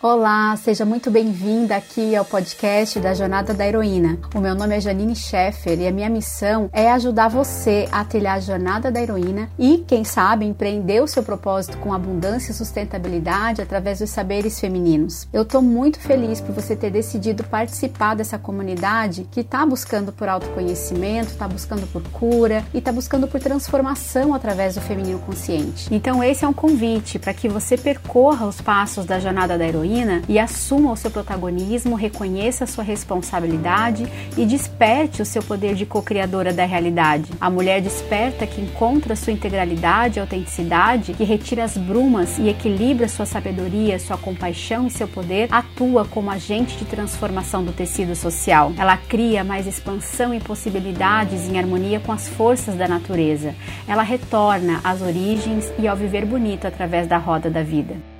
Olá, 0.00 0.54
seja 0.54 0.84
muito 0.84 1.10
bem-vinda 1.10 1.74
aqui 1.74 2.14
ao 2.14 2.24
podcast 2.24 3.00
da 3.00 3.14
Jornada 3.14 3.52
da 3.52 3.66
Heroína. 3.66 4.16
O 4.32 4.38
meu 4.38 4.54
nome 4.54 4.76
é 4.76 4.80
Janine 4.80 5.16
Scheffer 5.16 5.76
e 5.76 5.88
a 5.88 5.90
minha 5.90 6.08
missão 6.08 6.70
é 6.72 6.88
ajudar 6.92 7.26
você 7.26 7.88
a 7.90 8.04
trilhar 8.04 8.36
a 8.36 8.40
jornada 8.40 8.92
da 8.92 9.02
heroína 9.02 9.50
e, 9.58 9.78
quem 9.88 10.04
sabe, 10.04 10.46
empreender 10.46 11.02
o 11.02 11.08
seu 11.08 11.24
propósito 11.24 11.78
com 11.78 11.92
abundância 11.92 12.52
e 12.52 12.54
sustentabilidade 12.54 13.60
através 13.60 13.98
dos 13.98 14.10
saberes 14.10 14.60
femininos. 14.60 15.26
Eu 15.32 15.42
estou 15.42 15.60
muito 15.60 15.98
feliz 15.98 16.40
por 16.40 16.54
você 16.54 16.76
ter 16.76 16.90
decidido 16.90 17.42
participar 17.42 18.14
dessa 18.14 18.38
comunidade 18.38 19.26
que 19.32 19.40
está 19.40 19.66
buscando 19.66 20.12
por 20.12 20.28
autoconhecimento, 20.28 21.32
está 21.32 21.48
buscando 21.48 21.88
por 21.88 22.04
cura 22.10 22.64
e 22.72 22.78
está 22.78 22.92
buscando 22.92 23.26
por 23.26 23.40
transformação 23.40 24.32
através 24.32 24.76
do 24.76 24.80
feminino 24.80 25.18
consciente. 25.18 25.92
Então, 25.92 26.22
esse 26.22 26.44
é 26.44 26.48
um 26.48 26.52
convite 26.52 27.18
para 27.18 27.34
que 27.34 27.48
você 27.48 27.76
percorra 27.76 28.46
os 28.46 28.60
passos 28.60 29.04
da 29.04 29.18
jornada 29.18 29.58
da 29.58 29.66
heroína 29.66 29.87
heroína 29.88 30.22
e 30.28 30.38
assuma 30.38 30.92
o 30.92 30.96
seu 30.96 31.10
protagonismo, 31.10 31.96
reconheça 31.96 32.64
a 32.64 32.66
sua 32.66 32.84
responsabilidade 32.84 34.06
e 34.36 34.44
desperte 34.44 35.22
o 35.22 35.24
seu 35.24 35.42
poder 35.42 35.74
de 35.74 35.86
co-criadora 35.86 36.52
da 36.52 36.64
realidade. 36.64 37.30
A 37.40 37.48
mulher 37.48 37.80
desperta 37.80 38.46
que 38.46 38.60
encontra 38.60 39.16
sua 39.16 39.32
integralidade 39.32 40.18
e 40.18 40.20
autenticidade, 40.20 41.14
que 41.14 41.24
retira 41.24 41.64
as 41.64 41.76
brumas 41.76 42.38
e 42.38 42.48
equilibra 42.48 43.08
sua 43.08 43.26
sabedoria, 43.26 43.98
sua 43.98 44.18
compaixão 44.18 44.86
e 44.86 44.90
seu 44.90 45.08
poder, 45.08 45.48
atua 45.50 46.04
como 46.04 46.30
agente 46.30 46.76
de 46.76 46.84
transformação 46.84 47.64
do 47.64 47.72
tecido 47.72 48.14
social. 48.14 48.72
Ela 48.76 48.96
cria 48.96 49.42
mais 49.42 49.66
expansão 49.66 50.34
e 50.34 50.40
possibilidades 50.40 51.48
em 51.48 51.58
harmonia 51.58 52.00
com 52.00 52.12
as 52.12 52.28
forças 52.28 52.74
da 52.74 52.86
natureza. 52.86 53.54
Ela 53.86 54.02
retorna 54.02 54.80
às 54.84 55.00
origens 55.00 55.72
e 55.78 55.88
ao 55.88 55.96
viver 55.96 56.24
bonito 56.24 56.66
através 56.66 57.06
da 57.06 57.16
roda 57.16 57.48
da 57.48 57.62
vida. 57.62 58.17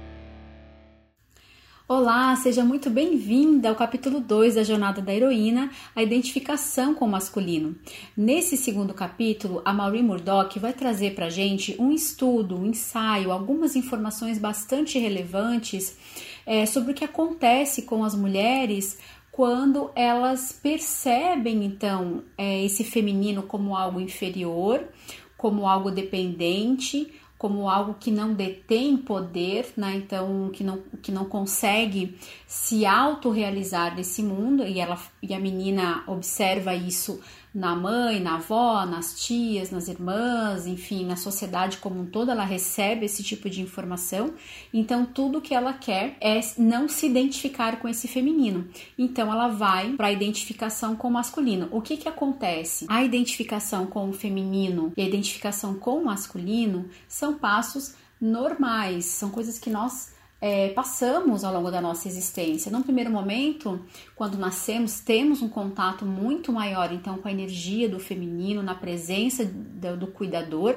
Olá, 1.91 2.37
seja 2.37 2.63
muito 2.63 2.91
bem-vinda 2.91 3.71
ao 3.71 3.75
capítulo 3.75 4.21
2 4.21 4.57
da 4.57 4.63
Jornada 4.63 5.01
da 5.01 5.15
Heroína, 5.15 5.71
a 5.97 6.03
identificação 6.03 6.95
com 6.95 7.07
o 7.07 7.09
masculino. 7.09 7.75
Nesse 8.15 8.59
segundo 8.59 8.93
capítulo, 8.93 9.63
a 9.65 9.73
Maureen 9.73 10.03
Murdoch 10.03 10.59
vai 10.59 10.75
trazer 10.75 11.15
para 11.15 11.31
gente 11.31 11.75
um 11.79 11.91
estudo, 11.91 12.59
um 12.59 12.67
ensaio, 12.67 13.33
algumas 13.33 13.75
informações 13.75 14.39
bastante 14.39 14.99
relevantes 14.99 15.97
é, 16.45 16.67
sobre 16.67 16.93
o 16.93 16.95
que 16.95 17.07
acontece 17.07 17.81
com 17.81 18.05
as 18.05 18.15
mulheres 18.15 18.99
quando 19.33 19.91
elas 19.95 20.53
percebem, 20.53 21.65
então, 21.65 22.23
é, 22.37 22.63
esse 22.67 22.85
feminino 22.85 23.45
como 23.45 23.75
algo 23.75 23.99
inferior, 23.99 24.87
como 25.39 25.67
algo 25.67 25.91
dependente, 25.91 27.11
como 27.39 27.71
algo 27.71 27.95
que 27.95 28.11
não 28.11 28.35
detém 28.35 28.97
poder, 28.97 29.73
né? 29.77 29.95
Então 29.95 30.51
que 30.53 30.65
não, 30.65 30.83
que 31.01 31.13
não 31.13 31.25
consegue 31.25 32.19
se 32.47 32.85
autorrealizar 32.85 33.95
nesse 33.95 34.23
mundo 34.23 34.65
e 34.67 34.81
ela 34.81 34.99
e 35.23 35.33
a 35.33 35.39
menina 35.39 36.03
observa 36.09 36.75
isso 36.75 37.21
na 37.59 37.75
mãe, 37.75 38.21
na 38.21 38.37
avó, 38.37 38.87
nas 38.87 39.21
tias, 39.21 39.71
nas 39.73 39.89
irmãs, 39.89 40.65
enfim, 40.65 41.05
na 41.05 41.17
sociedade 41.17 41.79
como 41.79 42.01
um 42.01 42.07
todo, 42.07 42.31
ela 42.31 42.45
recebe 42.45 43.05
esse 43.05 43.23
tipo 43.25 43.51
de 43.51 43.61
informação. 43.61 44.35
Então, 44.73 45.05
tudo 45.05 45.41
que 45.41 45.53
ela 45.53 45.73
quer 45.73 46.17
é 46.21 46.39
não 46.57 46.89
se 46.89 47.07
identificar 47.07 47.81
com 47.81 47.89
esse 47.89 48.07
feminino. 48.07 48.69
Então, 48.97 49.33
ela 49.33 49.49
vai 49.49 49.93
para 49.95 50.07
a 50.07 50.13
identificação 50.13 50.95
com 50.95 51.09
o 51.09 51.13
masculino. 51.13 51.69
O 51.73 51.83
que 51.83 51.97
que 51.97 52.09
acontece? 52.09 52.87
A 52.89 53.03
identificação 53.03 53.87
com 53.87 54.09
o 54.09 54.13
feminino 54.13 54.93
e 54.97 55.03
a 55.03 55.07
identificação 55.07 55.75
com 55.75 55.99
o 55.99 56.05
masculino 56.05 56.89
são 57.09 57.35
passos 57.35 57.95
normais, 58.21 59.05
são 59.05 59.31
coisas 59.31 59.59
que 59.59 59.69
nós 59.69 60.13
é, 60.41 60.69
passamos 60.69 61.43
ao 61.43 61.53
longo 61.53 61.71
da 61.71 61.81
nossa 61.81 62.07
existência. 62.07 62.71
Num 62.71 62.83
primeiro 62.83 63.11
momento, 63.11 63.81
quando 64.15 64.39
nascemos, 64.39 65.01
temos 65.01 65.43
um 65.43 65.49
contato 65.49 66.07
muito 66.07 66.53
maior 66.53 66.93
então 66.93 67.19
com 67.19 67.27
a 67.27 67.33
energia 67.33 67.89
do 67.89 67.99
feminino 67.99 68.63
na 68.63 68.75
presença 68.75 69.45
do, 69.45 69.97
do, 69.97 70.07
cuidador, 70.07 70.77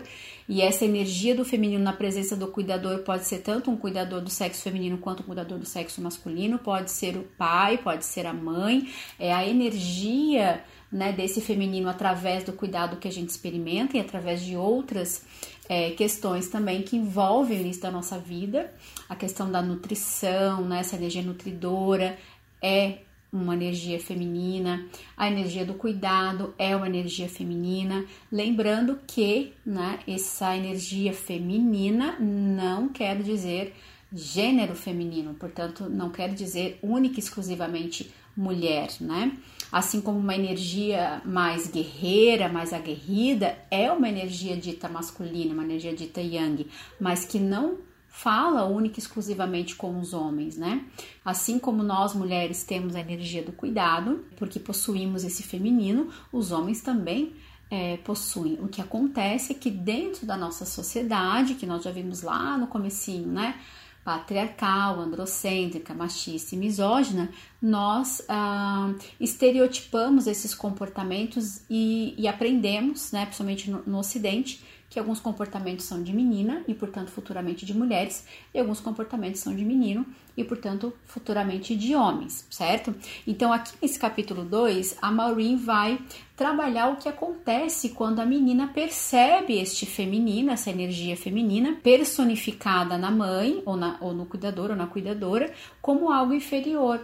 e 0.49 0.61
essa 0.61 0.83
energia 0.83 1.35
do 1.35 1.45
feminino 1.45 1.83
na 1.83 1.93
presença 1.93 2.35
do 2.35 2.47
cuidador 2.47 2.99
pode 2.99 3.25
ser 3.25 3.39
tanto 3.39 3.69
um 3.69 3.77
cuidador 3.77 4.21
do 4.21 4.29
sexo 4.29 4.63
feminino 4.63 4.97
quanto 4.97 5.21
um 5.21 5.25
cuidador 5.25 5.59
do 5.59 5.65
sexo 5.65 6.01
masculino, 6.01 6.57
pode 6.57 6.89
ser 6.89 7.15
o 7.15 7.23
pai, 7.37 7.77
pode 7.77 8.03
ser 8.03 8.25
a 8.25 8.33
mãe, 8.33 8.89
é 9.19 9.31
a 9.31 9.47
energia 9.47 10.63
né, 10.91 11.11
desse 11.13 11.39
feminino 11.39 11.87
através 11.87 12.43
do 12.43 12.51
cuidado 12.51 12.97
que 12.97 13.07
a 13.07 13.11
gente 13.11 13.29
experimenta 13.29 13.95
e 13.95 13.99
através 13.99 14.43
de 14.43 14.57
outras 14.57 15.23
é, 15.69 15.91
questões 15.91 16.47
também 16.47 16.81
que 16.81 16.97
envolvem 16.97 17.69
isso 17.69 17.81
da 17.81 17.91
nossa 17.91 18.17
vida. 18.17 18.73
A 19.07 19.15
questão 19.15 19.51
da 19.51 19.61
nutrição, 19.61 20.65
né, 20.65 20.79
essa 20.79 20.95
energia 20.95 21.21
nutridora 21.21 22.17
é 22.61 22.99
uma 23.31 23.53
energia 23.53 23.97
feminina, 23.97 24.85
a 25.15 25.29
energia 25.29 25.65
do 25.65 25.73
cuidado 25.73 26.53
é 26.57 26.75
uma 26.75 26.87
energia 26.87 27.29
feminina. 27.29 28.05
Lembrando 28.29 28.99
que 29.07 29.53
né, 29.65 29.99
essa 30.05 30.55
energia 30.55 31.13
feminina 31.13 32.17
não 32.19 32.89
quer 32.89 33.21
dizer 33.21 33.73
gênero 34.13 34.75
feminino, 34.75 35.33
portanto, 35.35 35.89
não 35.89 36.09
quer 36.09 36.33
dizer 36.33 36.77
única 36.83 37.15
e 37.15 37.19
exclusivamente 37.19 38.11
mulher, 38.35 38.89
né? 38.99 39.31
Assim 39.71 40.01
como 40.01 40.19
uma 40.19 40.35
energia 40.35 41.21
mais 41.23 41.67
guerreira, 41.67 42.49
mais 42.49 42.73
aguerrida, 42.73 43.57
é 43.69 43.91
uma 43.91 44.09
energia 44.09 44.57
dita 44.57 44.89
masculina, 44.89 45.53
uma 45.53 45.63
energia 45.63 45.93
dita 45.93 46.19
yang, 46.19 46.67
mas 46.99 47.23
que 47.25 47.39
não 47.39 47.77
fala 48.11 48.65
única 48.65 48.99
e 48.99 49.01
exclusivamente 49.01 49.75
com 49.75 49.97
os 49.97 50.13
homens, 50.13 50.57
né? 50.57 50.83
Assim 51.23 51.57
como 51.57 51.81
nós 51.81 52.13
mulheres 52.13 52.63
temos 52.63 52.93
a 52.95 52.99
energia 52.99 53.41
do 53.41 53.53
cuidado, 53.53 54.25
porque 54.35 54.59
possuímos 54.59 55.23
esse 55.23 55.41
feminino, 55.41 56.09
os 56.31 56.51
homens 56.51 56.81
também 56.81 57.33
é, 57.71 57.95
possuem. 57.97 58.59
O 58.61 58.67
que 58.67 58.81
acontece 58.81 59.53
é 59.53 59.55
que 59.55 59.71
dentro 59.71 60.25
da 60.25 60.35
nossa 60.35 60.65
sociedade, 60.65 61.55
que 61.55 61.65
nós 61.65 61.83
já 61.83 61.91
vimos 61.91 62.21
lá 62.21 62.57
no 62.57 62.67
comecinho, 62.67 63.29
né? 63.29 63.55
Patriarcal, 64.03 64.99
androcêntrica, 64.99 65.93
machista 65.93 66.55
e 66.55 66.57
misógina, 66.57 67.29
nós 67.61 68.23
ah, 68.27 68.93
estereotipamos 69.19 70.27
esses 70.27 70.55
comportamentos 70.55 71.61
e, 71.69 72.15
e 72.17 72.27
aprendemos, 72.27 73.11
né, 73.11 73.25
principalmente 73.25 73.69
no, 73.69 73.83
no 73.85 73.99
Ocidente, 73.99 74.63
que 74.91 74.99
alguns 74.99 75.21
comportamentos 75.21 75.85
são 75.85 76.03
de 76.03 76.11
menina 76.11 76.63
e, 76.67 76.73
portanto, 76.73 77.09
futuramente 77.09 77.65
de 77.65 77.73
mulheres, 77.73 78.25
e 78.53 78.59
alguns 78.59 78.81
comportamentos 78.81 79.39
são 79.39 79.55
de 79.55 79.63
menino 79.63 80.05
e, 80.35 80.43
portanto, 80.43 80.93
futuramente 81.05 81.73
de 81.77 81.95
homens, 81.95 82.45
certo? 82.49 82.93
Então, 83.25 83.53
aqui 83.53 83.73
nesse 83.81 83.97
capítulo 83.97 84.43
2, 84.43 84.97
a 85.01 85.09
Maureen 85.09 85.55
vai 85.55 85.97
trabalhar 86.35 86.89
o 86.89 86.97
que 86.97 87.07
acontece 87.07 87.89
quando 87.89 88.19
a 88.19 88.25
menina 88.25 88.67
percebe 88.67 89.57
este 89.57 89.85
feminino, 89.85 90.51
essa 90.51 90.69
energia 90.69 91.15
feminina, 91.15 91.77
personificada 91.81 92.97
na 92.97 93.09
mãe, 93.09 93.63
ou, 93.65 93.77
na, 93.77 93.97
ou 94.01 94.13
no 94.13 94.25
cuidador, 94.25 94.71
ou 94.71 94.75
na 94.75 94.87
cuidadora, 94.87 95.53
como 95.81 96.11
algo 96.11 96.33
inferior 96.33 96.99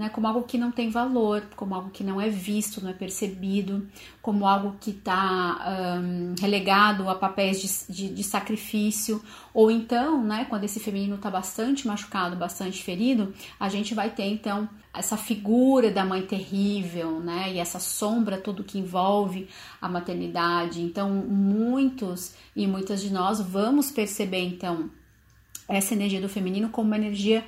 né, 0.00 0.08
como 0.08 0.26
algo 0.26 0.44
que 0.44 0.56
não 0.56 0.72
tem 0.72 0.88
valor, 0.88 1.42
como 1.54 1.74
algo 1.74 1.90
que 1.90 2.02
não 2.02 2.18
é 2.18 2.30
visto, 2.30 2.82
não 2.82 2.88
é 2.88 2.94
percebido, 2.94 3.86
como 4.22 4.46
algo 4.46 4.78
que 4.80 4.92
está 4.92 6.00
um, 6.00 6.34
relegado 6.40 7.06
a 7.10 7.14
papéis 7.14 7.60
de, 7.60 7.94
de, 7.94 8.14
de, 8.14 8.24
sacrifício, 8.24 9.22
ou 9.52 9.70
então, 9.70 10.24
né, 10.24 10.46
quando 10.48 10.64
esse 10.64 10.80
feminino 10.80 11.16
está 11.16 11.30
bastante 11.30 11.86
machucado, 11.86 12.34
bastante 12.34 12.82
ferido, 12.82 13.34
a 13.60 13.68
gente 13.68 13.94
vai 13.94 14.08
ter 14.08 14.24
então 14.24 14.66
essa 14.94 15.18
figura 15.18 15.90
da 15.90 16.02
mãe 16.02 16.22
terrível, 16.22 17.20
né, 17.20 17.52
e 17.52 17.58
essa 17.58 17.78
sombra 17.78 18.38
tudo 18.38 18.64
que 18.64 18.78
envolve 18.78 19.50
a 19.82 19.86
maternidade. 19.86 20.80
Então, 20.80 21.10
muitos 21.10 22.32
e 22.56 22.66
muitas 22.66 23.02
de 23.02 23.12
nós 23.12 23.38
vamos 23.38 23.90
perceber 23.90 24.44
então 24.46 24.88
essa 25.68 25.92
energia 25.92 26.22
do 26.22 26.28
feminino 26.28 26.70
como 26.70 26.86
uma 26.88 26.96
energia 26.96 27.44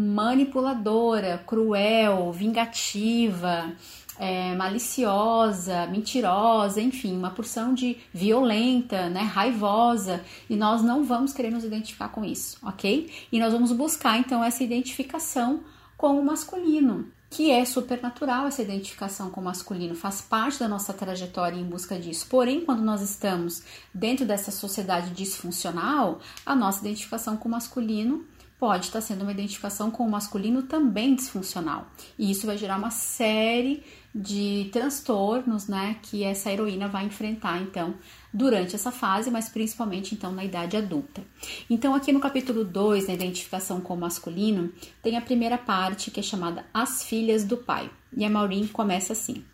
manipuladora, 0.00 1.42
cruel, 1.44 2.30
vingativa, 2.30 3.72
é, 4.16 4.54
maliciosa, 4.54 5.88
mentirosa, 5.88 6.80
enfim, 6.80 7.16
uma 7.16 7.30
porção 7.30 7.74
de 7.74 7.96
violenta, 8.14 9.08
né, 9.10 9.22
raivosa, 9.22 10.22
e 10.48 10.54
nós 10.54 10.82
não 10.82 11.02
vamos 11.02 11.32
querer 11.32 11.50
nos 11.50 11.64
identificar 11.64 12.10
com 12.10 12.24
isso, 12.24 12.58
ok? 12.62 13.10
E 13.32 13.40
nós 13.40 13.52
vamos 13.52 13.72
buscar 13.72 14.16
então 14.20 14.42
essa 14.44 14.62
identificação 14.62 15.64
com 15.96 16.16
o 16.20 16.24
masculino, 16.24 17.08
que 17.28 17.50
é 17.50 17.64
supernatural 17.64 18.46
essa 18.46 18.62
identificação 18.62 19.30
com 19.30 19.40
o 19.40 19.44
masculino, 19.44 19.96
faz 19.96 20.20
parte 20.20 20.60
da 20.60 20.68
nossa 20.68 20.92
trajetória 20.92 21.58
em 21.58 21.64
busca 21.64 21.98
disso. 21.98 22.28
Porém, 22.30 22.60
quando 22.60 22.82
nós 22.82 23.02
estamos 23.02 23.64
dentro 23.92 24.24
dessa 24.24 24.52
sociedade 24.52 25.10
disfuncional, 25.10 26.20
a 26.46 26.54
nossa 26.54 26.78
identificação 26.80 27.36
com 27.36 27.48
o 27.48 27.52
masculino 27.52 28.24
pode 28.58 28.86
estar 28.86 29.00
sendo 29.00 29.22
uma 29.22 29.32
identificação 29.32 29.90
com 29.90 30.04
o 30.04 30.10
masculino 30.10 30.62
também 30.62 31.14
disfuncional. 31.14 31.86
E 32.18 32.30
isso 32.30 32.46
vai 32.46 32.58
gerar 32.58 32.76
uma 32.76 32.90
série 32.90 33.82
de 34.14 34.68
transtornos, 34.72 35.68
né, 35.68 35.96
que 36.02 36.24
essa 36.24 36.50
heroína 36.50 36.88
vai 36.88 37.04
enfrentar, 37.04 37.60
então, 37.60 37.94
durante 38.32 38.74
essa 38.74 38.90
fase, 38.90 39.30
mas 39.30 39.48
principalmente, 39.48 40.14
então, 40.14 40.32
na 40.32 40.44
idade 40.44 40.76
adulta. 40.76 41.22
Então, 41.68 41.94
aqui 41.94 42.10
no 42.10 42.18
capítulo 42.18 42.64
2, 42.64 43.06
na 43.06 43.14
identificação 43.14 43.80
com 43.80 43.94
o 43.94 43.98
masculino, 43.98 44.72
tem 45.02 45.16
a 45.16 45.20
primeira 45.20 45.58
parte 45.58 46.10
que 46.10 46.20
é 46.20 46.22
chamada 46.22 46.64
As 46.72 47.02
Filhas 47.04 47.44
do 47.44 47.56
Pai. 47.56 47.90
E 48.16 48.24
a 48.24 48.30
Maureen 48.30 48.66
começa 48.66 49.12
assim. 49.12 49.44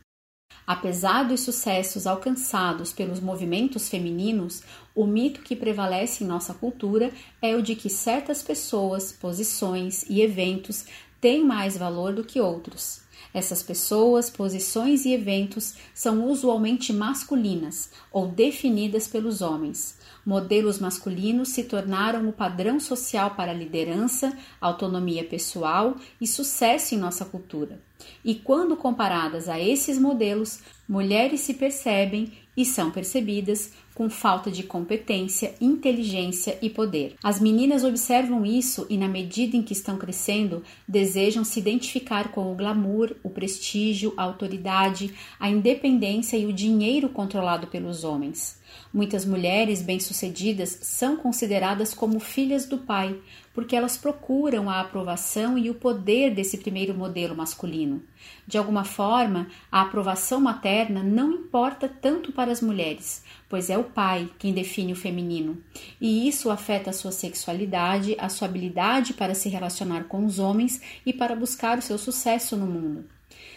Apesar 0.66 1.24
dos 1.24 1.40
sucessos 1.40 2.06
alcançados 2.06 2.90
pelos 2.90 3.20
movimentos 3.20 3.88
femininos, 3.88 4.62
o 4.94 5.06
mito 5.06 5.42
que 5.42 5.54
prevalece 5.54 6.24
em 6.24 6.26
nossa 6.26 6.54
cultura 6.54 7.12
é 7.42 7.54
o 7.54 7.60
de 7.60 7.74
que 7.74 7.90
certas 7.90 8.42
pessoas, 8.42 9.12
posições 9.12 10.04
e 10.08 10.22
eventos 10.22 10.86
têm 11.20 11.44
mais 11.44 11.76
valor 11.76 12.14
do 12.14 12.24
que 12.24 12.40
outros. 12.40 13.02
Essas 13.34 13.62
pessoas, 13.62 14.30
posições 14.30 15.04
e 15.04 15.12
eventos 15.12 15.74
são 15.92 16.26
usualmente 16.26 16.92
masculinas 16.92 17.90
ou 18.10 18.28
definidas 18.28 19.06
pelos 19.06 19.42
homens. 19.42 19.98
Modelos 20.24 20.78
masculinos 20.78 21.50
se 21.50 21.64
tornaram 21.64 22.28
o 22.28 22.32
padrão 22.32 22.80
social 22.80 23.32
para 23.32 23.52
liderança, 23.52 24.36
autonomia 24.60 25.24
pessoal 25.24 25.96
e 26.20 26.26
sucesso 26.26 26.94
em 26.94 26.98
nossa 26.98 27.24
cultura. 27.24 27.80
E 28.24 28.34
quando 28.34 28.76
comparadas 28.76 29.48
a 29.48 29.60
esses 29.60 29.98
modelos, 29.98 30.60
mulheres 30.88 31.40
se 31.40 31.54
percebem 31.54 32.32
e 32.56 32.64
são 32.64 32.90
percebidas 32.90 33.72
com 33.94 34.10
falta 34.10 34.50
de 34.50 34.64
competência, 34.64 35.54
inteligência 35.60 36.58
e 36.60 36.68
poder. 36.68 37.14
As 37.22 37.40
meninas 37.40 37.84
observam 37.84 38.44
isso 38.44 38.86
e, 38.90 38.96
na 38.96 39.06
medida 39.06 39.56
em 39.56 39.62
que 39.62 39.72
estão 39.72 39.96
crescendo, 39.96 40.62
desejam 40.86 41.44
se 41.44 41.60
identificar 41.60 42.32
com 42.32 42.50
o 42.50 42.56
glamour, 42.56 43.14
o 43.22 43.30
prestígio, 43.30 44.12
a 44.16 44.22
autoridade, 44.24 45.14
a 45.38 45.48
independência 45.48 46.36
e 46.36 46.46
o 46.46 46.52
dinheiro 46.52 47.08
controlado 47.08 47.68
pelos 47.68 48.02
homens. 48.02 48.58
Muitas 48.92 49.24
mulheres 49.24 49.82
bem-sucedidas 49.82 50.78
são 50.82 51.16
consideradas 51.16 51.92
como 51.92 52.20
filhas 52.20 52.66
do 52.66 52.78
pai, 52.78 53.18
porque 53.52 53.74
elas 53.74 53.96
procuram 53.96 54.70
a 54.70 54.80
aprovação 54.80 55.58
e 55.58 55.70
o 55.70 55.74
poder 55.74 56.34
desse 56.34 56.58
primeiro 56.58 56.94
modelo 56.94 57.36
masculino. 57.36 58.02
De 58.46 58.58
alguma 58.58 58.84
forma, 58.84 59.48
a 59.70 59.82
aprovação 59.82 60.40
materna 60.40 61.02
não 61.02 61.32
importa 61.32 61.88
tanto 61.88 62.32
para 62.32 62.52
as 62.52 62.60
mulheres, 62.60 63.24
pois 63.48 63.70
é 63.70 63.78
o 63.78 63.84
pai 63.84 64.28
quem 64.38 64.52
define 64.52 64.92
o 64.92 64.96
feminino, 64.96 65.62
e 66.00 66.28
isso 66.28 66.50
afeta 66.50 66.90
a 66.90 66.92
sua 66.92 67.12
sexualidade, 67.12 68.16
a 68.18 68.28
sua 68.28 68.48
habilidade 68.48 69.14
para 69.14 69.34
se 69.34 69.48
relacionar 69.48 70.04
com 70.04 70.24
os 70.24 70.38
homens 70.38 70.80
e 71.04 71.12
para 71.12 71.36
buscar 71.36 71.78
o 71.78 71.82
seu 71.82 71.98
sucesso 71.98 72.56
no 72.56 72.66
mundo. 72.66 73.13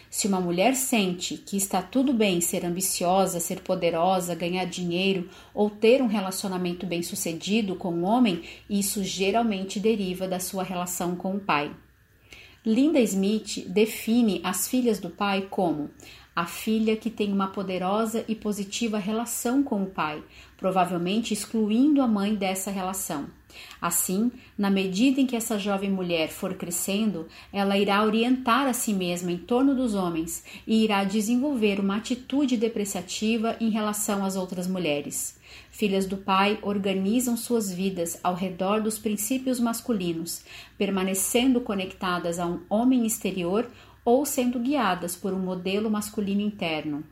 Se 0.09 0.27
uma 0.27 0.39
mulher 0.39 0.75
sente 0.75 1.37
que 1.37 1.57
está 1.57 1.81
tudo 1.81 2.13
bem 2.13 2.39
ser 2.39 2.65
ambiciosa, 2.65 3.39
ser 3.39 3.61
poderosa, 3.61 4.35
ganhar 4.35 4.65
dinheiro 4.65 5.29
ou 5.53 5.69
ter 5.69 6.01
um 6.01 6.07
relacionamento 6.07 6.85
bem-sucedido 6.85 7.75
com 7.75 7.91
um 7.91 8.05
homem, 8.05 8.43
isso 8.69 9.03
geralmente 9.03 9.79
deriva 9.79 10.27
da 10.27 10.39
sua 10.39 10.63
relação 10.63 11.15
com 11.15 11.35
o 11.35 11.39
pai. 11.39 11.75
Linda 12.65 12.99
Smith 12.99 13.65
define 13.67 14.41
as 14.43 14.67
filhas 14.67 14.99
do 14.99 15.09
pai 15.09 15.47
como 15.49 15.89
a 16.37 16.45
filha 16.45 16.95
que 16.95 17.09
tem 17.09 17.33
uma 17.33 17.47
poderosa 17.47 18.23
e 18.27 18.35
positiva 18.35 18.99
relação 18.99 19.63
com 19.63 19.81
o 19.81 19.87
pai, 19.87 20.21
provavelmente 20.55 21.33
excluindo 21.33 21.99
a 21.99 22.07
mãe 22.07 22.35
dessa 22.35 22.69
relação. 22.69 23.25
Assim, 23.81 24.31
na 24.55 24.69
medida 24.69 25.19
em 25.19 25.25
que 25.25 25.35
essa 25.35 25.57
jovem 25.57 25.89
mulher 25.89 26.29
for 26.29 26.53
crescendo, 26.53 27.27
ela 27.51 27.75
irá 27.75 28.03
orientar 28.03 28.67
a 28.67 28.73
si 28.73 28.93
mesma 28.93 29.31
em 29.31 29.37
torno 29.39 29.73
dos 29.73 29.95
homens 29.95 30.43
e 30.67 30.83
irá 30.83 31.03
desenvolver 31.03 31.79
uma 31.79 31.95
atitude 31.95 32.55
depreciativa 32.55 33.57
em 33.59 33.71
relação 33.71 34.23
às 34.23 34.35
outras 34.35 34.67
mulheres. 34.67 35.39
Filhas 35.71 36.05
do 36.05 36.17
pai 36.17 36.59
organizam 36.61 37.35
suas 37.35 37.71
vidas 37.71 38.19
ao 38.23 38.35
redor 38.35 38.81
dos 38.81 38.99
princípios 38.99 39.59
masculinos, 39.59 40.43
permanecendo 40.77 41.61
conectadas 41.61 42.37
a 42.37 42.45
um 42.45 42.59
homem 42.69 43.07
exterior 43.07 43.67
ou 44.07 44.25
sendo 44.25 44.57
guiadas 44.57 45.17
por 45.17 45.33
um 45.33 45.39
modelo 45.39 45.91
masculino 45.91 46.39
interno. 46.39 47.03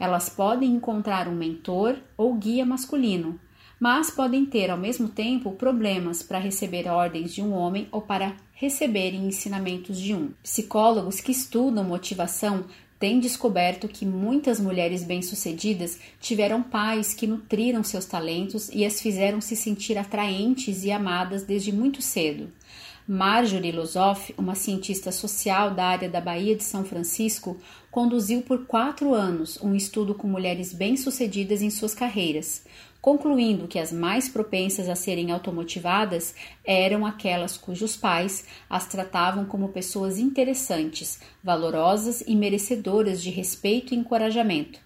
Elas 0.00 0.28
podem 0.28 0.72
encontrar 0.72 1.28
um 1.28 1.34
mentor 1.36 1.96
ou 2.16 2.34
guia 2.34 2.66
masculino, 2.66 3.38
mas 3.78 4.10
podem 4.10 4.44
ter 4.44 4.68
ao 4.68 4.76
mesmo 4.76 5.08
tempo 5.08 5.52
problemas 5.52 6.24
para 6.24 6.40
receber 6.40 6.88
ordens 6.88 7.32
de 7.32 7.40
um 7.40 7.52
homem 7.52 7.86
ou 7.92 8.02
para 8.02 8.34
receberem 8.52 9.28
ensinamentos 9.28 9.96
de 9.96 10.12
um. 10.12 10.32
Psicólogos 10.42 11.20
que 11.20 11.30
estudam 11.30 11.84
motivação 11.84 12.64
têm 12.98 13.20
descoberto 13.20 13.86
que 13.86 14.04
muitas 14.04 14.58
mulheres 14.58 15.04
bem-sucedidas 15.04 16.00
tiveram 16.20 16.64
pais 16.64 17.14
que 17.14 17.28
nutriram 17.28 17.84
seus 17.84 18.06
talentos 18.06 18.68
e 18.72 18.84
as 18.84 19.00
fizeram 19.00 19.40
se 19.40 19.54
sentir 19.54 19.96
atraentes 19.96 20.82
e 20.82 20.90
amadas 20.90 21.44
desde 21.44 21.70
muito 21.70 22.02
cedo. 22.02 22.52
Marjorie 23.12 23.72
Lozoff, 23.72 24.32
uma 24.38 24.54
cientista 24.54 25.10
social 25.10 25.72
da 25.72 25.84
área 25.84 26.08
da 26.08 26.20
Baía 26.20 26.54
de 26.54 26.62
São 26.62 26.84
Francisco, 26.84 27.56
conduziu 27.90 28.40
por 28.40 28.66
quatro 28.66 29.12
anos 29.12 29.58
um 29.60 29.74
estudo 29.74 30.14
com 30.14 30.28
mulheres 30.28 30.72
bem-sucedidas 30.72 31.60
em 31.60 31.70
suas 31.70 31.92
carreiras, 31.92 32.64
concluindo 33.00 33.66
que 33.66 33.80
as 33.80 33.90
mais 33.90 34.28
propensas 34.28 34.88
a 34.88 34.94
serem 34.94 35.32
automotivadas 35.32 36.36
eram 36.64 37.04
aquelas 37.04 37.56
cujos 37.56 37.96
pais 37.96 38.44
as 38.70 38.86
tratavam 38.86 39.44
como 39.44 39.70
pessoas 39.70 40.16
interessantes, 40.16 41.18
valorosas 41.42 42.22
e 42.24 42.36
merecedoras 42.36 43.20
de 43.20 43.30
respeito 43.30 43.92
e 43.92 43.96
encorajamento. 43.96 44.78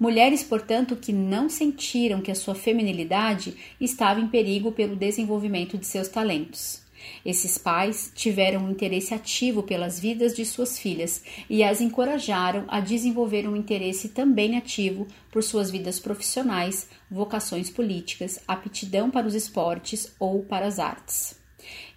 Mulheres, 0.00 0.42
portanto, 0.42 0.96
que 0.96 1.12
não 1.12 1.48
sentiram 1.48 2.22
que 2.22 2.32
a 2.32 2.34
sua 2.34 2.56
feminilidade 2.56 3.56
estava 3.80 4.18
em 4.18 4.26
perigo 4.26 4.72
pelo 4.72 4.96
desenvolvimento 4.96 5.78
de 5.78 5.86
seus 5.86 6.08
talentos. 6.08 6.81
Esses 7.24 7.58
pais 7.58 8.12
tiveram 8.14 8.64
um 8.64 8.70
interesse 8.70 9.14
ativo 9.14 9.62
pelas 9.62 9.98
vidas 9.98 10.34
de 10.34 10.44
suas 10.44 10.78
filhas 10.78 11.22
e 11.48 11.62
as 11.62 11.80
encorajaram 11.80 12.64
a 12.68 12.80
desenvolver 12.80 13.48
um 13.48 13.56
interesse 13.56 14.08
também 14.08 14.56
ativo 14.56 15.06
por 15.30 15.42
suas 15.42 15.70
vidas 15.70 16.00
profissionais, 16.00 16.88
vocações 17.10 17.70
políticas, 17.70 18.38
aptidão 18.46 19.10
para 19.10 19.26
os 19.26 19.34
esportes 19.34 20.12
ou 20.18 20.42
para 20.42 20.66
as 20.66 20.78
artes. 20.78 21.40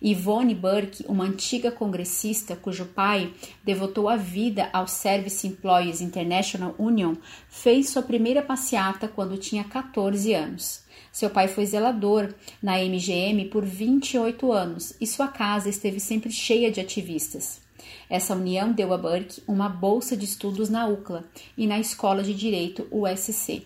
Yvonne 0.03 0.53
Burke, 0.53 1.03
uma 1.07 1.23
antiga 1.23 1.71
congressista 1.71 2.55
cujo 2.55 2.85
pai 2.85 3.33
devotou 3.63 4.07
a 4.07 4.15
vida 4.15 4.69
ao 4.71 4.87
Service 4.87 5.47
Employees 5.47 6.01
International 6.01 6.75
Union, 6.77 7.15
fez 7.49 7.89
sua 7.89 8.03
primeira 8.03 8.41
passeata 8.41 9.07
quando 9.07 9.37
tinha 9.37 9.63
14 9.63 10.33
anos. 10.33 10.84
Seu 11.15 11.29
pai 11.29 11.47
foi 11.47 11.65
zelador 11.65 12.33
na 12.61 12.77
MGM 12.77 13.45
por 13.45 13.63
28 13.63 14.51
anos 14.51 14.93
e 14.99 15.07
sua 15.07 15.29
casa 15.29 15.69
esteve 15.69 15.97
sempre 15.97 16.29
cheia 16.29 16.69
de 16.69 16.81
ativistas. 16.81 17.61
Essa 18.09 18.35
união 18.35 18.73
deu 18.73 18.91
a 18.91 18.97
Burke 18.97 19.41
uma 19.47 19.69
bolsa 19.69 20.17
de 20.17 20.25
estudos 20.25 20.69
na 20.69 20.85
UCLA 20.89 21.23
e 21.57 21.65
na 21.65 21.79
Escola 21.79 22.21
de 22.21 22.33
Direito 22.33 22.85
USC. 22.91 23.65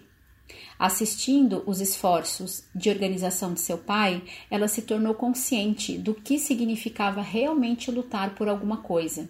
Assistindo 0.78 1.62
os 1.66 1.82
esforços 1.82 2.64
de 2.74 2.90
organização 2.90 3.54
de 3.54 3.60
seu 3.60 3.78
pai, 3.78 4.24
ela 4.50 4.68
se 4.68 4.82
tornou 4.84 5.14
consciente 5.14 5.98
do 5.98 6.14
que 6.14 6.40
significava 6.40 7.22
realmente 7.22 7.92
lutar 7.92 8.34
por 8.34 8.48
alguma 8.48 8.78
coisa. 8.78 9.30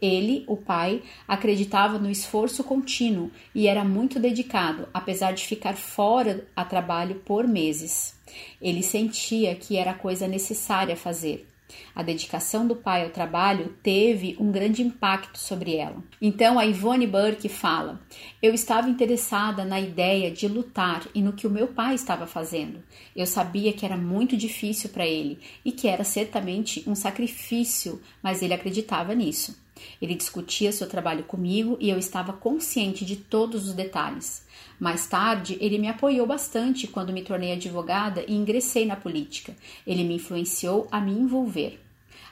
Ele, 0.00 0.44
o 0.46 0.56
pai, 0.56 1.02
acreditava 1.28 1.98
no 1.98 2.10
esforço 2.10 2.64
contínuo 2.64 3.30
e 3.54 3.66
era 3.66 3.84
muito 3.84 4.18
dedicado, 4.18 4.88
apesar 4.92 5.32
de 5.32 5.46
ficar 5.46 5.76
fora 5.76 6.46
a 6.56 6.64
trabalho 6.64 7.16
por 7.24 7.46
meses. 7.46 8.14
Ele 8.60 8.82
sentia 8.82 9.54
que 9.54 9.76
era 9.76 9.90
a 9.90 9.98
coisa 9.98 10.26
necessária 10.26 10.96
fazer. 10.96 11.46
A 11.94 12.02
dedicação 12.02 12.66
do 12.66 12.76
pai 12.76 13.04
ao 13.04 13.10
trabalho 13.10 13.74
teve 13.82 14.36
um 14.38 14.50
grande 14.50 14.82
impacto 14.82 15.38
sobre 15.38 15.76
ela. 15.76 16.02
Então 16.20 16.58
a 16.58 16.64
Ivone 16.64 17.06
Burke 17.06 17.48
fala: 17.48 18.00
Eu 18.42 18.54
estava 18.54 18.88
interessada 18.88 19.64
na 19.64 19.80
ideia 19.80 20.30
de 20.30 20.48
lutar 20.48 21.06
e 21.14 21.22
no 21.22 21.32
que 21.32 21.46
o 21.46 21.50
meu 21.50 21.68
pai 21.68 21.94
estava 21.94 22.26
fazendo. 22.26 22.82
Eu 23.14 23.26
sabia 23.26 23.72
que 23.72 23.84
era 23.84 23.96
muito 23.96 24.36
difícil 24.36 24.90
para 24.90 25.06
ele 25.06 25.38
e 25.64 25.72
que 25.72 25.88
era 25.88 26.04
certamente 26.04 26.82
um 26.86 26.94
sacrifício, 26.94 28.00
mas 28.22 28.42
ele 28.42 28.54
acreditava 28.54 29.14
nisso. 29.14 29.64
Ele 30.00 30.14
discutia 30.14 30.72
seu 30.72 30.88
trabalho 30.88 31.24
comigo 31.24 31.76
e 31.80 31.90
eu 31.90 31.98
estava 31.98 32.32
consciente 32.32 33.04
de 33.04 33.16
todos 33.16 33.68
os 33.68 33.74
detalhes. 33.74 34.45
Mais 34.78 35.06
tarde, 35.06 35.56
ele 35.60 35.78
me 35.78 35.88
apoiou 35.88 36.26
bastante 36.26 36.86
quando 36.86 37.12
me 37.12 37.22
tornei 37.22 37.52
advogada 37.52 38.24
e 38.28 38.34
ingressei 38.34 38.84
na 38.84 38.96
política. 38.96 39.54
Ele 39.86 40.04
me 40.04 40.16
influenciou 40.16 40.86
a 40.90 41.00
me 41.00 41.12
envolver. 41.12 41.80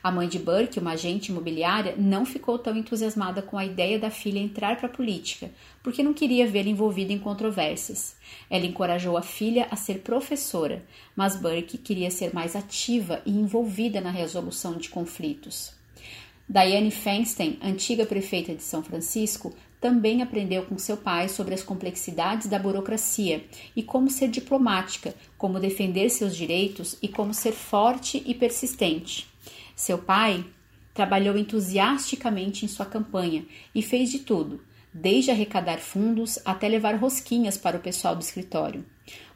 A 0.04 0.10
mãe 0.10 0.28
de 0.28 0.38
Burke, 0.38 0.78
uma 0.78 0.92
agente 0.92 1.32
imobiliária, 1.32 1.94
não 1.96 2.26
ficou 2.26 2.58
tão 2.58 2.76
entusiasmada 2.76 3.40
com 3.40 3.56
a 3.56 3.64
ideia 3.64 3.98
da 3.98 4.10
filha 4.10 4.38
entrar 4.38 4.76
para 4.76 4.86
a 4.86 4.92
política, 4.92 5.50
porque 5.82 6.02
não 6.02 6.12
queria 6.12 6.46
vê-la 6.46 6.68
envolvida 6.68 7.10
em 7.10 7.18
controvérsias. 7.18 8.14
Ela 8.50 8.66
encorajou 8.66 9.16
a 9.16 9.22
filha 9.22 9.66
a 9.70 9.76
ser 9.76 10.00
professora, 10.00 10.84
mas 11.16 11.36
Burke 11.36 11.78
queria 11.78 12.10
ser 12.10 12.34
mais 12.34 12.54
ativa 12.54 13.22
e 13.24 13.30
envolvida 13.30 13.98
na 14.02 14.10
resolução 14.10 14.76
de 14.76 14.90
conflitos. 14.90 15.72
Diane 16.46 16.90
Feinstein, 16.90 17.58
antiga 17.62 18.04
prefeita 18.04 18.54
de 18.54 18.62
São 18.62 18.82
Francisco, 18.82 19.54
também 19.84 20.22
aprendeu 20.22 20.62
com 20.62 20.78
seu 20.78 20.96
pai 20.96 21.28
sobre 21.28 21.52
as 21.52 21.62
complexidades 21.62 22.46
da 22.46 22.58
burocracia 22.58 23.44
e 23.76 23.82
como 23.82 24.08
ser 24.08 24.28
diplomática, 24.28 25.14
como 25.36 25.60
defender 25.60 26.08
seus 26.08 26.34
direitos 26.34 26.96
e 27.02 27.06
como 27.06 27.34
ser 27.34 27.52
forte 27.52 28.22
e 28.24 28.34
persistente. 28.34 29.28
Seu 29.76 29.98
pai 29.98 30.42
trabalhou 30.94 31.36
entusiasticamente 31.36 32.64
em 32.64 32.68
sua 32.68 32.86
campanha 32.86 33.44
e 33.74 33.82
fez 33.82 34.10
de 34.10 34.20
tudo, 34.20 34.62
desde 34.90 35.30
arrecadar 35.30 35.80
fundos 35.80 36.38
até 36.46 36.66
levar 36.66 36.94
rosquinhas 36.94 37.58
para 37.58 37.76
o 37.76 37.80
pessoal 37.80 38.16
do 38.16 38.22
escritório. 38.22 38.86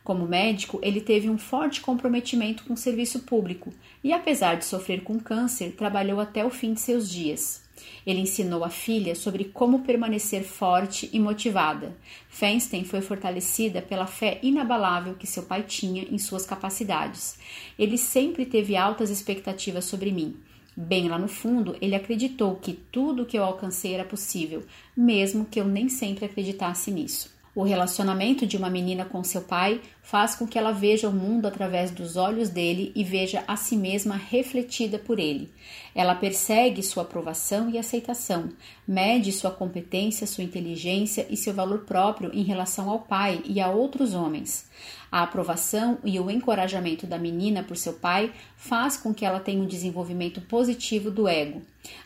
Como 0.02 0.26
médico, 0.26 0.80
ele 0.82 1.02
teve 1.02 1.28
um 1.28 1.36
forte 1.36 1.82
comprometimento 1.82 2.64
com 2.64 2.72
o 2.72 2.78
serviço 2.78 3.18
público 3.18 3.70
e, 4.02 4.14
apesar 4.14 4.54
de 4.54 4.64
sofrer 4.64 5.02
com 5.02 5.20
câncer, 5.20 5.72
trabalhou 5.72 6.18
até 6.18 6.42
o 6.42 6.48
fim 6.48 6.72
de 6.72 6.80
seus 6.80 7.10
dias. 7.10 7.67
Ele 8.06 8.20
ensinou 8.20 8.64
a 8.64 8.70
filha 8.70 9.14
sobre 9.14 9.44
como 9.44 9.80
permanecer 9.80 10.44
forte 10.44 11.08
e 11.12 11.20
motivada. 11.20 11.96
Feinstein 12.28 12.84
foi 12.84 13.00
fortalecida 13.00 13.80
pela 13.82 14.06
fé 14.06 14.38
inabalável 14.42 15.14
que 15.14 15.26
seu 15.26 15.44
pai 15.44 15.62
tinha 15.62 16.02
em 16.04 16.18
suas 16.18 16.44
capacidades. 16.44 17.38
Ele 17.78 17.96
sempre 17.96 18.44
teve 18.44 18.76
altas 18.76 19.10
expectativas 19.10 19.84
sobre 19.84 20.10
mim. 20.10 20.36
Bem 20.76 21.08
lá 21.08 21.18
no 21.18 21.28
fundo, 21.28 21.76
ele 21.80 21.96
acreditou 21.96 22.54
que 22.56 22.72
tudo 22.72 23.26
que 23.26 23.36
eu 23.36 23.42
alcancei 23.42 23.94
era 23.94 24.04
possível, 24.04 24.64
mesmo 24.96 25.44
que 25.44 25.60
eu 25.60 25.64
nem 25.64 25.88
sempre 25.88 26.24
acreditasse 26.24 26.90
nisso. 26.90 27.37
O 27.58 27.64
relacionamento 27.64 28.46
de 28.46 28.56
uma 28.56 28.70
menina 28.70 29.04
com 29.04 29.24
seu 29.24 29.40
pai 29.40 29.80
faz 30.00 30.36
com 30.36 30.46
que 30.46 30.56
ela 30.56 30.70
veja 30.70 31.08
o 31.08 31.12
mundo 31.12 31.46
através 31.46 31.90
dos 31.90 32.14
olhos 32.16 32.48
dele 32.48 32.92
e 32.94 33.02
veja 33.02 33.42
a 33.48 33.56
si 33.56 33.76
mesma 33.76 34.14
refletida 34.14 34.96
por 34.96 35.18
ele. 35.18 35.52
Ela 35.92 36.14
persegue 36.14 36.84
sua 36.84 37.02
aprovação 37.02 37.68
e 37.68 37.76
aceitação, 37.76 38.50
mede 38.86 39.32
sua 39.32 39.50
competência, 39.50 40.24
sua 40.24 40.44
inteligência 40.44 41.26
e 41.28 41.36
seu 41.36 41.52
valor 41.52 41.80
próprio 41.80 42.30
em 42.32 42.44
relação 42.44 42.88
ao 42.88 43.00
pai 43.00 43.42
e 43.44 43.60
a 43.60 43.68
outros 43.68 44.14
homens. 44.14 44.70
A 45.10 45.22
aprovação 45.22 45.98
e 46.04 46.20
o 46.20 46.30
encorajamento 46.30 47.06
da 47.06 47.18
menina 47.18 47.62
por 47.62 47.76
seu 47.76 47.94
pai 47.94 48.32
faz 48.56 48.96
com 48.96 49.14
que 49.14 49.24
ela 49.24 49.40
tenha 49.40 49.62
um 49.62 49.66
desenvolvimento 49.66 50.40
positivo 50.42 51.10
do 51.10 51.26
ego. 51.26 51.62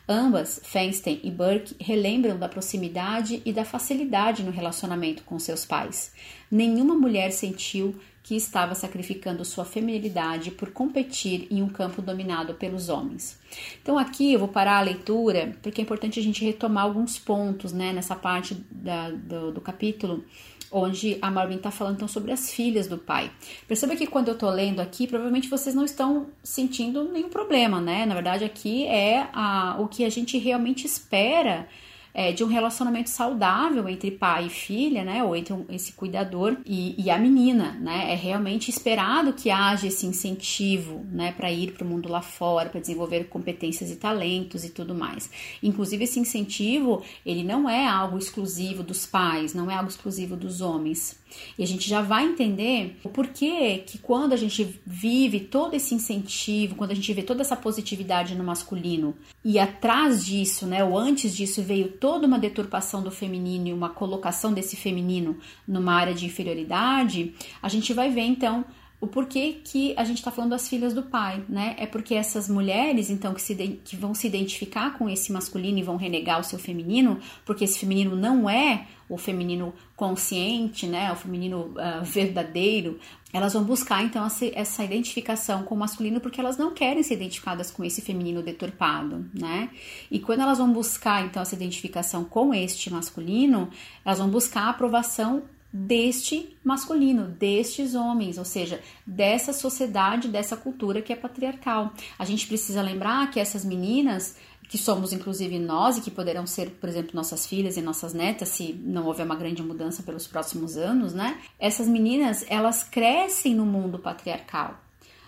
Ambas, 0.09 0.61
Feinstein 0.63 1.21
e 1.23 1.31
Burke, 1.31 1.75
relembram 1.81 2.39
da 2.39 2.49
proximidade 2.49 3.43
e 3.45 3.53
da 3.53 3.65
facilidade 3.65 4.43
no 4.43 4.51
relacionamento 4.51 5.25
com 5.25 5.39
seus 5.39 5.65
pais. 5.65 6.13
Nenhuma 6.51 6.95
mulher 6.95 7.33
sentiu 7.33 7.97
que 8.23 8.37
estava 8.37 8.75
sacrificando 8.75 9.45
sua 9.45 9.65
feminilidade 9.65 10.53
por 10.53 10.71
competir 10.71 11.49
em 11.51 11.61
um 11.61 11.69
campo 11.69 12.01
dominado 12.01 12.55
pelos 12.55 12.89
homens. 12.89 13.39
Então 13.83 13.99
aqui 13.99 14.33
eu 14.33 14.39
vou 14.39 14.49
parar 14.49 14.79
a 14.79 14.83
leitura 14.83 15.57
porque 15.61 15.81
é 15.81 15.85
importante 15.85 16.21
a 16.21 16.23
gente 16.23 16.45
retomar 16.45 16.85
alguns 16.85 17.19
pontos, 17.19 17.73
né, 17.73 17.93
nessa 17.93 18.15
parte 18.15 18.55
da, 18.71 19.11
do, 19.11 19.53
do 19.53 19.61
capítulo 19.61 20.25
onde 20.73 21.19
a 21.21 21.31
Marvin 21.31 21.57
está 21.57 21.71
falando 21.71 21.97
então 21.97 22.09
sobre 22.09 22.33
as 22.33 22.53
filhas 22.53 22.87
do 22.87 22.99
pai. 22.99 23.31
Perceba 23.69 23.95
que 23.95 24.07
quando 24.07 24.29
eu 24.29 24.35
estou 24.35 24.51
lendo 24.51 24.81
aqui, 24.81 25.07
provavelmente 25.07 25.49
vocês 25.49 25.75
não 25.75 25.85
estão 25.85 26.29
sentindo 26.43 27.05
nenhum 27.05 27.29
problema, 27.29 27.81
né? 27.81 28.07
Na 28.07 28.15
verdade, 28.15 28.45
aqui 28.45 28.87
é 28.87 29.29
a, 29.33 29.77
o 29.79 29.87
que 29.87 30.05
a 30.05 30.09
gente 30.09 30.39
realmente 30.39 30.87
espera 30.87 31.69
é, 32.15 32.33
de 32.33 32.45
um 32.45 32.47
relacionamento 32.47 33.09
saudável 33.09 33.89
entre 33.89 34.11
pai 34.11 34.47
e 34.47 34.51
filha, 34.51 35.05
né? 35.05 35.25
Ou 35.25 35.35
entre 35.35 35.53
um, 35.53 35.65
esse 35.69 35.93
cuidador 35.93 36.57
e, 36.67 36.95
e, 37.03 37.11
a 37.11 37.19
menina, 37.19 37.73
né? 37.81 38.13
É 38.13 38.15
realmente 38.15 38.71
esperado 38.71 39.33
que 39.33 39.51
haja 39.51 39.87
esse 39.87 40.07
incentivo, 40.07 41.05
né? 41.11 41.33
Para 41.33 41.51
ir 41.51 41.73
para 41.73 41.85
o 41.85 41.89
mundo 41.89 42.09
lá 42.09 42.21
fora, 42.21 42.69
para 42.69 42.81
desenvolver 42.81 43.25
competências 43.25 43.91
e 43.91 43.97
talentos 43.97 44.65
e 44.65 44.71
tudo 44.71 44.95
mais. 44.95 45.31
Inclusive, 45.63 46.05
esse 46.05 46.21
incentivo, 46.21 47.03
ele 47.25 47.43
não 47.43 47.69
é 47.69 47.87
algo 47.87 48.19
exclusivo 48.19 48.83
dos 48.83 49.07
pais, 49.07 49.55
não 49.55 49.71
é 49.71 49.75
algo 49.75 49.89
exclusivo 49.89 50.37
dos 50.37 50.61
homens. 50.61 51.22
E 51.59 51.63
a 51.63 51.67
gente 51.67 51.89
já 51.89 52.03
vai 52.03 52.25
entender 52.25 52.99
o 53.05 53.09
porquê 53.09 53.83
que 53.87 53.99
quando 53.99 54.33
a 54.33 54.37
gente 54.37 54.81
vive 54.87 55.41
todo 55.41 55.75
esse 55.75 55.95
incentivo, 55.95 56.75
quando 56.75 56.91
a 56.91 56.95
gente 56.95 57.13
vê 57.13 57.23
toda 57.23 57.43
essa 57.43 57.57
positividade 57.57 58.35
no 58.35 58.45
masculino 58.45 59.15
e 59.45 59.59
atrás 59.59 60.25
disso, 60.25 60.67
né, 60.67 60.85
ou 60.85 60.97
antes 60.97 61.35
disso 61.37 61.63
veio 61.63 61.89
toda 61.89 62.27
uma 62.27 62.39
deturpação 62.39 63.03
do 63.03 63.11
feminino 63.11 63.69
e 63.69 63.73
uma 63.73 63.89
colocação 63.89 64.53
desse 64.53 64.77
feminino 64.77 65.37
numa 65.67 65.95
área 65.95 66.15
de 66.15 66.27
inferioridade, 66.27 67.35
a 67.63 67.69
gente 67.69 67.93
vai 67.93 68.11
ver 68.11 68.23
então 68.23 68.65
o 69.03 69.07
porquê 69.09 69.61
que 69.65 69.93
a 69.97 70.05
gente 70.05 70.19
está 70.19 70.31
falando 70.31 70.53
das 70.53 70.69
filhas 70.69 70.95
do 70.95 71.03
pai, 71.03 71.45
né? 71.49 71.75
É 71.77 71.87
porque 71.87 72.15
essas 72.15 72.49
mulheres, 72.49 73.11
então, 73.11 73.35
que, 73.35 73.43
se, 73.43 73.53
que 73.85 73.97
vão 73.97 74.15
se 74.15 74.29
identificar 74.29 74.97
com 74.97 75.09
esse 75.09 75.33
masculino 75.33 75.77
e 75.77 75.83
vão 75.83 75.97
renegar 75.97 76.39
o 76.39 76.45
seu 76.45 76.57
feminino, 76.57 77.19
porque 77.45 77.65
esse 77.65 77.81
feminino 77.81 78.15
não 78.15 78.49
é 78.49 78.87
o 79.09 79.19
feminino 79.19 79.75
consciente, 79.97 80.87
né? 80.87 81.11
O 81.11 81.17
feminino 81.17 81.75
uh, 81.75 82.05
verdadeiro, 82.05 83.01
elas 83.33 83.55
vão 83.55 83.65
buscar 83.65 84.05
então 84.05 84.25
essa 84.55 84.85
identificação 84.85 85.65
com 85.65 85.75
o 85.75 85.79
masculino 85.79 86.21
porque 86.21 86.41
elas 86.41 86.57
não 86.57 86.73
querem 86.73 87.03
ser 87.03 87.15
identificadas 87.15 87.73
com 87.73 87.85
esse 87.85 88.01
feminino 88.03 88.41
deturpado, 88.41 89.29
né? 89.35 89.69
E 90.13 90.21
quando 90.21 90.43
elas 90.43 90.59
vão 90.59 90.73
buscar 90.73 91.27
então 91.27 91.43
essa 91.43 91.57
identificação 91.57 92.23
com 92.23 92.55
este 92.55 92.89
masculino, 92.89 93.69
elas 94.05 94.21
vão 94.21 94.29
buscar 94.29 94.63
a 94.63 94.71
aprovação 94.71 95.43
deste 95.73 96.57
masculino, 96.63 97.29
destes 97.29 97.95
homens, 97.95 98.37
ou 98.37 98.45
seja, 98.45 98.81
dessa 99.07 99.53
sociedade, 99.53 100.29
dessa 100.29 100.57
cultura 100.57 101.01
que 101.01 101.13
é 101.13 101.17
patriarcal. 101.17 101.93
A 102.19 102.25
gente 102.25 102.47
precisa 102.47 102.83
lembrar 102.83 103.31
que 103.31 103.41
essas 103.41 103.65
meninas, 103.65 104.37
que 104.69 104.77
somos 104.77 105.13
inclusive 105.13 105.59
nós 105.59 105.97
e 105.97 106.01
que 106.03 106.11
poderão 106.11 106.47
ser, 106.47 106.71
por 106.73 106.89
exemplo, 106.89 107.13
nossas 107.15 107.47
filhas 107.47 107.77
e 107.77 107.83
nossas 107.83 108.13
netas, 108.13 108.51
se 108.51 108.75
não 108.85 109.07
houver 109.07 109.25
uma 109.25 109.37
grande 109.37 109.63
mudança 109.63 110.03
pelos 110.03 110.27
próximos 110.27 110.77
anos, 110.77 111.15
né? 111.15 111.41
Essas 111.59 111.89
meninas, 111.89 112.45
elas 112.49 112.83
crescem 112.83 113.55
no 113.55 113.65
mundo 113.65 113.99
patriarcal 113.99 114.82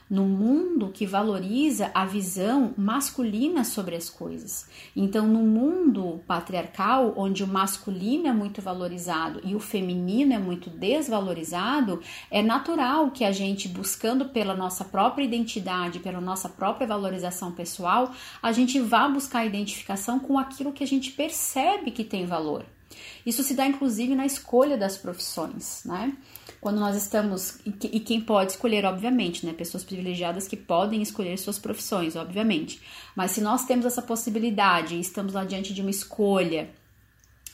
num 0.09 0.29
mundo 0.29 0.91
que 0.93 1.07
valoriza 1.07 1.91
a 1.95 2.05
visão 2.05 2.75
masculina 2.77 3.65
sobre 3.65 3.97
as 3.97 4.11
coisas. 4.11 4.69
Então, 4.95 5.27
no 5.27 5.41
mundo 5.41 6.21
patriarcal, 6.27 7.15
onde 7.17 7.43
o 7.43 7.47
masculino 7.47 8.27
é 8.27 8.33
muito 8.33 8.61
valorizado 8.61 9.41
e 9.45 9.55
o 9.55 9.61
feminino 9.61 10.33
é 10.33 10.39
muito 10.39 10.69
desvalorizado, 10.71 12.01
é 12.31 12.43
natural 12.43 13.11
que 13.11 13.25
a 13.25 13.33
gente, 13.33 13.69
buscando 13.69 14.27
pela 14.27 14.55
nossa 14.55 14.85
própria 14.85 15.25
identidade, 15.25 15.99
pela 15.99 16.21
nossa 16.21 16.49
própria 16.49 16.87
valorização 16.87 17.53
pessoal, 17.53 18.13
a 18.43 18.53
gente 18.53 18.79
vá 18.81 19.09
buscar 19.09 19.47
identificação 19.47 20.19
com 20.19 20.39
aquilo 20.39 20.73
que 20.73 20.85
a 20.85 20.87
gente 20.87 21.11
percebe 21.13 21.91
que 21.91 22.05
tem 22.05 22.27
valor. 22.27 22.65
Isso 23.25 23.43
se 23.43 23.55
dá 23.55 23.67
inclusive 23.67 24.15
na 24.15 24.27
escolha 24.27 24.77
das 24.77 24.97
profissões, 24.97 25.83
né? 25.85 26.13
Quando 26.65 26.81
nós 26.81 26.97
estamos. 26.97 27.59
E 27.67 28.01
quem 28.01 28.23
pode 28.23 28.53
escolher, 28.53 28.87
obviamente, 28.87 29.45
né? 29.45 29.53
Pessoas 29.53 29.85
privilegiadas 29.85 30.49
que 30.49 30.57
podem 30.57 31.03
escolher 31.03 31.37
suas 31.37 31.59
profissões, 31.59 32.17
obviamente. 32.17 32.81
Mas 33.15 33.33
se 33.33 33.43
nós 33.43 33.67
temos 33.67 33.85
essa 33.85 34.01
possibilidade 34.01 34.95
e 34.95 35.01
estamos 35.01 35.35
lá 35.35 35.45
diante 35.45 35.75
de 35.75 35.83
uma 35.83 35.91
escolha 35.91 36.71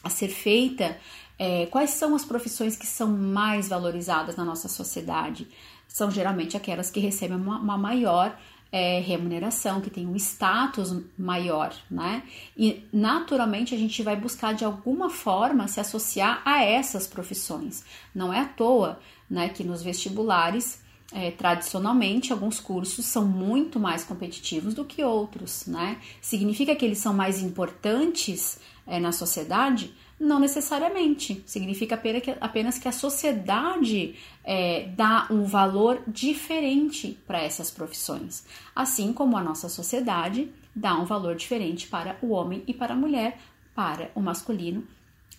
a 0.04 0.08
ser 0.08 0.28
feita, 0.28 0.96
é, 1.36 1.66
quais 1.66 1.90
são 1.90 2.14
as 2.14 2.24
profissões 2.24 2.76
que 2.76 2.86
são 2.86 3.08
mais 3.08 3.68
valorizadas 3.68 4.36
na 4.36 4.44
nossa 4.44 4.68
sociedade? 4.68 5.48
São 5.88 6.08
geralmente 6.08 6.56
aquelas 6.56 6.88
que 6.88 7.00
recebem 7.00 7.36
uma, 7.36 7.58
uma 7.58 7.76
maior 7.76 8.38
é, 8.72 9.00
remuneração, 9.00 9.80
que 9.80 9.90
tem 9.90 10.06
um 10.06 10.16
status 10.16 10.96
maior, 11.18 11.74
né? 11.90 12.22
E 12.56 12.84
naturalmente 12.92 13.74
a 13.74 13.78
gente 13.78 14.02
vai 14.02 14.16
buscar 14.16 14.54
de 14.54 14.64
alguma 14.64 15.10
forma 15.10 15.66
se 15.66 15.80
associar 15.80 16.40
a 16.44 16.62
essas 16.62 17.06
profissões. 17.06 17.84
Não 18.14 18.32
é 18.32 18.40
à 18.40 18.44
toa, 18.46 19.00
né, 19.28 19.48
que 19.48 19.64
nos 19.64 19.82
vestibulares 19.82 20.80
é, 21.12 21.30
tradicionalmente, 21.32 22.32
alguns 22.32 22.60
cursos 22.60 23.04
são 23.04 23.26
muito 23.26 23.80
mais 23.80 24.04
competitivos 24.04 24.74
do 24.74 24.84
que 24.84 25.02
outros, 25.02 25.66
né? 25.66 25.98
Significa 26.20 26.74
que 26.76 26.84
eles 26.84 26.98
são 26.98 27.12
mais 27.12 27.42
importantes 27.42 28.60
é, 28.86 29.00
na 29.00 29.10
sociedade? 29.10 29.92
Não 30.20 30.38
necessariamente. 30.38 31.42
Significa 31.46 31.98
apenas 32.42 32.78
que 32.78 32.86
a 32.86 32.92
sociedade 32.92 34.14
é, 34.44 34.86
dá 34.94 35.26
um 35.30 35.44
valor 35.44 36.02
diferente 36.06 37.18
para 37.26 37.42
essas 37.42 37.70
profissões. 37.70 38.44
Assim 38.76 39.14
como 39.14 39.34
a 39.38 39.42
nossa 39.42 39.70
sociedade 39.70 40.52
dá 40.76 40.94
um 40.94 41.06
valor 41.06 41.34
diferente 41.34 41.86
para 41.86 42.18
o 42.20 42.32
homem 42.32 42.62
e 42.66 42.74
para 42.74 42.92
a 42.92 42.96
mulher, 42.96 43.38
para 43.74 44.10
o 44.14 44.20
masculino 44.20 44.86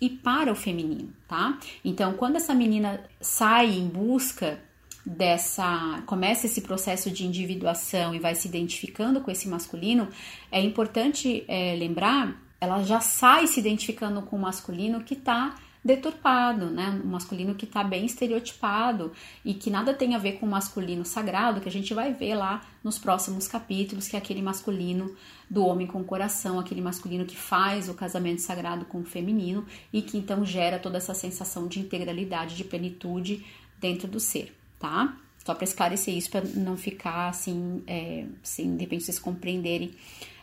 e 0.01 0.09
para 0.09 0.51
o 0.51 0.55
feminino, 0.55 1.13
tá? 1.27 1.59
Então, 1.85 2.13
quando 2.13 2.37
essa 2.37 2.55
menina 2.55 3.03
sai 3.19 3.69
em 3.77 3.87
busca 3.87 4.59
dessa 5.05 6.03
começa 6.05 6.45
esse 6.47 6.61
processo 6.61 7.11
de 7.11 7.25
individuação 7.25 8.13
e 8.13 8.19
vai 8.19 8.33
se 8.33 8.47
identificando 8.47 9.21
com 9.21 9.29
esse 9.29 9.47
masculino, 9.47 10.07
é 10.51 10.59
importante 10.59 11.45
é, 11.47 11.75
lembrar, 11.75 12.35
ela 12.61 12.83
já 12.83 13.01
sai 13.01 13.47
se 13.47 13.59
identificando 13.59 14.21
com 14.21 14.35
o 14.35 14.39
masculino 14.39 15.03
que 15.03 15.15
está 15.15 15.55
deturpado, 15.83 16.69
né? 16.69 17.01
Um 17.03 17.07
masculino 17.07 17.55
que 17.55 17.65
está 17.65 17.83
bem 17.83 18.05
estereotipado 18.05 19.11
e 19.43 19.55
que 19.55 19.71
nada 19.71 19.95
tem 19.95 20.13
a 20.13 20.19
ver 20.19 20.33
com 20.33 20.45
o 20.45 20.49
masculino 20.49 21.03
sagrado, 21.03 21.59
que 21.59 21.67
a 21.67 21.71
gente 21.71 21.91
vai 21.91 22.13
ver 22.13 22.35
lá 22.35 22.61
nos 22.83 22.99
próximos 22.99 23.47
capítulos, 23.47 24.07
que 24.07 24.15
é 24.15 24.19
aquele 24.19 24.43
masculino 24.43 25.15
do 25.49 25.65
homem 25.65 25.87
com 25.87 26.03
coração, 26.03 26.59
aquele 26.59 26.81
masculino 26.81 27.25
que 27.25 27.35
faz 27.35 27.89
o 27.89 27.95
casamento 27.95 28.41
sagrado 28.41 28.85
com 28.85 28.99
o 28.99 29.03
feminino 29.03 29.65
e 29.91 30.03
que 30.03 30.17
então 30.17 30.45
gera 30.45 30.77
toda 30.77 30.97
essa 30.97 31.15
sensação 31.15 31.67
de 31.67 31.79
integralidade, 31.79 32.55
de 32.55 32.63
plenitude 32.63 33.43
dentro 33.79 34.07
do 34.07 34.19
ser, 34.19 34.55
tá? 34.77 35.17
Só 35.43 35.55
para 35.55 35.63
esclarecer 35.63 36.15
isso, 36.15 36.29
para 36.29 36.41
não 36.41 36.77
ficar 36.77 37.29
assim, 37.29 37.81
é, 37.87 38.27
sem 38.43 38.75
de 38.75 38.83
repente 38.83 39.05
vocês 39.05 39.17
compreenderem 39.17 39.95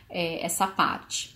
é, 0.09 0.45
essa 0.45 0.67
parte. 0.67 1.33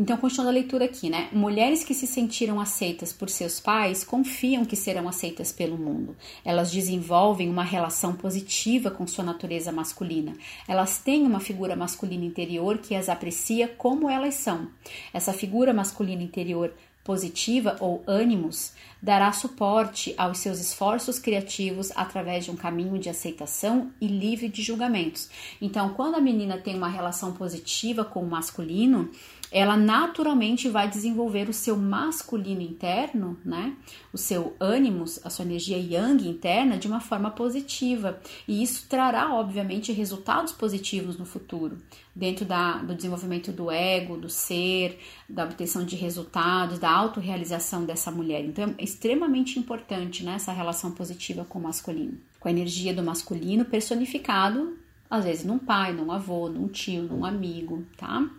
Então, 0.00 0.16
continuando 0.16 0.48
a 0.48 0.54
leitura 0.54 0.86
aqui, 0.86 1.10
né? 1.10 1.28
Mulheres 1.30 1.84
que 1.84 1.92
se 1.92 2.06
sentiram 2.06 2.58
aceitas 2.58 3.12
por 3.12 3.28
seus 3.28 3.60
pais 3.60 4.02
confiam 4.02 4.64
que 4.64 4.74
serão 4.74 5.06
aceitas 5.06 5.52
pelo 5.52 5.76
mundo. 5.76 6.16
Elas 6.42 6.72
desenvolvem 6.72 7.50
uma 7.50 7.62
relação 7.62 8.14
positiva 8.14 8.90
com 8.90 9.06
sua 9.06 9.22
natureza 9.22 9.70
masculina. 9.70 10.32
Elas 10.66 10.96
têm 10.96 11.26
uma 11.26 11.38
figura 11.38 11.76
masculina 11.76 12.24
interior 12.24 12.78
que 12.78 12.94
as 12.94 13.10
aprecia 13.10 13.68
como 13.68 14.08
elas 14.08 14.36
são. 14.36 14.68
Essa 15.12 15.34
figura 15.34 15.74
masculina 15.74 16.22
interior 16.22 16.72
positiva 17.04 17.76
ou 17.80 18.02
ânimos 18.06 18.72
dará 19.02 19.32
suporte 19.32 20.14
aos 20.16 20.38
seus 20.38 20.60
esforços 20.60 21.18
criativos 21.18 21.90
através 21.96 22.44
de 22.44 22.50
um 22.50 22.56
caminho 22.56 22.98
de 22.98 23.08
aceitação 23.08 23.90
e 24.00 24.06
livre 24.06 24.48
de 24.48 24.62
julgamentos. 24.62 25.28
Então, 25.60 25.90
quando 25.94 26.14
a 26.14 26.20
menina 26.20 26.56
tem 26.56 26.76
uma 26.76 26.88
relação 26.88 27.32
positiva 27.32 28.04
com 28.04 28.22
o 28.22 28.30
masculino, 28.30 29.10
ela 29.50 29.76
naturalmente 29.76 30.68
vai 30.68 30.88
desenvolver 30.88 31.48
o 31.48 31.52
seu 31.52 31.76
masculino 31.76 32.60
interno, 32.60 33.36
né? 33.44 33.74
O 34.12 34.18
seu 34.18 34.54
ânimos, 34.60 35.18
a 35.24 35.30
sua 35.30 35.44
energia 35.44 35.76
yang 35.76 36.28
interna 36.28 36.78
de 36.78 36.86
uma 36.86 37.00
forma 37.00 37.30
positiva. 37.30 38.20
E 38.46 38.62
isso 38.62 38.86
trará, 38.88 39.34
obviamente, 39.34 39.92
resultados 39.92 40.52
positivos 40.52 41.18
no 41.18 41.24
futuro, 41.24 41.78
dentro 42.14 42.44
da, 42.44 42.78
do 42.78 42.94
desenvolvimento 42.94 43.50
do 43.50 43.70
ego, 43.70 44.16
do 44.16 44.28
ser, 44.28 44.98
da 45.28 45.44
obtenção 45.44 45.84
de 45.84 45.96
resultados, 45.96 46.78
da 46.78 46.90
autorrealização 46.90 47.84
dessa 47.84 48.10
mulher. 48.10 48.44
Então, 48.44 48.74
é 48.78 48.84
extremamente 48.84 49.58
importante 49.58 50.22
né, 50.24 50.34
essa 50.34 50.52
relação 50.52 50.92
positiva 50.92 51.44
com 51.44 51.58
o 51.58 51.62
masculino. 51.62 52.18
Com 52.38 52.48
a 52.48 52.52
energia 52.52 52.94
do 52.94 53.02
masculino 53.02 53.64
personificado, 53.64 54.78
às 55.10 55.24
vezes 55.24 55.44
num 55.44 55.58
pai, 55.58 55.92
num 55.92 56.12
avô, 56.12 56.48
num 56.48 56.68
tio, 56.68 57.02
num 57.02 57.24
amigo, 57.24 57.84
tá? 57.96 58.30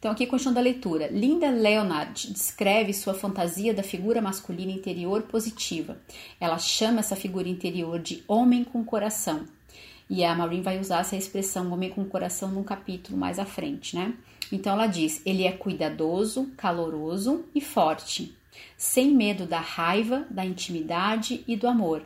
Então, 0.00 0.12
aqui 0.12 0.26
continuando 0.26 0.60
a 0.60 0.62
leitura. 0.62 1.08
Linda 1.08 1.50
Leonard 1.50 2.32
descreve 2.32 2.94
sua 2.94 3.12
fantasia 3.12 3.74
da 3.74 3.82
figura 3.82 4.22
masculina 4.22 4.72
interior 4.72 5.24
positiva. 5.24 6.00
Ela 6.40 6.56
chama 6.56 7.00
essa 7.00 7.14
figura 7.14 7.46
interior 7.46 7.98
de 7.98 8.24
homem 8.26 8.64
com 8.64 8.82
coração. 8.82 9.44
E 10.08 10.24
a 10.24 10.34
Maureen 10.34 10.62
vai 10.62 10.80
usar 10.80 11.00
essa 11.00 11.16
expressão 11.16 11.70
homem 11.70 11.90
com 11.90 12.02
coração 12.06 12.50
num 12.50 12.64
capítulo 12.64 13.18
mais 13.18 13.38
à 13.38 13.44
frente, 13.44 13.94
né? 13.94 14.14
Então 14.50 14.72
ela 14.72 14.86
diz: 14.86 15.20
ele 15.26 15.44
é 15.44 15.52
cuidadoso, 15.52 16.50
caloroso 16.56 17.44
e 17.54 17.60
forte, 17.60 18.34
sem 18.78 19.14
medo 19.14 19.44
da 19.44 19.60
raiva, 19.60 20.26
da 20.30 20.46
intimidade 20.46 21.44
e 21.46 21.56
do 21.56 21.68
amor. 21.68 22.02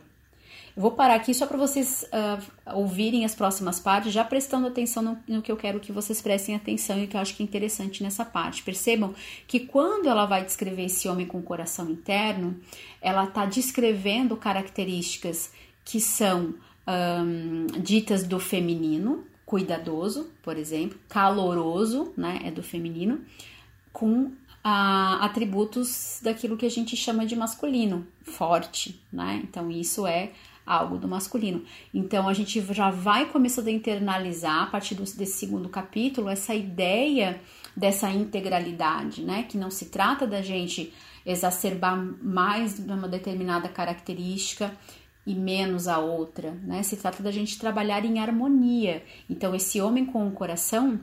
Eu 0.75 0.81
vou 0.81 0.91
parar 0.91 1.15
aqui 1.15 1.33
só 1.33 1.47
para 1.47 1.57
vocês 1.57 2.05
uh, 2.11 2.75
ouvirem 2.77 3.23
as 3.23 3.33
próximas 3.33 3.79
partes, 3.79 4.11
já 4.11 4.25
prestando 4.25 4.67
atenção 4.67 5.01
no, 5.01 5.17
no, 5.25 5.41
que 5.41 5.49
eu 5.49 5.55
quero 5.55 5.79
que 5.79 5.91
vocês 5.91 6.21
prestem 6.21 6.53
atenção 6.53 7.01
e 7.01 7.07
que 7.07 7.15
eu 7.15 7.21
acho 7.21 7.33
que 7.33 7.41
é 7.41 7.45
interessante 7.45 8.03
nessa 8.03 8.25
parte. 8.25 8.61
Percebam 8.61 9.15
que 9.47 9.61
quando 9.61 10.09
ela 10.09 10.25
vai 10.25 10.43
descrever 10.43 10.83
esse 10.83 11.07
homem 11.07 11.25
com 11.25 11.41
coração 11.41 11.89
interno, 11.89 12.59
ela 13.01 13.23
está 13.23 13.45
descrevendo 13.45 14.35
características 14.35 15.53
que 15.85 16.01
são 16.01 16.55
um, 16.85 17.67
ditas 17.81 18.23
do 18.23 18.37
feminino, 18.37 19.23
cuidadoso, 19.45 20.29
por 20.43 20.57
exemplo, 20.57 20.99
caloroso, 21.07 22.11
né, 22.17 22.41
é 22.43 22.51
do 22.51 22.63
feminino, 22.63 23.21
com 23.93 24.33
a, 24.61 25.23
atributos 25.23 26.19
daquilo 26.21 26.57
que 26.57 26.65
a 26.65 26.71
gente 26.71 26.97
chama 26.97 27.25
de 27.25 27.35
masculino, 27.35 28.05
forte, 28.23 28.99
né? 29.13 29.41
Então 29.43 29.69
isso 29.69 30.07
é 30.07 30.31
algo 30.65 30.97
do 30.97 31.07
masculino. 31.07 31.63
Então 31.93 32.27
a 32.27 32.33
gente 32.33 32.59
já 32.73 32.89
vai 32.89 33.25
começando 33.27 33.67
a 33.67 33.71
internalizar 33.71 34.63
a 34.63 34.67
partir 34.67 34.95
desse 34.95 35.25
segundo 35.27 35.69
capítulo 35.69 36.29
essa 36.29 36.55
ideia 36.55 37.39
dessa 37.75 38.09
integralidade, 38.09 39.21
né? 39.21 39.43
Que 39.43 39.57
não 39.57 39.69
se 39.69 39.85
trata 39.85 40.25
da 40.25 40.41
gente 40.41 40.93
exacerbar 41.25 41.97
mais 42.21 42.79
uma 42.79 43.07
determinada 43.07 43.67
característica 43.67 44.71
e 45.25 45.33
menos 45.33 45.87
a 45.87 45.99
outra, 45.99 46.51
né? 46.63 46.81
Se 46.83 46.95
trata 46.95 47.21
da 47.21 47.31
gente 47.31 47.59
trabalhar 47.59 48.05
em 48.05 48.19
harmonia. 48.19 49.03
Então 49.29 49.53
esse 49.53 49.81
homem 49.81 50.05
com 50.05 50.27
o 50.27 50.31
coração 50.31 50.99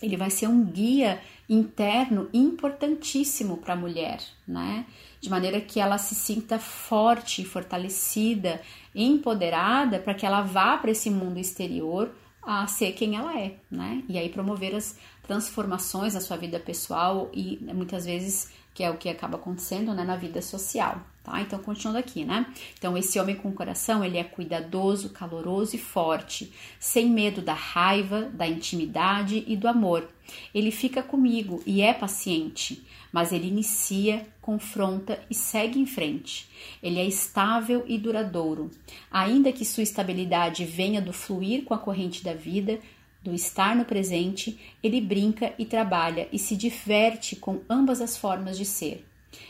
ele 0.00 0.16
vai 0.16 0.30
ser 0.30 0.46
um 0.46 0.64
guia 0.64 1.20
interno 1.48 2.28
importantíssimo 2.32 3.56
para 3.56 3.74
a 3.74 3.76
mulher, 3.76 4.20
né? 4.46 4.86
De 5.20 5.28
maneira 5.28 5.60
que 5.60 5.80
ela 5.80 5.98
se 5.98 6.14
sinta 6.14 6.58
forte, 6.58 7.44
fortalecida, 7.44 8.60
empoderada 9.02 9.98
para 9.98 10.14
que 10.14 10.26
ela 10.26 10.42
vá 10.42 10.76
para 10.76 10.90
esse 10.90 11.10
mundo 11.10 11.38
exterior 11.38 12.10
a 12.42 12.66
ser 12.66 12.92
quem 12.92 13.16
ela 13.16 13.38
é, 13.38 13.56
né? 13.70 14.02
E 14.08 14.18
aí 14.18 14.28
promover 14.28 14.74
as 14.74 14.98
transformações 15.26 16.14
na 16.14 16.20
sua 16.20 16.36
vida 16.36 16.58
pessoal 16.58 17.30
e 17.32 17.58
muitas 17.74 18.06
vezes 18.06 18.50
que 18.74 18.82
é 18.82 18.90
o 18.90 18.96
que 18.96 19.08
acaba 19.08 19.36
acontecendo, 19.36 19.92
né, 19.92 20.04
na 20.04 20.16
vida 20.16 20.40
social 20.40 21.04
tá? 21.28 21.40
Então, 21.42 21.58
continuando 21.58 21.98
aqui, 21.98 22.24
né? 22.24 22.46
Então, 22.78 22.96
esse 22.96 23.20
homem 23.20 23.36
com 23.36 23.52
coração, 23.52 24.02
ele 24.02 24.18
é 24.18 24.24
cuidadoso, 24.24 25.10
caloroso 25.10 25.76
e 25.76 25.78
forte, 25.78 26.52
sem 26.80 27.10
medo 27.10 27.42
da 27.42 27.52
raiva, 27.52 28.22
da 28.32 28.46
intimidade 28.46 29.44
e 29.46 29.56
do 29.56 29.68
amor. 29.68 30.08
Ele 30.54 30.70
fica 30.70 31.02
comigo 31.02 31.62
e 31.66 31.82
é 31.82 31.92
paciente, 31.92 32.84
mas 33.12 33.32
ele 33.32 33.48
inicia, 33.48 34.26
confronta 34.40 35.20
e 35.30 35.34
segue 35.34 35.78
em 35.78 35.86
frente. 35.86 36.48
Ele 36.82 36.98
é 36.98 37.06
estável 37.06 37.84
e 37.86 37.98
duradouro. 37.98 38.70
Ainda 39.10 39.52
que 39.52 39.64
sua 39.64 39.82
estabilidade 39.82 40.64
venha 40.64 41.00
do 41.00 41.12
fluir 41.12 41.64
com 41.64 41.74
a 41.74 41.78
corrente 41.78 42.22
da 42.22 42.34
vida, 42.34 42.78
do 43.22 43.34
estar 43.34 43.74
no 43.74 43.84
presente, 43.84 44.58
ele 44.82 45.00
brinca 45.00 45.52
e 45.58 45.64
trabalha 45.64 46.28
e 46.32 46.38
se 46.38 46.56
diverte 46.56 47.36
com 47.36 47.60
ambas 47.68 48.00
as 48.00 48.16
formas 48.16 48.56
de 48.56 48.64
ser. 48.64 49.04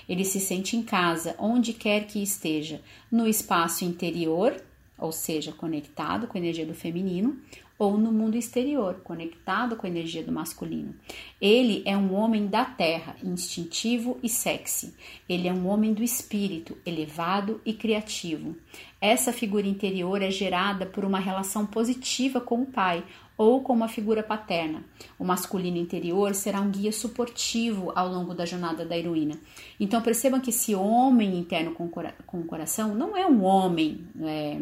Ele 0.08 0.24
se 0.24 0.40
sente 0.40 0.76
em 0.76 0.82
casa, 0.82 1.36
onde 1.38 1.72
quer 1.72 2.06
que 2.06 2.22
esteja, 2.22 2.80
no 3.10 3.28
espaço 3.28 3.84
interior, 3.84 4.56
ou 4.98 5.12
seja, 5.12 5.52
conectado 5.52 6.26
com 6.26 6.36
a 6.36 6.40
energia 6.40 6.66
do 6.66 6.74
feminino, 6.74 7.38
ou 7.78 7.96
no 7.96 8.10
mundo 8.10 8.36
exterior, 8.36 9.00
conectado 9.04 9.76
com 9.76 9.86
a 9.86 9.90
energia 9.90 10.22
do 10.22 10.32
masculino. 10.32 10.94
Ele 11.40 11.82
é 11.86 11.96
um 11.96 12.12
homem 12.14 12.48
da 12.48 12.64
terra, 12.64 13.14
instintivo 13.22 14.18
e 14.22 14.28
sexy. 14.28 14.94
Ele 15.28 15.46
é 15.46 15.52
um 15.52 15.68
homem 15.68 15.94
do 15.94 16.02
espírito, 16.02 16.76
elevado 16.84 17.60
e 17.64 17.72
criativo. 17.72 18.56
Essa 19.00 19.32
figura 19.32 19.66
interior 19.66 20.20
é 20.20 20.30
gerada 20.30 20.84
por 20.84 21.04
uma 21.04 21.20
relação 21.20 21.64
positiva 21.64 22.40
com 22.40 22.62
o 22.62 22.66
pai, 22.66 23.04
ou 23.38 23.62
com 23.62 23.72
uma 23.72 23.86
figura 23.86 24.20
paterna. 24.20 24.82
O 25.16 25.24
masculino 25.24 25.76
interior 25.76 26.34
será 26.34 26.60
um 26.60 26.70
guia 26.70 26.90
suportivo 26.90 27.92
ao 27.94 28.08
longo 28.08 28.34
da 28.34 28.44
jornada 28.44 28.84
da 28.84 28.98
heroína. 28.98 29.38
Então 29.78 30.02
percebam 30.02 30.40
que 30.40 30.50
esse 30.50 30.74
homem 30.74 31.38
interno 31.38 31.70
com, 31.70 31.88
com 31.88 32.40
o 32.40 32.44
coração 32.44 32.96
não 32.96 33.16
é 33.16 33.24
um 33.24 33.44
homem. 33.44 34.04
É, 34.20 34.60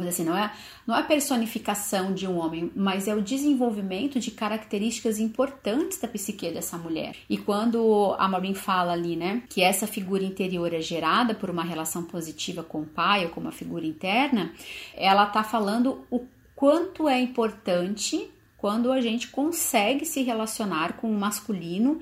dizer 0.00 0.08
assim, 0.08 0.24
não 0.24 0.36
é, 0.36 0.52
não 0.86 0.96
é 0.96 1.00
a 1.00 1.04
personificação 1.04 2.12
de 2.12 2.26
um 2.26 2.38
homem, 2.38 2.70
mas 2.74 3.06
é 3.06 3.14
o 3.14 3.22
desenvolvimento 3.22 4.18
de 4.18 4.30
características 4.30 5.18
importantes 5.18 5.98
da 5.98 6.08
psique 6.08 6.50
dessa 6.50 6.76
mulher. 6.76 7.14
E 7.28 7.36
quando 7.38 8.14
a 8.18 8.26
Maureen 8.28 8.54
fala 8.54 8.92
ali, 8.92 9.16
né, 9.16 9.42
que 9.48 9.62
essa 9.62 9.86
figura 9.86 10.24
interior 10.24 10.72
é 10.72 10.80
gerada 10.80 11.34
por 11.34 11.50
uma 11.50 11.62
relação 11.62 12.02
positiva 12.02 12.62
com 12.62 12.82
o 12.82 12.86
pai 12.86 13.24
ou 13.24 13.30
com 13.30 13.40
uma 13.40 13.52
figura 13.52 13.86
interna, 13.86 14.52
ela 14.94 15.24
está 15.24 15.44
falando 15.44 16.04
o 16.10 16.26
quanto 16.54 17.08
é 17.08 17.20
importante 17.20 18.30
quando 18.56 18.92
a 18.92 19.00
gente 19.00 19.26
consegue 19.28 20.04
se 20.04 20.22
relacionar 20.22 20.92
com 20.92 21.10
um 21.10 21.18
masculino 21.18 22.00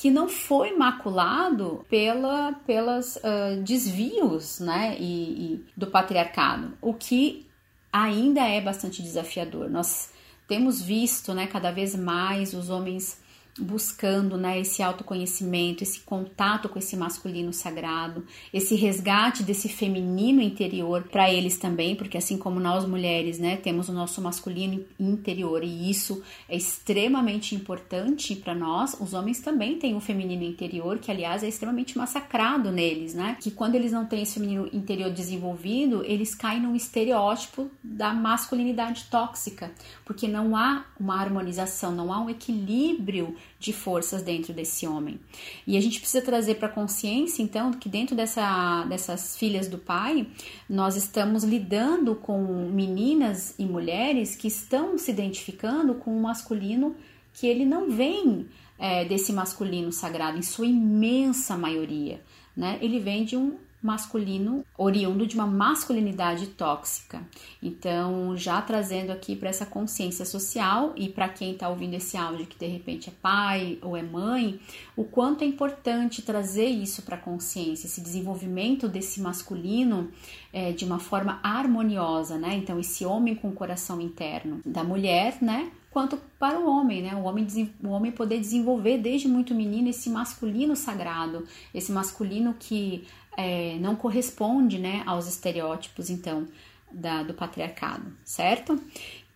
que 0.00 0.12
não 0.12 0.28
foi 0.28 0.76
maculado 0.76 1.84
pela, 1.90 2.52
pelas 2.64 3.16
uh, 3.16 3.60
desvios 3.64 4.60
né, 4.60 4.96
e, 4.96 5.54
e 5.54 5.64
do 5.76 5.88
patriarcado, 5.88 6.72
o 6.80 6.94
que 6.94 7.48
ainda 7.92 8.42
é 8.42 8.60
bastante 8.60 9.02
desafiador. 9.02 9.68
Nós 9.68 10.10
temos 10.46 10.80
visto 10.80 11.34
né, 11.34 11.48
cada 11.48 11.72
vez 11.72 11.96
mais 11.96 12.54
os 12.54 12.70
homens 12.70 13.20
buscando 13.58 14.36
né, 14.36 14.60
esse 14.60 14.82
autoconhecimento, 14.82 15.82
esse 15.82 16.00
contato 16.00 16.68
com 16.68 16.78
esse 16.78 16.96
masculino 16.96 17.52
sagrado, 17.52 18.24
esse 18.52 18.74
resgate 18.74 19.42
desse 19.42 19.68
feminino 19.68 20.40
interior 20.40 21.04
para 21.04 21.32
eles 21.32 21.58
também, 21.58 21.96
porque 21.96 22.16
assim 22.16 22.38
como 22.38 22.60
nós 22.60 22.86
mulheres 22.86 23.38
né, 23.38 23.56
temos 23.56 23.88
o 23.88 23.92
nosso 23.92 24.20
masculino 24.20 24.84
interior 24.98 25.62
e 25.62 25.90
isso 25.90 26.22
é 26.48 26.56
extremamente 26.56 27.54
importante 27.54 28.34
para 28.36 28.54
nós, 28.54 28.96
os 29.00 29.14
homens 29.14 29.40
também 29.40 29.78
têm 29.78 29.94
um 29.94 30.00
feminino 30.00 30.42
interior 30.44 30.98
que, 30.98 31.10
aliás, 31.10 31.42
é 31.42 31.48
extremamente 31.48 31.96
massacrado 31.96 32.70
neles, 32.70 33.14
né? 33.14 33.36
Que 33.40 33.50
quando 33.50 33.74
eles 33.74 33.92
não 33.92 34.06
têm 34.06 34.22
esse 34.22 34.34
feminino 34.34 34.68
interior 34.72 35.10
desenvolvido, 35.10 36.04
eles 36.04 36.34
caem 36.34 36.60
num 36.60 36.74
estereótipo 36.74 37.70
da 37.82 38.12
masculinidade 38.12 39.04
tóxica, 39.10 39.70
porque 40.04 40.26
não 40.28 40.56
há 40.56 40.84
uma 40.98 41.20
harmonização, 41.20 41.92
não 41.92 42.12
há 42.12 42.20
um 42.20 42.30
equilíbrio 42.30 43.36
de 43.58 43.72
forças 43.72 44.22
dentro 44.22 44.52
desse 44.52 44.86
homem. 44.86 45.18
E 45.66 45.76
a 45.76 45.80
gente 45.80 46.00
precisa 46.00 46.24
trazer 46.24 46.56
para 46.56 46.68
consciência, 46.68 47.42
então, 47.42 47.72
que 47.72 47.88
dentro 47.88 48.14
dessa, 48.14 48.84
dessas 48.84 49.36
filhas 49.36 49.68
do 49.68 49.78
pai, 49.78 50.26
nós 50.68 50.96
estamos 50.96 51.42
lidando 51.42 52.14
com 52.14 52.70
meninas 52.70 53.54
e 53.58 53.64
mulheres 53.64 54.36
que 54.36 54.48
estão 54.48 54.96
se 54.96 55.10
identificando 55.10 55.94
com 55.94 56.16
um 56.16 56.20
masculino 56.20 56.94
que 57.32 57.46
ele 57.46 57.64
não 57.64 57.90
vem 57.90 58.46
é, 58.78 59.04
desse 59.04 59.32
masculino 59.32 59.92
sagrado, 59.92 60.38
em 60.38 60.42
sua 60.42 60.66
imensa 60.66 61.56
maioria. 61.56 62.20
Né? 62.56 62.78
Ele 62.80 62.98
vem 62.98 63.24
de 63.24 63.36
um 63.36 63.56
masculino 63.82 64.64
oriundo 64.76 65.26
de 65.26 65.34
uma 65.34 65.46
masculinidade 65.46 66.48
tóxica. 66.48 67.22
Então, 67.62 68.36
já 68.36 68.60
trazendo 68.60 69.10
aqui 69.10 69.36
para 69.36 69.48
essa 69.48 69.64
consciência 69.64 70.24
social 70.24 70.92
e 70.96 71.08
para 71.08 71.28
quem 71.28 71.52
está 71.52 71.68
ouvindo 71.68 71.94
esse 71.94 72.16
áudio 72.16 72.46
que 72.46 72.58
de 72.58 72.66
repente 72.66 73.08
é 73.08 73.12
pai 73.22 73.78
ou 73.82 73.96
é 73.96 74.02
mãe, 74.02 74.58
o 74.98 75.04
quanto 75.04 75.44
é 75.44 75.46
importante 75.46 76.22
trazer 76.22 76.66
isso 76.66 77.02
para 77.02 77.14
a 77.14 77.20
consciência, 77.20 77.86
esse 77.86 78.00
desenvolvimento 78.00 78.88
desse 78.88 79.20
masculino 79.20 80.10
é, 80.52 80.72
de 80.72 80.84
uma 80.84 80.98
forma 80.98 81.38
harmoniosa, 81.40 82.36
né? 82.36 82.56
Então, 82.56 82.80
esse 82.80 83.06
homem 83.06 83.36
com 83.36 83.48
o 83.48 83.52
coração 83.52 84.00
interno 84.00 84.60
da 84.66 84.82
mulher, 84.82 85.38
né? 85.40 85.70
quanto 85.88 86.16
para 86.38 86.58
o 86.58 86.68
homem, 86.68 87.02
né? 87.02 87.14
O 87.14 87.22
homem, 87.22 87.46
o 87.82 87.88
homem 87.88 88.10
poder 88.10 88.40
desenvolver 88.40 88.98
desde 88.98 89.28
muito 89.28 89.54
menino 89.54 89.88
esse 89.88 90.10
masculino 90.10 90.74
sagrado, 90.74 91.46
esse 91.72 91.92
masculino 91.92 92.56
que 92.58 93.06
é, 93.36 93.78
não 93.80 93.94
corresponde 93.94 94.78
né, 94.78 95.04
aos 95.06 95.28
estereótipos, 95.28 96.10
então, 96.10 96.48
da, 96.90 97.22
do 97.22 97.34
patriarcado, 97.34 98.12
certo? 98.24 98.80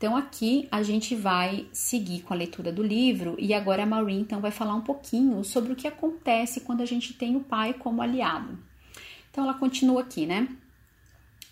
Então, 0.02 0.16
aqui 0.16 0.66
a 0.68 0.82
gente 0.82 1.14
vai 1.14 1.64
seguir 1.72 2.22
com 2.22 2.34
a 2.34 2.36
leitura 2.36 2.72
do 2.72 2.82
livro 2.82 3.36
e 3.38 3.54
agora 3.54 3.84
a 3.84 3.86
Maureen 3.86 4.22
então 4.22 4.40
vai 4.40 4.50
falar 4.50 4.74
um 4.74 4.80
pouquinho 4.80 5.44
sobre 5.44 5.72
o 5.72 5.76
que 5.76 5.86
acontece 5.86 6.62
quando 6.62 6.80
a 6.80 6.84
gente 6.84 7.12
tem 7.12 7.36
o 7.36 7.40
pai 7.40 7.72
como 7.72 8.02
aliado. 8.02 8.58
Então, 9.30 9.44
ela 9.44 9.54
continua 9.54 10.00
aqui, 10.00 10.26
né? 10.26 10.48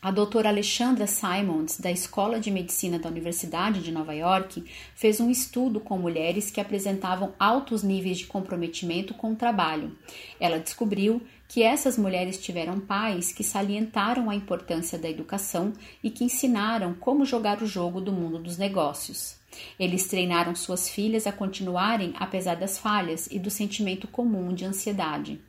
A 0.03 0.11
doutora 0.11 0.49
Alexandra 0.49 1.07
Simons, 1.07 1.79
da 1.79 1.91
Escola 1.91 2.41
de 2.41 2.51
Medicina 2.51 2.99
da 2.99 3.11
Universidade 3.11 3.83
de 3.83 3.93
Nova 3.93 4.15
York, 4.15 4.65
fez 4.95 5.21
um 5.21 5.29
estudo 5.29 5.79
com 5.79 5.99
mulheres 5.99 6.51
que 6.51 6.59
apresentavam 6.59 7.35
altos 7.39 7.83
níveis 7.83 8.17
de 8.17 8.27
comprometimento 8.27 9.13
com 9.13 9.33
o 9.33 9.37
trabalho. 9.37 9.95
Ela 10.41 10.59
descobriu 10.59 11.21
que 11.47 11.63
essas 11.63 11.99
mulheres 11.99 12.43
tiveram 12.43 12.81
pais 12.81 13.31
que 13.31 13.45
salientaram 13.45 14.31
a 14.31 14.35
importância 14.35 14.99
da 14.99 15.11
educação 15.11 15.75
e 16.03 16.09
que 16.09 16.25
ensinaram 16.25 16.95
como 16.95 17.27
jogar 17.27 17.63
o 17.63 17.67
jogo 17.67 18.01
do 18.01 18.11
mundo 18.11 18.39
dos 18.39 18.57
negócios. 18.57 19.40
Eles 19.79 20.07
treinaram 20.07 20.55
suas 20.55 20.89
filhas 20.89 21.27
a 21.27 21.33
continuarem 21.33 22.13
apesar 22.19 22.55
das 22.55 22.79
falhas 22.79 23.29
e 23.31 23.39
do 23.39 23.51
sentimento 23.51 24.07
comum 24.07 24.55
de 24.55 24.65
ansiedade. 24.65 25.41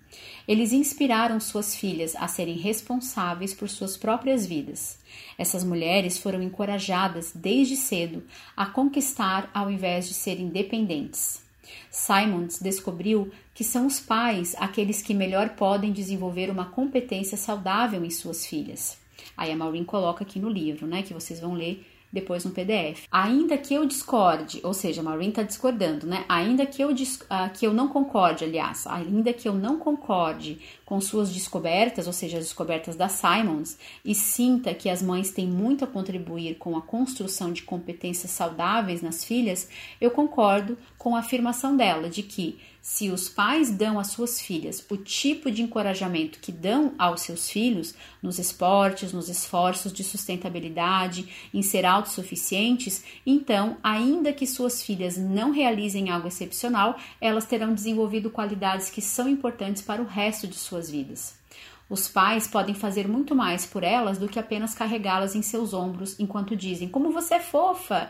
Eles 0.48 0.74
inspiraram 0.74 1.40
suas 1.40 1.76
filhas 1.76 2.16
a 2.16 2.28
serem 2.28 2.58
responsáveis 2.58 3.54
por 3.54 3.70
suas 3.70 3.96
próprias 3.96 4.46
vidas. 4.46 5.00
Essas 5.38 5.64
mulheres 5.64 6.18
foram 6.18 6.42
encorajadas 6.42 7.32
desde 7.34 7.76
cedo 7.76 8.24
a 8.56 8.66
conquistar 8.66 9.50
ao 9.54 9.72
invés 9.72 10.08
de 10.08 10.14
serem 10.14 10.50
dependentes. 10.50 11.42
Simons 11.90 12.60
descobriu 12.60 13.32
que 13.54 13.64
são 13.64 13.86
os 13.86 14.00
pais 14.00 14.56
aqueles 14.58 15.02
que 15.02 15.14
melhor 15.14 15.50
podem 15.50 15.92
desenvolver 15.92 16.50
uma 16.50 16.66
competência 16.66 17.38
saudável 17.38 18.04
em 18.04 18.10
suas 18.10 18.46
filhas. 18.46 18.98
Aí 19.38 19.52
a 19.52 19.56
Maureen 19.56 19.84
coloca 19.84 20.24
aqui 20.24 20.40
no 20.40 20.50
livro, 20.50 20.88
né, 20.88 21.04
que 21.04 21.14
vocês 21.14 21.40
vão 21.40 21.54
ler 21.54 21.86
depois 22.12 22.44
no 22.44 22.52
PDF. 22.52 23.08
Ainda 23.12 23.58
que 23.58 23.74
eu 23.74 23.86
discorde, 23.86 24.60
ou 24.64 24.74
seja, 24.74 25.02
a 25.02 25.04
Maureen 25.04 25.30
está 25.30 25.44
discordando, 25.44 26.06
né? 26.06 26.26
Ainda 26.28 26.66
que 26.66 26.82
eu, 26.82 26.90
uh, 26.90 27.50
que 27.54 27.66
eu 27.66 27.74
não 27.74 27.88
concorde, 27.88 28.44
aliás, 28.44 28.86
ainda 28.88 29.32
que 29.34 29.48
eu 29.48 29.54
não 29.54 29.78
concorde 29.78 30.60
com 30.86 31.00
suas 31.00 31.32
descobertas, 31.32 32.08
ou 32.08 32.14
seja, 32.14 32.38
as 32.38 32.46
descobertas 32.46 32.96
da 32.96 33.08
Simons, 33.08 33.78
e 34.04 34.14
sinta 34.14 34.74
que 34.74 34.90
as 34.90 35.02
mães 35.02 35.32
têm 35.32 35.48
muito 35.48 35.86
a 35.86 35.88
contribuir 35.88 36.56
com 36.56 36.76
a 36.76 36.82
construção 36.82 37.54
de 37.54 37.64
competências 37.64 38.32
saudáveis 38.32 39.02
nas 39.02 39.24
filhas, 39.24 39.70
eu 40.00 40.12
concordo 40.12 40.78
com 40.98 41.16
a 41.16 41.20
afirmação 41.20 41.78
dela 41.78 42.10
de 42.10 42.24
que 42.24 42.60
se 42.82 43.12
os 43.12 43.30
pais 43.30 43.70
dão 43.70 44.00
às 44.00 44.08
suas 44.08 44.42
filhas 44.42 44.84
o 44.90 44.98
tipo 44.98 45.52
de 45.52 45.62
encorajamento 45.62 46.40
que 46.40 46.52
dão 46.52 46.94
aos 46.98 47.22
seus 47.22 47.48
filhos 47.48 47.94
nos 48.24 48.40
esportes, 48.40 49.14
nos 49.14 49.30
esforços 49.30 49.94
de 49.94 50.04
sustentabilidade, 50.04 51.30
em 51.54 51.62
ser 51.62 51.86
autossuficientes, 51.86 53.04
então, 53.24 53.78
ainda 53.84 54.34
que 54.34 54.48
suas 54.48 54.82
filhas 54.82 55.16
não 55.16 55.52
realizem 55.52 56.10
algo 56.10 56.28
excepcional, 56.28 56.98
elas 57.20 57.46
terão 57.46 57.74
desenvolvido 57.74 58.32
qualidades 58.32 58.90
que 58.90 59.02
são 59.02 59.30
importantes 59.30 59.84
para 59.84 60.02
o 60.02 60.06
resto 60.06 60.48
de 60.48 60.56
suas 60.56 60.90
vidas. 60.90 61.40
Os 61.88 62.08
pais 62.08 62.48
podem 62.48 62.74
fazer 62.74 63.08
muito 63.08 63.36
mais 63.36 63.66
por 63.66 63.84
elas 63.84 64.18
do 64.18 64.28
que 64.28 64.40
apenas 64.40 64.74
carregá-las 64.74 65.36
em 65.36 65.42
seus 65.42 65.74
ombros 65.74 66.18
enquanto 66.20 66.56
dizem: 66.56 66.88
Como 66.88 67.12
você 67.12 67.36
é 67.36 67.40
fofa! 67.40 68.10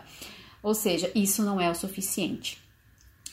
Ou 0.61 0.75
seja, 0.75 1.11
isso 1.15 1.41
não 1.43 1.59
é 1.59 1.69
o 1.69 1.75
suficiente. 1.75 2.60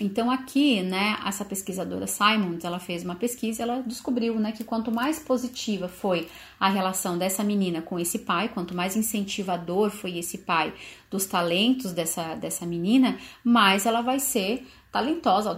Então 0.01 0.31
aqui, 0.31 0.81
né, 0.81 1.19
essa 1.27 1.45
pesquisadora 1.45 2.07
Simons, 2.07 2.65
ela 2.65 2.79
fez 2.79 3.03
uma 3.03 3.17
pesquisa, 3.17 3.65
ela 3.65 3.83
descobriu, 3.85 4.39
né, 4.39 4.53
que 4.53 4.63
quanto 4.63 4.93
mais 4.93 5.19
positiva 5.19 5.89
foi 5.89 6.29
a 6.59 6.69
relação 6.69 7.19
dessa 7.19 7.43
menina 7.43 7.83
com 7.83 7.99
esse 7.99 8.21
pai, 8.21 8.49
quanto 8.49 8.77
mais 8.77 8.97
incentivador 8.97 9.91
foi 9.91 10.19
esse 10.19 10.39
pai 10.39 10.73
dos 11.11 11.27
talentos 11.27 11.93
dessa, 11.93 12.35
dessa 12.37 12.65
menina, 12.65 13.19
mais 13.43 13.87
ela 13.87 14.01
vai 14.01 14.21
ser 14.21 14.65
talentosa, 14.91 15.55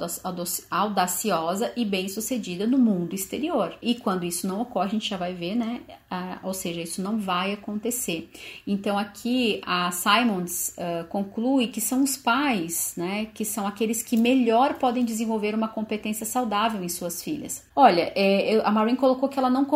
audaciosa 0.70 1.72
e 1.76 1.84
bem-sucedida 1.84 2.66
no 2.66 2.78
mundo 2.78 3.14
exterior. 3.14 3.76
E 3.80 3.94
quando 3.94 4.24
isso 4.24 4.46
não 4.46 4.60
ocorre, 4.60 4.88
a 4.88 4.90
gente 4.90 5.08
já 5.08 5.16
vai 5.16 5.32
ver, 5.32 5.54
né? 5.54 5.80
Ah, 6.10 6.40
ou 6.42 6.52
seja, 6.52 6.80
isso 6.80 7.00
não 7.00 7.18
vai 7.18 7.52
acontecer. 7.52 8.28
Então 8.66 8.98
aqui 8.98 9.60
a 9.64 9.90
Simons 9.92 10.70
uh, 10.70 11.06
conclui 11.08 11.68
que 11.68 11.80
são 11.80 12.02
os 12.02 12.16
pais, 12.16 12.94
né? 12.96 13.26
Que 13.32 13.44
são 13.44 13.66
aqueles 13.66 14.02
que 14.02 14.16
melhor 14.16 14.74
podem 14.74 15.04
desenvolver 15.04 15.54
uma 15.54 15.68
competência 15.68 16.26
saudável 16.26 16.82
em 16.82 16.88
suas 16.88 17.22
filhas. 17.22 17.64
Olha, 17.76 18.12
é, 18.16 18.60
a 18.64 18.72
Maureen 18.72 18.96
colocou 18.96 19.28
que 19.28 19.38
ela 19.38 19.48
não, 19.48 19.66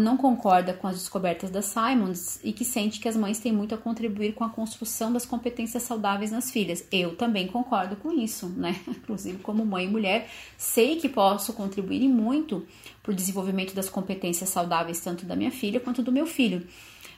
não 0.00 0.16
concorda 0.16 0.74
com 0.74 0.88
as 0.88 0.96
descobertas 0.96 1.50
da 1.50 1.62
Simons 1.62 2.40
e 2.42 2.52
que 2.52 2.64
sente 2.64 2.98
que 2.98 3.08
as 3.08 3.16
mães 3.16 3.38
têm 3.38 3.52
muito 3.52 3.74
a 3.74 3.78
contribuir 3.78 4.34
com 4.34 4.42
a 4.42 4.50
construção 4.50 5.12
das 5.12 5.24
competências 5.24 5.84
saudáveis 5.84 6.32
nas 6.32 6.50
filhas. 6.50 6.84
Eu 6.90 7.14
também 7.14 7.46
concordo 7.46 7.94
com 7.96 8.10
isso, 8.10 8.48
né? 8.48 8.74
inclusive 9.04 9.38
como 9.38 9.64
mãe 9.64 9.84
e 9.84 9.88
mulher, 9.88 10.28
sei 10.56 10.96
que 10.96 11.08
posso 11.08 11.52
contribuir 11.52 12.08
muito 12.08 12.66
para 13.02 13.12
o 13.12 13.14
desenvolvimento 13.14 13.74
das 13.74 13.88
competências 13.88 14.48
saudáveis, 14.48 15.00
tanto 15.00 15.24
da 15.24 15.36
minha 15.36 15.50
filha 15.50 15.78
quanto 15.78 16.02
do 16.02 16.10
meu 16.10 16.26
filho. 16.26 16.66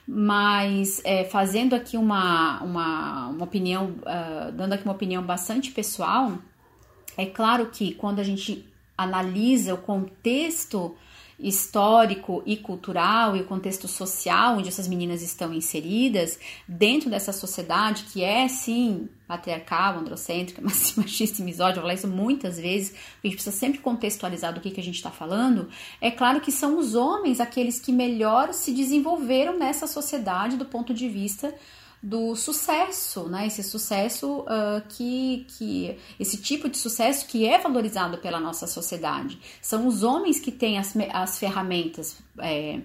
Mas 0.07 1.01
é, 1.03 1.23
fazendo 1.25 1.73
aqui 1.73 1.97
uma, 1.97 2.61
uma, 2.61 3.27
uma 3.29 3.43
opinião, 3.43 3.95
uh, 4.01 4.51
dando 4.51 4.73
aqui 4.73 4.83
uma 4.85 4.93
opinião 4.93 5.23
bastante 5.23 5.71
pessoal, 5.71 6.37
é 7.17 7.25
claro 7.25 7.67
que 7.67 7.93
quando 7.93 8.19
a 8.19 8.23
gente 8.23 8.65
analisa 8.97 9.73
o 9.73 9.77
contexto 9.77 10.95
histórico 11.39 12.41
e 12.45 12.57
cultural 12.57 13.35
e 13.35 13.41
o 13.41 13.45
contexto 13.45 13.87
social 13.87 14.57
onde 14.57 14.69
essas 14.69 14.87
meninas 14.87 15.21
estão 15.21 15.53
inseridas 15.53 16.39
dentro 16.67 17.09
dessa 17.09 17.31
sociedade 17.31 18.05
que 18.05 18.23
é 18.23 18.47
sim 18.47 19.07
patriarcal, 19.27 19.99
androcêntrica, 19.99 20.61
machista 20.97 21.41
e 21.41 21.45
misógina, 21.45 21.75
vou 21.75 21.83
falar 21.83 21.93
isso 21.93 22.07
muitas 22.07 22.57
vezes, 22.57 22.95
a 23.23 23.27
gente 23.27 23.35
precisa 23.35 23.55
sempre 23.55 23.79
contextualizar 23.79 24.53
do 24.53 24.61
que, 24.61 24.71
que 24.71 24.79
a 24.79 24.83
gente 24.83 24.95
está 24.95 25.11
falando, 25.11 25.69
é 25.99 26.09
claro 26.09 26.39
que 26.41 26.51
são 26.51 26.79
os 26.79 26.95
homens 26.95 27.39
aqueles 27.39 27.79
que 27.79 27.91
melhor 27.91 28.53
se 28.53 28.71
desenvolveram 28.71 29.59
nessa 29.59 29.85
sociedade 29.85 30.57
do 30.57 30.65
ponto 30.65 30.93
de 30.93 31.09
vista 31.09 31.53
do 32.01 32.35
sucesso, 32.35 33.27
né? 33.27 33.47
Esse 33.47 33.63
sucesso 33.63 34.41
uh, 34.41 34.81
que, 34.89 35.45
que. 35.57 35.97
Esse 36.19 36.37
tipo 36.37 36.69
de 36.69 36.77
sucesso 36.77 37.25
que 37.27 37.45
é 37.45 37.57
valorizado 37.57 38.17
pela 38.19 38.39
nossa 38.39 38.67
sociedade. 38.67 39.39
São 39.61 39.87
os 39.87 40.03
homens 40.03 40.39
que 40.39 40.51
têm 40.51 40.77
as, 40.77 40.93
as 41.11 41.39
ferramentas. 41.39 42.17
É, 42.39 42.79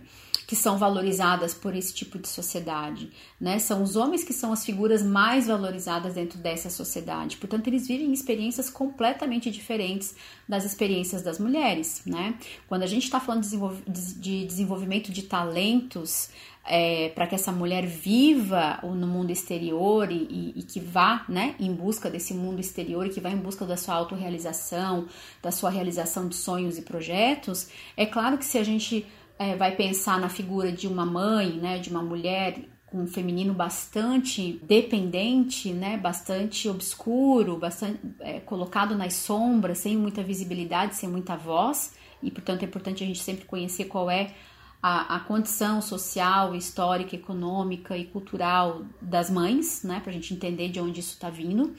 que 0.52 0.56
são 0.56 0.76
valorizadas 0.76 1.54
por 1.54 1.74
esse 1.74 1.94
tipo 1.94 2.18
de 2.18 2.28
sociedade, 2.28 3.10
né? 3.40 3.58
São 3.58 3.82
os 3.82 3.96
homens 3.96 4.22
que 4.22 4.34
são 4.34 4.52
as 4.52 4.62
figuras 4.62 5.02
mais 5.02 5.46
valorizadas 5.46 6.12
dentro 6.12 6.38
dessa 6.38 6.68
sociedade. 6.68 7.38
Portanto, 7.38 7.68
eles 7.68 7.88
vivem 7.88 8.12
experiências 8.12 8.68
completamente 8.68 9.50
diferentes 9.50 10.14
das 10.46 10.66
experiências 10.66 11.22
das 11.22 11.38
mulheres, 11.38 12.02
né? 12.04 12.34
Quando 12.68 12.82
a 12.82 12.86
gente 12.86 13.04
está 13.04 13.18
falando 13.18 13.46
de 13.88 14.44
desenvolvimento 14.44 15.10
de 15.10 15.22
talentos, 15.22 16.28
é, 16.66 17.08
para 17.08 17.26
que 17.26 17.34
essa 17.34 17.50
mulher 17.50 17.86
viva 17.86 18.78
no 18.82 19.06
mundo 19.06 19.30
exterior 19.30 20.12
e, 20.12 20.52
e, 20.54 20.62
que 20.62 20.78
vá 20.78 21.24
né, 21.28 21.56
em 21.58 21.72
busca 21.72 22.08
desse 22.08 22.34
mundo 22.34 22.60
exterior 22.60 23.06
e 23.06 23.10
que 23.10 23.20
vá 23.20 23.30
em 23.30 23.36
busca 23.36 23.64
da 23.64 23.76
sua 23.76 23.94
autorrealização, 23.94 25.06
da 25.42 25.50
sua 25.50 25.70
realização 25.70 26.28
de 26.28 26.36
sonhos 26.36 26.78
e 26.78 26.82
projetos, 26.82 27.68
é 27.96 28.06
claro 28.06 28.38
que 28.38 28.44
se 28.44 28.58
a 28.58 28.62
gente 28.62 29.04
é, 29.42 29.56
vai 29.56 29.74
pensar 29.74 30.20
na 30.20 30.28
figura 30.28 30.70
de 30.70 30.86
uma 30.86 31.04
mãe, 31.04 31.50
né, 31.52 31.78
de 31.78 31.90
uma 31.90 32.02
mulher 32.02 32.60
com 32.86 33.02
um 33.02 33.06
feminino 33.06 33.52
bastante 33.52 34.60
dependente, 34.62 35.72
né, 35.72 35.96
bastante 35.96 36.68
obscuro, 36.68 37.56
bastante 37.56 37.98
é, 38.20 38.38
colocado 38.40 38.94
nas 38.94 39.14
sombras, 39.14 39.78
sem 39.78 39.96
muita 39.96 40.22
visibilidade, 40.22 40.94
sem 40.94 41.08
muita 41.08 41.36
voz, 41.36 41.94
e 42.22 42.30
portanto 42.30 42.62
é 42.62 42.66
importante 42.66 43.02
a 43.02 43.06
gente 43.06 43.18
sempre 43.18 43.44
conhecer 43.46 43.86
qual 43.86 44.08
é 44.08 44.32
a, 44.80 45.16
a 45.16 45.20
condição 45.20 45.82
social, 45.82 46.54
histórica, 46.54 47.16
econômica 47.16 47.96
e 47.96 48.04
cultural 48.04 48.82
das 49.00 49.28
mães, 49.28 49.82
né, 49.82 50.00
para 50.00 50.10
a 50.10 50.14
gente 50.14 50.34
entender 50.34 50.68
de 50.68 50.80
onde 50.80 51.00
isso 51.00 51.14
está 51.14 51.30
vindo. 51.30 51.74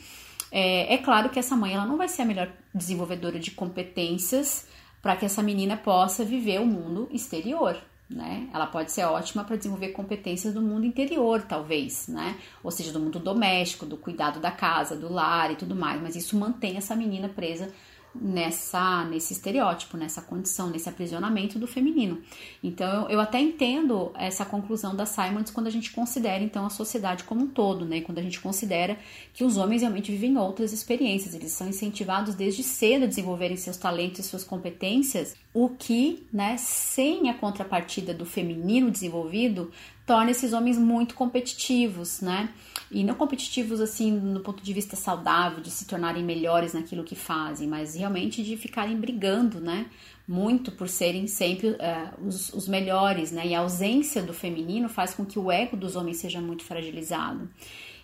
É, 0.52 0.96
é, 0.96 0.98
claro 0.98 1.30
que 1.30 1.40
essa 1.40 1.56
mãe 1.56 1.74
ela 1.74 1.86
não 1.86 1.98
vai 1.98 2.08
ser 2.08 2.24
a 2.24 2.26
melhor 2.26 2.52
desenvolvedora 2.74 3.40
de 3.40 3.52
competências 3.52 4.68
para 5.04 5.18
que 5.18 5.26
essa 5.26 5.44
menina 5.44 5.76
possa 5.76 6.24
viver 6.24 6.62
o 6.62 6.66
mundo 6.66 7.10
exterior, 7.12 7.78
né? 8.10 8.48
Ela 8.54 8.66
pode 8.66 8.90
ser 8.90 9.04
ótima 9.04 9.44
para 9.44 9.58
desenvolver 9.58 9.90
competências 9.90 10.54
do 10.54 10.62
mundo 10.62 10.86
interior, 10.86 11.42
talvez, 11.42 12.08
né? 12.08 12.38
Ou 12.64 12.72
seja, 12.72 12.94
do 12.94 13.02
mundo 13.02 13.20
doméstico, 13.20 13.86
do 13.86 13.98
cuidado 13.98 14.40
da 14.40 14.50
casa, 14.50 14.96
do 14.96 15.12
lar 15.12 15.52
e 15.52 15.58
tudo 15.58 15.76
mais, 15.76 16.02
mas 16.02 16.16
isso 16.16 16.38
mantém 16.38 16.78
essa 16.78 16.96
menina 16.96 17.28
presa 17.28 17.70
nessa 18.16 19.06
nesse 19.06 19.34
estereótipo, 19.34 19.98
nessa 19.98 20.22
condição, 20.22 20.70
nesse 20.70 20.88
aprisionamento 20.90 21.58
do 21.58 21.68
feminino. 21.68 22.22
Então 22.64 23.10
eu 23.10 23.20
até 23.20 23.40
entendo 23.40 24.12
essa 24.16 24.46
conclusão 24.46 24.96
da 24.96 25.06
Simons 25.06 25.52
quando 25.52 25.68
a 25.68 25.72
gente 25.72 25.92
considera 25.92 26.44
então 26.44 26.66
a 26.66 26.70
sociedade 26.70 27.24
como 27.24 27.42
um 27.42 27.48
todo, 27.48 27.86
né? 27.86 28.02
Quando 28.02 28.20
a 28.20 28.22
gente 28.22 28.40
considera 28.40 28.98
que 29.34 29.44
os 29.44 29.58
homens 29.58 29.82
realmente 29.82 30.12
vivem 30.12 30.38
outras 30.38 30.74
experiências, 30.74 31.34
eles 31.34 31.52
são 31.52 31.68
incentivados 31.68 32.36
desde 32.36 32.64
cedo 32.64 33.04
a 33.06 33.08
desenvolverem 33.08 33.58
seus 33.58 33.78
talentos 33.78 34.20
e 34.20 34.24
suas 34.24 34.44
competências, 34.44 35.36
o 35.54 35.70
que, 35.70 36.26
né, 36.32 36.58
sem 36.58 37.30
a 37.30 37.34
contrapartida 37.34 38.14
do 38.14 38.26
feminino 38.26 38.90
desenvolvido, 38.90 39.72
torna 40.06 40.32
esses 40.32 40.54
homens 40.54 40.78
muito 40.78 41.16
competitivos, 41.16 42.22
né? 42.22 42.50
E 42.92 43.04
não 43.04 43.16
competitivos 43.16 43.80
assim 43.80 44.12
no 44.12 44.42
ponto 44.42 44.62
de 44.62 44.74
vista 44.74 44.96
saudável, 44.96 45.62
de 45.62 45.72
se 45.72 45.86
tornarem 45.86 46.24
melhores 46.24 46.74
naquilo 46.74 47.04
que 47.04 47.16
fazem, 47.16 47.68
mas 47.68 47.96
realmente 47.96 48.44
de 48.44 48.58
ficarem 48.58 48.98
brigando, 48.98 49.60
né? 49.60 49.86
Muito 50.28 50.72
por 50.72 50.90
serem 50.90 51.28
sempre 51.28 51.70
uh, 51.70 51.78
os, 52.26 52.54
os 52.54 52.68
melhores, 52.68 53.32
né? 53.32 53.48
E 53.48 53.56
a 53.56 53.60
ausência 53.60 54.22
do 54.22 54.34
feminino 54.34 54.90
faz 54.90 55.14
com 55.14 55.26
que 55.26 55.40
o 55.40 55.52
ego 55.52 55.78
dos 55.78 55.96
homens 55.96 56.18
seja 56.18 56.42
muito 56.42 56.64
fragilizado. 56.64 57.50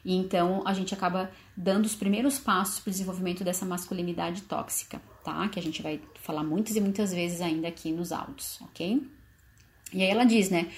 E 0.04 0.16
então 0.16 0.64
a 0.66 0.74
gente 0.74 0.94
acaba 0.94 1.30
dando 1.56 1.86
os 1.86 1.96
primeiros 1.96 2.40
passos 2.40 2.80
para 2.80 2.90
o 2.90 2.92
desenvolvimento 2.92 3.44
dessa 3.44 3.66
masculinidade 3.66 4.44
tóxica, 4.44 5.02
tá? 5.24 5.48
Que 5.50 5.60
a 5.60 5.62
gente 5.62 5.82
vai 5.82 6.00
falar 6.22 6.44
muitas 6.44 6.78
e 6.78 6.82
muitas 6.82 7.14
vezes 7.14 7.42
ainda 7.42 7.68
aqui 7.68 7.92
nos 7.92 8.14
áudios, 8.14 8.60
ok? 8.62 9.06
E 9.92 10.04
aí 10.04 10.10
ela 10.10 10.24
diz, 10.24 10.50
né, 10.50 10.70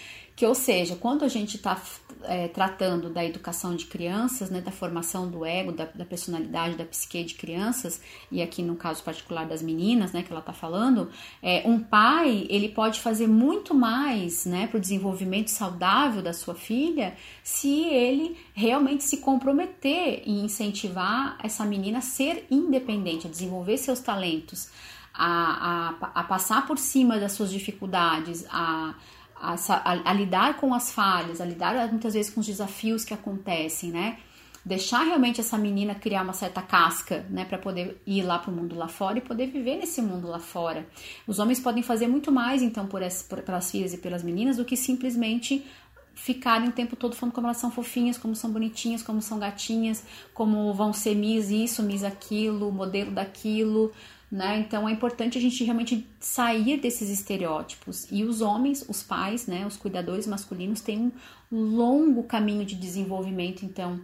que, 0.41 0.45
ou 0.47 0.55
seja, 0.55 0.95
quando 0.95 1.23
a 1.23 1.27
gente 1.27 1.57
está 1.57 1.79
é, 2.23 2.47
tratando 2.47 3.11
da 3.11 3.23
educação 3.23 3.75
de 3.75 3.85
crianças, 3.85 4.49
né, 4.49 4.59
da 4.59 4.71
formação 4.71 5.29
do 5.29 5.45
ego, 5.45 5.71
da, 5.71 5.85
da, 5.85 6.03
personalidade, 6.03 6.75
da 6.75 6.83
psique 6.83 7.23
de 7.23 7.35
crianças, 7.35 8.01
e 8.31 8.41
aqui 8.41 8.63
no 8.63 8.75
caso 8.75 9.03
particular 9.03 9.45
das 9.45 9.61
meninas, 9.61 10.13
né, 10.13 10.23
que 10.23 10.31
ela 10.31 10.39
está 10.39 10.51
falando, 10.51 11.11
é, 11.43 11.61
um 11.63 11.77
pai 11.77 12.47
ele 12.49 12.69
pode 12.69 12.99
fazer 12.99 13.27
muito 13.27 13.75
mais, 13.75 14.47
né, 14.47 14.65
para 14.65 14.77
o 14.77 14.81
desenvolvimento 14.81 15.49
saudável 15.51 16.23
da 16.23 16.33
sua 16.33 16.55
filha, 16.55 17.15
se 17.43 17.83
ele 17.83 18.35
realmente 18.55 19.03
se 19.03 19.17
comprometer 19.17 20.23
em 20.25 20.43
incentivar 20.43 21.37
essa 21.43 21.63
menina 21.63 21.99
a 21.99 22.01
ser 22.01 22.47
independente, 22.49 23.27
a 23.27 23.29
desenvolver 23.29 23.77
seus 23.77 23.99
talentos, 23.99 24.71
a, 25.13 25.91
a, 26.01 26.21
a 26.21 26.23
passar 26.23 26.65
por 26.65 26.79
cima 26.79 27.19
das 27.19 27.33
suas 27.33 27.51
dificuldades, 27.51 28.43
a 28.49 28.95
a, 29.41 29.55
a, 29.55 30.11
a, 30.11 30.13
lidar 30.13 30.57
com 30.57 30.73
as 30.73 30.91
falhas, 30.91 31.41
a 31.41 31.45
lidar 31.45 31.87
muitas 31.89 32.13
vezes 32.13 32.31
com 32.31 32.39
os 32.39 32.45
desafios 32.45 33.03
que 33.03 33.13
acontecem, 33.13 33.91
né? 33.91 34.17
Deixar 34.63 35.01
realmente 35.03 35.41
essa 35.41 35.57
menina 35.57 35.95
criar 35.95 36.21
uma 36.21 36.33
certa 36.33 36.61
casca, 36.61 37.25
né, 37.31 37.45
para 37.45 37.57
poder 37.57 37.99
ir 38.05 38.21
lá 38.21 38.37
para 38.37 38.51
o 38.51 38.53
mundo 38.53 38.75
lá 38.75 38.87
fora 38.87 39.17
e 39.17 39.21
poder 39.21 39.47
viver 39.47 39.77
nesse 39.77 40.03
mundo 40.03 40.27
lá 40.27 40.37
fora. 40.37 40.87
Os 41.25 41.39
homens 41.39 41.59
podem 41.59 41.81
fazer 41.81 42.07
muito 42.07 42.31
mais, 42.31 42.61
então, 42.61 42.85
por, 42.85 43.01
essa, 43.01 43.23
por 43.23 43.41
pelas 43.41 43.71
filhas 43.71 43.91
e 43.91 43.97
pelas 43.97 44.21
meninas 44.21 44.57
do 44.57 44.65
que 44.65 44.77
simplesmente 44.77 45.65
ficarem 46.13 46.69
o 46.69 46.71
tempo 46.71 46.95
todo 46.95 47.15
falando 47.15 47.33
como 47.33 47.47
elas 47.47 47.57
são 47.57 47.71
fofinhas, 47.71 48.19
como 48.19 48.35
são 48.35 48.51
bonitinhas, 48.51 49.01
como 49.01 49.19
são 49.19 49.39
gatinhas, 49.39 50.03
como 50.31 50.71
vão 50.75 50.93
ser 50.93 51.15
Miss 51.15 51.49
isso, 51.49 51.81
Miss 51.81 52.03
aquilo, 52.03 52.71
modelo 52.71 53.09
daquilo, 53.09 53.91
né? 54.31 54.59
Então 54.59 54.87
é 54.87 54.91
importante 54.91 55.37
a 55.37 55.41
gente 55.41 55.63
realmente 55.63 56.07
sair 56.19 56.79
desses 56.79 57.09
estereótipos. 57.09 58.07
E 58.09 58.23
os 58.23 58.39
homens, 58.41 58.85
os 58.87 59.03
pais, 59.03 59.45
né, 59.45 59.65
os 59.65 59.75
cuidadores 59.75 60.25
masculinos 60.25 60.79
têm 60.79 61.11
um 61.51 61.61
longo 61.75 62.23
caminho 62.23 62.63
de 62.63 62.75
desenvolvimento, 62.75 63.65
então, 63.65 63.99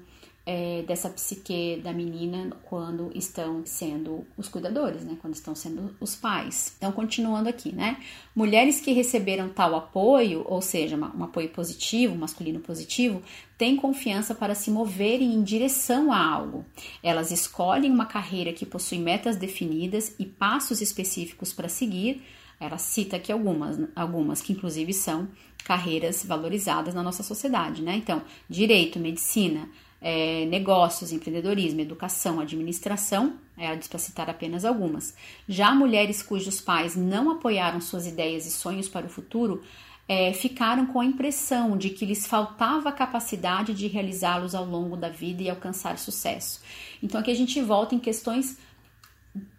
é, 0.49 0.81
dessa 0.83 1.09
psique 1.09 1.81
da 1.83 1.91
menina 1.91 2.55
quando 2.63 3.11
estão 3.13 3.63
sendo 3.65 4.25
os 4.37 4.47
cuidadores, 4.47 5.03
né? 5.03 5.17
Quando 5.19 5.33
estão 5.33 5.53
sendo 5.53 5.93
os 5.99 6.15
pais. 6.15 6.73
Então, 6.77 6.89
continuando 6.93 7.49
aqui, 7.49 7.75
né? 7.75 7.97
Mulheres 8.33 8.79
que 8.79 8.93
receberam 8.93 9.49
tal 9.49 9.75
apoio, 9.75 10.45
ou 10.47 10.61
seja, 10.61 10.95
um 10.95 11.23
apoio 11.25 11.49
positivo, 11.49 12.15
masculino 12.15 12.61
positivo, 12.61 13.21
têm 13.57 13.75
confiança 13.75 14.33
para 14.33 14.55
se 14.55 14.71
moverem 14.71 15.33
em 15.33 15.43
direção 15.43 16.13
a 16.13 16.25
algo. 16.25 16.65
Elas 17.03 17.29
escolhem 17.29 17.91
uma 17.91 18.05
carreira 18.05 18.53
que 18.53 18.65
possui 18.65 18.99
metas 18.99 19.35
definidas 19.35 20.15
e 20.17 20.25
passos 20.25 20.79
específicos 20.79 21.51
para 21.51 21.67
seguir. 21.67 22.23
Ela 22.57 22.77
cita 22.77 23.17
aqui 23.17 23.33
algumas, 23.33 23.77
algumas 23.93 24.41
que 24.41 24.53
inclusive 24.53 24.93
são 24.93 25.27
carreiras 25.65 26.23
valorizadas 26.23 26.93
na 26.93 27.03
nossa 27.03 27.21
sociedade, 27.21 27.81
né? 27.81 27.97
Então, 27.97 28.21
direito, 28.49 28.97
medicina, 28.97 29.67
é, 30.09 30.45
negócios, 30.45 31.11
empreendedorismo, 31.11 31.81
educação, 31.81 32.39
administração, 32.39 33.33
diz 33.77 33.89
para 33.89 33.99
citar 33.99 34.29
apenas 34.29 34.63
algumas. 34.63 35.13
Já 35.49 35.75
mulheres 35.75 36.23
cujos 36.23 36.61
pais 36.61 36.95
não 36.95 37.29
apoiaram 37.29 37.81
suas 37.81 38.07
ideias 38.07 38.45
e 38.45 38.51
sonhos 38.51 38.87
para 38.87 39.05
o 39.05 39.09
futuro 39.09 39.61
é, 40.07 40.31
ficaram 40.31 40.85
com 40.85 41.01
a 41.01 41.05
impressão 41.05 41.77
de 41.77 41.89
que 41.89 42.05
lhes 42.05 42.25
faltava 42.25 42.87
a 42.87 42.93
capacidade 42.93 43.73
de 43.73 43.87
realizá-los 43.87 44.55
ao 44.55 44.63
longo 44.63 44.95
da 44.95 45.09
vida 45.09 45.43
e 45.43 45.49
alcançar 45.49 45.97
sucesso. 45.97 46.61
Então 47.03 47.19
aqui 47.19 47.29
a 47.29 47.35
gente 47.35 47.61
volta 47.61 47.93
em 47.93 47.99
questões 47.99 48.57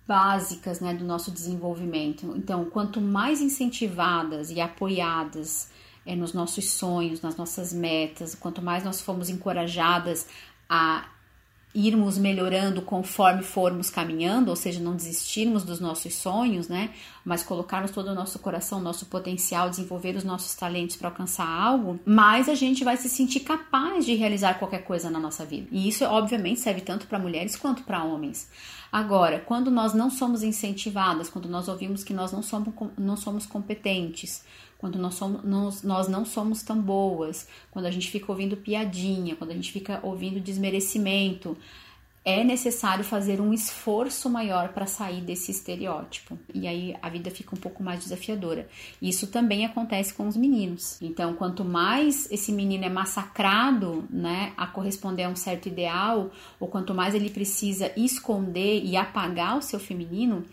básicas 0.06 0.80
né, 0.80 0.94
do 0.94 1.04
nosso 1.04 1.30
desenvolvimento. 1.30 2.34
Então, 2.34 2.64
quanto 2.64 3.02
mais 3.02 3.42
incentivadas 3.42 4.50
e 4.50 4.58
apoiadas 4.58 5.70
é, 6.06 6.14
nos 6.16 6.32
nossos 6.32 6.70
sonhos, 6.70 7.20
nas 7.20 7.36
nossas 7.36 7.72
metas, 7.72 8.34
quanto 8.34 8.62
mais 8.62 8.84
nós 8.84 9.00
fomos 9.00 9.28
encorajadas 9.28 10.26
a 10.68 11.06
irmos 11.74 12.16
melhorando 12.16 12.80
conforme 12.80 13.42
formos 13.42 13.90
caminhando, 13.90 14.48
ou 14.48 14.56
seja, 14.56 14.80
não 14.80 14.96
desistirmos 14.96 15.64
dos 15.64 15.80
nossos 15.80 16.14
sonhos, 16.14 16.66
né? 16.66 16.90
Mas 17.24 17.42
colocarmos 17.42 17.90
todo 17.90 18.08
o 18.08 18.14
nosso 18.14 18.38
coração, 18.38 18.80
nosso 18.80 19.06
potencial, 19.06 19.68
desenvolver 19.68 20.16
os 20.16 20.24
nossos 20.24 20.54
talentos 20.54 20.96
para 20.96 21.08
alcançar 21.08 21.46
algo, 21.46 22.00
mais 22.06 22.48
a 22.48 22.54
gente 22.54 22.84
vai 22.84 22.96
se 22.96 23.08
sentir 23.08 23.40
capaz 23.40 24.06
de 24.06 24.14
realizar 24.14 24.58
qualquer 24.58 24.82
coisa 24.82 25.10
na 25.10 25.20
nossa 25.20 25.44
vida. 25.44 25.68
E 25.70 25.88
isso, 25.88 26.04
obviamente, 26.04 26.60
serve 26.60 26.80
tanto 26.80 27.06
para 27.06 27.18
mulheres 27.18 27.54
quanto 27.54 27.82
para 27.82 28.02
homens. 28.02 28.48
Agora, 28.90 29.38
quando 29.38 29.70
nós 29.70 29.92
não 29.92 30.10
somos 30.10 30.42
incentivadas, 30.42 31.28
quando 31.28 31.48
nós 31.48 31.68
ouvimos 31.68 32.02
que 32.02 32.14
nós 32.14 32.32
não 32.32 32.42
somos, 32.42 32.72
não 32.96 33.16
somos 33.16 33.44
competentes, 33.44 34.42
quando 34.78 34.98
nós, 34.98 35.14
somos, 35.14 35.44
nós, 35.44 35.82
nós 35.82 36.08
não 36.08 36.24
somos 36.24 36.62
tão 36.62 36.80
boas, 36.80 37.48
quando 37.70 37.86
a 37.86 37.90
gente 37.90 38.10
fica 38.10 38.30
ouvindo 38.30 38.56
piadinha, 38.56 39.34
quando 39.36 39.50
a 39.50 39.54
gente 39.54 39.72
fica 39.72 39.98
ouvindo 40.02 40.40
desmerecimento, 40.40 41.56
é 42.24 42.44
necessário 42.44 43.02
fazer 43.02 43.40
um 43.40 43.54
esforço 43.54 44.28
maior 44.28 44.68
para 44.74 44.86
sair 44.86 45.22
desse 45.22 45.50
estereótipo. 45.50 46.38
E 46.52 46.68
aí 46.68 46.94
a 47.00 47.08
vida 47.08 47.30
fica 47.30 47.54
um 47.54 47.58
pouco 47.58 47.82
mais 47.82 48.00
desafiadora. 48.00 48.68
Isso 49.00 49.28
também 49.28 49.64
acontece 49.64 50.12
com 50.12 50.28
os 50.28 50.36
meninos. 50.36 51.00
Então, 51.00 51.32
quanto 51.32 51.64
mais 51.64 52.30
esse 52.30 52.52
menino 52.52 52.84
é 52.84 52.90
massacrado, 52.90 54.04
né, 54.10 54.52
a 54.58 54.66
corresponder 54.66 55.22
a 55.22 55.30
um 55.30 55.36
certo 55.36 55.68
ideal, 55.68 56.30
ou 56.60 56.68
quanto 56.68 56.94
mais 56.94 57.14
ele 57.14 57.30
precisa 57.30 57.90
esconder 57.96 58.84
e 58.84 58.94
apagar 58.94 59.56
o 59.56 59.62
seu 59.62 59.80
feminino, 59.80 60.44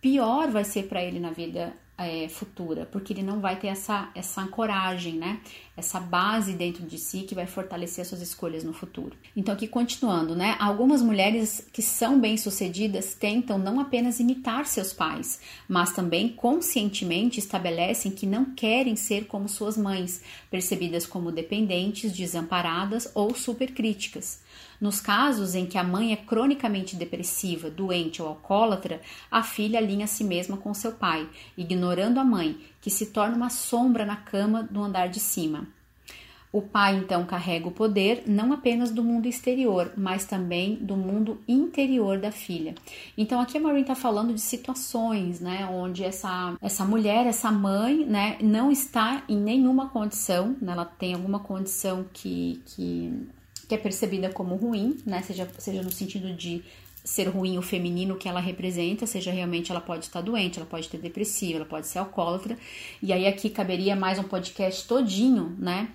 pior 0.00 0.52
vai 0.52 0.62
ser 0.62 0.84
para 0.84 1.02
ele 1.02 1.18
na 1.18 1.30
vida 1.32 1.74
é, 1.96 2.28
futura, 2.28 2.86
porque 2.86 3.12
ele 3.12 3.22
não 3.22 3.40
vai 3.40 3.56
ter 3.56 3.68
essa, 3.68 4.10
essa 4.14 4.40
ancoragem, 4.40 5.14
né? 5.14 5.40
Essa 5.76 6.00
base 6.00 6.52
dentro 6.52 6.84
de 6.84 6.98
si 6.98 7.20
que 7.22 7.34
vai 7.34 7.46
fortalecer 7.46 8.02
as 8.02 8.08
suas 8.08 8.20
escolhas 8.20 8.64
no 8.64 8.72
futuro. 8.72 9.16
Então, 9.36 9.54
aqui 9.54 9.68
continuando, 9.68 10.34
né? 10.34 10.56
Algumas 10.58 11.00
mulheres 11.00 11.66
que 11.72 11.82
são 11.82 12.20
bem-sucedidas 12.20 13.14
tentam 13.14 13.58
não 13.58 13.78
apenas 13.78 14.18
imitar 14.18 14.66
seus 14.66 14.92
pais, 14.92 15.40
mas 15.68 15.92
também 15.92 16.28
conscientemente 16.28 17.38
estabelecem 17.38 18.10
que 18.10 18.26
não 18.26 18.46
querem 18.46 18.96
ser 18.96 19.26
como 19.26 19.48
suas 19.48 19.76
mães, 19.76 20.20
percebidas 20.50 21.06
como 21.06 21.30
dependentes, 21.30 22.12
desamparadas 22.12 23.10
ou 23.14 23.34
supercríticas. 23.34 24.43
Nos 24.84 25.00
casos 25.00 25.54
em 25.54 25.64
que 25.64 25.78
a 25.78 25.82
mãe 25.82 26.12
é 26.12 26.16
cronicamente 26.16 26.94
depressiva, 26.94 27.70
doente 27.70 28.20
ou 28.20 28.28
alcoólatra, 28.28 29.00
a 29.30 29.42
filha 29.42 29.78
alinha 29.78 30.04
a 30.04 30.06
si 30.06 30.22
mesma 30.22 30.58
com 30.58 30.74
seu 30.74 30.92
pai, 30.92 31.26
ignorando 31.56 32.20
a 32.20 32.24
mãe, 32.24 32.58
que 32.82 32.90
se 32.90 33.06
torna 33.06 33.34
uma 33.34 33.48
sombra 33.48 34.04
na 34.04 34.14
cama 34.14 34.62
do 34.62 34.82
andar 34.82 35.08
de 35.08 35.20
cima. 35.20 35.66
O 36.52 36.60
pai 36.60 36.98
então 36.98 37.24
carrega 37.24 37.66
o 37.66 37.70
poder 37.70 38.24
não 38.26 38.52
apenas 38.52 38.90
do 38.90 39.02
mundo 39.02 39.26
exterior, 39.26 39.90
mas 39.96 40.26
também 40.26 40.74
do 40.74 40.98
mundo 40.98 41.40
interior 41.48 42.18
da 42.18 42.30
filha. 42.30 42.74
Então 43.16 43.40
aqui 43.40 43.56
a 43.56 43.60
Maureen 43.62 43.80
está 43.80 43.94
falando 43.94 44.34
de 44.34 44.40
situações, 44.42 45.40
né, 45.40 45.64
onde 45.64 46.04
essa, 46.04 46.58
essa 46.60 46.84
mulher, 46.84 47.26
essa 47.26 47.50
mãe, 47.50 48.04
né, 48.04 48.36
não 48.42 48.70
está 48.70 49.22
em 49.30 49.40
nenhuma 49.40 49.88
condição, 49.88 50.54
né, 50.60 50.72
ela 50.72 50.84
tem 50.84 51.14
alguma 51.14 51.38
condição 51.38 52.04
que, 52.12 52.60
que 52.66 53.26
que 53.68 53.74
é 53.74 53.78
percebida 53.78 54.30
como 54.30 54.54
ruim, 54.56 54.98
né? 55.04 55.22
Seja, 55.22 55.48
seja 55.58 55.82
no 55.82 55.90
sentido 55.90 56.32
de 56.32 56.62
ser 57.04 57.28
ruim 57.28 57.58
o 57.58 57.62
feminino 57.62 58.16
que 58.16 58.26
ela 58.28 58.40
representa, 58.40 59.06
seja 59.06 59.30
realmente 59.30 59.70
ela 59.70 59.80
pode 59.80 60.06
estar 60.06 60.22
doente, 60.22 60.58
ela 60.58 60.66
pode 60.66 60.88
ter 60.88 60.96
depressiva, 60.96 61.58
ela 61.58 61.66
pode 61.66 61.86
ser 61.86 61.98
alcoólatra. 61.98 62.56
E 63.02 63.12
aí 63.12 63.26
aqui 63.26 63.50
caberia 63.50 63.94
mais 63.94 64.18
um 64.18 64.22
podcast 64.24 64.88
todinho, 64.88 65.54
né? 65.58 65.90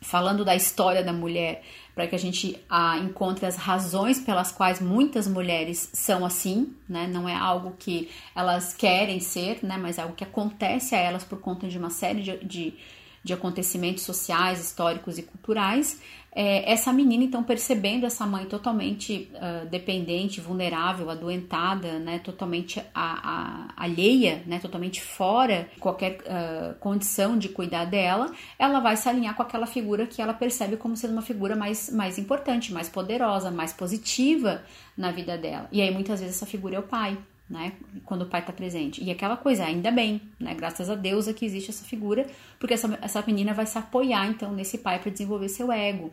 Falando 0.00 0.44
da 0.44 0.56
história 0.56 1.04
da 1.04 1.12
mulher, 1.12 1.62
para 1.94 2.08
que 2.08 2.16
a 2.16 2.18
gente 2.18 2.58
ah, 2.68 2.98
encontre 2.98 3.46
as 3.46 3.54
razões 3.54 4.18
pelas 4.18 4.50
quais 4.50 4.80
muitas 4.80 5.28
mulheres 5.28 5.90
são 5.92 6.26
assim, 6.26 6.74
né? 6.88 7.06
Não 7.06 7.28
é 7.28 7.36
algo 7.36 7.76
que 7.78 8.10
elas 8.34 8.74
querem 8.74 9.20
ser, 9.20 9.60
né? 9.62 9.76
Mas 9.76 9.98
é 9.98 10.02
algo 10.02 10.16
que 10.16 10.24
acontece 10.24 10.96
a 10.96 10.98
elas 10.98 11.22
por 11.22 11.38
conta 11.38 11.68
de 11.68 11.78
uma 11.78 11.90
série 11.90 12.20
de, 12.20 12.44
de, 12.44 12.74
de 13.22 13.32
acontecimentos 13.32 14.02
sociais, 14.02 14.58
históricos 14.60 15.18
e 15.18 15.22
culturais. 15.22 16.00
É, 16.34 16.72
essa 16.72 16.90
menina, 16.94 17.24
então, 17.24 17.44
percebendo 17.44 18.06
essa 18.06 18.24
mãe 18.24 18.46
totalmente 18.46 19.30
uh, 19.34 19.66
dependente, 19.68 20.40
vulnerável, 20.40 21.10
adoentada, 21.10 21.98
né, 21.98 22.20
totalmente 22.20 22.80
a, 22.94 23.66
a, 23.74 23.84
alheia, 23.84 24.42
né, 24.46 24.58
totalmente 24.58 25.02
fora 25.02 25.68
de 25.74 25.78
qualquer 25.78 26.20
uh, 26.22 26.74
condição 26.80 27.36
de 27.36 27.50
cuidar 27.50 27.84
dela, 27.84 28.32
ela 28.58 28.80
vai 28.80 28.96
se 28.96 29.06
alinhar 29.10 29.34
com 29.34 29.42
aquela 29.42 29.66
figura 29.66 30.06
que 30.06 30.22
ela 30.22 30.32
percebe 30.32 30.78
como 30.78 30.96
sendo 30.96 31.12
uma 31.12 31.22
figura 31.22 31.54
mais, 31.54 31.90
mais 31.92 32.18
importante, 32.18 32.72
mais 32.72 32.88
poderosa, 32.88 33.50
mais 33.50 33.74
positiva 33.74 34.62
na 34.96 35.10
vida 35.10 35.36
dela. 35.36 35.68
E 35.70 35.82
aí, 35.82 35.90
muitas 35.92 36.20
vezes, 36.20 36.36
essa 36.36 36.46
figura 36.46 36.76
é 36.76 36.78
o 36.78 36.82
pai 36.82 37.18
né? 37.52 37.74
Quando 38.06 38.22
o 38.22 38.26
pai 38.26 38.40
está 38.40 38.52
presente. 38.52 39.04
E 39.04 39.10
aquela 39.10 39.36
coisa, 39.36 39.64
ainda 39.64 39.90
bem, 39.90 40.22
né? 40.40 40.54
Graças 40.54 40.88
a 40.88 40.94
Deus 40.94 41.28
é 41.28 41.34
que 41.34 41.44
existe 41.44 41.68
essa 41.68 41.84
figura, 41.84 42.26
porque 42.58 42.72
essa, 42.72 42.98
essa 43.02 43.22
menina 43.26 43.52
vai 43.52 43.66
se 43.66 43.76
apoiar 43.76 44.26
então 44.26 44.52
nesse 44.52 44.78
pai 44.78 44.98
para 44.98 45.12
desenvolver 45.12 45.50
seu 45.50 45.70
ego. 45.70 46.10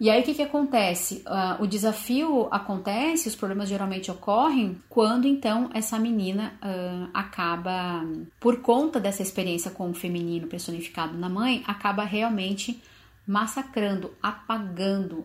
E 0.00 0.10
aí 0.10 0.20
o 0.20 0.24
que, 0.24 0.34
que 0.34 0.42
acontece? 0.42 1.22
Uh, 1.24 1.62
o 1.62 1.66
desafio 1.66 2.48
acontece, 2.50 3.28
os 3.28 3.36
problemas 3.36 3.68
geralmente 3.68 4.10
ocorrem 4.10 4.82
quando 4.88 5.28
então 5.28 5.70
essa 5.72 5.96
menina 5.96 6.54
uh, 6.60 7.08
acaba, 7.14 8.04
por 8.40 8.60
conta 8.62 8.98
dessa 8.98 9.22
experiência 9.22 9.70
com 9.70 9.88
o 9.88 9.94
feminino 9.94 10.48
personificado 10.48 11.16
na 11.16 11.28
mãe, 11.28 11.62
acaba 11.68 12.02
realmente 12.02 12.82
massacrando, 13.24 14.12
apagando 14.20 15.24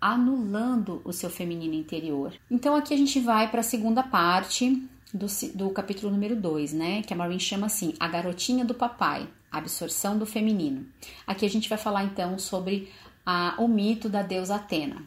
anulando 0.00 1.00
o 1.04 1.12
seu 1.12 1.30
feminino 1.30 1.74
interior. 1.74 2.32
Então 2.50 2.74
aqui 2.74 2.92
a 2.92 2.96
gente 2.96 3.18
vai 3.20 3.50
para 3.50 3.60
a 3.60 3.64
segunda 3.64 4.02
parte 4.02 4.82
do, 5.12 5.26
do 5.54 5.70
capítulo 5.70 6.12
número 6.12 6.36
2, 6.36 6.72
né? 6.72 7.02
Que 7.02 7.12
a 7.12 7.16
Maureen 7.16 7.38
chama 7.38 7.66
assim, 7.66 7.94
a 7.98 8.06
garotinha 8.08 8.64
do 8.64 8.74
papai, 8.74 9.28
absorção 9.50 10.18
do 10.18 10.26
feminino. 10.26 10.86
Aqui 11.26 11.46
a 11.46 11.50
gente 11.50 11.68
vai 11.68 11.78
falar 11.78 12.04
então 12.04 12.38
sobre 12.38 12.92
a, 13.24 13.54
o 13.58 13.66
mito 13.66 14.08
da 14.08 14.22
deusa 14.22 14.56
Atena. 14.56 15.02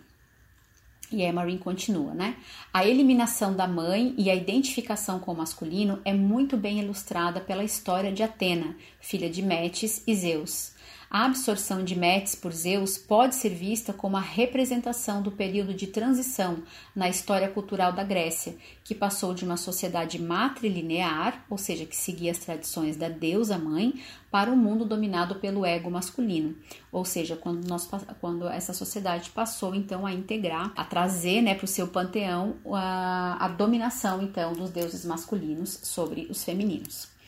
E 1.12 1.23
aí 1.23 1.28
a 1.28 1.34
Maureen 1.34 1.58
continua, 1.58 2.13
né? 2.13 2.36
A 2.71 2.86
eliminação 2.86 3.56
da 3.56 3.67
mãe 3.67 4.13
e 4.15 4.30
a 4.30 4.36
identificação 4.36 5.19
com 5.19 5.32
o 5.32 5.38
masculino 5.38 5.99
é 6.06 6.13
muito 6.13 6.56
bem 6.56 6.80
ilustrada 6.80 7.39
pela 7.41 7.63
história 7.63 8.12
de 8.12 8.21
Atena, 8.21 8.75
filha 8.99 9.30
de 9.30 9.41
Metis 9.41 10.04
e 10.06 10.13
Zeus. 10.13 10.73
A 11.12 11.26
absorção 11.26 11.84
de 11.84 11.98
Metis 11.98 12.36
por 12.36 12.54
Zeus 12.54 12.95
pode 12.95 13.34
ser 13.34 13.50
vista 13.50 13.91
como 13.91 14.15
a 14.15 14.22
representação 14.22 15.24
do 15.24 15.32
período 15.32 15.74
de 15.74 15.88
transição 15.88 16.62
na 16.95 17.10
história 17.10 17.50
cultural 17.50 17.91
da 17.91 18.04
Grécia, 18.04 18.56
que 18.84 18.93
passou 18.93 19.34
de 19.34 19.43
uma 19.43 19.58
sociedade 19.58 20.22
matrilinear, 20.22 21.43
ou 21.50 21.58
seja, 21.58 21.84
que 21.84 21.95
seguia 21.95 22.30
as 22.30 22.38
tradições 22.38 22.95
da 22.95 23.10
deusa 23.10 23.58
mãe, 23.58 23.95
para 24.30 24.52
um 24.52 24.56
mundo 24.56 24.86
dominado 24.86 25.34
pelo 25.36 25.65
ego 25.65 25.89
masculino, 25.89 26.56
ou 26.91 27.04
seja, 27.04 27.36
quando, 27.36 27.67
nós, 27.67 27.89
quando 28.22 28.48
essa 28.48 28.72
sociedade 28.72 29.32
passou 29.32 29.74
então 29.74 30.06
a 30.06 30.13
integrar, 30.13 30.72
a 30.76 30.84
trazer 30.84 31.41
né, 31.41 31.56
para 31.56 31.65
o 31.65 31.67
seu 31.67 31.88
panteão 31.88 32.58
a, 32.72 33.45
a 33.45 33.48
dominação 33.48 34.22
então 34.22 34.54
dos 34.54 34.69
deuses 34.69 35.04
masculinos 35.04 35.80
sobre 35.82 36.28
os 36.30 36.43
femininos. 36.43 37.18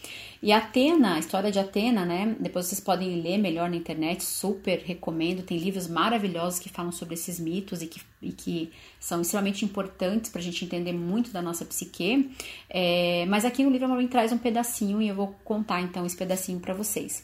E 0.41 0.51
Atena, 0.51 1.15
a 1.15 1.19
história 1.19 1.51
de 1.51 1.59
Atena, 1.59 2.03
né? 2.03 2.35
Depois 2.39 2.65
vocês 2.65 2.81
podem 2.81 3.21
ler 3.21 3.37
melhor 3.37 3.69
na 3.69 3.75
internet, 3.75 4.23
super 4.23 4.79
recomendo. 4.79 5.43
Tem 5.43 5.55
livros 5.55 5.87
maravilhosos 5.87 6.59
que 6.59 6.67
falam 6.67 6.91
sobre 6.91 7.13
esses 7.13 7.39
mitos 7.39 7.83
e 7.83 7.87
que, 7.87 8.01
e 8.19 8.31
que 8.31 8.71
são 8.99 9.21
extremamente 9.21 9.63
importantes 9.63 10.31
para 10.31 10.41
a 10.41 10.43
gente 10.43 10.65
entender 10.65 10.93
muito 10.93 11.31
da 11.31 11.43
nossa 11.43 11.63
psique. 11.63 12.31
É, 12.67 13.23
mas 13.27 13.45
aqui 13.45 13.63
no 13.63 13.69
livro 13.69 13.93
a 13.93 14.07
traz 14.07 14.31
um 14.31 14.37
pedacinho 14.39 14.99
e 14.99 15.09
eu 15.09 15.15
vou 15.15 15.35
contar 15.43 15.79
então 15.81 16.07
esse 16.07 16.17
pedacinho 16.17 16.59
para 16.59 16.73
vocês. 16.73 17.23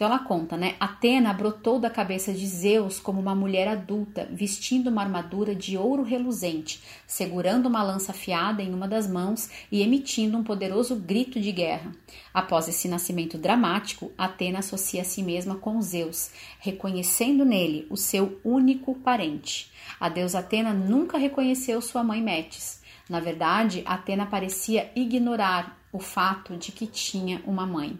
Então 0.00 0.08
ela 0.08 0.18
conta, 0.18 0.56
né? 0.56 0.76
Atena 0.80 1.30
brotou 1.30 1.78
da 1.78 1.90
cabeça 1.90 2.32
de 2.32 2.46
Zeus 2.46 2.98
como 2.98 3.20
uma 3.20 3.34
mulher 3.34 3.68
adulta, 3.68 4.26
vestindo 4.32 4.88
uma 4.88 5.02
armadura 5.02 5.54
de 5.54 5.76
ouro 5.76 6.02
reluzente, 6.02 6.80
segurando 7.06 7.66
uma 7.66 7.82
lança 7.82 8.12
afiada 8.12 8.62
em 8.62 8.72
uma 8.72 8.88
das 8.88 9.06
mãos 9.06 9.50
e 9.70 9.82
emitindo 9.82 10.38
um 10.38 10.42
poderoso 10.42 10.96
grito 10.96 11.38
de 11.38 11.52
guerra. 11.52 11.92
Após 12.32 12.66
esse 12.66 12.88
nascimento 12.88 13.36
dramático, 13.36 14.10
Atena 14.16 14.60
associa 14.60 15.02
a 15.02 15.04
si 15.04 15.22
mesma 15.22 15.56
com 15.56 15.82
Zeus, 15.82 16.30
reconhecendo 16.60 17.44
nele 17.44 17.86
o 17.90 17.96
seu 17.98 18.40
único 18.42 18.94
parente. 18.94 19.70
A 20.00 20.08
deusa 20.08 20.38
Atena 20.38 20.72
nunca 20.72 21.18
reconheceu 21.18 21.78
sua 21.82 22.02
mãe 22.02 22.22
Metis. 22.22 22.80
Na 23.06 23.20
verdade, 23.20 23.82
Atena 23.84 24.24
parecia 24.24 24.90
ignorar 24.96 25.78
o 25.92 25.98
fato 25.98 26.56
de 26.56 26.72
que 26.72 26.86
tinha 26.86 27.42
uma 27.46 27.66
mãe. 27.66 27.98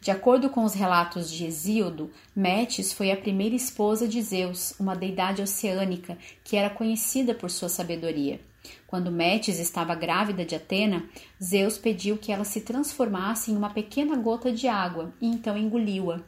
De 0.00 0.10
acordo 0.10 0.48
com 0.48 0.64
os 0.64 0.72
relatos 0.72 1.30
de 1.30 1.44
Hesíodo, 1.44 2.10
Metis 2.34 2.90
foi 2.90 3.10
a 3.10 3.16
primeira 3.16 3.54
esposa 3.54 4.08
de 4.08 4.22
Zeus, 4.22 4.72
uma 4.80 4.96
deidade 4.96 5.42
oceânica 5.42 6.16
que 6.42 6.56
era 6.56 6.70
conhecida 6.70 7.34
por 7.34 7.50
sua 7.50 7.68
sabedoria. 7.68 8.40
Quando 8.86 9.12
Metis 9.12 9.58
estava 9.58 9.94
grávida 9.94 10.42
de 10.42 10.54
Atena, 10.54 11.04
Zeus 11.42 11.76
pediu 11.76 12.16
que 12.16 12.32
ela 12.32 12.44
se 12.44 12.62
transformasse 12.62 13.52
em 13.52 13.56
uma 13.56 13.68
pequena 13.68 14.16
gota 14.16 14.50
de 14.50 14.66
água 14.66 15.12
e 15.20 15.26
então 15.26 15.54
engoliu-a. 15.54 16.22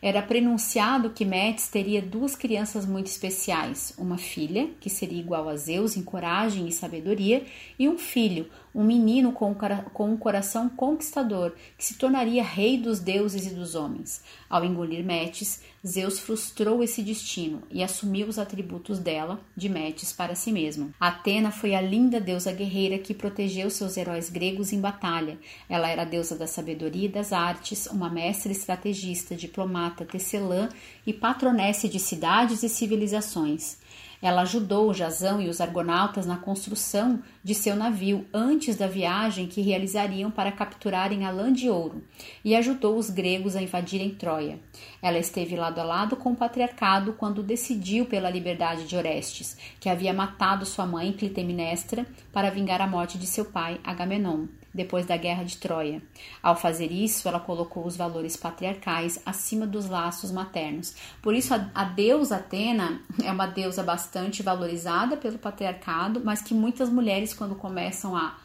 Era 0.00 0.20
prenunciado 0.20 1.10
que 1.10 1.24
Metis 1.24 1.68
teria 1.68 2.02
duas 2.02 2.34
crianças 2.34 2.84
muito 2.84 3.06
especiais: 3.06 3.94
uma 3.96 4.18
filha, 4.18 4.70
que 4.80 4.90
seria 4.90 5.20
igual 5.20 5.48
a 5.48 5.56
Zeus 5.56 5.96
em 5.96 6.02
coragem 6.02 6.68
e 6.68 6.72
sabedoria, 6.72 7.44
e 7.78 7.88
um 7.88 7.96
filho, 7.96 8.50
um 8.74 8.82
menino 8.82 9.32
com, 9.32 9.54
com 9.92 10.10
um 10.10 10.16
coração 10.16 10.68
conquistador, 10.68 11.52
que 11.78 11.84
se 11.84 11.94
tornaria 11.94 12.42
rei 12.42 12.76
dos 12.76 12.98
deuses 12.98 13.46
e 13.46 13.54
dos 13.54 13.74
homens. 13.74 14.22
Ao 14.50 14.64
engolir 14.64 15.04
Metis, 15.04 15.62
Zeus 15.86 16.18
frustrou 16.18 16.82
esse 16.82 17.02
destino 17.02 17.62
e 17.70 17.82
assumiu 17.82 18.26
os 18.26 18.38
atributos 18.38 18.98
dela, 18.98 19.38
de 19.56 19.68
Metis, 19.68 20.12
para 20.12 20.34
si 20.34 20.50
mesmo. 20.50 20.92
Atena 20.98 21.50
foi 21.50 21.74
a 21.74 21.80
linda 21.80 22.20
deusa 22.20 22.52
guerreira 22.52 22.98
que 22.98 23.14
protegeu 23.14 23.70
seus 23.70 23.96
heróis 23.96 24.30
gregos 24.30 24.72
em 24.72 24.80
batalha. 24.80 25.38
Ela 25.68 25.88
era 25.88 26.04
deusa 26.04 26.36
da 26.36 26.46
sabedoria 26.46 27.06
e 27.06 27.12
das 27.12 27.32
artes, 27.32 27.86
uma 27.86 28.10
mestra 28.10 28.50
estrategista, 28.50 29.36
diplomata, 29.36 30.04
tecelã 30.04 30.68
e 31.06 31.12
patronesse 31.12 31.88
de 31.88 32.00
cidades 32.00 32.62
e 32.62 32.68
civilizações. 32.68 33.78
Ela 34.24 34.40
ajudou 34.40 34.94
Jazão 34.94 35.38
e 35.38 35.50
os 35.50 35.60
argonautas 35.60 36.24
na 36.24 36.38
construção 36.38 37.22
de 37.42 37.54
seu 37.54 37.76
navio 37.76 38.26
antes 38.32 38.74
da 38.74 38.86
viagem 38.86 39.46
que 39.46 39.60
realizariam 39.60 40.30
para 40.30 40.50
capturarem 40.50 41.26
a 41.26 41.30
lã 41.30 41.52
de 41.52 41.68
ouro 41.68 42.02
e 42.42 42.56
ajudou 42.56 42.96
os 42.96 43.10
gregos 43.10 43.54
a 43.54 43.60
invadirem 43.60 44.14
Troia. 44.14 44.58
Ela 45.02 45.18
esteve 45.18 45.56
lado 45.56 45.78
a 45.78 45.84
lado 45.84 46.16
com 46.16 46.32
o 46.32 46.36
patriarcado 46.36 47.12
quando 47.12 47.42
decidiu 47.42 48.06
pela 48.06 48.30
liberdade 48.30 48.88
de 48.88 48.96
Orestes, 48.96 49.58
que 49.78 49.90
havia 49.90 50.14
matado 50.14 50.64
sua 50.64 50.86
mãe 50.86 51.12
Clitemnestra 51.12 52.06
para 52.32 52.48
vingar 52.48 52.80
a 52.80 52.86
morte 52.86 53.18
de 53.18 53.26
seu 53.26 53.44
pai 53.44 53.78
Agamenon 53.84 54.46
depois 54.74 55.06
da 55.06 55.16
Guerra 55.16 55.44
de 55.44 55.56
Troia. 55.56 56.02
Ao 56.42 56.56
fazer 56.56 56.90
isso, 56.90 57.28
ela 57.28 57.38
colocou 57.38 57.86
os 57.86 57.96
valores 57.96 58.36
patriarcais 58.36 59.20
acima 59.24 59.66
dos 59.66 59.88
laços 59.88 60.32
maternos. 60.32 60.94
Por 61.22 61.34
isso, 61.34 61.54
a, 61.54 61.70
a 61.74 61.84
deusa 61.84 62.36
Atena 62.36 63.00
é 63.22 63.30
uma 63.30 63.46
deusa 63.46 63.82
bastante 63.82 64.42
valorizada 64.42 65.16
pelo 65.16 65.38
patriarcado, 65.38 66.20
mas 66.24 66.42
que 66.42 66.52
muitas 66.52 66.90
mulheres, 66.90 67.32
quando 67.32 67.54
começam 67.54 68.16
a 68.16 68.36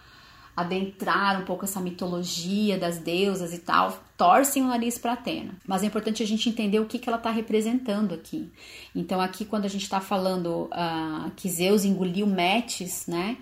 adentrar 0.59 1.41
um 1.41 1.45
pouco 1.45 1.63
essa 1.63 1.79
mitologia 1.79 2.77
das 2.77 2.97
deusas 2.97 3.53
e 3.53 3.59
tal, 3.59 3.97
torcem 4.17 4.61
o 4.61 4.67
nariz 4.67 4.97
para 4.97 5.13
Atena. 5.13 5.55
Mas 5.65 5.83
é 5.83 5.85
importante 5.85 6.21
a 6.21 6.27
gente 6.27 6.49
entender 6.49 6.79
o 6.79 6.85
que, 6.85 6.99
que 6.99 7.07
ela 7.07 7.17
está 7.17 7.31
representando 7.31 8.13
aqui. 8.13 8.51
Então, 8.93 9.21
aqui, 9.21 9.45
quando 9.45 9.63
a 9.63 9.69
gente 9.69 9.83
está 9.83 10.01
falando 10.01 10.69
uh, 10.73 11.31
que 11.37 11.47
Zeus 11.49 11.85
engoliu 11.85 12.27
Metis, 12.27 13.07
né? 13.07 13.37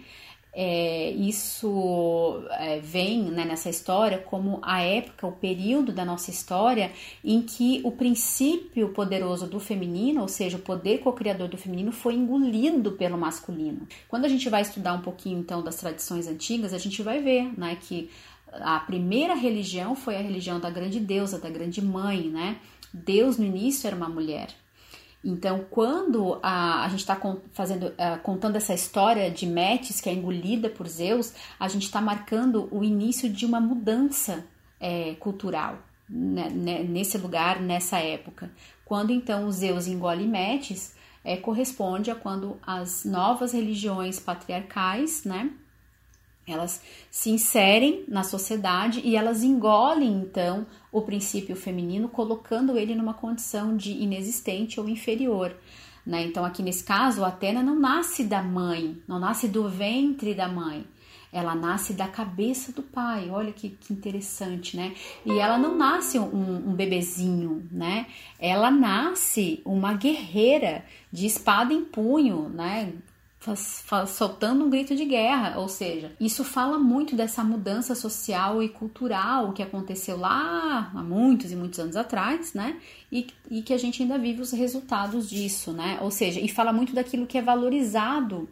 É, 0.60 1.12
isso 1.12 2.44
é, 2.50 2.80
vem 2.80 3.26
né, 3.26 3.46
nessa 3.46 3.70
história 3.70 4.18
como 4.18 4.58
a 4.64 4.82
época, 4.82 5.28
o 5.28 5.32
período 5.32 5.92
da 5.92 6.04
nossa 6.04 6.32
história 6.32 6.92
em 7.24 7.44
que 7.44 7.80
o 7.84 7.92
princípio 7.92 8.90
poderoso 8.90 9.46
do 9.46 9.60
feminino, 9.60 10.20
ou 10.22 10.28
seja, 10.28 10.58
o 10.58 10.62
poder 10.62 10.98
co-criador 10.98 11.48
do 11.48 11.60
feminino, 11.60 11.92
foi 11.92 12.16
engolido 12.16 12.94
pelo 12.94 13.20
masculino. 13.20 13.88
Quando 14.08 14.26
a 14.26 14.28
gente 14.28 14.50
vai 14.50 14.64
estudar 14.64 14.94
um 14.94 15.02
pouquinho 15.02 15.38
então 15.38 15.62
das 15.62 15.76
tradições 15.76 16.28
antigas, 16.28 16.74
a 16.74 16.80
gente 16.80 17.04
vai 17.04 17.22
ver 17.22 17.54
né, 17.56 17.78
que 17.80 18.10
a 18.52 18.80
primeira 18.80 19.36
religião 19.36 19.96
foi 19.96 20.16
a 20.16 20.22
religião 20.22 20.60
da 20.60 20.72
grande 20.72 21.00
deusa, 21.00 21.38
da 21.38 21.52
grande 21.52 21.84
mãe, 21.84 22.30
né? 22.30 22.58
Deus 22.92 23.38
no 23.38 23.46
início 23.46 23.86
era 23.86 23.96
uma 23.96 24.10
mulher, 24.10 24.48
então, 25.24 25.66
quando 25.70 26.40
a, 26.42 26.86
a 26.86 26.90
gente 26.90 27.00
está 27.00 27.20
fazendo, 27.52 27.88
uh, 27.88 28.20
contando 28.24 28.56
essa 28.56 28.74
história 28.74 29.30
de 29.30 29.46
Metis, 29.46 30.00
que 30.00 30.10
é 30.10 30.14
engolida 30.14 30.70
por 30.70 30.88
Zeus, 30.88 31.34
a 31.60 31.68
gente 31.68 31.84
está 31.84 32.00
marcando 32.00 32.68
o 32.72 32.84
início 32.84 33.30
de 33.30 33.46
uma 33.46 33.60
mudança 33.60 34.46
é, 34.80 35.16
cultural 35.16 35.80
né, 36.10 36.50
né, 36.50 36.84
nesse 36.84 37.18
lugar, 37.18 37.60
nessa 37.60 38.00
época. 38.00 38.50
Quando 38.86 39.12
então 39.12 39.52
Zeus 39.52 39.88
engole 39.88 40.26
Metis, 40.26 40.96
é, 41.24 41.36
corresponde 41.36 42.10
a 42.10 42.16
quando 42.16 42.58
as 42.66 43.04
novas 43.04 43.52
religiões 43.52 44.20
patriarcais, 44.20 45.24
né, 45.26 45.52
elas 46.48 46.82
se 47.12 47.30
inserem 47.30 48.06
na 48.08 48.24
sociedade 48.24 49.02
e 49.04 49.16
elas 49.16 49.44
engolem 49.44 50.14
então 50.14 50.66
o 50.92 51.02
princípio 51.02 51.56
feminino, 51.56 52.08
colocando 52.08 52.78
ele 52.78 52.96
numa 52.96 53.14
condição 53.14 53.76
de 53.76 53.92
inexistente 53.92 54.80
ou 54.80 54.88
inferior. 54.88 55.56
Né? 56.06 56.24
Então, 56.24 56.46
aqui 56.46 56.64
nesse 56.64 56.86
caso, 56.86 57.24
a 57.24 57.28
Atena 57.28 57.62
não 57.62 57.78
nasce 57.78 58.24
da 58.24 58.42
mãe, 58.42 58.98
não 59.06 59.20
nasce 59.20 59.48
do 59.50 59.68
ventre 59.68 60.34
da 60.34 60.48
mãe, 60.48 60.86
ela 61.32 61.54
nasce 61.54 61.94
da 61.94 62.08
cabeça 62.08 62.72
do 62.72 62.82
pai. 62.82 63.30
Olha 63.30 63.52
que, 63.52 63.70
que 63.70 63.92
interessante, 63.92 64.78
né? 64.78 64.96
E 65.26 65.38
ela 65.38 65.58
não 65.58 65.76
nasce 65.76 66.18
um, 66.18 66.70
um, 66.70 66.74
bebezinho, 66.74 67.68
né? 67.70 68.08
Ela 68.40 68.72
nasce 68.72 69.62
uma 69.66 69.94
guerreira 69.94 70.86
de 71.12 71.26
espada 71.26 71.74
em 71.74 71.84
punho, 71.84 72.48
né? 72.50 72.94
Soltando 74.08 74.66
um 74.66 74.70
grito 74.70 74.96
de 74.96 75.06
guerra, 75.06 75.58
ou 75.60 75.70
seja, 75.70 76.12
isso 76.20 76.44
fala 76.44 76.78
muito 76.78 77.16
dessa 77.16 77.44
mudança 77.44 77.96
social 77.96 78.62
e 78.62 78.68
cultural 78.68 79.54
que 79.54 79.64
aconteceu 79.64 80.18
lá 80.18 80.92
há 80.94 81.04
muitos 81.04 81.52
e 81.52 81.56
muitos 81.56 81.80
anos 81.80 81.96
atrás, 81.96 82.54
né? 82.54 82.78
E, 83.12 83.28
e 83.50 83.62
que 83.62 83.74
a 83.74 83.78
gente 83.78 84.02
ainda 84.02 84.18
vive 84.18 84.42
os 84.42 84.52
resultados 84.52 85.30
disso, 85.30 85.72
né? 85.72 86.00
Ou 86.02 86.12
seja, 86.12 86.40
e 86.42 86.50
fala 86.50 86.74
muito 86.74 86.94
daquilo 86.94 87.28
que 87.28 87.38
é 87.38 87.42
valorizado 87.42 88.50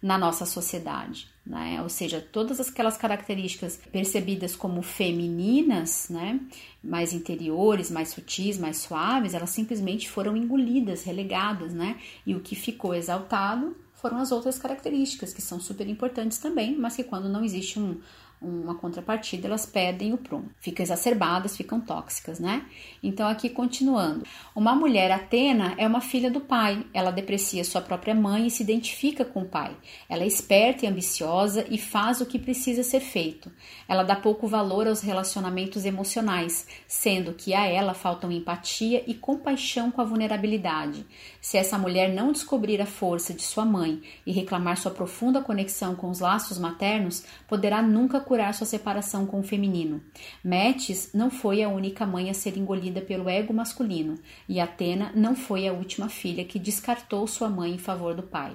na 0.00 0.16
nossa 0.16 0.46
sociedade, 0.46 1.26
né? 1.44 1.80
Ou 1.82 1.88
seja, 1.88 2.20
todas 2.20 2.60
aquelas 2.60 2.96
características 2.96 3.80
percebidas 3.90 4.54
como 4.54 4.82
femininas, 4.82 6.08
né? 6.10 6.38
Mais 6.84 7.12
interiores, 7.12 7.90
mais 7.90 8.10
sutis, 8.10 8.56
mais 8.56 8.76
suaves, 8.76 9.34
elas 9.34 9.50
simplesmente 9.50 10.08
foram 10.08 10.36
engolidas, 10.36 11.02
relegadas, 11.02 11.74
né? 11.74 11.96
E 12.24 12.36
o 12.36 12.40
que 12.40 12.54
ficou 12.54 12.94
exaltado 12.94 13.74
foram 14.00 14.18
as 14.18 14.30
outras 14.30 14.58
características, 14.58 15.34
que 15.34 15.42
são 15.42 15.58
super 15.60 15.88
importantes 15.88 16.38
também, 16.38 16.76
mas 16.78 16.96
que 16.96 17.02
quando 17.04 17.28
não 17.28 17.44
existe 17.44 17.80
um, 17.80 18.00
uma 18.40 18.76
contrapartida, 18.76 19.48
elas 19.48 19.66
perdem 19.66 20.12
o 20.12 20.18
prumo, 20.18 20.50
ficam 20.60 20.84
exacerbadas, 20.84 21.56
ficam 21.56 21.80
tóxicas, 21.80 22.38
né? 22.38 22.64
Então, 23.02 23.26
aqui 23.28 23.50
continuando. 23.50 24.24
Uma 24.54 24.74
mulher 24.74 25.10
Atena 25.10 25.74
é 25.76 25.86
uma 25.86 26.00
filha 26.00 26.30
do 26.30 26.40
pai, 26.40 26.86
ela 26.94 27.10
deprecia 27.10 27.64
sua 27.64 27.80
própria 27.80 28.14
mãe 28.14 28.46
e 28.46 28.50
se 28.50 28.62
identifica 28.62 29.24
com 29.24 29.42
o 29.42 29.48
pai. 29.48 29.76
Ela 30.08 30.22
é 30.22 30.26
esperta 30.26 30.84
e 30.84 30.88
ambiciosa 30.88 31.66
e 31.68 31.78
faz 31.78 32.20
o 32.20 32.26
que 32.26 32.38
precisa 32.38 32.84
ser 32.84 33.00
feito. 33.00 33.50
Ela 33.88 34.04
dá 34.04 34.14
pouco 34.14 34.46
valor 34.46 34.86
aos 34.86 35.00
relacionamentos 35.00 35.84
emocionais, 35.84 36.66
sendo 36.86 37.34
que 37.34 37.54
a 37.54 37.66
ela 37.66 37.94
faltam 37.94 38.30
empatia 38.30 39.02
e 39.06 39.14
compaixão 39.14 39.90
com 39.90 40.00
a 40.00 40.04
vulnerabilidade. 40.04 41.04
Se 41.48 41.56
essa 41.56 41.78
mulher 41.78 42.12
não 42.12 42.30
descobrir 42.30 42.78
a 42.82 42.84
força 42.84 43.32
de 43.32 43.40
sua 43.40 43.64
mãe 43.64 44.02
e 44.26 44.30
reclamar 44.30 44.76
sua 44.76 44.90
profunda 44.90 45.40
conexão 45.40 45.94
com 45.94 46.10
os 46.10 46.20
laços 46.20 46.58
maternos, 46.58 47.24
poderá 47.48 47.80
nunca 47.80 48.20
curar 48.20 48.52
sua 48.52 48.66
separação 48.66 49.24
com 49.24 49.40
o 49.40 49.42
feminino. 49.42 50.02
Metis 50.44 51.08
não 51.14 51.30
foi 51.30 51.62
a 51.62 51.70
única 51.70 52.04
mãe 52.04 52.28
a 52.28 52.34
ser 52.34 52.58
engolida 52.58 53.00
pelo 53.00 53.30
ego 53.30 53.54
masculino, 53.54 54.16
e 54.46 54.60
Atena 54.60 55.10
não 55.14 55.34
foi 55.34 55.66
a 55.66 55.72
última 55.72 56.10
filha 56.10 56.44
que 56.44 56.58
descartou 56.58 57.26
sua 57.26 57.48
mãe 57.48 57.72
em 57.72 57.78
favor 57.78 58.14
do 58.14 58.24
pai. 58.24 58.54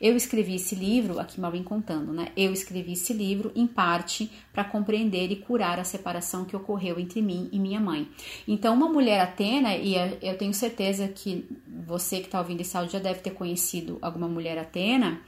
Eu 0.00 0.16
escrevi 0.16 0.56
esse 0.56 0.74
livro, 0.74 1.18
aqui 1.18 1.40
mal 1.40 1.52
contando, 1.64 2.12
né? 2.12 2.28
Eu 2.36 2.52
escrevi 2.52 2.92
esse 2.92 3.12
livro 3.12 3.50
em 3.54 3.66
parte 3.66 4.30
para 4.52 4.64
compreender 4.64 5.30
e 5.32 5.36
curar 5.36 5.78
a 5.78 5.84
separação 5.84 6.44
que 6.44 6.54
ocorreu 6.54 6.98
entre 6.98 7.22
mim 7.22 7.48
e 7.50 7.58
minha 7.58 7.80
mãe. 7.80 8.08
Então, 8.46 8.74
uma 8.74 8.88
mulher 8.88 9.20
Atena, 9.20 9.74
e 9.74 9.94
eu 10.20 10.36
tenho 10.36 10.52
certeza 10.52 11.08
que 11.08 11.46
você 11.66 12.18
que 12.18 12.26
está 12.26 12.38
ouvindo 12.38 12.60
esse 12.60 12.76
áudio 12.76 12.92
já 12.92 12.98
deve 12.98 13.20
ter 13.20 13.30
conhecido 13.30 13.98
alguma 14.02 14.28
mulher 14.28 14.58
Atena, 14.58 15.20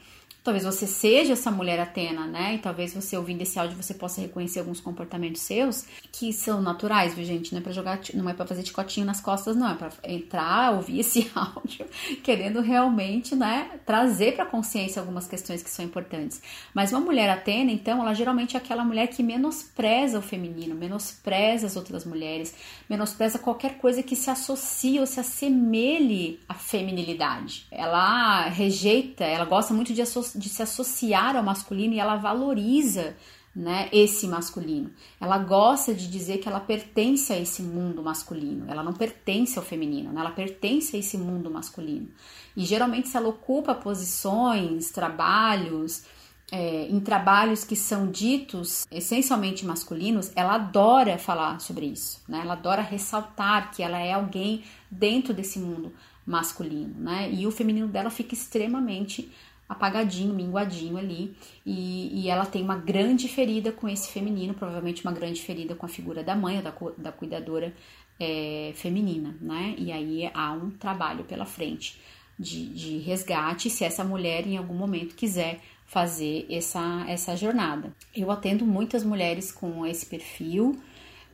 Talvez 0.48 0.64
você 0.64 0.86
seja 0.86 1.34
essa 1.34 1.50
mulher 1.50 1.78
Atena, 1.78 2.26
né? 2.26 2.54
E 2.54 2.58
talvez 2.58 2.94
você 2.94 3.18
ouvindo 3.18 3.42
esse 3.42 3.58
áudio 3.58 3.76
você 3.76 3.92
possa 3.92 4.22
reconhecer 4.22 4.60
alguns 4.60 4.80
comportamentos 4.80 5.42
seus 5.42 5.84
que 6.10 6.32
são 6.32 6.62
naturais, 6.62 7.12
viu, 7.12 7.22
gente? 7.22 7.52
Não 7.52 7.60
é 7.60 7.62
para 7.62 7.70
jogar, 7.70 8.00
não 8.14 8.30
é 8.30 8.32
para 8.32 8.46
fazer 8.46 8.64
chicotinho 8.64 9.04
nas 9.04 9.20
costas, 9.20 9.54
não, 9.54 9.68
é 9.70 9.74
para 9.74 9.92
entrar, 10.04 10.72
ouvir 10.72 11.00
esse 11.00 11.30
áudio, 11.36 11.84
querendo 12.22 12.62
realmente, 12.62 13.36
né, 13.36 13.78
trazer 13.84 14.36
para 14.36 14.46
consciência 14.46 15.00
algumas 15.00 15.26
questões 15.26 15.62
que 15.62 15.68
são 15.68 15.84
importantes. 15.84 16.40
Mas 16.72 16.92
uma 16.92 17.00
mulher 17.00 17.28
Atena, 17.28 17.70
então, 17.70 18.00
ela 18.00 18.14
geralmente 18.14 18.56
é 18.56 18.58
aquela 18.58 18.86
mulher 18.86 19.08
que 19.08 19.22
menospreza 19.22 20.18
o 20.18 20.22
feminino, 20.22 20.74
menospreza 20.74 21.66
as 21.66 21.76
outras 21.76 22.06
mulheres, 22.06 22.54
menospreza 22.88 23.38
qualquer 23.38 23.76
coisa 23.76 24.02
que 24.02 24.16
se 24.16 24.30
associe 24.30 24.98
ou 24.98 25.04
se 25.04 25.20
assemelhe 25.20 26.40
à 26.48 26.54
feminilidade. 26.54 27.66
Ela 27.70 28.48
rejeita, 28.48 29.24
ela 29.24 29.44
gosta 29.44 29.74
muito 29.74 29.92
de 29.92 30.00
associar 30.00 30.37
de 30.38 30.48
se 30.48 30.62
associar 30.62 31.36
ao 31.36 31.42
masculino 31.42 31.94
e 31.94 32.00
ela 32.00 32.16
valoriza 32.16 33.16
né, 33.54 33.88
esse 33.92 34.26
masculino. 34.28 34.90
Ela 35.20 35.38
gosta 35.38 35.92
de 35.92 36.08
dizer 36.08 36.38
que 36.38 36.48
ela 36.48 36.60
pertence 36.60 37.32
a 37.32 37.38
esse 37.38 37.62
mundo 37.62 38.02
masculino, 38.02 38.66
ela 38.68 38.82
não 38.82 38.92
pertence 38.92 39.58
ao 39.58 39.64
feminino, 39.64 40.12
né, 40.12 40.20
ela 40.20 40.30
pertence 40.30 40.94
a 40.94 40.98
esse 40.98 41.18
mundo 41.18 41.50
masculino. 41.50 42.08
E 42.56 42.64
geralmente, 42.64 43.08
se 43.08 43.16
ela 43.16 43.28
ocupa 43.28 43.74
posições, 43.74 44.90
trabalhos, 44.90 46.04
é, 46.50 46.86
em 46.88 46.98
trabalhos 47.00 47.64
que 47.64 47.76
são 47.76 48.10
ditos 48.10 48.86
essencialmente 48.90 49.66
masculinos, 49.66 50.32
ela 50.34 50.54
adora 50.54 51.18
falar 51.18 51.60
sobre 51.60 51.86
isso, 51.86 52.22
né? 52.26 52.40
Ela 52.40 52.54
adora 52.54 52.80
ressaltar 52.80 53.70
que 53.70 53.82
ela 53.82 53.98
é 53.98 54.12
alguém 54.12 54.64
dentro 54.90 55.34
desse 55.34 55.58
mundo 55.58 55.92
masculino, 56.24 56.94
né? 56.98 57.30
E 57.30 57.46
o 57.46 57.50
feminino 57.50 57.88
dela 57.88 58.08
fica 58.08 58.34
extremamente 58.34 59.30
apagadinho, 59.68 60.34
minguadinho 60.34 60.96
ali, 60.96 61.36
e, 61.64 62.22
e, 62.22 62.28
ela 62.28 62.46
tem 62.46 62.62
uma 62.62 62.76
grande 62.76 63.28
ferida 63.28 63.70
com 63.70 63.88
esse 63.88 64.10
feminino, 64.10 64.54
provavelmente 64.54 65.04
uma 65.04 65.12
grande 65.12 65.42
ferida 65.42 65.74
com 65.74 65.84
a 65.84 65.88
figura 65.88 66.24
da 66.24 66.34
mãe 66.34 66.56
ou 66.56 66.62
da, 66.62 66.72
da 66.96 67.12
cuidadora 67.12 67.74
é, 68.18 68.72
feminina, 68.74 69.36
né? 69.40 69.74
E 69.76 69.92
aí 69.92 70.30
há 70.32 70.52
um 70.52 70.70
trabalho 70.70 71.24
pela 71.24 71.44
frente 71.44 72.00
de, 72.38 72.66
de 72.66 72.98
resgate 72.98 73.68
se 73.68 73.84
essa 73.84 74.04
mulher 74.04 74.46
em 74.46 74.56
algum 74.56 74.74
momento 74.74 75.14
quiser 75.14 75.60
fazer 75.84 76.46
essa, 76.50 77.04
essa 77.08 77.36
jornada. 77.36 77.92
Eu 78.14 78.30
atendo 78.30 78.64
muitas 78.64 79.02
mulheres 79.02 79.50
com 79.50 79.86
esse 79.86 80.06
perfil, 80.06 80.78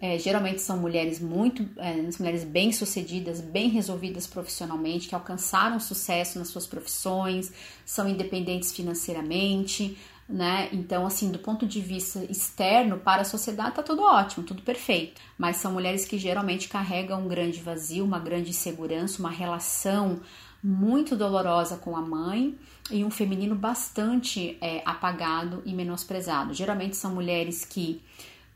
É, 0.07 0.19
geralmente 0.19 0.61
são 0.61 0.77
mulheres 0.77 1.19
muito, 1.19 1.67
é, 1.79 1.95
mulheres 2.19 2.45
bem 2.45 2.71
sucedidas, 2.73 3.41
bem 3.41 3.71
resolvidas 3.71 4.27
profissionalmente, 4.27 5.09
que 5.09 5.15
alcançaram 5.15 5.81
sucesso 5.81 6.39
nas 6.39 6.49
suas 6.49 6.67
profissões, 6.67 7.51
são 7.87 8.07
independentes 8.07 8.71
financeiramente, 8.71 9.97
né? 10.29 10.69
Então, 10.73 11.07
assim, 11.07 11.31
do 11.31 11.39
ponto 11.39 11.67
de 11.67 11.81
vista 11.81 12.23
externo 12.29 12.99
para 12.99 13.23
a 13.23 13.25
sociedade, 13.25 13.77
tá 13.77 13.83
tudo 13.83 14.03
ótimo, 14.03 14.45
tudo 14.45 14.61
perfeito. 14.61 15.23
Mas 15.39 15.57
são 15.57 15.73
mulheres 15.73 16.05
que 16.05 16.19
geralmente 16.19 16.69
carregam 16.69 17.23
um 17.23 17.27
grande 17.27 17.61
vazio, 17.61 18.05
uma 18.05 18.19
grande 18.19 18.51
insegurança, 18.51 19.21
uma 19.21 19.31
relação 19.31 20.21
muito 20.63 21.17
dolorosa 21.17 21.79
com 21.79 21.97
a 21.97 22.03
mãe 22.03 22.59
e 22.91 23.03
um 23.03 23.11
feminino 23.11 23.55
bastante 23.55 24.59
é, 24.61 24.83
apagado 24.85 25.63
e 25.65 25.73
menosprezado. 25.73 26.53
Geralmente 26.53 26.95
são 26.95 27.15
mulheres 27.15 27.65
que 27.65 28.03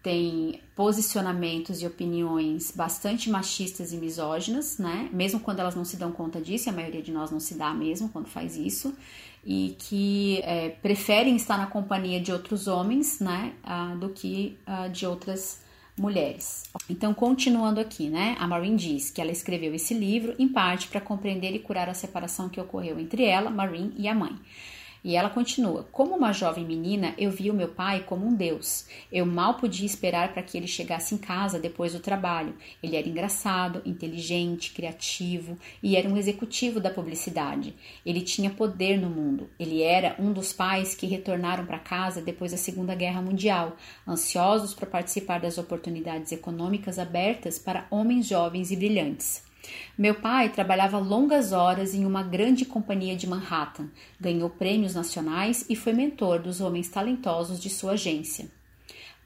têm 0.02 0.60
posicionamentos 0.76 1.82
e 1.82 1.86
opiniões 1.86 2.70
bastante 2.70 3.28
machistas 3.28 3.92
e 3.92 3.96
misóginas, 3.96 4.78
né? 4.78 5.08
Mesmo 5.12 5.40
quando 5.40 5.60
elas 5.60 5.74
não 5.74 5.84
se 5.84 5.96
dão 5.96 6.12
conta 6.12 6.40
disso, 6.40 6.68
e 6.68 6.70
a 6.70 6.72
maioria 6.72 7.02
de 7.02 7.12
nós 7.12 7.30
não 7.30 7.40
se 7.40 7.54
dá 7.54 7.74
mesmo 7.74 8.08
quando 8.08 8.26
faz 8.26 8.56
isso, 8.56 8.94
e 9.44 9.76
que 9.78 10.40
é, 10.44 10.70
preferem 10.70 11.36
estar 11.36 11.58
na 11.58 11.66
companhia 11.66 12.20
de 12.20 12.32
outros 12.32 12.68
homens, 12.68 13.20
né? 13.20 13.52
Uh, 13.64 13.98
do 13.98 14.10
que 14.10 14.56
uh, 14.66 14.90
de 14.90 15.06
outras 15.06 15.60
mulheres. 15.98 16.64
Então, 16.88 17.12
continuando 17.12 17.80
aqui, 17.80 18.08
né? 18.08 18.36
A 18.38 18.46
Maureen 18.46 18.76
diz 18.76 19.10
que 19.10 19.20
ela 19.20 19.32
escreveu 19.32 19.74
esse 19.74 19.94
livro 19.94 20.34
em 20.38 20.48
parte 20.48 20.86
para 20.86 21.00
compreender 21.00 21.54
e 21.54 21.58
curar 21.58 21.88
a 21.88 21.94
separação 21.94 22.48
que 22.48 22.60
ocorreu 22.60 22.98
entre 23.00 23.24
ela, 23.24 23.50
Maureen, 23.50 23.92
e 23.96 24.06
a 24.06 24.14
mãe. 24.14 24.38
E 25.08 25.16
ela 25.16 25.30
continua: 25.30 25.88
Como 25.90 26.14
uma 26.14 26.34
jovem 26.34 26.66
menina, 26.66 27.14
eu 27.16 27.30
via 27.30 27.50
o 27.50 27.56
meu 27.56 27.68
pai 27.68 28.04
como 28.04 28.26
um 28.26 28.34
deus. 28.34 28.84
Eu 29.10 29.24
mal 29.24 29.54
podia 29.54 29.86
esperar 29.86 30.34
para 30.34 30.42
que 30.42 30.54
ele 30.54 30.66
chegasse 30.66 31.14
em 31.14 31.18
casa 31.18 31.58
depois 31.58 31.94
do 31.94 31.98
trabalho. 31.98 32.54
Ele 32.82 32.94
era 32.94 33.08
engraçado, 33.08 33.80
inteligente, 33.86 34.70
criativo 34.74 35.56
e 35.82 35.96
era 35.96 36.06
um 36.06 36.18
executivo 36.18 36.78
da 36.78 36.90
publicidade. 36.90 37.74
Ele 38.04 38.20
tinha 38.20 38.50
poder 38.50 39.00
no 39.00 39.08
mundo. 39.08 39.48
Ele 39.58 39.80
era 39.80 40.14
um 40.18 40.30
dos 40.30 40.52
pais 40.52 40.94
que 40.94 41.06
retornaram 41.06 41.64
para 41.64 41.78
casa 41.78 42.20
depois 42.20 42.52
da 42.52 42.58
Segunda 42.58 42.94
Guerra 42.94 43.22
Mundial, 43.22 43.78
ansiosos 44.06 44.74
para 44.74 44.90
participar 44.90 45.40
das 45.40 45.56
oportunidades 45.56 46.32
econômicas 46.32 46.98
abertas 46.98 47.58
para 47.58 47.86
homens 47.90 48.26
jovens 48.26 48.70
e 48.70 48.76
brilhantes. 48.76 49.47
Meu 49.96 50.14
pai 50.14 50.48
trabalhava 50.48 50.98
longas 50.98 51.52
horas 51.52 51.94
em 51.94 52.04
uma 52.04 52.22
grande 52.22 52.64
companhia 52.64 53.16
de 53.16 53.26
Manhattan, 53.26 53.88
ganhou 54.20 54.48
prêmios 54.48 54.94
nacionais 54.94 55.64
e 55.68 55.76
foi 55.76 55.92
mentor 55.92 56.40
dos 56.40 56.60
homens 56.60 56.88
talentosos 56.88 57.60
de 57.60 57.68
sua 57.68 57.92
agência. 57.92 58.48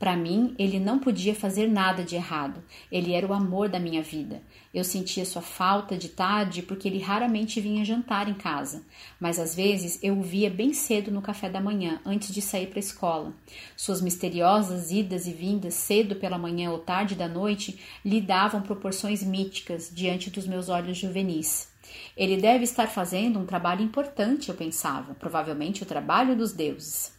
Para 0.03 0.17
mim, 0.17 0.55
ele 0.59 0.81
não 0.81 0.99
podia 0.99 1.33
fazer 1.33 1.69
nada 1.69 2.03
de 2.03 2.17
errado. 2.17 2.61
Ele 2.91 3.13
era 3.13 3.25
o 3.25 3.33
amor 3.33 3.69
da 3.69 3.79
minha 3.79 4.03
vida. 4.03 4.43
Eu 4.73 4.85
sentia 4.85 5.27
sua 5.27 5.43
falta 5.43 5.99
de 5.99 6.09
tarde 6.09 6.63
porque 6.63 6.89
ele 6.89 6.99
raramente 6.99 7.61
vinha 7.61 7.85
jantar 7.85 8.27
em 8.27 8.35
casa, 8.35 8.83
mas 9.21 9.39
às 9.39 9.55
vezes 9.55 9.99
eu 10.03 10.19
o 10.19 10.23
via 10.23 10.49
bem 10.49 10.73
cedo 10.73 11.11
no 11.11 11.21
café 11.21 11.51
da 11.51 11.61
manhã, 11.61 12.01
antes 12.07 12.33
de 12.33 12.41
sair 12.41 12.69
para 12.69 12.79
a 12.79 12.81
escola. 12.81 13.35
Suas 13.77 14.01
misteriosas 14.01 14.91
idas 14.91 15.27
e 15.27 15.33
vindas 15.33 15.75
cedo 15.75 16.17
pela 16.17 16.39
manhã 16.39 16.71
ou 16.71 16.79
tarde 16.79 17.15
da 17.15 17.29
noite 17.29 17.79
lhe 18.03 18.21
davam 18.21 18.63
proporções 18.63 19.23
míticas 19.23 19.91
diante 19.93 20.31
dos 20.31 20.47
meus 20.47 20.71
olhos 20.71 20.97
juvenis. 20.97 21.69
Ele 22.17 22.39
deve 22.39 22.65
estar 22.65 22.87
fazendo 22.87 23.39
um 23.39 23.45
trabalho 23.45 23.83
importante, 23.83 24.49
eu 24.49 24.55
pensava, 24.55 25.15
provavelmente 25.15 25.83
o 25.83 25.87
trabalho 25.87 26.35
dos 26.35 26.53
deuses. 26.53 27.13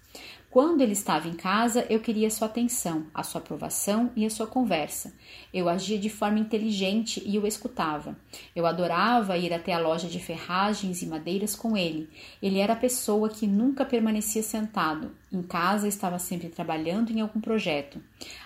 Quando 0.53 0.81
ele 0.81 0.91
estava 0.91 1.27
em 1.27 1.33
casa, 1.33 1.83
eu 1.89 1.99
queria 1.99 2.29
sua 2.29 2.45
atenção, 2.45 3.07
a 3.11 3.23
sua 3.23 3.41
aprovação 3.41 4.11
e 4.15 4.23
a 4.23 4.29
sua 4.29 4.45
conversa. 4.45 5.11
Eu 5.51 5.67
agia 5.67 5.97
de 5.97 6.11
forma 6.11 6.37
inteligente 6.37 7.23
e 7.25 7.39
o 7.39 7.47
escutava. 7.47 8.15
Eu 8.55 8.67
adorava 8.67 9.35
ir 9.35 9.51
até 9.51 9.73
a 9.73 9.79
loja 9.79 10.07
de 10.07 10.19
ferragens 10.19 11.01
e 11.01 11.07
madeiras 11.07 11.55
com 11.55 11.75
ele. 11.75 12.07
Ele 12.39 12.59
era 12.59 12.73
a 12.73 12.75
pessoa 12.75 13.29
que 13.29 13.47
nunca 13.47 13.83
permanecia 13.83 14.43
sentado. 14.43 15.09
Em 15.31 15.41
casa 15.41 15.87
estava 15.87 16.19
sempre 16.19 16.49
trabalhando 16.49 17.09
em 17.09 17.19
algum 17.19 17.41
projeto. 17.41 17.99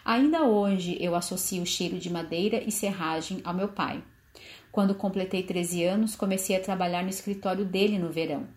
Ainda 0.05 0.43
hoje 0.43 0.97
eu 1.01 1.13
associo 1.13 1.61
o 1.61 1.65
cheiro 1.65 1.99
de 1.99 2.09
madeira 2.09 2.63
e 2.65 2.71
serragem 2.71 3.41
ao 3.43 3.53
meu 3.53 3.67
pai. 3.67 4.01
Quando 4.71 4.95
completei 4.95 5.43
13 5.43 5.83
anos, 5.83 6.15
comecei 6.15 6.55
a 6.55 6.61
trabalhar 6.61 7.03
no 7.03 7.09
escritório 7.09 7.65
dele 7.65 7.99
no 7.99 8.09
verão. 8.09 8.47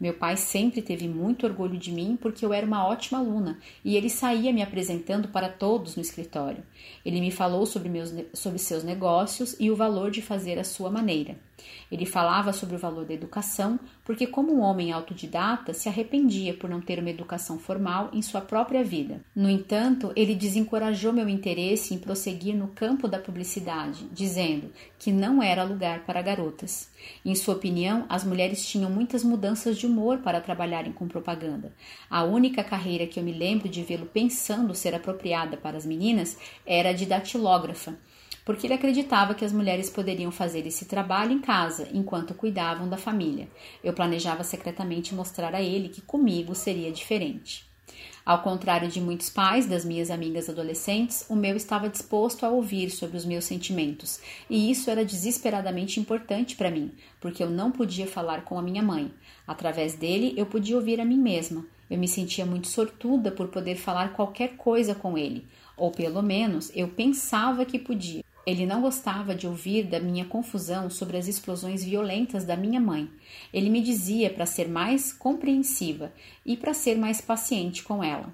Meu 0.00 0.14
pai 0.14 0.36
sempre 0.36 0.80
teve 0.80 1.08
muito 1.08 1.44
orgulho 1.44 1.76
de 1.76 1.90
mim 1.90 2.16
porque 2.20 2.44
eu 2.44 2.52
era 2.52 2.66
uma 2.66 2.86
ótima 2.86 3.18
aluna 3.18 3.58
e 3.84 3.96
ele 3.96 4.08
saía 4.08 4.52
me 4.52 4.62
apresentando 4.62 5.28
para 5.28 5.48
todos 5.48 5.96
no 5.96 6.02
escritório. 6.02 6.62
Ele 7.04 7.20
me 7.20 7.30
falou 7.30 7.66
sobre, 7.66 7.88
meus, 7.88 8.14
sobre 8.32 8.58
seus 8.58 8.84
negócios 8.84 9.56
e 9.58 9.70
o 9.70 9.76
valor 9.76 10.10
de 10.10 10.22
fazer 10.22 10.58
a 10.58 10.64
sua 10.64 10.90
maneira. 10.90 11.36
Ele 11.90 12.06
falava 12.06 12.52
sobre 12.52 12.76
o 12.76 12.78
valor 12.78 13.04
da 13.04 13.14
educação 13.14 13.80
porque, 14.04 14.26
como 14.26 14.54
um 14.54 14.60
homem 14.60 14.92
autodidata, 14.92 15.72
se 15.72 15.88
arrependia 15.88 16.54
por 16.54 16.68
não 16.68 16.80
ter 16.80 16.98
uma 16.98 17.10
educação 17.10 17.58
formal 17.58 18.10
em 18.12 18.22
sua 18.22 18.40
própria 18.40 18.84
vida. 18.84 19.20
No 19.34 19.48
entanto, 19.48 20.12
ele 20.14 20.34
desencorajou 20.34 21.12
meu 21.12 21.28
interesse 21.28 21.94
em 21.94 21.98
prosseguir 21.98 22.54
no 22.54 22.68
campo 22.68 23.08
da 23.08 23.18
publicidade, 23.18 24.06
dizendo 24.12 24.70
que 24.98 25.10
não 25.10 25.42
era 25.42 25.64
lugar 25.64 26.04
para 26.04 26.22
garotas. 26.22 26.90
Em 27.24 27.34
sua 27.34 27.54
opinião, 27.54 28.06
as 28.08 28.24
mulheres 28.24 28.66
tinham 28.66 28.90
muitas 28.90 29.22
mudanças 29.22 29.76
de 29.76 29.86
humor 29.86 30.18
para 30.18 30.40
trabalharem 30.40 30.92
com 30.92 31.06
propaganda. 31.06 31.72
A 32.08 32.24
única 32.24 32.64
carreira 32.64 33.06
que 33.06 33.20
eu 33.20 33.24
me 33.24 33.32
lembro 33.32 33.68
de 33.68 33.82
vê-lo 33.82 34.06
pensando 34.06 34.74
ser 34.74 34.94
apropriada 34.94 35.56
para 35.56 35.76
as 35.76 35.84
meninas 35.86 36.38
era 36.64 36.90
a 36.90 36.92
de 36.92 37.06
datilógrafa, 37.06 37.98
porque 38.44 38.66
ele 38.66 38.74
acreditava 38.74 39.34
que 39.34 39.44
as 39.44 39.52
mulheres 39.52 39.90
poderiam 39.90 40.30
fazer 40.30 40.66
esse 40.66 40.86
trabalho 40.86 41.32
em 41.32 41.38
casa 41.38 41.88
enquanto 41.92 42.34
cuidavam 42.34 42.88
da 42.88 42.96
família. 42.96 43.48
Eu 43.84 43.92
planejava 43.92 44.42
secretamente 44.42 45.14
mostrar 45.14 45.54
a 45.54 45.60
ele 45.60 45.90
que 45.90 46.00
comigo 46.00 46.54
seria 46.54 46.90
diferente. 46.90 47.67
Ao 48.28 48.42
contrário 48.42 48.90
de 48.90 49.00
muitos 49.00 49.30
pais 49.30 49.64
das 49.64 49.86
minhas 49.86 50.10
amigas 50.10 50.50
adolescentes, 50.50 51.24
o 51.30 51.34
meu 51.34 51.56
estava 51.56 51.88
disposto 51.88 52.44
a 52.44 52.50
ouvir 52.50 52.90
sobre 52.90 53.16
os 53.16 53.24
meus 53.24 53.46
sentimentos, 53.46 54.20
e 54.50 54.70
isso 54.70 54.90
era 54.90 55.02
desesperadamente 55.02 55.98
importante 55.98 56.54
para 56.54 56.70
mim, 56.70 56.92
porque 57.22 57.42
eu 57.42 57.48
não 57.48 57.72
podia 57.72 58.06
falar 58.06 58.44
com 58.44 58.58
a 58.58 58.62
minha 58.62 58.82
mãe. 58.82 59.10
Através 59.46 59.94
dele, 59.94 60.34
eu 60.36 60.44
podia 60.44 60.76
ouvir 60.76 61.00
a 61.00 61.06
mim 61.06 61.16
mesma. 61.16 61.64
Eu 61.88 61.96
me 61.96 62.06
sentia 62.06 62.44
muito 62.44 62.68
sortuda 62.68 63.30
por 63.30 63.48
poder 63.48 63.76
falar 63.76 64.12
qualquer 64.12 64.58
coisa 64.58 64.94
com 64.94 65.16
ele, 65.16 65.46
ou 65.74 65.90
pelo 65.90 66.20
menos 66.20 66.70
eu 66.74 66.86
pensava 66.88 67.64
que 67.64 67.78
podia. 67.78 68.22
Ele 68.48 68.64
não 68.64 68.80
gostava 68.80 69.34
de 69.34 69.46
ouvir 69.46 69.84
da 69.84 70.00
minha 70.00 70.24
confusão 70.24 70.88
sobre 70.88 71.18
as 71.18 71.28
explosões 71.28 71.84
violentas 71.84 72.46
da 72.46 72.56
minha 72.56 72.80
mãe. 72.80 73.06
Ele 73.52 73.68
me 73.68 73.82
dizia 73.82 74.30
para 74.30 74.46
ser 74.46 74.66
mais 74.66 75.12
compreensiva 75.12 76.10
e 76.46 76.56
para 76.56 76.72
ser 76.72 76.96
mais 76.96 77.20
paciente 77.20 77.82
com 77.82 78.02
ela. 78.02 78.32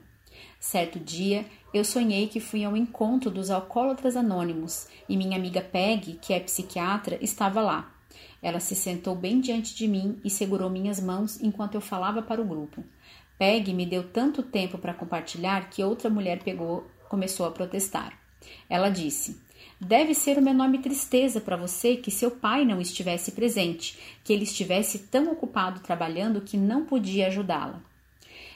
Certo 0.60 1.00
dia, 1.00 1.44
eu 1.74 1.84
sonhei 1.84 2.28
que 2.28 2.38
fui 2.38 2.64
ao 2.64 2.76
encontro 2.76 3.28
dos 3.28 3.50
alcoólatras 3.50 4.14
anônimos 4.14 4.86
e 5.08 5.16
minha 5.16 5.36
amiga 5.36 5.60
Peg, 5.60 6.16
que 6.22 6.32
é 6.32 6.38
psiquiatra, 6.38 7.18
estava 7.20 7.60
lá. 7.60 7.92
Ela 8.40 8.60
se 8.60 8.76
sentou 8.76 9.16
bem 9.16 9.40
diante 9.40 9.74
de 9.74 9.88
mim 9.88 10.20
e 10.24 10.30
segurou 10.30 10.70
minhas 10.70 11.00
mãos 11.00 11.40
enquanto 11.42 11.74
eu 11.74 11.80
falava 11.80 12.22
para 12.22 12.40
o 12.40 12.46
grupo. 12.46 12.84
Peg 13.36 13.74
me 13.74 13.84
deu 13.84 14.04
tanto 14.04 14.44
tempo 14.44 14.78
para 14.78 14.94
compartilhar 14.94 15.70
que 15.70 15.82
outra 15.82 16.08
mulher 16.08 16.40
pegou, 16.44 16.86
começou 17.08 17.46
a 17.46 17.50
protestar. 17.50 18.16
Ela 18.70 18.90
disse: 18.90 19.42
Deve 19.86 20.14
ser 20.14 20.38
uma 20.38 20.48
enorme 20.48 20.78
tristeza 20.78 21.42
para 21.42 21.58
você 21.58 21.94
que 21.94 22.10
seu 22.10 22.30
pai 22.30 22.64
não 22.64 22.80
estivesse 22.80 23.32
presente, 23.32 23.98
que 24.24 24.32
ele 24.32 24.44
estivesse 24.44 25.00
tão 25.10 25.30
ocupado 25.30 25.80
trabalhando 25.80 26.40
que 26.40 26.56
não 26.56 26.86
podia 26.86 27.26
ajudá-la. 27.26 27.82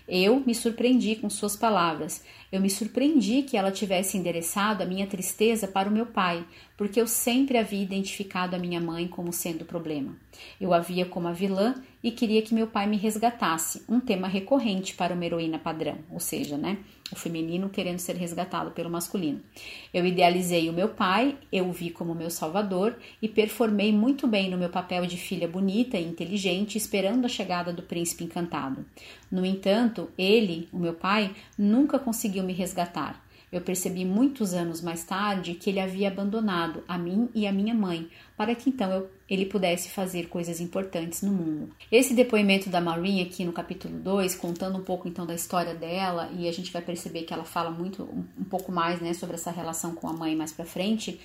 Eu 0.08 0.40
me 0.40 0.54
surpreendi 0.54 1.16
com 1.16 1.28
suas 1.28 1.54
palavras. 1.54 2.24
Eu 2.50 2.62
me 2.62 2.70
surpreendi 2.70 3.42
que 3.42 3.58
ela 3.58 3.70
tivesse 3.70 4.16
endereçado 4.16 4.82
a 4.82 4.86
minha 4.86 5.06
tristeza 5.06 5.68
para 5.68 5.86
o 5.86 5.92
meu 5.92 6.06
pai, 6.06 6.46
porque 6.78 6.98
eu 6.98 7.06
sempre 7.06 7.58
havia 7.58 7.82
identificado 7.82 8.56
a 8.56 8.58
minha 8.58 8.80
mãe 8.80 9.06
como 9.06 9.30
sendo 9.30 9.62
o 9.62 9.66
problema. 9.66 10.16
Eu 10.58 10.72
a 10.72 10.78
via 10.78 11.04
como 11.04 11.28
a 11.28 11.32
vilã 11.32 11.74
e 12.02 12.10
queria 12.10 12.40
que 12.40 12.54
meu 12.54 12.68
pai 12.68 12.86
me 12.86 12.96
resgatasse, 12.96 13.82
um 13.86 14.00
tema 14.00 14.26
recorrente 14.26 14.94
para 14.94 15.12
uma 15.12 15.26
heroína 15.26 15.58
padrão, 15.58 15.98
ou 16.10 16.20
seja, 16.20 16.56
né, 16.56 16.78
o 17.12 17.16
feminino 17.16 17.68
querendo 17.68 17.98
ser 17.98 18.16
resgatado 18.16 18.70
pelo 18.70 18.90
masculino. 18.90 19.40
Eu 19.92 20.04
idealizei 20.06 20.68
o 20.68 20.72
meu 20.72 20.88
pai, 20.88 21.36
eu 21.52 21.68
o 21.68 21.72
vi 21.72 21.90
como 21.90 22.14
meu 22.14 22.30
salvador 22.30 22.96
e 23.20 23.28
performei 23.28 23.92
muito 23.92 24.26
bem 24.26 24.50
no 24.50 24.58
meu 24.58 24.68
papel 24.68 25.06
de 25.06 25.16
filha 25.16 25.48
bonita 25.48 25.96
e 25.96 26.06
inteligente, 26.06 26.76
esperando 26.76 27.24
a 27.24 27.28
chegada 27.28 27.72
do 27.72 27.82
príncipe 27.82 28.24
encantado. 28.24 28.84
No 29.30 29.44
entanto, 29.44 30.10
ele, 30.16 30.68
o 30.72 30.78
meu 30.78 30.94
pai, 30.94 31.34
nunca 31.56 31.98
conseguiu 31.98 32.44
me 32.44 32.52
resgatar. 32.52 33.27
Eu 33.50 33.60
percebi 33.60 34.04
muitos 34.04 34.52
anos 34.52 34.82
mais 34.82 35.04
tarde 35.04 35.54
que 35.54 35.70
ele 35.70 35.80
havia 35.80 36.08
abandonado 36.08 36.84
a 36.86 36.98
mim 36.98 37.28
e 37.34 37.46
a 37.46 37.52
minha 37.52 37.74
mãe, 37.74 38.08
para 38.36 38.54
que 38.54 38.68
então 38.68 38.90
eu, 38.90 39.10
ele 39.28 39.46
pudesse 39.46 39.88
fazer 39.88 40.28
coisas 40.28 40.60
importantes 40.60 41.22
no 41.22 41.32
mundo. 41.32 41.70
Esse 41.90 42.14
depoimento 42.14 42.68
da 42.68 42.80
Maureen 42.80 43.22
aqui 43.22 43.44
no 43.44 43.52
capítulo 43.52 43.98
2, 43.98 44.34
contando 44.34 44.78
um 44.78 44.84
pouco 44.84 45.08
então 45.08 45.26
da 45.26 45.34
história 45.34 45.74
dela, 45.74 46.30
e 46.36 46.48
a 46.48 46.52
gente 46.52 46.72
vai 46.72 46.82
perceber 46.82 47.22
que 47.22 47.32
ela 47.32 47.44
fala 47.44 47.70
muito 47.70 48.02
um, 48.02 48.24
um 48.40 48.44
pouco 48.44 48.70
mais, 48.70 49.00
né, 49.00 49.14
sobre 49.14 49.36
essa 49.36 49.50
relação 49.50 49.94
com 49.94 50.08
a 50.08 50.12
mãe 50.12 50.36
mais 50.36 50.52
para 50.52 50.64
frente. 50.64 51.18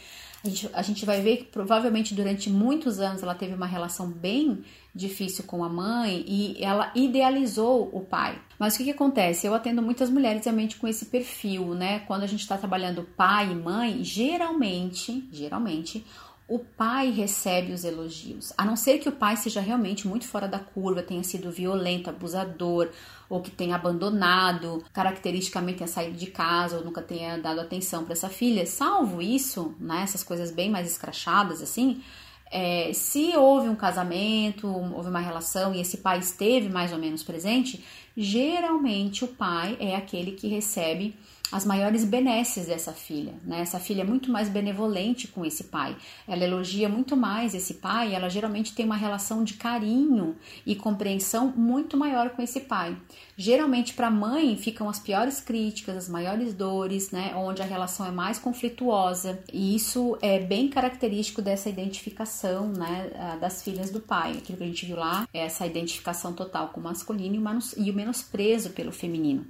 A 0.44 0.50
gente, 0.50 0.70
a 0.74 0.82
gente 0.82 1.06
vai 1.06 1.22
ver 1.22 1.38
que 1.38 1.44
provavelmente 1.46 2.14
durante 2.14 2.50
muitos 2.50 3.00
anos 3.00 3.24
ela 3.24 3.34
teve 3.34 3.54
uma 3.54 3.66
relação 3.66 4.10
bem 4.10 4.62
difícil 4.94 5.46
com 5.46 5.64
a 5.64 5.70
mãe 5.70 6.26
e 6.28 6.62
ela 6.62 6.92
idealizou 6.94 7.90
o 7.94 8.02
pai. 8.02 8.38
Mas 8.60 8.76
o 8.76 8.78
que, 8.78 8.84
que 8.84 8.92
acontece? 8.92 9.48
Eu 9.48 9.54
atendo 9.54 9.82
muitas 9.82 10.10
mulheres 10.10 10.44
realmente 10.44 10.76
com 10.76 10.86
esse 10.88 11.06
perfil, 11.06 11.74
né? 11.74 12.00
Quando 12.00 12.24
a 12.24 12.28
gente 12.28 12.42
está 12.42 12.58
trabalhando 12.58 13.08
pai 13.16 13.52
e 13.52 13.56
mãe, 13.56 14.04
geralmente, 14.04 15.28
geralmente, 15.32 16.06
o 16.48 16.60
pai 16.60 17.10
recebe 17.10 17.72
os 17.72 17.86
elogios. 17.86 18.52
A 18.58 18.66
não 18.66 18.76
ser 18.76 19.00
que 19.00 19.08
o 19.08 19.14
pai 19.14 19.38
seja 19.38 19.62
realmente 19.62 20.08
muito 20.08 20.28
fora 20.28 20.48
da 20.48 20.60
curva, 20.60 21.02
tenha 21.02 21.24
sido 21.24 21.50
violento, 21.50 22.10
abusador, 22.10 22.90
ou 23.34 23.42
que 23.42 23.50
tenha 23.50 23.76
abandonado, 23.76 24.84
caracteristicamente 24.94 25.80
tenha 25.80 25.88
saído 25.88 26.16
de 26.16 26.28
casa 26.28 26.78
ou 26.78 26.86
nunca 26.86 27.02
tenha 27.02 27.36
dado 27.40 27.60
atenção 27.60 28.04
para 28.04 28.14
essa 28.14 28.30
filha. 28.30 28.64
Salvo 28.68 29.24
isso, 29.24 29.74
né, 29.80 30.04
essas 30.04 30.24
coisas 30.24 30.52
bem 30.52 30.70
mais 30.70 30.88
escrachadas 30.88 31.60
assim, 31.60 32.04
é, 32.52 32.94
se 32.94 33.36
houve 33.36 33.68
um 33.68 33.76
casamento, 33.76 34.68
houve 34.68 35.10
uma 35.10 35.20
relação 35.20 35.74
e 35.74 35.82
esse 35.82 35.98
pai 35.98 36.20
esteve 36.20 36.70
mais 36.70 36.94
ou 36.94 37.00
menos 37.00 37.24
presente, 37.24 37.84
geralmente 38.16 39.26
o 39.26 39.28
pai 39.28 39.76
é 39.80 39.96
aquele 39.96 40.34
que 40.34 40.48
recebe 40.48 41.16
as 41.52 41.66
maiores 41.66 42.04
benesses 42.04 42.66
dessa 42.66 42.94
filha. 42.94 43.36
Né? 43.44 43.62
Essa 43.62 43.80
filha 43.80 44.02
é 44.02 44.06
muito 44.06 44.32
mais 44.32 44.50
benevolente 44.50 45.28
com 45.28 45.46
esse 45.46 45.66
pai. 45.66 45.96
Ela 46.28 46.44
elogia 46.44 46.90
muito 46.90 47.16
mais 47.16 47.54
esse 47.54 47.76
pai. 47.76 48.16
Ela 48.16 48.28
geralmente 48.28 48.74
tem 48.74 48.86
uma 48.86 48.96
relação 48.96 49.44
de 49.44 49.54
carinho 49.54 50.36
e 50.66 50.76
compreensão 50.76 51.54
muito 51.56 51.96
maior 51.96 52.32
com 52.32 52.42
esse 52.42 52.62
pai. 52.62 52.98
Geralmente 53.38 53.94
para 53.94 54.08
a 54.08 54.12
mãe 54.12 54.58
ficam 54.58 54.90
as 54.90 55.00
piores 55.00 55.40
críticas, 55.40 55.96
as 55.96 56.10
maiores 56.10 56.54
dores, 56.54 57.12
né? 57.12 57.34
Onde 57.36 57.62
a 57.62 57.66
relação 57.66 58.06
é 58.06 58.12
mais 58.12 58.40
conflituosa. 58.40 59.44
E 59.52 59.76
isso 59.76 60.18
é 60.22 60.40
bem 60.40 60.70
característico 60.70 61.42
dessa 61.42 61.70
identificação, 61.70 62.68
né? 62.68 63.38
Das 63.40 63.62
filhas 63.62 63.92
do 63.92 64.00
pai. 64.00 64.38
Aquilo 64.38 64.58
que 64.58 64.64
a 64.64 64.68
gente 64.68 64.86
viu 64.86 64.98
lá 64.98 65.28
é 65.32 65.46
essa 65.46 65.68
identificação 65.68 66.34
total 66.34 66.70
com 66.70 66.80
o 66.80 66.84
masculino 66.84 67.36
e 67.78 67.92
o 67.92 67.94
menosprezo 67.94 68.72
pelo 68.72 68.92
feminino 68.92 69.46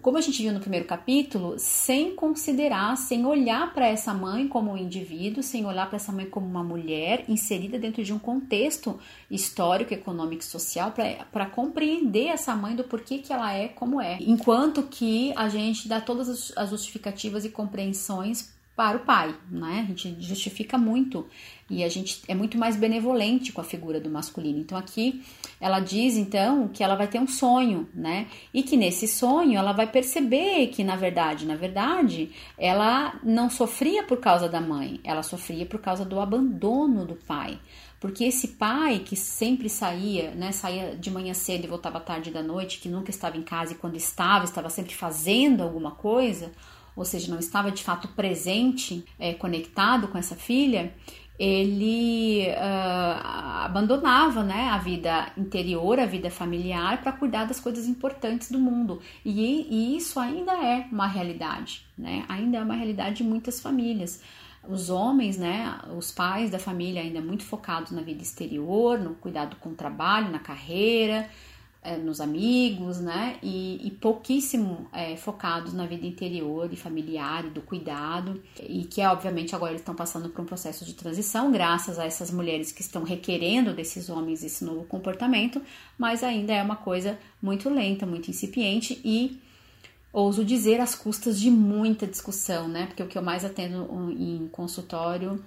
como 0.00 0.16
a 0.16 0.20
gente 0.20 0.42
viu 0.42 0.52
no 0.52 0.60
primeiro 0.60 0.86
capítulo, 0.86 1.56
sem 1.58 2.14
considerar, 2.14 2.96
sem 2.96 3.26
olhar 3.26 3.74
para 3.74 3.86
essa 3.86 4.14
mãe 4.14 4.46
como 4.46 4.70
um 4.70 4.76
indivíduo, 4.76 5.42
sem 5.42 5.66
olhar 5.66 5.88
para 5.88 5.96
essa 5.96 6.12
mãe 6.12 6.26
como 6.26 6.46
uma 6.46 6.62
mulher 6.62 7.24
inserida 7.28 7.78
dentro 7.78 8.04
de 8.04 8.12
um 8.12 8.18
contexto 8.18 8.98
histórico, 9.30 9.92
econômico 9.92 10.42
e 10.42 10.46
social, 10.46 10.94
para 11.32 11.46
compreender 11.46 12.28
essa 12.28 12.54
mãe 12.54 12.76
do 12.76 12.84
porquê 12.84 13.18
que 13.18 13.32
ela 13.32 13.52
é 13.52 13.68
como 13.68 14.00
é. 14.00 14.18
Enquanto 14.20 14.84
que 14.84 15.32
a 15.36 15.48
gente 15.48 15.88
dá 15.88 16.00
todas 16.00 16.52
as 16.56 16.70
justificativas 16.70 17.44
e 17.44 17.50
compreensões 17.50 18.56
para 18.76 18.96
o 18.96 19.00
pai, 19.00 19.34
né? 19.50 19.80
A 19.82 19.88
gente 19.88 20.16
justifica 20.20 20.78
muito 20.78 21.26
e 21.70 21.84
a 21.84 21.88
gente 21.88 22.22
é 22.26 22.34
muito 22.34 22.56
mais 22.56 22.76
benevolente 22.76 23.52
com 23.52 23.60
a 23.60 23.64
figura 23.64 24.00
do 24.00 24.08
masculino. 24.10 24.58
Então 24.58 24.78
aqui 24.78 25.22
ela 25.60 25.80
diz 25.80 26.16
então 26.16 26.68
que 26.68 26.82
ela 26.82 26.94
vai 26.94 27.06
ter 27.06 27.18
um 27.18 27.26
sonho, 27.26 27.88
né? 27.94 28.26
E 28.52 28.62
que 28.62 28.76
nesse 28.76 29.06
sonho 29.06 29.58
ela 29.58 29.72
vai 29.72 29.86
perceber 29.86 30.68
que 30.68 30.82
na 30.82 30.96
verdade, 30.96 31.46
na 31.46 31.56
verdade, 31.56 32.30
ela 32.56 33.18
não 33.22 33.50
sofria 33.50 34.02
por 34.02 34.18
causa 34.18 34.48
da 34.48 34.60
mãe, 34.60 35.00
ela 35.04 35.22
sofria 35.22 35.66
por 35.66 35.80
causa 35.80 36.04
do 36.04 36.20
abandono 36.20 37.04
do 37.04 37.14
pai. 37.14 37.58
Porque 38.00 38.24
esse 38.24 38.48
pai 38.48 39.00
que 39.00 39.16
sempre 39.16 39.68
saía, 39.68 40.30
né, 40.30 40.52
saía 40.52 40.94
de 40.96 41.10
manhã 41.10 41.34
cedo 41.34 41.64
e 41.64 41.68
voltava 41.68 41.98
tarde 41.98 42.30
da 42.30 42.42
noite, 42.42 42.78
que 42.78 42.88
nunca 42.88 43.10
estava 43.10 43.36
em 43.36 43.42
casa 43.42 43.72
e 43.72 43.76
quando 43.76 43.96
estava, 43.96 44.44
estava 44.44 44.70
sempre 44.70 44.94
fazendo 44.94 45.64
alguma 45.64 45.90
coisa, 45.90 46.52
ou 46.94 47.04
seja, 47.04 47.30
não 47.30 47.38
estava 47.38 47.70
de 47.70 47.82
fato 47.82 48.08
presente, 48.08 49.04
é, 49.18 49.34
conectado 49.34 50.08
com 50.08 50.18
essa 50.18 50.36
filha, 50.36 50.92
ele 51.38 52.48
uh, 52.48 53.64
abandonava 53.64 54.42
né, 54.42 54.68
a 54.70 54.78
vida 54.78 55.30
interior, 55.36 56.00
a 56.00 56.06
vida 56.06 56.30
familiar, 56.30 57.00
para 57.00 57.12
cuidar 57.12 57.44
das 57.44 57.60
coisas 57.60 57.86
importantes 57.86 58.50
do 58.50 58.58
mundo. 58.58 59.00
E, 59.24 59.66
e, 59.70 59.96
isso 59.96 60.18
ainda 60.18 60.52
é 60.52 60.86
uma 60.90 61.06
realidade, 61.06 61.86
né? 61.96 62.24
ainda 62.28 62.58
é 62.58 62.62
uma 62.62 62.74
realidade 62.74 63.16
de 63.16 63.24
muitas 63.24 63.60
famílias. 63.60 64.20
Os 64.68 64.90
homens, 64.90 65.38
né, 65.38 65.78
os 65.96 66.10
pais 66.10 66.50
da 66.50 66.58
família 66.58 67.00
ainda 67.00 67.20
muito 67.20 67.44
focados 67.44 67.92
na 67.92 68.02
vida 68.02 68.20
exterior, 68.20 68.98
no 68.98 69.14
cuidado 69.14 69.56
com 69.56 69.70
o 69.70 69.74
trabalho, 69.74 70.30
na 70.30 70.40
carreira, 70.40 71.30
é, 71.82 71.96
nos 71.96 72.20
amigos, 72.20 72.98
né? 72.98 73.38
E, 73.42 73.86
e 73.86 73.90
pouquíssimo 73.90 74.88
é, 74.92 75.16
focados 75.16 75.72
na 75.72 75.86
vida 75.86 76.06
interior 76.06 76.72
e 76.72 76.76
familiar 76.76 77.44
e 77.44 77.50
do 77.50 77.62
cuidado, 77.62 78.42
e 78.60 78.84
que 78.84 79.00
obviamente 79.02 79.54
agora 79.54 79.72
eles 79.72 79.80
estão 79.80 79.94
passando 79.94 80.28
por 80.28 80.42
um 80.42 80.44
processo 80.44 80.84
de 80.84 80.94
transição, 80.94 81.52
graças 81.52 81.98
a 81.98 82.04
essas 82.04 82.30
mulheres 82.30 82.72
que 82.72 82.82
estão 82.82 83.04
requerendo 83.04 83.72
desses 83.72 84.08
homens 84.08 84.42
esse 84.42 84.64
novo 84.64 84.84
comportamento, 84.84 85.62
mas 85.96 86.22
ainda 86.22 86.52
é 86.52 86.62
uma 86.62 86.76
coisa 86.76 87.18
muito 87.40 87.70
lenta, 87.70 88.04
muito 88.04 88.28
incipiente 88.30 89.00
e 89.04 89.40
ouso 90.12 90.44
dizer 90.44 90.80
às 90.80 90.94
custas 90.94 91.38
de 91.38 91.50
muita 91.50 92.06
discussão, 92.06 92.66
né? 92.66 92.86
Porque 92.86 93.02
o 93.02 93.06
que 93.06 93.16
eu 93.16 93.22
mais 93.22 93.44
atendo 93.44 93.88
em 94.18 94.48
consultório 94.48 95.44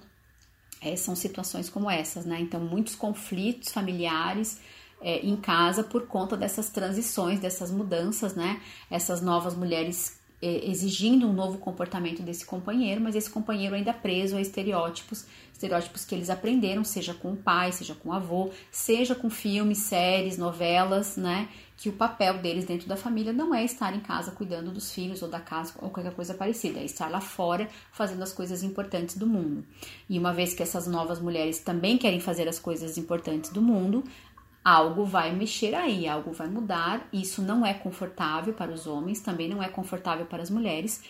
é, 0.80 0.96
são 0.96 1.14
situações 1.14 1.68
como 1.68 1.90
essas, 1.90 2.24
né? 2.24 2.40
Então, 2.40 2.60
muitos 2.60 2.94
conflitos 2.94 3.70
familiares 3.70 4.58
é, 5.02 5.18
em 5.20 5.36
casa 5.36 5.82
por 5.82 6.06
conta 6.06 6.36
dessas 6.36 6.70
transições, 6.70 7.40
dessas 7.40 7.70
mudanças, 7.70 8.34
né? 8.34 8.60
Essas 8.90 9.20
novas 9.20 9.54
mulheres 9.54 10.22
é, 10.42 10.68
exigindo 10.68 11.28
um 11.28 11.32
novo 11.32 11.58
comportamento 11.58 12.20
desse 12.20 12.44
companheiro, 12.44 13.00
mas 13.00 13.14
esse 13.14 13.30
companheiro 13.30 13.76
ainda 13.76 13.92
preso 13.92 14.36
a 14.36 14.40
estereótipos, 14.40 15.24
estereótipos 15.52 16.04
que 16.04 16.14
eles 16.16 16.28
aprenderam, 16.28 16.82
seja 16.82 17.14
com 17.14 17.32
o 17.32 17.36
pai, 17.36 17.70
seja 17.70 17.94
com 17.94 18.08
o 18.08 18.12
avô, 18.12 18.50
seja 18.68 19.14
com 19.14 19.30
filmes, 19.30 19.78
séries, 19.78 20.36
novelas, 20.36 21.16
né? 21.16 21.48
Que 21.76 21.88
o 21.88 21.92
papel 21.92 22.38
deles 22.38 22.64
dentro 22.64 22.88
da 22.88 22.96
família 22.96 23.32
não 23.32 23.54
é 23.54 23.64
estar 23.64 23.94
em 23.94 24.00
casa 24.00 24.32
cuidando 24.32 24.72
dos 24.72 24.92
filhos 24.92 25.22
ou 25.22 25.28
da 25.28 25.38
casa 25.38 25.74
ou 25.80 25.90
qualquer 25.90 26.12
coisa 26.12 26.34
parecida, 26.34 26.80
é 26.80 26.84
estar 26.84 27.08
lá 27.08 27.20
fora 27.20 27.68
fazendo 27.92 28.22
as 28.22 28.32
coisas 28.32 28.64
importantes 28.64 29.16
do 29.16 29.26
mundo. 29.26 29.64
E 30.08 30.18
uma 30.18 30.32
vez 30.32 30.54
que 30.54 30.62
essas 30.62 30.88
novas 30.88 31.20
mulheres 31.20 31.60
também 31.60 31.96
querem 31.96 32.18
fazer 32.18 32.48
as 32.48 32.58
coisas 32.58 32.98
importantes 32.98 33.50
do 33.50 33.62
mundo, 33.62 34.02
algo 34.64 35.04
vai 35.04 35.32
mexer 35.34 35.74
aí, 35.74 36.08
algo 36.08 36.32
vai 36.32 36.48
mudar. 36.48 37.06
Isso 37.12 37.42
não 37.42 37.64
é 37.64 37.74
confortável 37.74 38.52
para 38.52 38.70
os 38.70 38.86
homens, 38.86 39.20
também 39.20 39.48
não 39.48 39.62
é 39.62 39.68
confortável 39.68 40.26
para 40.26 40.42
as 40.42 40.50
mulheres. 40.50 41.02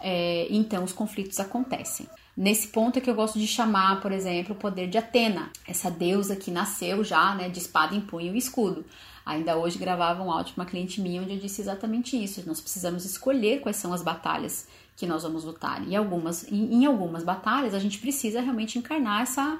É, 0.00 0.46
então 0.50 0.84
os 0.84 0.92
conflitos 0.92 1.40
acontecem. 1.40 2.06
Nesse 2.36 2.68
ponto 2.68 2.98
é 2.98 3.00
que 3.00 3.08
eu 3.08 3.14
gosto 3.14 3.38
de 3.38 3.46
chamar, 3.46 4.00
por 4.02 4.12
exemplo, 4.12 4.54
o 4.54 4.58
poder 4.58 4.88
de 4.88 4.98
Atena, 4.98 5.50
essa 5.66 5.90
deusa 5.90 6.36
que 6.36 6.50
nasceu 6.50 7.02
já, 7.02 7.34
né, 7.34 7.48
de 7.48 7.58
espada 7.58 7.94
em 7.94 8.00
punho 8.00 8.34
e 8.34 8.38
escudo. 8.38 8.84
Ainda 9.24 9.56
hoje 9.56 9.78
gravava 9.78 10.22
um 10.22 10.30
áudio 10.30 10.54
com 10.54 10.60
uma 10.60 10.66
cliente 10.66 11.00
minha 11.00 11.22
onde 11.22 11.32
eu 11.32 11.38
disse 11.38 11.62
exatamente 11.62 12.22
isso. 12.22 12.42
Nós 12.46 12.60
precisamos 12.60 13.04
escolher 13.04 13.60
quais 13.60 13.76
são 13.76 13.92
as 13.92 14.02
batalhas 14.02 14.68
que 14.96 15.06
nós 15.06 15.22
vamos 15.22 15.44
lutar. 15.44 15.82
E 15.88 15.96
algumas, 15.96 16.50
em, 16.52 16.74
em 16.74 16.86
algumas 16.86 17.24
batalhas 17.24 17.74
a 17.74 17.78
gente 17.78 17.98
precisa 17.98 18.40
realmente 18.40 18.78
encarnar 18.78 19.22
essa 19.22 19.58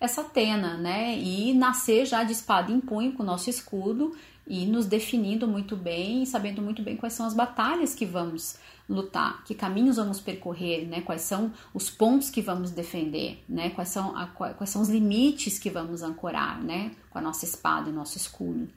essa 0.00 0.20
Atena, 0.20 0.76
né? 0.76 1.16
E 1.18 1.52
nascer 1.54 2.06
já 2.06 2.22
de 2.22 2.32
espada 2.32 2.70
em 2.70 2.80
punho 2.80 3.12
com 3.12 3.22
o 3.22 3.26
nosso 3.26 3.50
escudo 3.50 4.16
e 4.46 4.64
nos 4.64 4.86
definindo 4.86 5.46
muito 5.46 5.76
bem, 5.76 6.24
sabendo 6.24 6.62
muito 6.62 6.82
bem 6.82 6.96
quais 6.96 7.12
são 7.12 7.26
as 7.26 7.34
batalhas 7.34 7.94
que 7.94 8.06
vamos 8.06 8.56
lutar, 8.88 9.44
que 9.44 9.54
caminhos 9.54 9.96
vamos 9.96 10.20
percorrer, 10.20 10.86
né? 10.86 11.02
Quais 11.02 11.22
são 11.22 11.52
os 11.74 11.90
pontos 11.90 12.30
que 12.30 12.40
vamos 12.40 12.70
defender, 12.70 13.44
né? 13.48 13.70
Quais 13.70 13.90
são, 13.90 14.16
a, 14.16 14.26
quais 14.26 14.70
são 14.70 14.80
os 14.80 14.88
limites 14.88 15.58
que 15.58 15.68
vamos 15.68 16.02
ancorar, 16.02 16.62
né? 16.62 16.92
Com 17.10 17.18
a 17.18 17.22
nossa 17.22 17.44
espada 17.44 17.90
e 17.90 17.92
nosso 17.92 18.16
escudo. 18.16 18.68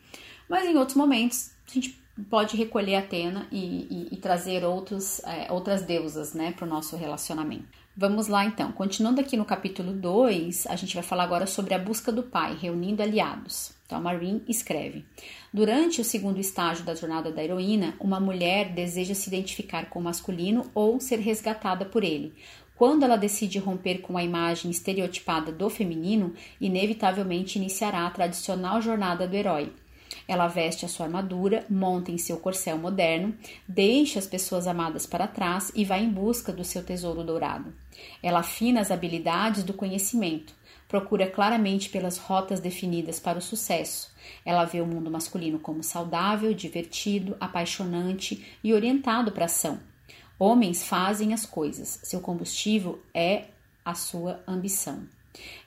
Mas 0.49 0.65
em 0.65 0.75
outros 0.75 0.97
momentos 0.97 1.51
a 1.69 1.73
gente 1.73 2.01
pode 2.29 2.57
recolher 2.57 2.95
Atena 2.95 3.47
e, 3.51 3.57
e, 3.89 4.07
e 4.11 4.17
trazer 4.17 4.65
outros, 4.65 5.19
é, 5.19 5.49
outras 5.51 5.83
deusas, 5.83 6.33
né? 6.33 6.51
Para 6.51 6.65
o 6.65 6.69
nosso 6.69 6.97
relacionamento. 6.97 7.80
Vamos 7.95 8.27
lá 8.27 8.45
então. 8.45 8.71
Continuando 8.71 9.19
aqui 9.19 9.35
no 9.35 9.43
capítulo 9.43 9.91
2, 9.91 10.65
a 10.67 10.77
gente 10.77 10.95
vai 10.95 11.03
falar 11.03 11.23
agora 11.23 11.45
sobre 11.45 11.73
a 11.73 11.79
busca 11.79 12.09
do 12.09 12.23
pai, 12.23 12.55
reunindo 12.55 13.03
aliados. 13.03 13.73
Então, 13.85 13.97
a 13.97 14.01
Maureen 14.01 14.41
escreve: 14.47 15.05
Durante 15.53 15.99
o 15.99 16.05
segundo 16.05 16.39
estágio 16.39 16.85
da 16.85 16.95
jornada 16.95 17.29
da 17.33 17.43
heroína, 17.43 17.93
uma 17.99 18.17
mulher 18.17 18.73
deseja 18.73 19.13
se 19.13 19.27
identificar 19.27 19.89
com 19.89 19.99
o 19.99 20.03
masculino 20.03 20.71
ou 20.73 21.01
ser 21.01 21.19
resgatada 21.19 21.83
por 21.83 22.01
ele. 22.01 22.33
Quando 22.77 23.03
ela 23.03 23.17
decide 23.17 23.59
romper 23.59 23.99
com 23.99 24.17
a 24.17 24.23
imagem 24.23 24.71
estereotipada 24.71 25.51
do 25.51 25.69
feminino, 25.69 26.33
inevitavelmente 26.61 27.59
iniciará 27.59 28.07
a 28.07 28.09
tradicional 28.09 28.81
jornada 28.81 29.27
do 29.27 29.35
herói. 29.35 29.73
Ela 30.27 30.47
veste 30.47 30.85
a 30.85 30.89
sua 30.89 31.05
armadura, 31.05 31.65
monta 31.69 32.11
em 32.11 32.17
seu 32.17 32.37
corcel 32.37 32.77
moderno, 32.77 33.35
deixa 33.67 34.19
as 34.19 34.27
pessoas 34.27 34.67
amadas 34.67 35.05
para 35.05 35.27
trás 35.27 35.71
e 35.75 35.83
vai 35.83 36.03
em 36.03 36.09
busca 36.09 36.51
do 36.51 36.63
seu 36.63 36.83
tesouro 36.83 37.23
dourado. 37.23 37.73
Ela 38.21 38.39
afina 38.39 38.81
as 38.81 38.91
habilidades 38.91 39.63
do 39.63 39.73
conhecimento, 39.73 40.53
procura 40.87 41.25
claramente 41.25 41.89
pelas 41.89 42.17
rotas 42.17 42.59
definidas 42.59 43.19
para 43.19 43.39
o 43.39 43.41
sucesso. 43.41 44.11
Ela 44.45 44.65
vê 44.65 44.81
o 44.81 44.85
mundo 44.85 45.09
masculino 45.09 45.59
como 45.59 45.83
saudável, 45.83 46.53
divertido, 46.53 47.35
apaixonante 47.39 48.45
e 48.63 48.73
orientado 48.73 49.31
para 49.31 49.43
a 49.43 49.45
ação. 49.45 49.79
Homens 50.37 50.83
fazem 50.83 51.33
as 51.33 51.45
coisas, 51.45 51.99
seu 52.03 52.19
combustível 52.19 53.01
é 53.13 53.45
a 53.85 53.93
sua 53.93 54.41
ambição. 54.47 55.07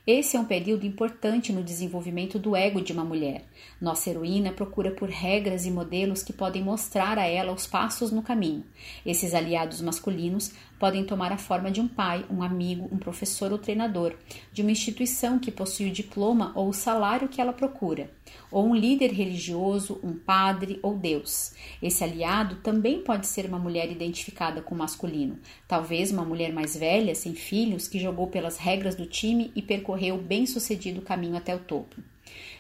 Esse 0.07 0.37
é 0.37 0.41
um 0.41 0.45
período 0.45 0.85
importante 0.85 1.53
no 1.53 1.63
desenvolvimento 1.63 2.39
do 2.39 2.55
ego 2.55 2.83
de 2.83 2.93
uma 2.93 3.05
mulher. 3.05 3.45
Nossa 3.81 4.11
heroína 4.11 4.53
procura 4.53 4.91
por 4.91 5.09
regras 5.09 5.65
e 5.65 5.71
modelos 5.71 6.23
que 6.23 6.33
podem 6.33 6.63
mostrar 6.63 7.19
a 7.19 7.27
ela 7.27 7.53
os 7.53 7.67
passos 7.67 8.11
no 8.11 8.23
caminho. 8.23 8.65
Esses 9.07 9.33
aliados 9.33 9.81
masculinos 9.81 10.53
podem 10.79 11.05
tomar 11.05 11.33
a 11.33 11.39
forma 11.39 11.71
de 11.71 11.81
um 11.81 11.89
pai, 11.89 12.25
um 12.31 12.43
amigo, 12.43 12.89
um 12.93 12.99
professor 12.99 13.53
ou 13.53 13.59
treinador, 13.59 14.15
de 14.53 14.63
uma 14.63 14.71
instituição 14.71 15.39
que 15.39 15.51
possui 15.51 15.89
o 15.89 15.93
diploma 15.93 16.53
ou 16.55 16.69
o 16.69 16.75
salário 16.75 17.29
que 17.29 17.41
ela 17.41 17.53
procura, 17.53 18.11
ou 18.51 18.67
um 18.67 18.75
líder 18.75 19.13
religioso, 19.13 20.01
um 20.03 20.15
padre 20.15 20.79
ou 20.83 20.97
Deus. 20.97 21.55
Esse 21.83 22.05
aliado 22.05 22.57
também 22.57 23.03
pode 23.03 23.27
ser 23.27 23.47
uma 23.47 23.59
mulher 23.59 23.91
identificada 23.91 24.63
com 24.63 24.75
o 24.75 24.79
masculino, 24.79 25.39
talvez 25.67 26.11
uma 26.11 26.25
mulher 26.25 26.53
mais 26.53 26.77
velha, 26.77 27.15
sem 27.15 27.35
filhos, 27.35 27.89
que 27.89 27.99
jogou 27.99 28.29
pelas 28.29 28.57
regras 28.57 28.95
do 28.95 29.07
time 29.07 29.53
e 29.55 29.63
percorreu 29.63 30.17
o 30.17 31.03
caminho 31.03 31.37
até 31.37 31.55
o 31.55 31.59
topo. 31.59 32.14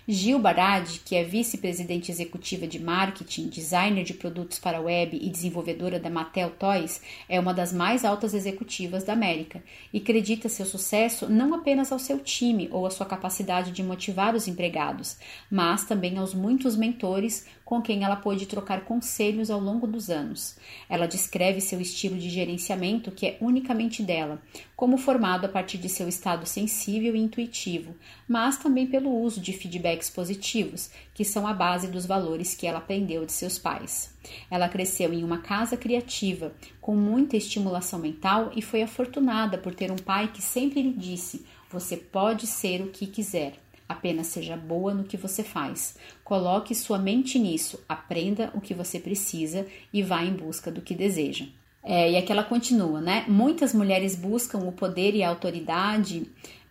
Gil 0.06 0.38
Barad, 0.38 0.86
que 1.02 1.16
é 1.16 1.24
vice-presidente 1.24 2.12
executiva 2.12 2.66
de 2.66 2.78
marketing, 2.78 3.48
designer 3.48 4.04
de 4.04 4.12
produtos 4.12 4.58
para 4.58 4.78
web 4.78 5.18
e 5.18 5.30
desenvolvedora 5.30 5.98
da 5.98 6.10
Mattel 6.10 6.50
Toys, 6.50 7.00
é 7.26 7.40
uma 7.40 7.54
das 7.54 7.72
mais 7.72 8.04
altas 8.04 8.34
executivas 8.34 9.02
da 9.02 9.14
América 9.14 9.62
e 9.94 9.98
acredita 9.98 10.46
seu 10.46 10.66
sucesso 10.66 11.26
não 11.30 11.54
apenas 11.54 11.90
ao 11.90 11.98
seu 11.98 12.18
time 12.18 12.68
ou 12.70 12.84
à 12.84 12.90
sua 12.90 13.06
capacidade 13.06 13.72
de 13.72 13.82
motivar 13.82 14.34
os 14.34 14.46
empregados, 14.46 15.16
mas 15.50 15.86
também 15.86 16.18
aos 16.18 16.34
muitos 16.34 16.76
mentores 16.76 17.46
com 17.64 17.80
quem 17.80 18.04
ela 18.04 18.16
pôde 18.16 18.46
trocar 18.46 18.84
conselhos 18.84 19.50
ao 19.50 19.58
longo 19.58 19.86
dos 19.86 20.10
anos. 20.10 20.56
Ela 20.88 21.08
descreve 21.08 21.60
seu 21.60 21.80
estilo 21.80 22.18
de 22.18 22.28
gerenciamento, 22.28 23.10
que 23.10 23.26
é 23.26 23.38
unicamente 23.40 24.02
dela, 24.02 24.42
como 24.76 24.98
formado 24.98 25.46
a 25.46 25.48
partir 25.48 25.78
de 25.78 25.88
seu 25.88 26.08
estado 26.08 26.46
sensível 26.46 27.16
e 27.16 27.20
intuitivo, 27.20 27.94
mas 28.28 28.58
também 28.58 28.86
pelo 28.86 29.10
uso 29.10 29.40
de 29.40 29.52
feedbacks 29.52 30.10
positivos, 30.10 30.90
que 31.14 31.24
são 31.24 31.46
a 31.46 31.54
base 31.54 31.88
dos 31.88 32.04
valores 32.04 32.54
que 32.54 32.66
ela 32.66 32.78
aprendeu 32.78 33.24
de 33.24 33.32
seus 33.32 33.58
pais. 33.58 34.14
Ela 34.50 34.68
cresceu 34.68 35.12
em 35.12 35.24
uma 35.24 35.38
casa 35.38 35.76
criativa, 35.76 36.52
com 36.80 36.94
muita 36.94 37.36
estimulação 37.36 37.98
mental 37.98 38.52
e 38.54 38.62
foi 38.62 38.82
afortunada 38.82 39.56
por 39.56 39.74
ter 39.74 39.90
um 39.90 39.96
pai 39.96 40.30
que 40.32 40.42
sempre 40.42 40.82
lhe 40.82 40.92
disse: 40.92 41.44
Você 41.70 41.96
pode 41.96 42.46
ser 42.46 42.82
o 42.82 42.90
que 42.90 43.06
quiser. 43.06 43.63
Apenas 43.88 44.28
seja 44.28 44.56
boa 44.56 44.94
no 44.94 45.04
que 45.04 45.16
você 45.16 45.42
faz. 45.42 45.96
Coloque 46.22 46.74
sua 46.74 46.98
mente 46.98 47.38
nisso, 47.38 47.82
aprenda 47.88 48.50
o 48.54 48.60
que 48.60 48.72
você 48.72 48.98
precisa 48.98 49.66
e 49.92 50.02
vá 50.02 50.24
em 50.24 50.32
busca 50.32 50.70
do 50.70 50.80
que 50.80 50.94
deseja. 50.94 51.46
É, 51.82 52.10
e 52.12 52.16
aqui 52.16 52.32
ela 52.32 52.42
continua, 52.42 53.00
né? 53.00 53.26
Muitas 53.28 53.74
mulheres 53.74 54.16
buscam 54.16 54.58
o 54.60 54.72
poder 54.72 55.14
e 55.14 55.22
a 55.22 55.28
autoridade 55.28 56.26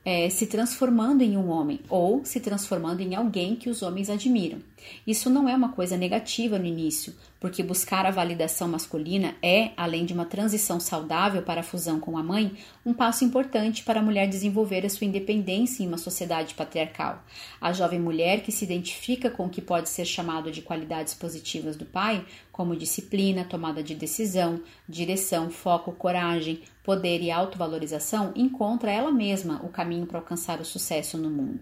é, 0.05 0.29
se 0.29 0.47
transformando 0.47 1.21
em 1.21 1.37
um 1.37 1.49
homem 1.49 1.79
ou 1.89 2.25
se 2.25 2.39
transformando 2.39 3.01
em 3.01 3.15
alguém 3.15 3.55
que 3.55 3.69
os 3.69 3.81
homens 3.81 4.09
admiram. 4.09 4.59
Isso 5.07 5.29
não 5.29 5.47
é 5.47 5.55
uma 5.55 5.69
coisa 5.69 5.95
negativa 5.95 6.59
no 6.59 6.65
início, 6.65 7.13
porque 7.39 7.63
buscar 7.63 8.05
a 8.05 8.11
validação 8.11 8.67
masculina 8.67 9.33
é, 9.41 9.71
além 9.77 10.05
de 10.05 10.13
uma 10.13 10.25
transição 10.25 10.77
saudável 10.77 11.41
para 11.41 11.61
a 11.61 11.63
fusão 11.63 12.01
com 12.01 12.17
a 12.17 12.23
mãe, 12.23 12.51
um 12.85 12.93
passo 12.93 13.23
importante 13.23 13.83
para 13.83 14.01
a 14.01 14.03
mulher 14.03 14.27
desenvolver 14.27 14.85
a 14.85 14.89
sua 14.89 15.07
independência 15.07 15.83
em 15.83 15.87
uma 15.87 15.97
sociedade 15.97 16.53
patriarcal. 16.53 17.23
A 17.61 17.71
jovem 17.71 17.99
mulher 17.99 18.41
que 18.41 18.51
se 18.51 18.65
identifica 18.65 19.29
com 19.29 19.45
o 19.45 19.49
que 19.49 19.61
pode 19.61 19.87
ser 19.87 20.05
chamado 20.05 20.51
de 20.51 20.61
qualidades 20.61 21.13
positivas 21.13 21.77
do 21.77 21.85
pai, 21.85 22.25
como 22.51 22.75
disciplina, 22.75 23.45
tomada 23.45 23.81
de 23.81 23.95
decisão, 23.95 24.61
direção, 24.87 25.49
foco, 25.49 25.93
coragem, 25.93 26.61
poder 26.83 27.21
e 27.21 27.31
autovalorização, 27.31 28.33
encontra 28.35 28.91
ela 28.91 29.11
mesma 29.11 29.61
o 29.63 29.69
caminho 29.69 30.05
para 30.05 30.19
alcançar 30.19 30.59
o 30.59 30.65
sucesso 30.65 31.17
no 31.17 31.29
mundo. 31.29 31.61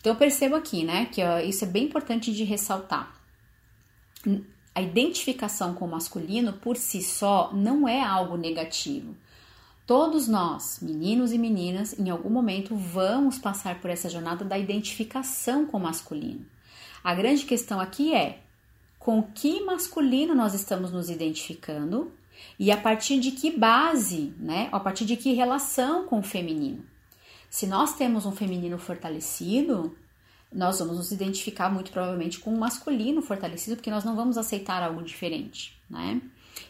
Então 0.00 0.12
eu 0.12 0.18
percebo 0.18 0.54
aqui, 0.54 0.84
né, 0.84 1.06
que 1.06 1.22
ó, 1.22 1.38
isso 1.40 1.64
é 1.64 1.68
bem 1.68 1.84
importante 1.84 2.32
de 2.32 2.44
ressaltar. 2.44 3.12
A 4.74 4.82
identificação 4.82 5.74
com 5.74 5.86
o 5.86 5.90
masculino 5.90 6.52
por 6.52 6.76
si 6.76 7.02
só 7.02 7.50
não 7.52 7.88
é 7.88 8.00
algo 8.00 8.36
negativo. 8.36 9.16
Todos 9.86 10.28
nós, 10.28 10.80
meninos 10.82 11.32
e 11.32 11.38
meninas, 11.38 11.98
em 11.98 12.10
algum 12.10 12.28
momento 12.28 12.76
vamos 12.76 13.38
passar 13.38 13.80
por 13.80 13.90
essa 13.90 14.10
jornada 14.10 14.44
da 14.44 14.58
identificação 14.58 15.64
com 15.64 15.78
o 15.78 15.80
masculino. 15.80 16.44
A 17.02 17.14
grande 17.14 17.44
questão 17.46 17.80
aqui 17.80 18.14
é 18.14 18.40
com 18.98 19.22
que 19.22 19.64
masculino 19.64 20.34
nós 20.34 20.52
estamos 20.52 20.92
nos 20.92 21.08
identificando 21.08 22.12
e 22.58 22.70
a 22.70 22.76
partir 22.76 23.20
de 23.20 23.30
que 23.30 23.50
base, 23.50 24.34
né? 24.38 24.68
A 24.72 24.80
partir 24.80 25.04
de 25.04 25.16
que 25.16 25.32
relação 25.32 26.06
com 26.06 26.18
o 26.18 26.22
feminino. 26.22 26.84
Se 27.50 27.66
nós 27.66 27.94
temos 27.94 28.26
um 28.26 28.32
feminino 28.32 28.78
fortalecido, 28.78 29.96
nós 30.52 30.78
vamos 30.78 30.96
nos 30.96 31.12
identificar 31.12 31.70
muito 31.70 31.90
provavelmente 31.90 32.38
com 32.38 32.52
um 32.52 32.58
masculino 32.58 33.22
fortalecido, 33.22 33.76
porque 33.76 33.90
nós 33.90 34.04
não 34.04 34.16
vamos 34.16 34.38
aceitar 34.38 34.82
algo 34.82 35.02
diferente, 35.02 35.78
né? 35.88 36.20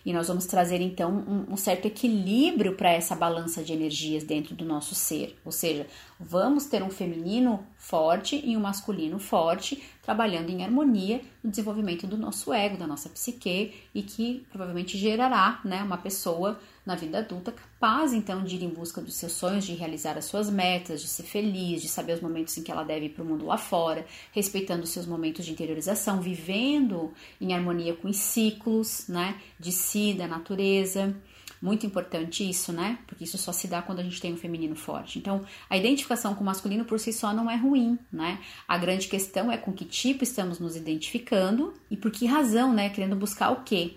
E 0.05 0.13
nós 0.13 0.29
vamos 0.29 0.47
trazer 0.47 0.81
então 0.81 1.11
um, 1.11 1.53
um 1.53 1.57
certo 1.57 1.87
equilíbrio 1.87 2.75
para 2.75 2.91
essa 2.91 3.15
balança 3.15 3.63
de 3.63 3.73
energias 3.73 4.25
dentro 4.25 4.55
do 4.55 4.65
nosso 4.65 4.95
ser. 4.95 5.39
Ou 5.45 5.53
seja, 5.53 5.87
vamos 6.19 6.67
ter 6.67 6.83
um 6.83 6.91
feminino 6.91 7.65
forte 7.77 8.41
e 8.45 8.57
um 8.57 8.61
masculino 8.61 9.19
forte, 9.19 9.83
trabalhando 10.03 10.51
em 10.51 10.65
harmonia 10.65 11.21
no 11.43 11.51
desenvolvimento 11.51 12.07
do 12.07 12.17
nosso 12.17 12.53
ego, 12.53 12.77
da 12.77 12.87
nossa 12.87 13.09
psique, 13.09 13.75
e 13.95 14.03
que 14.03 14.47
provavelmente 14.51 14.97
gerará 14.97 15.61
né, 15.65 15.83
uma 15.83 15.99
pessoa 15.99 16.59
na 16.89 16.95
vida 16.95 17.19
adulta, 17.19 17.53
capaz 17.53 18.15
então 18.15 18.43
de 18.43 18.57
ir 18.57 18.65
em 18.65 18.71
busca 18.71 19.03
dos 19.03 19.15
seus 19.15 19.33
sonhos, 19.33 19.67
de 19.67 19.75
realizar 19.75 20.17
as 20.17 20.25
suas 20.25 20.49
metas, 20.49 21.03
de 21.03 21.07
ser 21.07 21.25
feliz, 21.25 21.83
de 21.83 21.89
saber 21.89 22.15
os 22.15 22.23
momentos 22.23 22.57
em 22.57 22.63
que 22.63 22.73
ela 22.73 22.83
deve 22.83 23.07
ir 23.07 23.09
para 23.11 23.23
o 23.23 23.27
mundo 23.27 23.45
lá 23.45 23.59
fora, 23.59 24.07
respeitando 24.33 24.85
os 24.85 24.89
seus 24.89 25.05
momentos 25.05 25.45
de 25.45 25.53
interiorização, 25.53 26.23
vivendo 26.23 27.13
em 27.39 27.53
harmonia 27.53 27.95
com 27.95 28.09
os 28.09 28.17
ciclos, 28.17 29.07
né, 29.07 29.39
de 29.61 29.71
si, 29.71 30.15
da 30.15 30.27
natureza. 30.27 31.15
Muito 31.61 31.85
importante 31.85 32.49
isso, 32.49 32.73
né? 32.73 33.01
Porque 33.07 33.25
isso 33.25 33.37
só 33.37 33.53
se 33.53 33.67
dá 33.67 33.83
quando 33.83 33.99
a 33.99 34.03
gente 34.03 34.21
tem 34.21 34.33
um 34.33 34.37
feminino 34.37 34.77
forte. 34.77 35.19
Então, 35.19 35.45
a 35.69 35.77
identificação 35.77 36.33
com 36.35 36.43
o 36.43 36.47
masculino 36.47 36.85
por 36.85 37.01
si 37.01 37.13
só 37.13 37.35
não 37.35 37.51
é 37.51 37.57
ruim, 37.57 37.99
né? 38.13 38.39
A 38.67 38.79
grande 38.79 39.09
questão 39.09 39.51
é 39.51 39.59
com 39.59 39.73
que 39.73 39.85
tipo 39.85 40.23
estamos 40.23 40.61
nos 40.61 40.77
identificando 40.77 41.75
e 41.91 41.97
por 41.97 42.13
que 42.13 42.27
razão, 42.27 42.73
né? 42.73 42.89
Querendo 42.89 43.17
buscar 43.17 43.51
o 43.51 43.65
quê? 43.65 43.97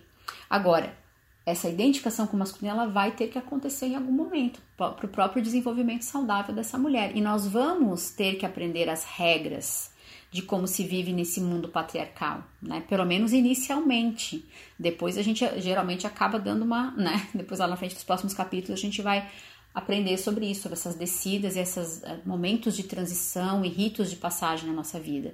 Agora, 0.49 0.99
essa 1.45 1.67
identificação 1.67 2.27
com 2.27 2.35
o 2.35 2.39
masculino 2.39 2.75
ela 2.75 2.87
vai 2.87 3.11
ter 3.11 3.27
que 3.27 3.37
acontecer 3.37 3.87
em 3.87 3.95
algum 3.95 4.11
momento 4.11 4.61
para 4.77 5.05
o 5.05 5.09
próprio 5.09 5.41
desenvolvimento 5.41 6.03
saudável 6.03 6.53
dessa 6.53 6.77
mulher. 6.77 7.15
E 7.15 7.21
nós 7.21 7.47
vamos 7.47 8.11
ter 8.11 8.35
que 8.35 8.45
aprender 8.45 8.89
as 8.89 9.03
regras 9.03 9.91
de 10.31 10.41
como 10.41 10.65
se 10.65 10.83
vive 10.83 11.11
nesse 11.11 11.41
mundo 11.41 11.67
patriarcal, 11.67 12.43
né? 12.61 12.81
Pelo 12.87 13.05
menos 13.05 13.33
inicialmente. 13.33 14.45
Depois 14.79 15.17
a 15.17 15.21
gente 15.21 15.45
geralmente 15.59 16.07
acaba 16.07 16.39
dando 16.39 16.63
uma, 16.63 16.91
né? 16.91 17.27
Depois 17.35 17.59
lá 17.59 17.67
na 17.67 17.75
frente 17.75 17.95
dos 17.95 18.03
próximos 18.03 18.33
capítulos 18.33 18.79
a 18.79 18.81
gente 18.81 19.01
vai 19.01 19.29
aprender 19.73 20.17
sobre 20.17 20.45
isso, 20.45 20.61
sobre 20.61 20.77
essas 20.77 20.95
descidas 20.95 21.55
e 21.55 21.59
esses 21.59 22.03
eh, 22.03 22.19
momentos 22.25 22.75
de 22.75 22.83
transição 22.83 23.63
e 23.65 23.69
ritos 23.69 24.09
de 24.09 24.15
passagem 24.15 24.67
na 24.67 24.73
nossa 24.73 24.99
vida. 24.99 25.33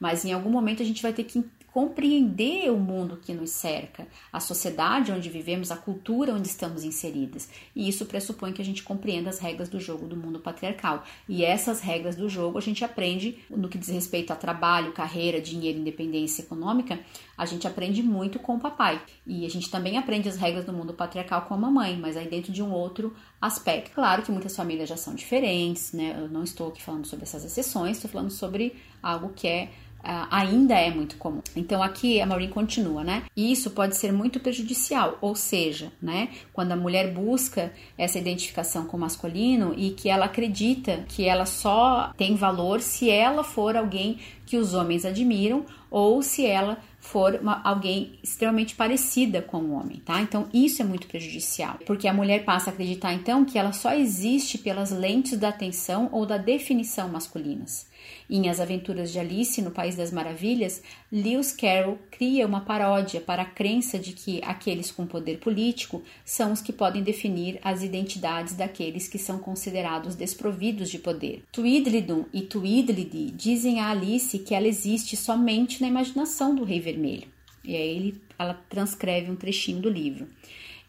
Mas 0.00 0.24
em 0.24 0.32
algum 0.32 0.50
momento 0.50 0.82
a 0.82 0.86
gente 0.86 1.02
vai 1.02 1.12
ter 1.12 1.24
que 1.24 1.44
compreender 1.76 2.72
o 2.72 2.78
mundo 2.78 3.18
que 3.22 3.34
nos 3.34 3.50
cerca, 3.50 4.08
a 4.32 4.40
sociedade 4.40 5.12
onde 5.12 5.28
vivemos, 5.28 5.70
a 5.70 5.76
cultura 5.76 6.32
onde 6.32 6.48
estamos 6.48 6.84
inseridas. 6.84 7.50
E 7.74 7.86
isso 7.86 8.06
pressupõe 8.06 8.54
que 8.54 8.62
a 8.62 8.64
gente 8.64 8.82
compreenda 8.82 9.28
as 9.28 9.38
regras 9.38 9.68
do 9.68 9.78
jogo 9.78 10.06
do 10.06 10.16
mundo 10.16 10.40
patriarcal. 10.40 11.04
E 11.28 11.44
essas 11.44 11.82
regras 11.82 12.16
do 12.16 12.30
jogo 12.30 12.56
a 12.56 12.62
gente 12.62 12.82
aprende 12.82 13.44
no 13.50 13.68
que 13.68 13.76
diz 13.76 13.90
respeito 13.90 14.32
a 14.32 14.36
trabalho, 14.36 14.92
carreira, 14.92 15.38
dinheiro, 15.38 15.78
independência 15.78 16.40
econômica, 16.40 16.98
a 17.36 17.44
gente 17.44 17.68
aprende 17.68 18.02
muito 18.02 18.38
com 18.38 18.56
o 18.56 18.58
papai. 18.58 19.02
E 19.26 19.44
a 19.44 19.50
gente 19.50 19.70
também 19.70 19.98
aprende 19.98 20.30
as 20.30 20.38
regras 20.38 20.64
do 20.64 20.72
mundo 20.72 20.94
patriarcal 20.94 21.42
com 21.42 21.52
a 21.52 21.58
mamãe, 21.58 21.94
mas 21.98 22.16
aí 22.16 22.26
dentro 22.26 22.52
de 22.52 22.62
um 22.62 22.72
outro 22.72 23.14
aspecto. 23.38 23.90
Claro 23.90 24.22
que 24.22 24.32
muitas 24.32 24.56
famílias 24.56 24.88
já 24.88 24.96
são 24.96 25.14
diferentes, 25.14 25.92
né? 25.92 26.16
Eu 26.18 26.28
não 26.30 26.42
estou 26.42 26.68
aqui 26.68 26.82
falando 26.82 27.06
sobre 27.06 27.24
essas 27.24 27.44
exceções, 27.44 27.98
estou 27.98 28.10
falando 28.10 28.30
sobre 28.30 28.76
algo 29.06 29.32
que 29.34 29.46
é 29.46 29.68
uh, 30.06 30.26
ainda 30.30 30.74
é 30.74 30.90
muito 30.90 31.16
comum. 31.16 31.42
Então 31.54 31.82
aqui 31.82 32.20
a 32.20 32.26
Maureen 32.26 32.48
continua, 32.48 33.02
né? 33.02 33.24
E 33.36 33.50
isso 33.52 33.70
pode 33.70 33.96
ser 33.96 34.12
muito 34.12 34.38
prejudicial, 34.38 35.18
ou 35.20 35.34
seja, 35.34 35.92
né, 36.00 36.28
quando 36.52 36.72
a 36.72 36.76
mulher 36.76 37.12
busca 37.12 37.72
essa 37.98 38.18
identificação 38.18 38.86
com 38.86 38.96
o 38.96 39.00
masculino 39.00 39.74
e 39.76 39.90
que 39.90 40.08
ela 40.08 40.26
acredita 40.26 41.04
que 41.08 41.24
ela 41.24 41.44
só 41.44 42.12
tem 42.16 42.36
valor 42.36 42.80
se 42.80 43.10
ela 43.10 43.42
for 43.42 43.76
alguém 43.76 44.18
que 44.46 44.56
os 44.56 44.74
homens 44.74 45.04
admiram 45.04 45.66
ou 45.90 46.22
se 46.22 46.46
ela 46.46 46.78
for 47.00 47.34
uma, 47.40 47.60
alguém 47.62 48.18
extremamente 48.22 48.74
parecida 48.74 49.40
com 49.40 49.58
o 49.58 49.72
homem, 49.72 50.00
tá? 50.04 50.20
Então 50.20 50.48
isso 50.52 50.82
é 50.82 50.84
muito 50.84 51.06
prejudicial, 51.06 51.78
porque 51.86 52.08
a 52.08 52.12
mulher 52.12 52.44
passa 52.44 52.70
a 52.70 52.72
acreditar 52.72 53.12
então 53.12 53.44
que 53.44 53.58
ela 53.58 53.72
só 53.72 53.92
existe 53.92 54.58
pelas 54.58 54.90
lentes 54.90 55.38
da 55.38 55.48
atenção 55.48 56.08
ou 56.12 56.26
da 56.26 56.36
definição 56.36 57.08
masculinas. 57.08 57.86
Em 58.28 58.48
As 58.48 58.58
Aventuras 58.58 59.12
de 59.12 59.18
Alice 59.20 59.62
no 59.62 59.70
País 59.70 59.94
das 59.94 60.10
Maravilhas, 60.10 60.82
Lewis 61.12 61.52
Carroll 61.52 61.98
cria 62.10 62.46
uma 62.46 62.60
paródia 62.60 63.20
para 63.20 63.42
a 63.42 63.46
crença 63.46 63.98
de 63.98 64.12
que 64.12 64.40
aqueles 64.42 64.90
com 64.90 65.06
poder 65.06 65.38
político 65.38 66.02
são 66.24 66.52
os 66.52 66.60
que 66.60 66.72
podem 66.72 67.02
definir 67.02 67.60
as 67.62 67.82
identidades 67.82 68.54
daqueles 68.54 69.06
que 69.06 69.18
são 69.18 69.38
considerados 69.38 70.16
desprovidos 70.16 70.90
de 70.90 70.98
poder. 70.98 71.44
Tweedledum 71.52 72.24
e 72.32 72.42
Tweedledee 72.42 73.30
dizem 73.30 73.80
a 73.80 73.90
Alice 73.90 74.38
que 74.40 74.54
ela 74.54 74.66
existe 74.66 75.16
somente 75.16 75.80
na 75.80 75.88
imaginação 75.88 76.54
do 76.54 76.64
Rei 76.64 76.80
Vermelho. 76.80 77.28
E 77.64 77.76
aí 77.76 77.96
ele, 77.96 78.20
ela 78.38 78.54
transcreve 78.68 79.30
um 79.30 79.36
trechinho 79.36 79.80
do 79.80 79.88
livro. 79.88 80.26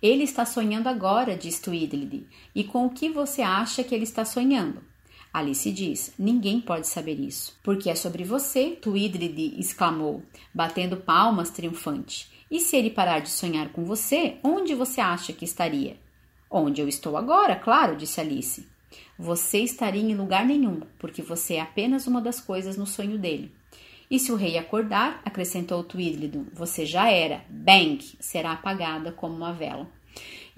Ele 0.01 0.23
está 0.23 0.45
sonhando 0.45 0.87
agora, 0.87 1.35
diz 1.35 1.59
Tweedledee. 1.59 2.27
E 2.53 2.63
com 2.63 2.85
o 2.85 2.89
que 2.89 3.09
você 3.09 3.41
acha 3.41 3.83
que 3.83 3.95
ele 3.95 4.03
está 4.03 4.23
sonhando? 4.23 4.81
Alice 5.33 5.71
diz: 5.71 6.13
Ninguém 6.17 6.59
pode 6.59 6.87
saber 6.87 7.19
isso. 7.19 7.57
Porque 7.63 7.89
é 7.89 7.95
sobre 7.95 8.23
você, 8.23 8.71
Tweedledee 8.71 9.59
exclamou, 9.59 10.23
batendo 10.53 10.97
palmas 10.97 11.49
triunfante. 11.49 12.29
E 12.49 12.59
se 12.59 12.77
ele 12.77 12.89
parar 12.89 13.19
de 13.19 13.29
sonhar 13.29 13.69
com 13.69 13.83
você, 13.83 14.37
onde 14.43 14.73
você 14.73 15.01
acha 15.01 15.33
que 15.33 15.45
estaria? 15.45 15.97
Onde 16.49 16.81
eu 16.81 16.87
estou 16.87 17.17
agora, 17.17 17.55
claro, 17.55 17.95
disse 17.95 18.21
Alice. 18.21 18.67
Você 19.19 19.59
estaria 19.59 20.01
em 20.01 20.15
lugar 20.15 20.45
nenhum, 20.45 20.81
porque 20.97 21.21
você 21.21 21.55
é 21.55 21.61
apenas 21.61 22.07
uma 22.07 22.21
das 22.21 22.39
coisas 22.39 22.77
no 22.77 22.85
sonho 22.85 23.17
dele. 23.17 23.51
E 24.09 24.17
se 24.17 24.31
o 24.31 24.35
rei 24.35 24.57
acordar, 24.57 25.21
acrescentou 25.25 25.83
Tweedledum, 25.83 26.45
você 26.53 26.85
já 26.85 27.09
era. 27.09 27.43
Bang! 27.49 27.99
Será 28.19 28.53
apagada 28.53 29.11
como 29.11 29.35
uma 29.35 29.51
vela. 29.51 29.89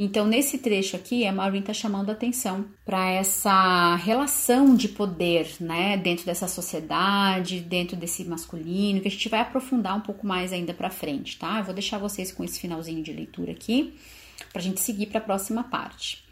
Então, 0.01 0.25
nesse 0.25 0.57
trecho 0.57 0.95
aqui, 0.95 1.27
a 1.27 1.33
Maureen 1.33 1.59
está 1.59 1.73
chamando 1.73 2.09
a 2.09 2.13
atenção 2.13 2.63
para 2.85 3.09
essa 3.09 3.95
relação 3.97 4.73
de 4.73 4.87
poder, 4.87 5.51
né, 5.59 5.97
dentro 5.97 6.25
dessa 6.25 6.47
sociedade, 6.47 7.59
dentro 7.59 7.97
desse 7.97 8.23
masculino, 8.23 9.01
que 9.01 9.09
a 9.09 9.11
gente 9.11 9.27
vai 9.27 9.41
aprofundar 9.41 9.97
um 9.97 9.99
pouco 9.99 10.25
mais 10.25 10.53
ainda 10.53 10.73
para 10.73 10.89
frente, 10.89 11.37
tá? 11.37 11.57
Eu 11.57 11.65
vou 11.65 11.73
deixar 11.73 11.97
vocês 11.97 12.31
com 12.31 12.45
esse 12.45 12.61
finalzinho 12.61 13.03
de 13.03 13.11
leitura 13.11 13.51
aqui, 13.51 13.93
para 14.53 14.61
a 14.61 14.63
gente 14.63 14.79
seguir 14.79 15.07
para 15.07 15.17
a 15.17 15.23
próxima 15.23 15.65
parte. 15.65 16.23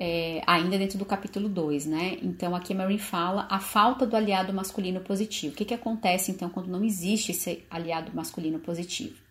É, 0.00 0.42
ainda 0.46 0.78
dentro 0.78 0.96
do 0.96 1.04
capítulo 1.04 1.50
2, 1.50 1.84
né? 1.84 2.16
Então 2.22 2.56
aqui 2.56 2.72
a 2.72 2.76
Maureen 2.76 2.96
fala 2.96 3.46
a 3.50 3.60
falta 3.60 4.06
do 4.06 4.16
aliado 4.16 4.54
masculino 4.54 5.00
positivo. 5.00 5.52
O 5.52 5.56
que, 5.56 5.66
que 5.66 5.74
acontece 5.74 6.30
então 6.30 6.48
quando 6.48 6.68
não 6.68 6.82
existe 6.82 7.32
esse 7.32 7.62
aliado 7.70 8.10
masculino 8.14 8.58
positivo? 8.58 9.21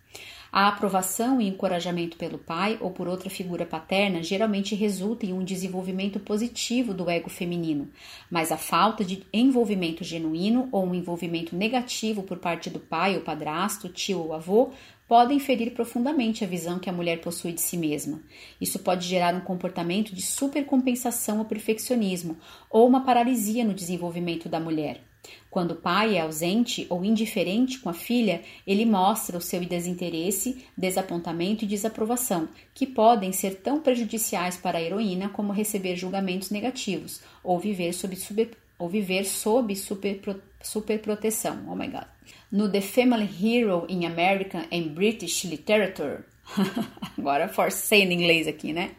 A 0.54 0.68
aprovação 0.68 1.40
e 1.40 1.48
encorajamento 1.48 2.18
pelo 2.18 2.38
pai 2.38 2.78
ou 2.82 2.92
por 2.92 3.08
outra 3.08 3.30
figura 3.30 3.66
paterna 3.66 4.22
geralmente 4.22 4.76
resulta 4.76 5.26
em 5.26 5.32
um 5.32 5.46
desenvolvimento 5.46 6.20
positivo 6.20 6.94
do 6.94 7.10
ego 7.10 7.30
feminino, 7.30 7.88
mas 8.30 8.52
a 8.52 8.58
falta 8.58 9.02
de 9.02 9.26
envolvimento 9.32 10.04
genuíno 10.04 10.68
ou 10.70 10.86
um 10.86 10.94
envolvimento 10.94 11.56
negativo 11.56 12.24
por 12.24 12.38
parte 12.38 12.70
do 12.70 12.82
pai 12.82 13.16
ou 13.16 13.22
padrasto, 13.22 13.88
tio 13.88 14.20
ou 14.20 14.34
avô 14.34 14.72
podem 15.08 15.40
ferir 15.40 15.72
profundamente 15.72 16.44
a 16.44 16.48
visão 16.48 16.80
que 16.80 16.90
a 16.90 16.94
mulher 16.94 17.22
possui 17.22 17.54
de 17.54 17.62
si 17.62 17.78
mesma. 17.78 18.22
Isso 18.60 18.80
pode 18.80 19.08
gerar 19.08 19.34
um 19.34 19.42
comportamento 19.42 20.14
de 20.14 20.22
supercompensação 20.22 21.40
ou 21.40 21.46
perfeccionismo 21.46 22.38
ou 22.70 22.86
uma 22.86 23.06
paralisia 23.06 23.64
no 23.64 23.74
desenvolvimento 23.74 24.50
da 24.50 24.60
mulher. 24.60 25.11
Quando 25.50 25.72
o 25.72 25.76
pai 25.76 26.16
é 26.16 26.22
ausente 26.22 26.88
ou 26.90 27.04
indiferente 27.04 27.80
com 27.80 27.90
a 27.90 27.94
filha, 27.94 28.42
ele 28.66 28.86
mostra 28.86 29.38
o 29.38 29.42
seu 29.42 29.60
desinteresse, 29.62 30.66
desapontamento 30.78 31.66
e 31.66 31.68
desaprovação, 31.68 32.48
que 32.74 32.88
podem 32.88 33.32
ser 33.32 33.56
tão 33.56 33.82
prejudiciais 33.82 34.56
para 34.56 34.78
a 34.78 34.82
heroína 34.82 35.30
como 35.30 35.52
receber 35.52 35.96
julgamentos 35.96 36.50
negativos 36.50 37.22
ou 37.44 37.60
viver 37.60 37.94
sob, 37.94 38.16
super, 38.16 38.50
ou 38.80 38.88
viver 38.88 39.26
sob 39.26 39.76
super, 39.76 40.42
superproteção. 40.62 41.66
Oh 41.68 41.76
my 41.76 41.88
God. 41.88 42.06
No 42.52 42.72
The 42.72 42.82
Family 42.82 43.30
Hero 43.42 43.86
in 43.90 44.06
American 44.06 44.66
and 44.72 44.94
British 44.94 45.44
Literature, 45.44 46.24
Agora 47.18 47.48
forcei 47.48 48.02
em 48.02 48.14
inglês 48.14 48.48
aqui, 48.48 48.74
né? 48.74 48.92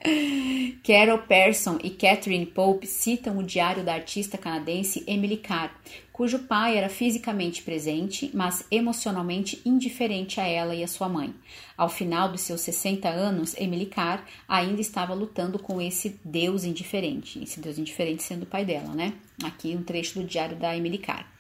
Carol 0.85 1.19
Pearson 1.19 1.79
e 1.83 1.91
Catherine 1.91 2.47
Pope 2.47 2.87
citam 2.87 3.39
o 3.39 3.43
diário 3.43 3.85
da 3.85 3.95
artista 3.95 4.39
canadense 4.39 5.05
Emily 5.07 5.37
Carr, 5.37 5.75
cujo 6.13 6.41
pai 6.41 6.77
era 6.77 6.89
fisicamente 6.89 7.63
presente, 7.63 8.31
mas 8.35 8.65
emocionalmente 8.71 9.61
indiferente 9.65 10.41
a 10.41 10.47
ela 10.47 10.75
e 10.75 10.83
a 10.83 10.89
sua 10.89 11.09
mãe. 11.09 11.35
Ao 11.77 11.89
final 11.89 12.31
dos 12.31 12.43
seus 12.43 12.61
60 12.61 13.09
anos, 13.09 13.55
Emily 13.59 13.87
Carr 13.87 14.25
ainda 14.49 14.81
estava 14.81 15.15
lutando 15.15 15.59
com 15.59 15.81
esse 15.81 16.21
Deus 16.25 16.65
indiferente, 16.65 17.43
esse 17.43 17.61
Deus 17.61 17.79
indiferente 17.79 18.23
sendo 18.23 18.43
o 18.43 18.47
pai 18.47 18.65
dela, 18.65 18.95
né? 18.95 19.15
Aqui 19.43 19.75
um 19.75 19.83
trecho 19.83 20.21
do 20.21 20.27
diário 20.27 20.57
da 20.57 20.77
Emily 20.77 20.99
Carr. 20.99 21.32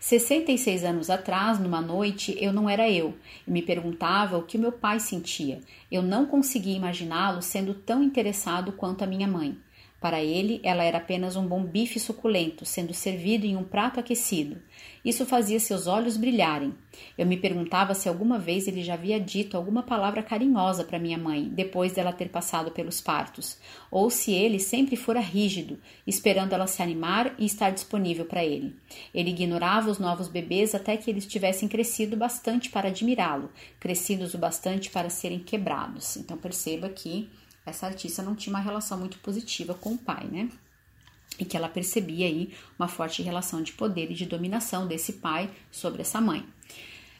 66 0.00 0.84
anos 0.84 1.10
atrás, 1.10 1.58
numa 1.58 1.80
noite, 1.80 2.36
eu 2.40 2.52
não 2.52 2.68
era 2.68 2.88
eu 2.90 3.14
e 3.46 3.50
me 3.50 3.62
perguntava 3.62 4.38
o 4.38 4.44
que 4.44 4.56
meu 4.56 4.70
pai 4.70 5.00
sentia. 5.00 5.60
Eu 5.90 6.02
não 6.02 6.24
conseguia 6.26 6.76
imaginá-lo 6.76 7.42
sendo 7.42 7.74
tão 7.74 8.02
interessado 8.02 8.72
quanto 8.72 9.02
a 9.02 9.06
minha 9.06 9.26
mãe. 9.26 9.58
Para 10.00 10.22
ele, 10.22 10.60
ela 10.62 10.84
era 10.84 10.98
apenas 10.98 11.34
um 11.34 11.44
bom 11.44 11.64
bife 11.64 11.98
suculento, 11.98 12.64
sendo 12.64 12.94
servido 12.94 13.44
em 13.44 13.56
um 13.56 13.64
prato 13.64 13.98
aquecido. 13.98 14.56
Isso 15.04 15.26
fazia 15.26 15.58
seus 15.58 15.88
olhos 15.88 16.16
brilharem. 16.16 16.72
Eu 17.16 17.26
me 17.26 17.36
perguntava 17.36 17.94
se 17.94 18.08
alguma 18.08 18.38
vez 18.38 18.68
ele 18.68 18.84
já 18.84 18.94
havia 18.94 19.18
dito 19.18 19.56
alguma 19.56 19.82
palavra 19.82 20.22
carinhosa 20.22 20.84
para 20.84 21.00
minha 21.00 21.18
mãe, 21.18 21.48
depois 21.48 21.92
dela 21.92 22.12
ter 22.12 22.28
passado 22.28 22.70
pelos 22.70 23.00
partos, 23.00 23.58
ou 23.90 24.08
se 24.08 24.32
ele 24.32 24.60
sempre 24.60 24.94
fora 24.94 25.18
rígido, 25.18 25.80
esperando 26.06 26.52
ela 26.52 26.68
se 26.68 26.80
animar 26.80 27.34
e 27.36 27.44
estar 27.44 27.70
disponível 27.70 28.24
para 28.24 28.44
ele. 28.44 28.76
Ele 29.12 29.30
ignorava 29.30 29.90
os 29.90 29.98
novos 29.98 30.28
bebês 30.28 30.76
até 30.76 30.96
que 30.96 31.10
eles 31.10 31.26
tivessem 31.26 31.68
crescido 31.68 32.16
bastante 32.16 32.70
para 32.70 32.88
admirá-lo, 32.88 33.50
crescidos 33.80 34.32
o 34.32 34.38
bastante 34.38 34.90
para 34.90 35.10
serem 35.10 35.40
quebrados. 35.40 36.16
Então 36.16 36.36
perceba 36.36 36.88
que 36.88 37.28
essa 37.68 37.86
artista 37.86 38.22
não 38.22 38.34
tinha 38.34 38.54
uma 38.54 38.62
relação 38.62 38.98
muito 38.98 39.18
positiva 39.18 39.74
com 39.74 39.94
o 39.94 39.98
pai, 39.98 40.26
né? 40.30 40.48
E 41.38 41.44
que 41.44 41.56
ela 41.56 41.68
percebia 41.68 42.26
aí 42.26 42.52
uma 42.78 42.88
forte 42.88 43.22
relação 43.22 43.62
de 43.62 43.72
poder 43.72 44.10
e 44.10 44.14
de 44.14 44.26
dominação 44.26 44.86
desse 44.86 45.14
pai 45.14 45.50
sobre 45.70 46.02
essa 46.02 46.20
mãe. 46.20 46.44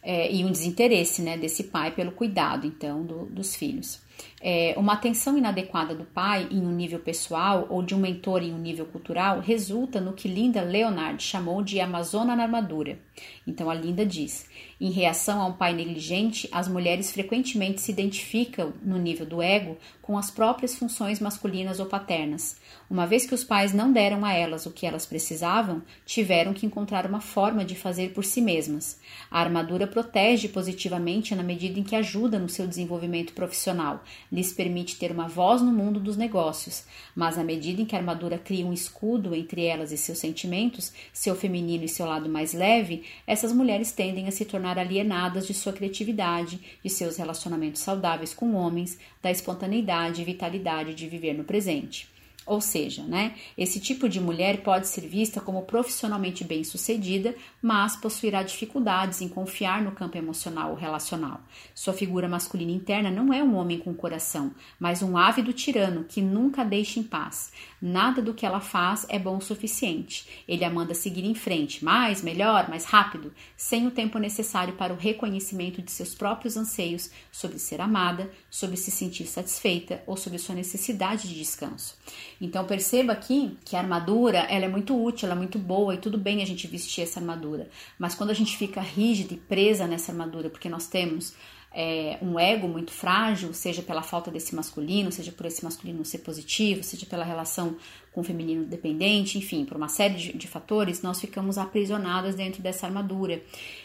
É, 0.02 0.32
e 0.32 0.44
um 0.44 0.50
desinteresse 0.50 1.22
né, 1.22 1.36
desse 1.36 1.64
pai 1.64 1.90
pelo 1.90 2.12
cuidado, 2.12 2.66
então, 2.66 3.04
do, 3.04 3.26
dos 3.26 3.54
filhos. 3.54 4.00
É, 4.40 4.74
uma 4.76 4.92
atenção 4.92 5.36
inadequada 5.36 5.94
do 5.94 6.04
pai 6.04 6.46
em 6.50 6.60
um 6.60 6.70
nível 6.70 7.00
pessoal 7.00 7.66
ou 7.68 7.82
de 7.82 7.94
um 7.94 7.98
mentor 7.98 8.42
em 8.42 8.54
um 8.54 8.58
nível 8.58 8.86
cultural 8.86 9.40
resulta 9.40 10.00
no 10.00 10.12
que 10.12 10.28
Linda 10.28 10.62
Leonard 10.62 11.22
chamou 11.22 11.62
de 11.62 11.80
Amazona 11.80 12.36
na 12.36 12.44
armadura. 12.44 12.98
Então 13.46 13.68
a 13.68 13.74
Linda 13.74 14.06
diz: 14.06 14.48
em 14.80 14.90
reação 14.90 15.40
a 15.40 15.46
um 15.46 15.52
pai 15.52 15.72
negligente, 15.72 16.48
as 16.52 16.68
mulheres 16.68 17.10
frequentemente 17.10 17.80
se 17.80 17.90
identificam 17.90 18.72
no 18.80 18.96
nível 18.96 19.26
do 19.26 19.42
ego 19.42 19.76
com 20.00 20.16
as 20.16 20.30
próprias 20.30 20.76
funções 20.76 21.18
masculinas 21.18 21.80
ou 21.80 21.86
paternas. 21.86 22.60
Uma 22.88 23.06
vez 23.06 23.26
que 23.26 23.34
os 23.34 23.42
pais 23.42 23.74
não 23.74 23.92
deram 23.92 24.24
a 24.24 24.32
elas 24.32 24.66
o 24.66 24.70
que 24.70 24.86
elas 24.86 25.04
precisavam, 25.04 25.82
tiveram 26.06 26.54
que 26.54 26.64
encontrar 26.64 27.06
uma 27.06 27.20
forma 27.20 27.64
de 27.64 27.74
fazer 27.74 28.12
por 28.12 28.24
si 28.24 28.40
mesmas. 28.40 29.00
A 29.30 29.40
armadura 29.40 29.86
protege 29.86 30.48
positivamente 30.48 31.34
na 31.34 31.42
medida 31.42 31.78
em 31.78 31.82
que 31.82 31.96
ajuda 31.96 32.38
no 32.38 32.48
seu 32.48 32.66
desenvolvimento 32.66 33.32
profissional, 33.32 34.04
lhes 34.30 34.52
permite 34.52 34.96
ter 34.96 35.10
uma 35.10 35.28
voz 35.28 35.62
no 35.62 35.72
mundo 35.72 36.00
dos 36.00 36.16
negócios, 36.16 36.84
mas 37.14 37.38
à 37.38 37.44
medida 37.44 37.82
em 37.82 37.84
que 37.84 37.96
a 37.96 37.98
armadura 37.98 38.38
cria 38.38 38.66
um 38.66 38.72
escudo 38.72 39.34
entre 39.34 39.64
elas 39.64 39.92
e 39.92 39.96
seus 39.96 40.18
sentimentos, 40.18 40.92
seu 41.12 41.34
feminino 41.34 41.84
e 41.84 41.88
seu 41.88 42.06
lado 42.06 42.28
mais 42.28 42.52
leve, 42.52 43.04
essas 43.26 43.52
mulheres 43.52 43.92
tendem 43.92 44.28
a 44.28 44.30
se 44.30 44.44
tornar 44.44 44.78
alienadas 44.78 45.46
de 45.46 45.54
sua 45.54 45.72
criatividade, 45.72 46.60
de 46.82 46.90
seus 46.90 47.16
relacionamentos 47.16 47.82
saudáveis 47.82 48.34
com 48.34 48.54
homens, 48.54 48.98
da 49.22 49.30
espontaneidade 49.30 50.22
e 50.22 50.24
vitalidade 50.24 50.94
de 50.94 51.08
viver 51.08 51.34
no 51.34 51.44
presente. 51.44 52.17
Ou 52.48 52.62
seja, 52.62 53.02
né, 53.02 53.34
esse 53.58 53.78
tipo 53.78 54.08
de 54.08 54.18
mulher 54.18 54.62
pode 54.62 54.88
ser 54.88 55.02
vista 55.02 55.38
como 55.38 55.62
profissionalmente 55.62 56.42
bem-sucedida, 56.42 57.34
mas 57.60 57.94
possuirá 57.94 58.42
dificuldades 58.42 59.20
em 59.20 59.28
confiar 59.28 59.82
no 59.82 59.92
campo 59.92 60.16
emocional 60.16 60.70
ou 60.70 60.76
relacional. 60.76 61.42
Sua 61.74 61.92
figura 61.92 62.26
masculina 62.26 62.72
interna 62.72 63.10
não 63.10 63.34
é 63.34 63.44
um 63.44 63.54
homem 63.54 63.78
com 63.78 63.92
coração, 63.92 64.54
mas 64.80 65.02
um 65.02 65.18
ávido 65.18 65.52
tirano 65.52 66.04
que 66.04 66.22
nunca 66.22 66.64
deixa 66.64 66.98
em 66.98 67.02
paz. 67.02 67.52
Nada 67.80 68.20
do 68.20 68.34
que 68.34 68.44
ela 68.44 68.60
faz 68.60 69.06
é 69.08 69.18
bom 69.18 69.36
o 69.36 69.40
suficiente. 69.40 70.42
Ele 70.48 70.64
a 70.64 70.70
manda 70.70 70.94
seguir 70.94 71.24
em 71.24 71.34
frente, 71.34 71.84
mais, 71.84 72.22
melhor, 72.22 72.68
mais 72.68 72.84
rápido, 72.84 73.32
sem 73.56 73.86
o 73.86 73.90
tempo 73.90 74.18
necessário 74.18 74.74
para 74.74 74.92
o 74.92 74.96
reconhecimento 74.96 75.80
de 75.80 75.90
seus 75.90 76.14
próprios 76.14 76.56
anseios 76.56 77.10
sobre 77.30 77.58
ser 77.58 77.80
amada, 77.80 78.30
sobre 78.50 78.76
se 78.76 78.90
sentir 78.90 79.26
satisfeita 79.26 80.02
ou 80.06 80.16
sobre 80.16 80.38
sua 80.38 80.54
necessidade 80.54 81.28
de 81.28 81.34
descanso. 81.34 81.96
Então 82.40 82.64
perceba 82.64 83.12
aqui 83.12 83.56
que 83.64 83.76
a 83.76 83.80
armadura 83.80 84.38
ela 84.38 84.64
é 84.64 84.68
muito 84.68 85.00
útil, 85.00 85.26
ela 85.26 85.36
é 85.36 85.38
muito 85.38 85.58
boa 85.58 85.94
e 85.94 85.98
tudo 85.98 86.18
bem 86.18 86.42
a 86.42 86.46
gente 86.46 86.66
vestir 86.66 87.02
essa 87.02 87.20
armadura, 87.20 87.68
mas 87.98 88.14
quando 88.14 88.30
a 88.30 88.34
gente 88.34 88.56
fica 88.56 88.80
rígida 88.80 89.34
e 89.34 89.36
presa 89.36 89.86
nessa 89.86 90.12
armadura, 90.12 90.50
porque 90.50 90.68
nós 90.68 90.86
temos 90.86 91.34
é, 91.80 92.18
um 92.20 92.40
ego 92.40 92.66
muito 92.66 92.90
frágil, 92.90 93.54
seja 93.54 93.82
pela 93.82 94.02
falta 94.02 94.32
desse 94.32 94.52
masculino, 94.52 95.12
seja 95.12 95.30
por 95.30 95.46
esse 95.46 95.62
masculino 95.62 96.04
ser 96.04 96.18
positivo, 96.18 96.82
seja 96.82 97.06
pela 97.06 97.22
relação 97.24 97.76
com 98.10 98.20
o 98.20 98.24
feminino 98.24 98.64
dependente, 98.64 99.38
enfim, 99.38 99.64
por 99.64 99.76
uma 99.76 99.86
série 99.86 100.14
de, 100.14 100.32
de 100.32 100.48
fatores, 100.48 101.02
nós 101.02 101.20
ficamos 101.20 101.56
aprisionadas 101.56 102.34
dentro 102.34 102.60
dessa 102.60 102.84
armadura. 102.84 103.40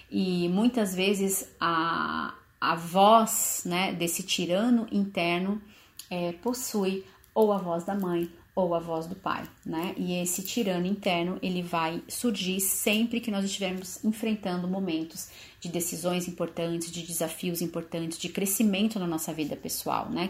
E 0.09 0.49
muitas 0.49 0.95
vezes 0.95 1.47
a, 1.59 2.33
a 2.59 2.73
voz 2.73 3.61
né, 3.63 3.93
desse 3.93 4.23
tirano 4.23 4.87
interno 4.91 5.61
é, 6.09 6.31
possui 6.31 7.05
ou 7.33 7.51
a 7.51 7.57
voz 7.57 7.83
da 7.83 7.95
mãe 7.95 8.29
ou 8.55 8.75
a 8.75 8.79
voz 8.79 9.07
do 9.07 9.15
pai, 9.15 9.43
né? 9.65 9.95
E 9.97 10.13
esse 10.21 10.43
tirano 10.43 10.85
interno, 10.85 11.39
ele 11.41 11.63
vai 11.63 12.03
surgir 12.07 12.59
sempre 12.59 13.19
que 13.19 13.31
nós 13.31 13.43
estivermos 13.43 14.03
enfrentando 14.03 14.67
momentos 14.67 15.29
de 15.59 15.69
decisões 15.69 16.27
importantes, 16.27 16.91
de 16.91 17.01
desafios 17.01 17.61
importantes, 17.61 18.19
de 18.19 18.29
crescimento 18.29 18.99
na 18.99 19.07
nossa 19.07 19.33
vida 19.33 19.55
pessoal, 19.55 20.09
né? 20.09 20.29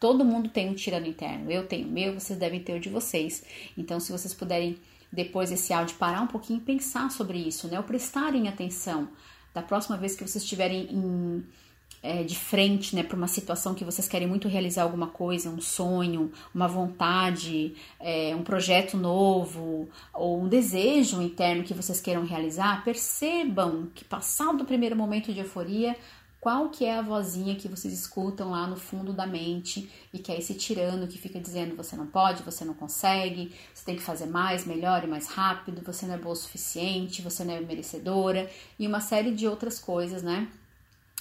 Todo 0.00 0.24
mundo 0.24 0.48
tem 0.48 0.68
um 0.68 0.74
tirano 0.74 1.06
interno. 1.06 1.50
Eu 1.50 1.66
tenho 1.66 1.86
o 1.86 1.90
meu, 1.90 2.14
vocês 2.14 2.38
devem 2.38 2.60
ter 2.60 2.76
o 2.76 2.80
de 2.80 2.88
vocês. 2.88 3.44
Então, 3.78 4.00
se 4.00 4.12
vocês 4.12 4.34
puderem 4.34 4.76
depois 5.12 5.50
desse 5.50 5.72
áudio 5.72 5.96
parar 5.96 6.20
um 6.22 6.26
pouquinho 6.26 6.58
e 6.58 6.62
pensar 6.62 7.10
sobre 7.10 7.38
isso, 7.38 7.68
né? 7.68 7.78
Ou 7.78 7.84
prestarem 7.84 8.48
atenção 8.48 9.08
da 9.54 9.62
próxima 9.62 9.96
vez 9.96 10.16
que 10.16 10.26
vocês 10.26 10.42
estiverem 10.42 10.92
em 10.92 11.44
é, 12.02 12.22
de 12.22 12.36
frente 12.36 12.94
né, 12.94 13.02
para 13.02 13.16
uma 13.16 13.28
situação 13.28 13.74
que 13.74 13.84
vocês 13.84 14.06
querem 14.08 14.28
muito 14.28 14.48
realizar 14.48 14.82
alguma 14.82 15.08
coisa, 15.08 15.50
um 15.50 15.60
sonho, 15.60 16.30
uma 16.54 16.68
vontade, 16.68 17.74
é, 17.98 18.34
um 18.34 18.42
projeto 18.42 18.96
novo 18.96 19.88
ou 20.12 20.42
um 20.42 20.48
desejo 20.48 21.20
interno 21.20 21.64
que 21.64 21.74
vocês 21.74 22.00
queiram 22.00 22.24
realizar, 22.24 22.84
percebam 22.84 23.88
que 23.94 24.04
passado 24.04 24.62
o 24.62 24.66
primeiro 24.66 24.96
momento 24.96 25.32
de 25.32 25.40
euforia, 25.40 25.96
qual 26.46 26.68
que 26.68 26.84
é 26.84 26.96
a 26.96 27.02
vozinha 27.02 27.56
que 27.56 27.66
vocês 27.66 27.92
escutam 27.92 28.50
lá 28.50 28.68
no 28.68 28.76
fundo 28.76 29.12
da 29.12 29.26
mente 29.26 29.90
e 30.12 30.18
que 30.20 30.30
é 30.30 30.38
esse 30.38 30.54
tirano 30.54 31.08
que 31.08 31.18
fica 31.18 31.40
dizendo 31.40 31.74
você 31.74 31.96
não 31.96 32.06
pode, 32.06 32.44
você 32.44 32.64
não 32.64 32.72
consegue, 32.72 33.52
você 33.74 33.84
tem 33.84 33.96
que 33.96 34.02
fazer 34.02 34.26
mais, 34.26 34.64
melhor 34.64 35.02
e 35.02 35.08
mais 35.08 35.26
rápido, 35.26 35.82
você 35.84 36.06
não 36.06 36.14
é 36.14 36.18
boa 36.18 36.34
o 36.34 36.36
suficiente, 36.36 37.20
você 37.20 37.42
não 37.42 37.54
é 37.54 37.60
merecedora 37.60 38.48
e 38.78 38.86
uma 38.86 39.00
série 39.00 39.32
de 39.32 39.48
outras 39.48 39.80
coisas, 39.80 40.22
né? 40.22 40.46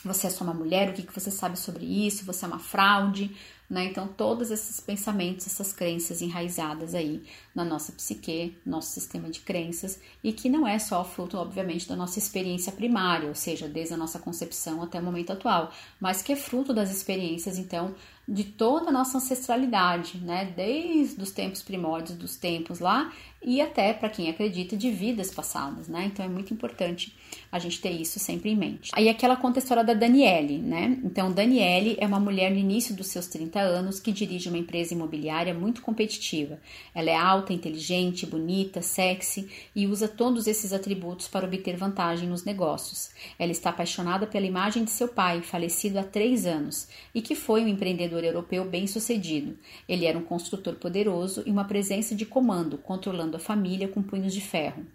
Você 0.07 0.27
é 0.27 0.29
só 0.29 0.43
uma 0.43 0.53
mulher, 0.53 0.89
o 0.89 0.93
que, 0.93 1.03
que 1.03 1.13
você 1.13 1.31
sabe 1.31 1.57
sobre 1.57 1.85
isso, 1.85 2.25
você 2.25 2.45
é 2.45 2.47
uma 2.47 2.59
fraude, 2.59 3.35
né? 3.69 3.85
Então, 3.85 4.07
todos 4.07 4.51
esses 4.51 4.79
pensamentos, 4.79 5.47
essas 5.47 5.73
crenças 5.73 6.21
enraizadas 6.21 6.93
aí 6.93 7.23
na 7.53 7.65
nossa 7.65 7.91
psique, 7.91 8.55
nosso 8.65 8.91
sistema 8.91 9.29
de 9.29 9.39
crenças, 9.39 9.99
e 10.23 10.31
que 10.31 10.49
não 10.49 10.67
é 10.67 10.77
só 10.77 11.03
fruto, 11.03 11.37
obviamente, 11.37 11.87
da 11.87 11.95
nossa 11.95 12.19
experiência 12.19 12.71
primária, 12.71 13.27
ou 13.27 13.35
seja, 13.35 13.67
desde 13.67 13.93
a 13.93 13.97
nossa 13.97 14.19
concepção 14.19 14.83
até 14.83 14.99
o 14.99 15.03
momento 15.03 15.33
atual, 15.33 15.71
mas 15.99 16.21
que 16.21 16.31
é 16.31 16.35
fruto 16.35 16.73
das 16.73 16.91
experiências, 16.91 17.57
então, 17.57 17.95
de 18.27 18.43
toda 18.43 18.89
a 18.89 18.91
nossa 18.91 19.17
ancestralidade, 19.17 20.17
né? 20.19 20.45
Desde 20.55 21.21
os 21.21 21.31
tempos 21.31 21.61
primórdios, 21.61 22.17
dos 22.17 22.35
tempos 22.35 22.79
lá, 22.79 23.11
e 23.45 23.61
até, 23.61 23.93
para 23.93 24.09
quem 24.09 24.27
acredita, 24.27 24.75
de 24.75 24.89
vidas 24.89 25.31
passadas, 25.31 25.87
né? 25.87 26.05
Então, 26.05 26.25
é 26.25 26.27
muito 26.27 26.51
importante 26.51 27.15
a 27.51 27.59
gente 27.59 27.79
ter 27.79 27.91
isso 27.91 28.19
sempre 28.19 28.49
em 28.49 28.55
mente. 28.55 28.89
Aí 28.93 29.07
aqui 29.07 29.23
ela 29.23 29.35
conta 29.35 29.59
a 29.59 29.61
história 29.61 29.83
da 29.83 29.93
Daniele, 29.93 30.57
né? 30.57 30.99
Então, 31.03 31.31
Daniele 31.31 31.95
é 31.99 32.07
uma 32.07 32.19
mulher 32.19 32.49
no 32.49 32.57
início 32.57 32.95
dos 32.95 33.07
seus 33.07 33.27
30 33.27 33.59
anos 33.59 33.99
que 33.99 34.11
dirige 34.11 34.49
uma 34.49 34.57
empresa 34.57 34.95
imobiliária 34.95 35.53
muito 35.53 35.83
competitiva. 35.83 36.59
Ela 36.93 37.11
é 37.11 37.15
alta, 37.15 37.53
inteligente, 37.53 38.25
bonita, 38.25 38.81
sexy 38.81 39.47
e 39.75 39.85
usa 39.85 40.07
todos 40.07 40.47
esses 40.47 40.73
atributos 40.73 41.27
para 41.27 41.45
obter 41.45 41.77
vantagem 41.77 42.27
nos 42.27 42.43
negócios. 42.43 43.11
Ela 43.37 43.51
está 43.51 43.69
apaixonada 43.69 44.25
pela 44.25 44.47
imagem 44.47 44.83
de 44.83 44.91
seu 44.91 45.07
pai, 45.07 45.43
falecido 45.43 45.99
há 45.99 46.03
três 46.03 46.47
anos, 46.47 46.87
e 47.13 47.21
que 47.21 47.35
foi 47.35 47.63
um 47.63 47.67
empreendedor 47.67 48.23
europeu 48.23 48.65
bem-sucedido. 48.65 49.55
Ele 49.87 50.05
era 50.05 50.17
um 50.17 50.23
construtor 50.23 50.75
poderoso 50.75 51.43
e 51.45 51.51
uma 51.51 51.65
presença 51.65 52.15
de 52.15 52.25
comando, 52.25 52.77
controlando 52.79 53.34
a 53.35 53.39
família 53.39 53.87
com 53.87 54.01
punhos 54.01 54.33
de 54.33 54.41
ferro. 54.41 54.85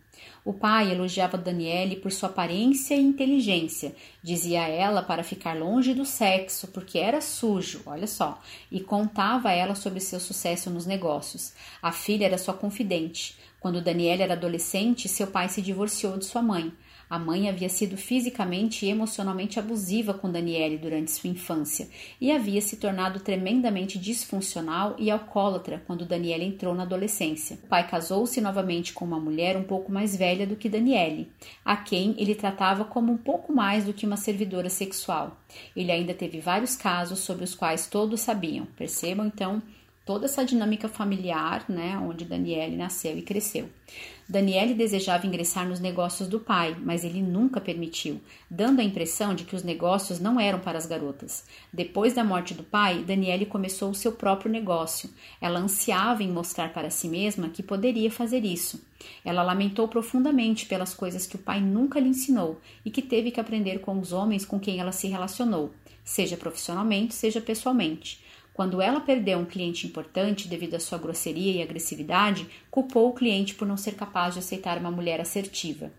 O 0.45 0.53
pai 0.53 0.91
elogiava 0.91 1.37
Daniele 1.37 1.97
por 1.97 2.11
sua 2.11 2.29
aparência 2.29 2.95
e 2.95 3.01
inteligência, 3.01 3.95
dizia 4.23 4.63
a 4.63 4.69
ela 4.69 5.03
para 5.03 5.23
ficar 5.23 5.57
longe 5.57 5.93
do 5.93 6.05
sexo, 6.05 6.69
porque 6.69 6.99
era 6.99 7.21
sujo, 7.21 7.83
olha 7.87 8.07
só, 8.07 8.41
e 8.71 8.81
contava 8.81 9.51
a 9.51 9.53
ela 9.53 9.75
sobre 9.75 10.01
seu 10.01 10.19
sucesso 10.19 10.71
nos 10.71 10.87
negócios. 10.87 11.53
A 11.83 11.93
filha 11.93 12.25
era 12.25 12.39
sua 12.39 12.55
confidente. 12.55 13.39
Quando 13.61 13.83
Daniele 13.83 14.23
era 14.23 14.33
adolescente, 14.33 15.09
seu 15.09 15.27
pai 15.27 15.49
se 15.51 15.61
divorciou 15.61 16.17
de 16.17 16.25
sua 16.25 16.41
mãe. 16.41 16.73
A 17.11 17.19
mãe 17.19 17.49
havia 17.49 17.69
sido 17.69 17.97
fisicamente 17.97 18.87
e 18.87 18.89
emocionalmente 18.89 19.59
abusiva 19.59 20.15
com 20.15 20.31
Daniele 20.31 20.79
durante 20.79 21.11
sua 21.11 21.29
infância 21.29 21.89
e 22.21 22.31
havia 22.31 22.61
se 22.61 22.77
tornado 22.77 23.19
tremendamente 23.19 23.99
disfuncional 23.99 24.95
e 24.97 25.11
alcoólatra 25.11 25.83
quando 25.89 26.07
Daniele 26.07 26.45
entrou 26.45 26.73
na 26.73 26.85
adolescência. 26.85 27.59
O 27.65 27.67
pai 27.67 27.89
casou-se 27.89 28.41
novamente 28.41 28.93
com 28.93 29.05
uma 29.05 29.19
mulher 29.19 29.57
um 29.57 29.65
pouco 29.65 29.91
mais 29.91 30.15
velha 30.15 30.47
do 30.47 30.55
que 30.55 30.69
Daniele, 30.69 31.33
a 31.65 31.77
quem 31.77 32.15
ele 32.17 32.37
tratava 32.37 32.85
como 32.85 33.13
um 33.13 33.19
pouco 33.19 33.53
mais 33.53 33.85
do 33.85 33.93
que 33.93 34.07
uma 34.07 34.17
servidora 34.17 34.71
sexual. 34.71 35.37
Ele 35.75 35.91
ainda 35.91 36.15
teve 36.15 36.39
vários 36.39 36.77
casos 36.77 37.19
sobre 37.19 37.43
os 37.43 37.57
quais 37.57 37.89
todos 37.89 38.21
sabiam. 38.21 38.67
Percebam 38.77 39.27
então 39.27 39.61
toda 40.11 40.27
essa 40.27 40.45
dinâmica 40.45 40.89
familiar, 40.89 41.65
né, 41.69 41.97
onde 41.97 42.25
Daniele 42.25 42.77
nasceu 42.77 43.17
e 43.17 43.23
cresceu. 43.23 43.69
Daniele 44.29 44.75
desejava 44.75 45.25
ingressar 45.25 45.69
nos 45.69 45.79
negócios 45.79 46.29
do 46.29 46.41
pai, 46.41 46.77
mas 46.83 47.05
ele 47.05 47.23
nunca 47.23 47.61
permitiu, 47.61 48.21
dando 48.51 48.81
a 48.81 48.83
impressão 48.83 49.37
de 49.37 49.45
que 49.45 49.55
os 49.55 49.63
negócios 49.63 50.19
não 50.19 50.41
eram 50.41 50.59
para 50.59 50.77
as 50.77 50.85
garotas. 50.85 51.45
Depois 51.73 52.13
da 52.13 52.25
morte 52.25 52.55
do 52.55 52.65
pai, 52.65 53.05
Daniele 53.05 53.47
começou 53.47 53.89
o 53.89 53.95
seu 53.95 54.11
próprio 54.11 54.51
negócio. 54.51 55.09
Ela 55.41 55.61
ansiava 55.61 56.25
em 56.25 56.29
mostrar 56.29 56.73
para 56.73 56.91
si 56.91 57.07
mesma 57.07 57.49
que 57.49 57.63
poderia 57.63 58.11
fazer 58.11 58.45
isso. 58.45 58.85
Ela 59.25 59.45
lamentou 59.45 59.87
profundamente 59.87 60.67
pelas 60.67 60.93
coisas 60.93 61.25
que 61.25 61.37
o 61.37 61.41
pai 61.41 61.61
nunca 61.61 62.01
lhe 62.01 62.09
ensinou 62.09 62.61
e 62.85 62.91
que 62.91 63.01
teve 63.01 63.31
que 63.31 63.39
aprender 63.39 63.79
com 63.79 63.97
os 64.01 64.13
homens 64.13 64.45
com 64.45 64.59
quem 64.59 64.81
ela 64.81 64.91
se 64.91 65.07
relacionou, 65.07 65.71
seja 66.03 66.37
profissionalmente, 66.37 67.15
seja 67.15 67.41
pessoalmente. 67.41 68.29
Quando 68.53 68.83
ela 68.83 69.01
perdeu 69.01 69.39
um 69.39 69.45
cliente 69.45 69.87
importante 69.87 70.49
devido 70.49 70.75
à 70.75 70.81
sua 70.81 70.99
grosseria 70.99 71.53
e 71.53 71.63
agressividade, 71.63 72.47
culpou 72.71 73.09
o 73.09 73.15
cliente 73.15 73.55
por 73.55 73.67
não 73.67 73.77
ser 73.77 73.93
capaz 73.93 74.35
de 74.35 74.41
aceitar 74.41 74.79
uma 74.79 74.91
mulher 74.91 75.21
assertiva. 75.21 75.91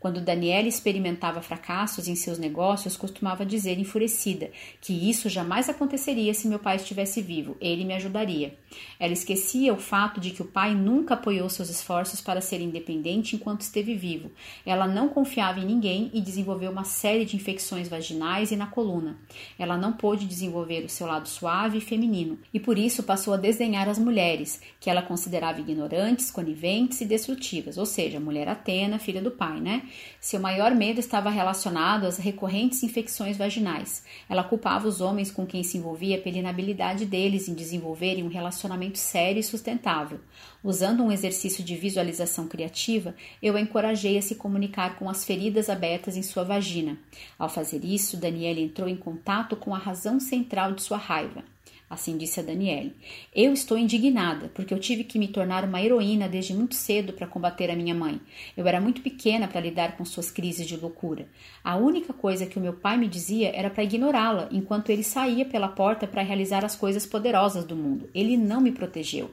Quando 0.00 0.20
Daniela 0.20 0.68
experimentava 0.68 1.42
fracassos 1.42 2.06
em 2.06 2.14
seus 2.14 2.38
negócios, 2.38 2.96
costumava 2.96 3.44
dizer 3.44 3.78
enfurecida 3.78 4.50
que 4.80 4.92
isso 4.92 5.28
jamais 5.28 5.68
aconteceria 5.68 6.32
se 6.32 6.46
meu 6.46 6.60
pai 6.60 6.76
estivesse 6.76 7.20
vivo, 7.20 7.56
ele 7.60 7.84
me 7.84 7.94
ajudaria. 7.94 8.56
Ela 9.00 9.12
esquecia 9.12 9.74
o 9.74 9.78
fato 9.78 10.20
de 10.20 10.30
que 10.30 10.42
o 10.42 10.44
pai 10.44 10.72
nunca 10.72 11.14
apoiou 11.14 11.48
seus 11.48 11.68
esforços 11.68 12.20
para 12.20 12.40
ser 12.40 12.60
independente 12.60 13.34
enquanto 13.34 13.62
esteve 13.62 13.94
vivo. 13.94 14.30
Ela 14.64 14.86
não 14.86 15.08
confiava 15.08 15.58
em 15.58 15.66
ninguém 15.66 16.10
e 16.14 16.20
desenvolveu 16.20 16.70
uma 16.70 16.84
série 16.84 17.24
de 17.24 17.34
infecções 17.34 17.88
vaginais 17.88 18.52
e 18.52 18.56
na 18.56 18.68
coluna. 18.68 19.18
Ela 19.58 19.76
não 19.76 19.92
pôde 19.92 20.26
desenvolver 20.26 20.84
o 20.84 20.88
seu 20.88 21.06
lado 21.08 21.28
suave 21.28 21.78
e 21.78 21.80
feminino 21.80 22.38
e 22.54 22.60
por 22.60 22.78
isso 22.78 23.02
passou 23.02 23.34
a 23.34 23.36
desdenhar 23.36 23.88
as 23.88 23.98
mulheres, 23.98 24.60
que 24.78 24.88
ela 24.88 25.02
considerava 25.02 25.60
ignorantes, 25.60 26.30
coniventes 26.30 27.00
e 27.00 27.04
destrutivas, 27.04 27.78
ou 27.78 27.86
seja, 27.86 28.20
mulher 28.20 28.48
Atena, 28.48 28.98
filha 28.98 29.20
do 29.20 29.32
pai, 29.32 29.60
né? 29.60 29.87
Seu 30.20 30.40
maior 30.40 30.74
medo 30.74 31.00
estava 31.00 31.30
relacionado 31.30 32.04
às 32.04 32.18
recorrentes 32.18 32.82
infecções 32.82 33.36
vaginais. 33.36 34.04
Ela 34.28 34.44
culpava 34.44 34.88
os 34.88 35.00
homens 35.00 35.30
com 35.30 35.46
quem 35.46 35.62
se 35.62 35.78
envolvia 35.78 36.20
pela 36.20 36.38
inabilidade 36.38 37.04
deles 37.04 37.48
em 37.48 37.54
desenvolverem 37.54 38.24
um 38.24 38.28
relacionamento 38.28 38.98
sério 38.98 39.40
e 39.40 39.42
sustentável. 39.42 40.20
Usando 40.62 41.02
um 41.02 41.12
exercício 41.12 41.62
de 41.62 41.76
visualização 41.76 42.48
criativa, 42.48 43.14
eu 43.42 43.56
a 43.56 43.60
encorajei 43.60 44.18
a 44.18 44.22
se 44.22 44.34
comunicar 44.34 44.96
com 44.96 45.08
as 45.08 45.24
feridas 45.24 45.68
abertas 45.68 46.16
em 46.16 46.22
sua 46.22 46.44
vagina. 46.44 46.98
Ao 47.38 47.48
fazer 47.48 47.84
isso, 47.84 48.16
Daniela 48.16 48.60
entrou 48.60 48.88
em 48.88 48.96
contato 48.96 49.56
com 49.56 49.74
a 49.74 49.78
razão 49.78 50.18
central 50.18 50.72
de 50.72 50.82
sua 50.82 50.98
raiva. 50.98 51.44
Assim 51.90 52.18
disse 52.18 52.38
a 52.38 52.42
Daniele. 52.42 52.94
Eu 53.34 53.52
estou 53.52 53.78
indignada, 53.78 54.50
porque 54.54 54.74
eu 54.74 54.78
tive 54.78 55.04
que 55.04 55.18
me 55.18 55.28
tornar 55.28 55.64
uma 55.64 55.80
heroína 55.80 56.28
desde 56.28 56.52
muito 56.52 56.74
cedo 56.74 57.14
para 57.14 57.26
combater 57.26 57.70
a 57.70 57.76
minha 57.76 57.94
mãe. 57.94 58.20
Eu 58.54 58.66
era 58.66 58.80
muito 58.80 59.00
pequena 59.00 59.48
para 59.48 59.60
lidar 59.60 59.96
com 59.96 60.04
suas 60.04 60.30
crises 60.30 60.66
de 60.66 60.76
loucura. 60.76 61.26
A 61.64 61.76
única 61.76 62.12
coisa 62.12 62.44
que 62.44 62.58
o 62.58 62.60
meu 62.60 62.74
pai 62.74 62.98
me 62.98 63.08
dizia 63.08 63.50
era 63.56 63.70
para 63.70 63.84
ignorá-la, 63.84 64.48
enquanto 64.52 64.90
ele 64.90 65.02
saía 65.02 65.46
pela 65.46 65.68
porta 65.68 66.06
para 66.06 66.22
realizar 66.22 66.62
as 66.62 66.76
coisas 66.76 67.06
poderosas 67.06 67.64
do 67.64 67.74
mundo. 67.74 68.10
Ele 68.14 68.36
não 68.36 68.60
me 68.60 68.70
protegeu. 68.70 69.30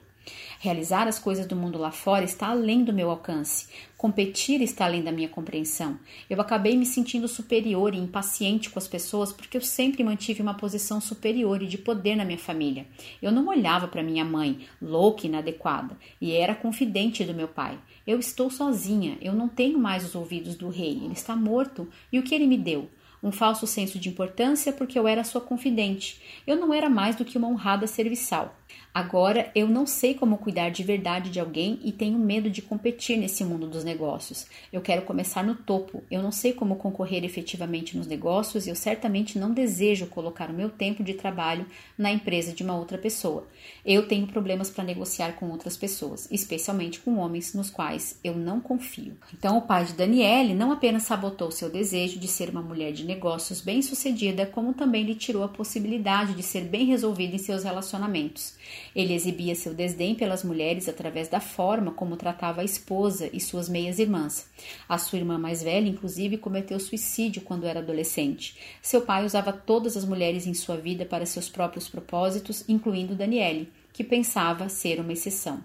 Realizar 0.66 1.07
as 1.07 1.20
coisas 1.20 1.45
do 1.45 1.55
mundo 1.55 1.78
lá 1.78 1.91
fora 1.91 2.26
está 2.26 2.47
além 2.47 2.84
do 2.84 2.91
meu 2.91 3.11
alcance. 3.11 3.68
Competir 3.95 4.63
está 4.63 4.86
além 4.86 5.03
da 5.03 5.11
minha 5.11 5.30
compreensão. 5.30 5.99
Eu 6.28 6.41
acabei 6.41 6.76
me 6.76 6.88
sentindo 6.88 7.28
superior 7.28 7.93
e 7.93 7.99
impaciente 7.99 8.72
com 8.72 8.80
as 8.80 8.88
pessoas 8.88 9.32
porque 9.32 9.57
eu 9.57 9.61
sempre 9.61 10.03
mantive 10.03 10.41
uma 10.41 10.55
posição 10.55 10.99
superior 10.99 11.61
e 11.61 11.68
de 11.68 11.78
poder 11.78 12.16
na 12.16 12.26
minha 12.26 12.39
família. 12.39 12.88
Eu 13.22 13.32
não 13.32 13.47
olhava 13.47 13.88
para 13.88 14.01
minha 14.01 14.26
mãe, 14.26 14.66
louca 14.82 15.28
e 15.28 15.30
inadequada, 15.30 15.95
e 16.20 16.32
era 16.32 16.55
confidente 16.55 17.24
do 17.24 17.36
meu 17.36 17.47
pai. 17.47 17.78
Eu 18.07 18.18
estou 18.18 18.49
sozinha, 18.49 19.20
eu 19.22 19.34
não 19.34 19.47
tenho 19.47 19.78
mais 19.78 20.03
os 20.03 20.16
ouvidos 20.16 20.55
do 20.55 20.70
rei, 20.70 20.99
ele 21.03 21.13
está 21.13 21.36
morto, 21.36 21.88
e 22.11 22.18
o 22.18 22.24
que 22.24 22.34
ele 22.34 22.47
me 22.47 22.57
deu? 22.57 22.89
um 23.26 23.32
falso 23.32 23.66
senso 23.66 23.97
de 23.97 24.07
importância 24.07 24.72
porque 24.72 24.99
eu 24.99 25.07
era 25.07 25.24
sua 25.24 25.41
confidente. 25.41 26.22
Eu 26.45 26.57
não 26.57 26.72
era 26.72 26.88
mais 26.88 27.16
do 27.16 27.26
que 27.26 27.39
uma 27.39 27.47
honrada 27.47 27.88
serviçal. 27.88 28.55
Agora 28.95 29.51
eu 29.53 29.68
não 29.68 29.86
sei 29.86 30.13
como 30.13 30.38
cuidar 30.38 30.70
de 30.70 30.82
verdade 30.82 31.30
de 31.30 31.38
alguém 31.38 31.82
e 31.84 31.91
tenho 31.91 32.18
medo 32.18 32.49
de 32.49 32.61
competir 32.61 33.18
nesse 33.18 33.43
mundo 33.43 33.68
dos 33.68 33.84
negócios. 33.84 34.47
Eu 34.72 34.80
quero 34.80 35.01
começar 35.01 35.43
no 35.43 35.53
topo. 35.53 36.01
Eu 36.09 36.24
não 36.24 36.32
sei 36.32 36.53
como 36.53 36.78
concorrer 36.78 37.26
efetivamente 37.26 37.97
nos 37.97 38.07
negócios 38.07 38.66
e 38.66 38.70
eu 38.70 38.76
certamente 38.76 39.38
não 39.38 39.53
desejo 39.53 40.07
colocar 40.07 40.49
o 40.49 40.53
meu 40.53 40.70
tempo 40.70 41.03
de 41.03 41.13
trabalho 41.13 41.66
na 41.97 42.09
empresa 42.09 42.53
de 42.53 42.63
uma 42.63 42.78
outra 42.78 42.97
pessoa. 42.97 43.45
Eu 43.86 44.07
tenho 44.07 44.28
problemas 44.28 44.70
para 44.70 44.86
negociar 44.86 45.34
com 45.34 45.49
outras 45.49 45.76
pessoas, 45.76 46.30
especialmente 46.32 47.01
com 47.01 47.18
homens 47.18 47.53
nos 47.53 47.70
quais 47.70 48.18
eu 48.24 48.34
não 48.34 48.61
confio. 48.61 49.18
Então 49.38 49.57
o 49.57 49.61
pai 49.63 49.84
de 49.84 49.93
Daniele 49.93 50.55
não 50.55 50.72
apenas 50.72 51.03
sabotou 51.03 51.51
seu 51.51 51.70
desejo 51.70 52.18
de 52.18 52.30
ser 52.30 52.49
uma 52.49 52.61
mulher 52.61 52.93
de 52.93 53.03
negócios 53.03 53.59
bem-sucedida, 53.59 54.45
como 54.45 54.74
também 54.74 55.03
lhe 55.03 55.16
tirou 55.16 55.43
a 55.43 55.49
possibilidade 55.49 56.34
de 56.34 56.43
ser 56.43 56.61
bem 56.61 56.86
resolvida 56.86 57.36
em 57.36 57.39
seus 57.39 57.66
relacionamentos. 57.66 58.55
Ele 58.95 59.13
exibia 59.13 59.55
seu 59.55 59.74
desdém 59.74 60.16
pelas 60.16 60.43
mulheres 60.43 60.88
através 60.88 61.28
da 61.28 61.39
forma 61.39 61.91
como 61.91 62.18
tratava 62.18 62.61
a 62.61 62.66
esposa 62.66 63.30
e 63.32 63.39
suas 63.39 63.68
meias-irmãs. 63.70 64.49
A 64.88 64.97
sua 64.97 65.20
irmã 65.20 65.38
mais 65.38 65.61
velha, 65.61 65.88
inclusive, 65.88 66.38
cometeu 66.38 66.80
suicídio 66.80 67.41
quando 67.41 67.66
era 67.66 67.80
adolescente. 67.80 68.57
Seu 68.82 69.01
pai 69.01 69.26
usava 69.26 69.51
todas 69.53 69.95
as 69.97 70.05
mulheres 70.05 70.47
em 70.47 70.53
sua 70.53 70.78
vida 70.78 71.05
para 71.05 71.26
seus 71.26 71.49
próprios 71.49 71.88
propósitos, 71.88 72.63
incluindo 72.68 73.16
Daniele, 73.16 73.72
que 73.91 74.03
pensava 74.03 74.68
ser 74.68 74.99
uma 74.99 75.13
exceção. 75.13 75.63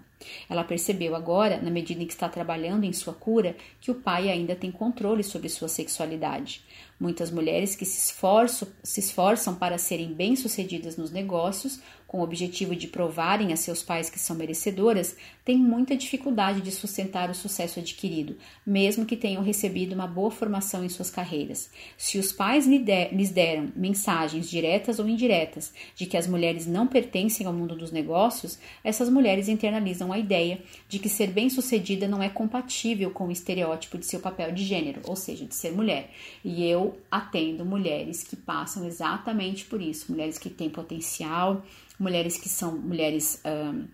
Ela 0.49 0.63
percebeu 0.63 1.15
agora, 1.15 1.61
na 1.61 1.69
medida 1.69 2.01
em 2.01 2.05
que 2.05 2.13
está 2.13 2.29
trabalhando 2.29 2.85
em 2.85 2.93
sua 2.93 3.13
cura, 3.13 3.55
que 3.79 3.91
o 3.91 3.95
pai 3.95 4.29
ainda 4.29 4.55
tem 4.55 4.71
controle 4.71 5.23
sobre 5.23 5.49
sua 5.49 5.67
sexualidade. 5.67 6.63
Muitas 6.99 7.31
mulheres 7.31 7.75
que 7.75 7.85
se 7.85 7.97
esforçam, 7.97 8.67
se 8.83 8.99
esforçam 8.99 9.55
para 9.55 9.77
serem 9.77 10.13
bem-sucedidas 10.13 10.95
nos 10.95 11.11
negócios 11.11 11.81
com 12.11 12.19
o 12.19 12.23
objetivo 12.23 12.75
de 12.75 12.87
provarem 12.87 13.53
a 13.53 13.55
seus 13.55 13.81
pais 13.81 14.09
que 14.09 14.19
são 14.19 14.35
merecedoras, 14.35 15.15
têm 15.45 15.57
muita 15.57 15.95
dificuldade 15.95 16.59
de 16.59 16.69
sustentar 16.69 17.29
o 17.29 17.33
sucesso 17.33 17.79
adquirido, 17.79 18.35
mesmo 18.67 19.05
que 19.05 19.15
tenham 19.15 19.41
recebido 19.41 19.95
uma 19.95 20.07
boa 20.07 20.29
formação 20.29 20.83
em 20.83 20.89
suas 20.89 21.09
carreiras. 21.09 21.69
Se 21.97 22.19
os 22.19 22.33
pais 22.33 22.67
lhes 22.67 23.29
deram 23.29 23.71
mensagens 23.73 24.49
diretas 24.49 24.99
ou 24.99 25.07
indiretas 25.07 25.73
de 25.95 26.05
que 26.05 26.17
as 26.17 26.27
mulheres 26.27 26.67
não 26.67 26.85
pertencem 26.85 27.47
ao 27.47 27.53
mundo 27.53 27.77
dos 27.77 27.93
negócios, 27.93 28.59
essas 28.83 29.07
mulheres 29.07 29.47
internalizam 29.47 30.11
a 30.11 30.19
ideia 30.19 30.59
de 30.89 30.99
que 30.99 31.07
ser 31.07 31.27
bem-sucedida 31.27 32.09
não 32.09 32.21
é 32.21 32.27
compatível 32.27 33.11
com 33.11 33.27
o 33.27 33.31
estereótipo 33.31 33.97
de 33.97 34.05
seu 34.05 34.19
papel 34.19 34.51
de 34.51 34.65
gênero, 34.65 34.99
ou 35.07 35.15
seja, 35.15 35.45
de 35.45 35.55
ser 35.55 35.71
mulher. 35.71 36.11
E 36.43 36.65
eu 36.65 36.99
atendo 37.09 37.63
mulheres 37.63 38.21
que 38.21 38.35
passam 38.35 38.85
exatamente 38.85 39.63
por 39.63 39.81
isso, 39.81 40.11
mulheres 40.11 40.37
que 40.37 40.49
têm 40.49 40.69
potencial, 40.69 41.63
mulheres 42.01 42.37
que 42.37 42.49
são 42.49 42.75
mulheres 42.77 43.41
um, 43.45 43.85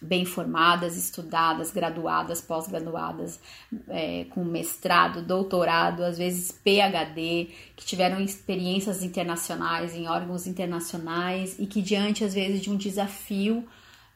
bem 0.00 0.24
formadas, 0.24 0.96
estudadas, 0.96 1.70
graduadas, 1.70 2.40
pós-graduadas, 2.40 3.38
é, 3.88 4.24
com 4.30 4.42
mestrado, 4.44 5.20
doutorado, 5.20 6.02
às 6.02 6.16
vezes 6.16 6.52
PhD, 6.52 7.48
que 7.76 7.84
tiveram 7.84 8.20
experiências 8.20 9.02
internacionais 9.02 9.94
em 9.94 10.08
órgãos 10.08 10.46
internacionais 10.46 11.58
e 11.58 11.66
que, 11.66 11.82
diante, 11.82 12.24
às 12.24 12.32
vezes, 12.32 12.62
de 12.62 12.70
um 12.70 12.76
desafio 12.76 13.66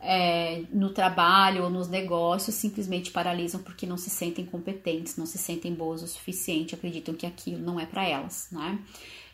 é, 0.00 0.62
no 0.72 0.90
trabalho 0.90 1.64
ou 1.64 1.70
nos 1.70 1.88
negócios, 1.88 2.54
simplesmente 2.54 3.10
paralisam 3.10 3.60
porque 3.60 3.84
não 3.84 3.98
se 3.98 4.08
sentem 4.08 4.46
competentes, 4.46 5.16
não 5.16 5.26
se 5.26 5.36
sentem 5.36 5.74
boas 5.74 6.02
o 6.02 6.06
suficiente, 6.06 6.74
acreditam 6.74 7.14
que 7.14 7.26
aquilo 7.26 7.58
não 7.58 7.78
é 7.78 7.84
para 7.84 8.08
elas, 8.08 8.48
né? 8.50 8.78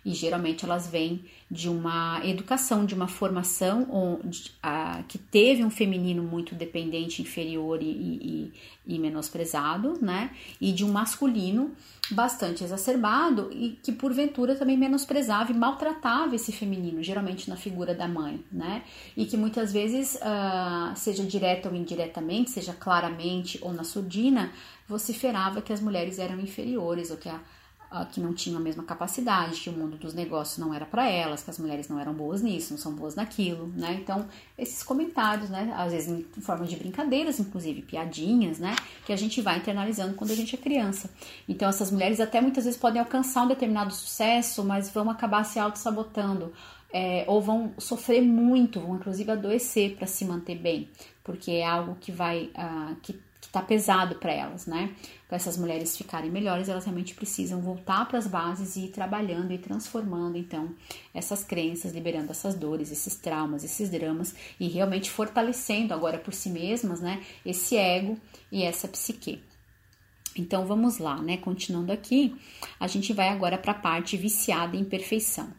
E 0.04 0.12
geralmente 0.14 0.64
elas 0.64 0.88
vêm 0.88 1.24
de 1.50 1.68
uma 1.68 2.20
educação, 2.24 2.86
de 2.86 2.94
uma 2.94 3.08
formação 3.08 3.86
onde, 3.90 4.52
a, 4.62 5.02
que 5.08 5.18
teve 5.18 5.64
um 5.64 5.70
feminino 5.70 6.22
muito 6.22 6.54
dependente, 6.54 7.20
inferior 7.20 7.82
e, 7.82 7.86
e, 7.86 8.52
e, 8.86 8.98
menosprezado, 8.98 9.98
né? 10.00 10.30
E 10.60 10.72
de 10.72 10.84
um 10.84 10.92
masculino 10.92 11.72
bastante 12.10 12.64
exacerbado 12.64 13.50
e 13.52 13.78
que 13.82 13.92
porventura 13.92 14.54
também 14.54 14.76
menosprezava 14.76 15.52
e 15.52 15.54
maltratava 15.54 16.34
esse 16.34 16.52
feminino, 16.52 17.02
geralmente 17.02 17.48
na 17.50 17.56
figura 17.56 17.94
da 17.94 18.08
mãe, 18.08 18.42
né? 18.50 18.82
E 19.16 19.26
que 19.26 19.36
muitas 19.36 19.72
vezes, 19.72 20.14
uh, 20.16 20.96
seja 20.96 21.24
direta 21.24 21.68
ou 21.68 21.74
indiretamente, 21.74 22.50
seja 22.50 22.72
claramente 22.72 23.58
ou 23.60 23.72
na 23.72 23.84
surdina, 23.84 24.52
vociferava 24.88 25.60
que 25.60 25.72
as 25.72 25.80
mulheres 25.80 26.18
eram 26.18 26.40
inferiores 26.40 27.10
ou 27.10 27.16
que 27.16 27.28
a 27.28 27.40
uh, 27.90 28.06
que 28.06 28.20
não 28.20 28.32
tinham 28.32 28.58
a 28.58 28.62
mesma 28.62 28.82
capacidade, 28.82 29.60
que 29.60 29.68
o 29.68 29.72
mundo 29.72 29.96
dos 29.96 30.14
negócios 30.14 30.58
não 30.58 30.72
era 30.72 30.86
para 30.86 31.08
elas, 31.08 31.42
que 31.42 31.50
as 31.50 31.58
mulheres 31.58 31.88
não 31.88 31.98
eram 31.98 32.12
boas 32.12 32.40
nisso, 32.40 32.72
não 32.72 32.78
são 32.78 32.92
boas 32.92 33.14
naquilo, 33.14 33.68
né? 33.74 33.98
Então, 34.00 34.26
esses 34.56 34.82
comentários, 34.82 35.50
né, 35.50 35.72
às 35.76 35.92
vezes 35.92 36.08
em 36.08 36.40
forma 36.40 36.66
de 36.66 36.76
brincadeiras, 36.76 37.40
inclusive 37.40 37.82
piadinhas, 37.82 38.58
né, 38.58 38.76
que 39.04 39.12
a 39.12 39.16
gente 39.16 39.40
vai 39.40 39.58
internalizando 39.58 40.14
quando 40.14 40.30
a 40.30 40.36
gente 40.36 40.54
é 40.54 40.58
criança. 40.58 41.10
Então, 41.48 41.68
essas 41.68 41.90
mulheres 41.90 42.20
até 42.20 42.40
muitas 42.40 42.64
vezes 42.64 42.78
podem 42.78 43.00
alcançar 43.00 43.42
um 43.42 43.48
determinado 43.48 43.92
sucesso, 43.92 44.64
mas 44.64 44.90
vão 44.90 45.10
acabar 45.10 45.44
se 45.44 45.58
auto-sabotando. 45.58 46.52
É, 46.92 47.24
ou 47.28 47.40
vão 47.40 47.72
sofrer 47.78 48.20
muito, 48.20 48.80
vão 48.80 48.96
inclusive 48.96 49.30
adoecer 49.30 49.94
para 49.94 50.08
se 50.08 50.24
manter 50.24 50.56
bem, 50.56 50.88
porque 51.22 51.52
é 51.52 51.64
algo 51.64 51.96
que 52.00 52.10
vai 52.10 52.50
uh, 52.56 52.96
que 53.00 53.16
tá 53.52 53.60
pesado 53.60 54.16
para 54.16 54.32
elas, 54.32 54.66
né? 54.66 54.94
Para 55.26 55.36
essas 55.36 55.56
mulheres 55.56 55.96
ficarem 55.96 56.30
melhores, 56.30 56.68
elas 56.68 56.84
realmente 56.84 57.14
precisam 57.14 57.60
voltar 57.60 58.06
para 58.06 58.18
as 58.18 58.26
bases 58.26 58.76
e 58.76 58.86
ir 58.86 58.88
trabalhando 58.88 59.52
e 59.52 59.58
transformando 59.58 60.36
então 60.36 60.74
essas 61.12 61.42
crenças, 61.42 61.92
liberando 61.92 62.30
essas 62.30 62.54
dores, 62.54 62.90
esses 62.92 63.16
traumas, 63.16 63.64
esses 63.64 63.90
dramas 63.90 64.34
e 64.58 64.68
realmente 64.68 65.10
fortalecendo 65.10 65.92
agora 65.92 66.18
por 66.18 66.32
si 66.32 66.50
mesmas, 66.50 67.00
né? 67.00 67.22
Esse 67.44 67.76
ego 67.76 68.18
e 68.50 68.62
essa 68.62 68.86
psique. 68.88 69.42
Então 70.36 70.66
vamos 70.66 70.98
lá, 70.98 71.20
né? 71.20 71.36
Continuando 71.36 71.92
aqui, 71.92 72.36
a 72.78 72.86
gente 72.86 73.12
vai 73.12 73.28
agora 73.28 73.58
para 73.58 73.72
a 73.72 73.74
parte 73.74 74.16
viciada 74.16 74.76
em 74.76 74.84
perfeição. 74.84 75.52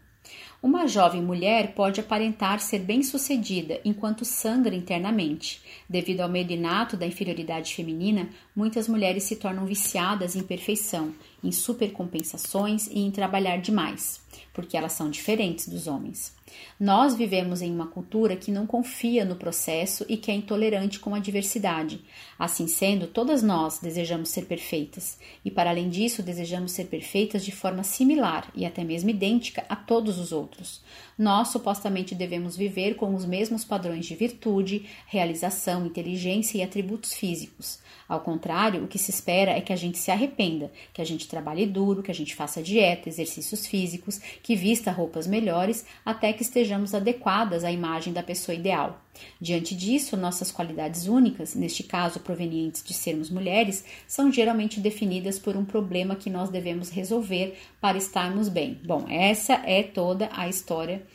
Uma 0.64 0.88
jovem 0.88 1.24
mulher 1.24 1.74
pode 1.74 2.00
aparentar 2.00 2.60
ser 2.60 2.78
bem-sucedida 2.78 3.82
enquanto 3.84 4.24
sangra 4.24 4.76
internamente. 4.76 5.60
Devido 5.90 6.22
ao 6.22 6.30
medo 6.30 6.54
inato 6.54 6.96
da 6.96 7.08
inferioridade 7.08 7.74
feminina, 7.74 8.30
muitas 8.56 8.88
mulheres 8.88 9.24
se 9.24 9.38
tornam 9.38 9.66
viciadas 9.66 10.36
em 10.36 10.44
perfeição, 10.44 11.16
em 11.44 11.52
supercompensações 11.52 12.86
e 12.86 13.00
em 13.00 13.10
trabalhar 13.10 13.58
demais, 13.58 14.22
porque 14.54 14.78
elas 14.78 14.92
são 14.92 15.10
diferentes 15.10 15.68
dos 15.68 15.88
homens. 15.88 16.40
Nós 16.80 17.16
vivemos 17.16 17.62
em 17.62 17.72
uma 17.72 17.88
cultura 17.88 18.36
que 18.36 18.52
não 18.52 18.66
confia 18.66 19.24
no 19.24 19.36
processo 19.36 20.06
e 20.10 20.18
que 20.18 20.32
é 20.32 20.34
intolerante 20.34 21.00
com 21.00 21.14
a 21.14 21.20
diversidade. 21.20 22.02
Assim 22.38 22.68
sendo, 22.68 23.08
todas 23.08 23.44
nós 23.44 23.80
desejamos 23.80 24.30
ser 24.30 24.46
perfeitas, 24.46 25.20
e 25.46 25.52
para 25.52 25.70
além 25.70 25.90
disso, 25.90 26.24
desejamos 26.24 26.72
ser 26.72 26.86
perfeitas 26.86 27.44
de 27.46 27.52
forma 27.52 27.84
similar 27.84 28.52
e 28.56 28.66
até 28.66 28.84
mesmo 28.84 29.10
idêntica 29.10 29.66
a 29.70 29.76
todos 29.76 30.18
os 30.18 30.32
outros. 30.32 30.82
Nós 31.22 31.50
supostamente 31.50 32.16
devemos 32.16 32.58
viver 32.58 32.96
com 32.96 33.14
os 33.14 33.26
mesmos 33.26 33.64
padrões 33.64 34.08
de 34.08 34.16
virtude, 34.16 34.88
realização, 35.06 35.86
inteligência 35.86 36.58
e 36.58 36.64
atributos 36.64 37.14
físicos. 37.14 37.78
Ao 38.10 38.22
contrário, 38.22 38.84
o 38.84 38.88
que 38.88 38.98
se 38.98 39.12
espera 39.12 39.52
é 39.52 39.62
que 39.62 39.72
a 39.72 39.76
gente 39.76 40.00
se 40.00 40.10
arrependa, 40.10 40.72
que 40.92 41.00
a 41.00 41.06
gente 41.06 41.28
trabalhe 41.28 41.68
duro, 41.68 42.02
que 42.02 42.10
a 42.10 42.16
gente 42.16 42.34
faça 42.34 42.60
dieta, 42.64 43.08
exercícios 43.08 43.68
físicos, 43.68 44.18
que 44.42 44.56
vista 44.56 44.92
roupas 44.92 45.28
melhores, 45.28 45.86
até 46.04 46.34
que 46.34 46.42
estejamos 46.42 46.96
adequadas 46.96 47.64
à 47.64 47.72
imagem 47.72 48.12
da 48.12 48.24
pessoa 48.24 48.56
ideal. 48.56 49.00
Diante 49.40 49.76
disso, 49.76 50.18
nossas 50.18 50.52
qualidades 50.52 51.08
únicas, 51.08 51.56
neste 51.56 51.84
caso 51.84 52.20
provenientes 52.20 52.84
de 52.84 52.94
sermos 52.94 53.30
mulheres, 53.30 53.84
são 54.08 54.32
geralmente 54.32 54.80
definidas 54.80 55.38
por 55.38 55.56
um 55.56 55.66
problema 55.66 56.16
que 56.16 56.30
nós 56.30 56.50
devemos 56.50 56.90
resolver 56.90 57.58
para 57.80 57.98
estarmos 57.98 58.50
bem. 58.50 58.80
Bom, 58.86 59.06
essa 59.10 59.54
é 59.66 59.84
toda 59.84 60.30
a 60.32 60.48
história 60.48 61.06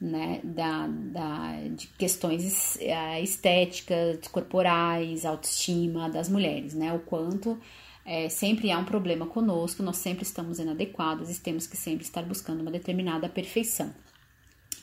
né, 0.00 0.40
da, 0.42 0.86
da, 0.86 1.56
de 1.74 1.86
questões 1.98 2.78
é, 2.80 3.22
estéticas, 3.22 4.26
corporais, 4.28 5.24
autoestima 5.24 6.10
das 6.10 6.28
mulheres, 6.28 6.74
né, 6.74 6.92
o 6.92 6.98
quanto 7.00 7.58
é, 8.04 8.28
sempre 8.28 8.70
há 8.70 8.78
um 8.78 8.84
problema 8.84 9.26
conosco, 9.26 9.82
nós 9.82 9.96
sempre 9.96 10.24
estamos 10.24 10.58
inadequadas 10.58 11.34
e 11.34 11.40
temos 11.40 11.66
que 11.66 11.76
sempre 11.76 12.04
estar 12.04 12.22
buscando 12.22 12.60
uma 12.60 12.70
determinada 12.70 13.28
perfeição, 13.28 13.94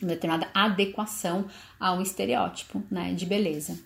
uma 0.03 0.13
determinada 0.13 0.49
adequação 0.53 1.45
a 1.79 1.93
um 1.93 2.01
estereótipo, 2.01 2.83
né, 2.89 3.13
de 3.13 3.25
beleza 3.25 3.77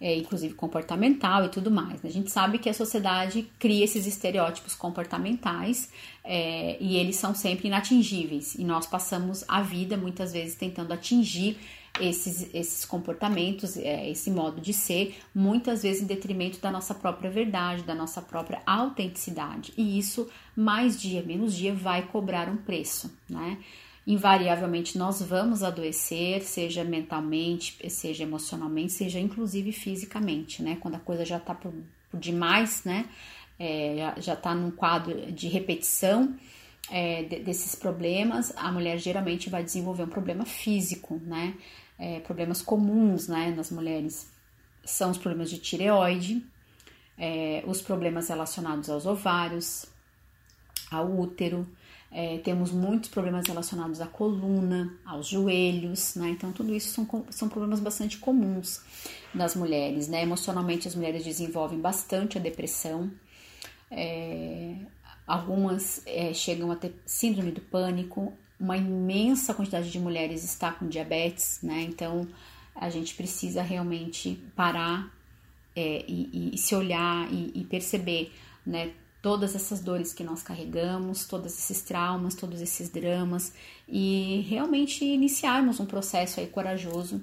é, 0.00 0.16
inclusive 0.16 0.54
comportamental 0.54 1.44
e 1.44 1.48
tudo 1.48 1.70
mais. 1.70 2.04
A 2.04 2.08
gente 2.08 2.30
sabe 2.30 2.58
que 2.58 2.68
a 2.68 2.74
sociedade 2.74 3.50
cria 3.58 3.84
esses 3.84 4.06
estereótipos 4.06 4.74
comportamentais 4.74 5.90
é, 6.24 6.76
e 6.80 6.96
eles 6.96 7.16
são 7.16 7.34
sempre 7.34 7.68
inatingíveis 7.68 8.54
e 8.54 8.64
nós 8.64 8.86
passamos 8.86 9.44
a 9.48 9.60
vida 9.60 9.96
muitas 9.96 10.32
vezes 10.32 10.54
tentando 10.54 10.92
atingir 10.92 11.58
esses, 12.00 12.54
esses 12.54 12.84
comportamentos, 12.84 13.76
é, 13.76 14.08
esse 14.08 14.30
modo 14.30 14.60
de 14.60 14.72
ser, 14.72 15.18
muitas 15.34 15.82
vezes 15.82 16.02
em 16.02 16.06
detrimento 16.06 16.60
da 16.60 16.70
nossa 16.70 16.94
própria 16.94 17.28
verdade, 17.28 17.82
da 17.82 17.94
nossa 17.94 18.22
própria 18.22 18.62
autenticidade. 18.64 19.72
E 19.76 19.98
isso, 19.98 20.28
mais 20.54 21.00
dia, 21.00 21.22
menos 21.22 21.56
dia, 21.56 21.74
vai 21.74 22.02
cobrar 22.02 22.48
um 22.48 22.56
preço, 22.56 23.12
né? 23.28 23.58
Invariavelmente 24.08 24.96
nós 24.96 25.20
vamos 25.20 25.62
adoecer, 25.62 26.42
seja 26.42 26.82
mentalmente, 26.82 27.76
seja 27.90 28.22
emocionalmente, 28.22 28.94
seja 28.94 29.20
inclusive 29.20 29.70
fisicamente, 29.70 30.62
né? 30.62 30.78
Quando 30.80 30.94
a 30.94 30.98
coisa 30.98 31.26
já 31.26 31.38
tá 31.38 31.54
por, 31.54 31.74
por 32.10 32.18
demais, 32.18 32.84
né? 32.84 33.06
É, 33.58 34.14
já 34.16 34.32
está 34.32 34.54
num 34.54 34.70
quadro 34.70 35.30
de 35.30 35.48
repetição 35.48 36.34
é, 36.90 37.22
de, 37.24 37.40
desses 37.40 37.74
problemas, 37.74 38.50
a 38.56 38.72
mulher 38.72 38.96
geralmente 38.96 39.50
vai 39.50 39.62
desenvolver 39.62 40.04
um 40.04 40.08
problema 40.08 40.46
físico, 40.46 41.20
né? 41.26 41.54
É, 41.98 42.20
problemas 42.20 42.62
comuns, 42.62 43.28
né, 43.28 43.50
nas 43.54 43.70
mulheres 43.70 44.30
são 44.84 45.10
os 45.10 45.18
problemas 45.18 45.50
de 45.50 45.58
tireoide, 45.58 46.42
é, 47.18 47.62
os 47.66 47.82
problemas 47.82 48.28
relacionados 48.28 48.88
aos 48.88 49.04
ovários, 49.04 49.84
ao 50.90 51.10
útero, 51.14 51.68
é, 52.10 52.38
temos 52.38 52.72
muitos 52.72 53.10
problemas 53.10 53.46
relacionados 53.46 54.00
à 54.00 54.06
coluna, 54.06 54.94
aos 55.04 55.28
joelhos, 55.28 56.14
né? 56.14 56.30
Então, 56.30 56.50
tudo 56.52 56.74
isso 56.74 56.90
são, 56.90 57.26
são 57.30 57.48
problemas 57.48 57.80
bastante 57.80 58.16
comuns 58.16 58.80
das 59.34 59.54
mulheres, 59.54 60.08
né? 60.08 60.22
Emocionalmente, 60.22 60.88
as 60.88 60.94
mulheres 60.94 61.22
desenvolvem 61.22 61.78
bastante 61.78 62.38
a 62.38 62.40
depressão. 62.40 63.10
É, 63.90 64.76
algumas 65.26 66.02
é, 66.06 66.32
chegam 66.32 66.70
a 66.70 66.76
ter 66.76 66.94
síndrome 67.04 67.52
do 67.52 67.60
pânico. 67.60 68.32
Uma 68.58 68.76
imensa 68.76 69.52
quantidade 69.52 69.90
de 69.90 70.00
mulheres 70.00 70.42
está 70.44 70.72
com 70.72 70.88
diabetes, 70.88 71.60
né? 71.62 71.82
Então, 71.82 72.26
a 72.74 72.88
gente 72.88 73.14
precisa 73.14 73.60
realmente 73.60 74.42
parar 74.56 75.12
é, 75.76 76.04
e, 76.08 76.54
e, 76.54 76.58
se 76.58 76.74
olhar 76.74 77.30
e, 77.30 77.52
e 77.54 77.64
perceber, 77.64 78.32
né? 78.64 78.92
Todas 79.20 79.54
essas 79.54 79.80
dores 79.80 80.12
que 80.12 80.22
nós 80.22 80.42
carregamos, 80.42 81.26
todos 81.26 81.52
esses 81.58 81.82
traumas, 81.82 82.34
todos 82.34 82.60
esses 82.60 82.88
dramas 82.88 83.52
e 83.88 84.44
realmente 84.48 85.04
iniciarmos 85.04 85.80
um 85.80 85.86
processo 85.86 86.40
aí 86.40 86.46
corajoso 86.46 87.20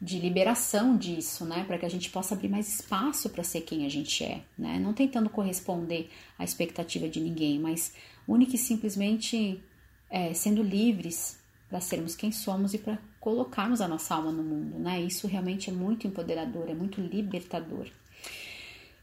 de 0.00 0.18
liberação 0.18 0.96
disso, 0.96 1.44
né, 1.44 1.64
para 1.64 1.78
que 1.78 1.86
a 1.86 1.88
gente 1.88 2.10
possa 2.10 2.34
abrir 2.34 2.48
mais 2.48 2.68
espaço 2.68 3.30
para 3.30 3.42
ser 3.42 3.62
quem 3.62 3.86
a 3.86 3.88
gente 3.88 4.22
é, 4.24 4.42
né, 4.58 4.78
não 4.78 4.92
tentando 4.92 5.30
corresponder 5.30 6.10
à 6.38 6.44
expectativa 6.44 7.08
de 7.08 7.20
ninguém, 7.20 7.58
mas 7.58 7.94
única 8.28 8.56
e 8.56 8.58
simplesmente 8.58 9.62
é, 10.10 10.34
sendo 10.34 10.62
livres 10.62 11.38
para 11.68 11.80
sermos 11.80 12.14
quem 12.14 12.30
somos 12.30 12.74
e 12.74 12.78
para 12.78 12.98
colocarmos 13.18 13.80
a 13.80 13.88
nossa 13.88 14.14
alma 14.14 14.30
no 14.30 14.42
mundo, 14.42 14.78
né, 14.78 15.00
isso 15.00 15.26
realmente 15.26 15.70
é 15.70 15.72
muito 15.72 16.06
empoderador, 16.06 16.68
é 16.68 16.74
muito 16.74 17.00
libertador. 17.00 17.88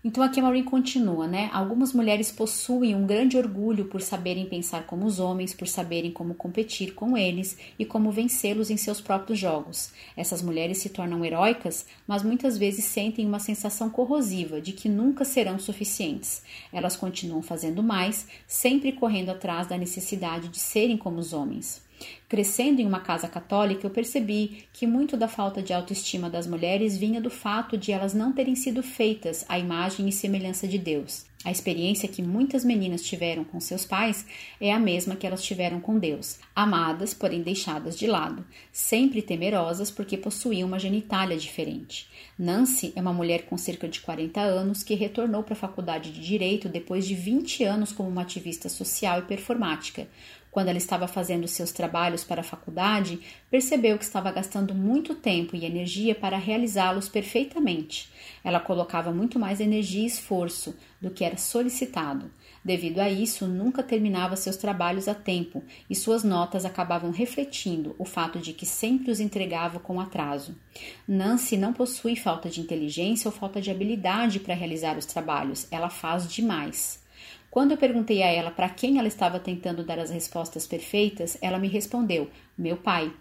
Então 0.05 0.21
aqui 0.21 0.37
a 0.37 0.43
Maureen 0.43 0.65
continua, 0.65 1.25
né? 1.27 1.49
Algumas 1.53 1.93
mulheres 1.93 2.29
possuem 2.29 2.93
um 2.93 3.07
grande 3.07 3.37
orgulho 3.37 3.85
por 3.85 4.01
saberem 4.01 4.45
pensar 4.45 4.85
como 4.85 5.05
os 5.05 5.17
homens, 5.17 5.53
por 5.53 5.65
saberem 5.65 6.11
como 6.11 6.35
competir 6.35 6.93
com 6.93 7.17
eles 7.17 7.57
e 7.79 7.85
como 7.85 8.11
vencê-los 8.11 8.69
em 8.69 8.75
seus 8.75 8.99
próprios 8.99 9.39
jogos. 9.39 9.93
Essas 10.17 10.41
mulheres 10.41 10.79
se 10.79 10.89
tornam 10.89 11.23
heróicas, 11.23 11.85
mas 12.05 12.21
muitas 12.21 12.57
vezes 12.57 12.83
sentem 12.83 13.25
uma 13.25 13.39
sensação 13.39 13.89
corrosiva 13.89 14.59
de 14.59 14.73
que 14.73 14.89
nunca 14.89 15.23
serão 15.23 15.57
suficientes. 15.57 16.43
Elas 16.73 16.97
continuam 16.97 17.41
fazendo 17.41 17.81
mais, 17.81 18.27
sempre 18.45 18.91
correndo 18.91 19.29
atrás 19.29 19.67
da 19.67 19.77
necessidade 19.77 20.49
de 20.49 20.59
serem 20.59 20.97
como 20.97 21.19
os 21.19 21.31
homens. 21.31 21.82
Crescendo 22.27 22.79
em 22.79 22.85
uma 22.87 22.99
casa 22.99 23.27
católica, 23.27 23.85
eu 23.85 23.91
percebi 23.91 24.65
que 24.73 24.87
muito 24.87 25.15
da 25.15 25.27
falta 25.27 25.61
de 25.61 25.73
autoestima 25.73 26.29
das 26.29 26.47
mulheres 26.47 26.97
vinha 26.97 27.21
do 27.21 27.29
fato 27.29 27.77
de 27.77 27.91
elas 27.91 28.13
não 28.13 28.31
terem 28.31 28.55
sido 28.55 28.81
feitas 28.81 29.45
à 29.47 29.59
imagem 29.59 30.07
e 30.07 30.11
semelhança 30.11 30.67
de 30.67 30.77
Deus. 30.77 31.25
A 31.43 31.51
experiência 31.51 32.07
que 32.07 32.23
muitas 32.23 32.63
meninas 32.63 33.01
tiveram 33.01 33.43
com 33.43 33.59
seus 33.59 33.85
pais 33.85 34.25
é 34.61 34.71
a 34.71 34.79
mesma 34.79 35.15
que 35.15 35.27
elas 35.27 35.43
tiveram 35.43 35.81
com 35.81 35.99
Deus, 35.99 36.39
amadas, 36.55 37.13
porém 37.13 37.41
deixadas 37.41 37.97
de 37.99 38.07
lado, 38.07 38.45
sempre 38.71 39.21
temerosas 39.21 39.91
porque 39.91 40.17
possuíam 40.17 40.69
uma 40.69 40.79
genitália 40.79 41.35
diferente. 41.35 42.07
Nancy 42.39 42.93
é 42.95 43.01
uma 43.01 43.11
mulher 43.11 43.45
com 43.45 43.57
cerca 43.57 43.89
de 43.89 43.99
40 43.99 44.39
anos 44.39 44.83
que 44.83 44.95
retornou 44.95 45.43
para 45.43 45.53
a 45.53 45.57
faculdade 45.57 46.13
de 46.13 46.21
Direito 46.21 46.69
depois 46.69 47.05
de 47.05 47.13
20 47.13 47.65
anos 47.65 47.91
como 47.91 48.07
uma 48.07 48.21
ativista 48.21 48.69
social 48.69 49.19
e 49.19 49.23
performática. 49.23 50.07
Quando 50.53 50.67
ela 50.67 50.77
estava 50.77 51.07
fazendo 51.07 51.47
seus 51.47 51.71
trabalhos 51.71 52.23
para 52.23 52.41
a 52.41 52.43
faculdade, 52.43 53.19
percebeu 53.49 53.97
que 53.97 54.03
estava 54.03 54.31
gastando 54.31 54.75
muito 54.75 55.15
tempo 55.15 55.55
e 55.55 55.65
energia 55.65 56.13
para 56.13 56.37
realizá-los 56.37 57.09
perfeitamente. 57.09 58.11
Ela 58.43 58.59
colocava 58.59 59.11
muito 59.11 59.39
mais 59.39 59.59
energia 59.59 60.03
e 60.03 60.05
esforço 60.05 60.77
do 61.01 61.09
que 61.09 61.23
era 61.23 61.37
solicitado. 61.37 62.31
Devido 62.63 62.99
a 62.99 63.09
isso, 63.09 63.47
nunca 63.47 63.81
terminava 63.81 64.35
seus 64.35 64.55
trabalhos 64.55 65.07
a 65.07 65.15
tempo 65.15 65.63
e 65.89 65.95
suas 65.95 66.23
notas 66.23 66.65
acabavam 66.65 67.09
refletindo 67.09 67.95
o 67.97 68.05
fato 68.05 68.37
de 68.37 68.53
que 68.53 68.65
sempre 68.65 69.09
os 69.09 69.19
entregava 69.19 69.79
com 69.79 69.99
atraso. 69.99 70.55
Nancy 71.07 71.57
não 71.57 71.73
possui 71.73 72.15
falta 72.15 72.47
de 72.47 72.61
inteligência 72.61 73.27
ou 73.27 73.31
falta 73.31 73.59
de 73.59 73.71
habilidade 73.71 74.39
para 74.39 74.53
realizar 74.53 74.99
os 74.99 75.07
trabalhos, 75.07 75.67
ela 75.71 75.89
faz 75.89 76.31
demais. 76.31 77.02
Quando 77.53 77.69
eu 77.69 77.77
perguntei 77.77 78.23
a 78.23 78.31
ela 78.31 78.49
para 78.49 78.67
quem 78.67 78.97
ela 78.97 79.07
estava 79.07 79.39
tentando 79.39 79.83
dar 79.83 79.99
as 79.99 80.09
respostas 80.09 80.65
perfeitas, 80.65 81.37
ela 81.39 81.59
me 81.59 81.67
respondeu: 81.67 82.27
meu 82.57 82.77
pai. 82.77 83.13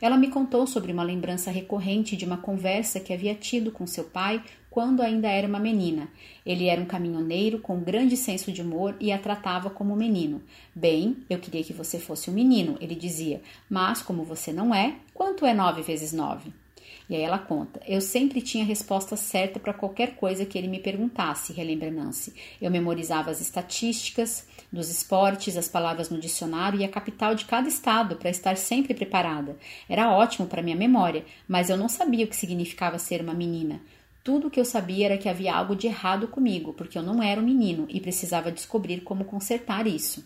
Ela 0.00 0.16
me 0.16 0.28
contou 0.28 0.66
sobre 0.66 0.90
uma 0.90 1.02
lembrança 1.02 1.50
recorrente 1.50 2.16
de 2.16 2.24
uma 2.24 2.38
conversa 2.38 2.98
que 2.98 3.12
havia 3.12 3.34
tido 3.34 3.70
com 3.70 3.86
seu 3.86 4.04
pai 4.04 4.42
quando 4.70 5.02
ainda 5.02 5.28
era 5.28 5.46
uma 5.46 5.58
menina. 5.58 6.08
Ele 6.46 6.66
era 6.68 6.80
um 6.80 6.86
caminhoneiro 6.86 7.58
com 7.58 7.78
grande 7.78 8.16
senso 8.16 8.50
de 8.50 8.62
humor 8.62 8.96
e 8.98 9.12
a 9.12 9.18
tratava 9.18 9.68
como 9.68 9.94
menino. 9.94 10.42
Bem, 10.74 11.18
eu 11.28 11.38
queria 11.38 11.62
que 11.62 11.74
você 11.74 11.98
fosse 11.98 12.30
um 12.30 12.32
menino, 12.32 12.78
ele 12.80 12.94
dizia, 12.94 13.42
mas 13.68 14.00
como 14.00 14.24
você 14.24 14.50
não 14.50 14.74
é, 14.74 14.96
quanto 15.12 15.44
é 15.44 15.52
nove 15.52 15.82
vezes 15.82 16.10
nove? 16.10 16.63
E 17.08 17.14
aí 17.14 17.22
ela 17.22 17.38
conta: 17.38 17.80
Eu 17.86 18.00
sempre 18.00 18.40
tinha 18.40 18.64
a 18.64 18.66
resposta 18.66 19.16
certa 19.16 19.60
para 19.60 19.74
qualquer 19.74 20.16
coisa 20.16 20.44
que 20.44 20.56
ele 20.56 20.68
me 20.68 20.78
perguntasse, 20.78 21.52
relembra 21.52 21.90
Nancy. 21.90 22.34
Eu 22.60 22.70
memorizava 22.70 23.30
as 23.30 23.40
estatísticas 23.40 24.46
dos 24.72 24.90
esportes, 24.90 25.56
as 25.56 25.68
palavras 25.68 26.10
no 26.10 26.18
dicionário 26.18 26.80
e 26.80 26.84
a 26.84 26.88
capital 26.88 27.34
de 27.34 27.44
cada 27.44 27.68
estado 27.68 28.16
para 28.16 28.30
estar 28.30 28.56
sempre 28.56 28.94
preparada. 28.94 29.56
Era 29.88 30.12
ótimo 30.12 30.46
para 30.46 30.62
minha 30.62 30.76
memória, 30.76 31.24
mas 31.46 31.70
eu 31.70 31.76
não 31.76 31.88
sabia 31.88 32.24
o 32.24 32.28
que 32.28 32.36
significava 32.36 32.98
ser 32.98 33.20
uma 33.20 33.34
menina. 33.34 33.80
Tudo 34.24 34.46
o 34.46 34.50
que 34.50 34.58
eu 34.58 34.64
sabia 34.64 35.06
era 35.06 35.18
que 35.18 35.28
havia 35.28 35.54
algo 35.54 35.76
de 35.76 35.86
errado 35.86 36.26
comigo, 36.28 36.72
porque 36.72 36.96
eu 36.96 37.02
não 37.02 37.22
era 37.22 37.40
um 37.40 37.44
menino 37.44 37.86
e 37.90 38.00
precisava 38.00 38.50
descobrir 38.50 39.02
como 39.02 39.26
consertar 39.26 39.86
isso. 39.86 40.24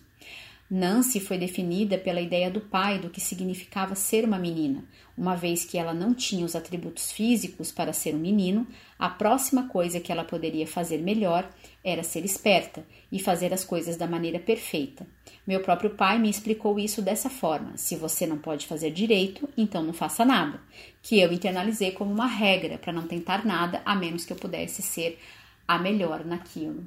Nancy 0.71 1.19
foi 1.19 1.39
definida 1.39 1.97
pela 1.97 2.21
ideia 2.21 2.51
do 2.51 2.61
pai 2.61 2.99
do 2.99 3.09
que 3.09 3.23
significava 3.23 3.95
ser 3.95 4.27
uma 4.27 4.39
menina. 4.39 4.85
Uma 5.17 5.35
vez 5.35 5.65
que 5.65 5.79
ela 5.79 5.95
não 5.95 6.13
tinha 6.13 6.45
os 6.45 6.55
atributos 6.55 7.11
físicos 7.11 7.73
para 7.73 7.95
ser 7.95 8.15
um 8.15 8.19
menino, 8.19 8.67
a 8.99 9.09
próxima 9.09 9.67
coisa 9.67 9.99
que 9.99 10.13
ela 10.13 10.25
poderia 10.25 10.67
fazer 10.67 10.99
melhor 10.99 11.49
era 11.83 12.03
ser 12.03 12.23
esperta 12.23 12.87
e 13.11 13.19
fazer 13.19 13.55
as 13.55 13.65
coisas 13.65 13.97
da 13.97 14.07
maneira 14.07 14.39
perfeita. 14.39 15.07
Meu 15.47 15.61
próprio 15.61 15.91
pai 15.91 16.19
me 16.19 16.29
explicou 16.29 16.79
isso 16.79 17.01
dessa 17.01 17.31
forma: 17.31 17.79
se 17.79 17.97
você 17.97 18.27
não 18.27 18.37
pode 18.37 18.67
fazer 18.67 18.91
direito, 18.91 19.49
então 19.57 19.83
não 19.83 19.95
faça 19.95 20.23
nada. 20.23 20.61
Que 21.03 21.19
eu 21.19 21.33
internalizei 21.33 21.93
como 21.93 22.13
uma 22.13 22.27
regra 22.27 22.77
para 22.77 22.93
não 22.93 23.07
tentar 23.07 23.47
nada 23.47 23.81
a 23.87 23.95
menos 23.95 24.27
que 24.27 24.35
eu 24.35 24.37
pudesse 24.37 24.83
ser 24.83 25.19
a 25.67 25.79
melhor 25.79 26.27
naquilo. 26.27 26.87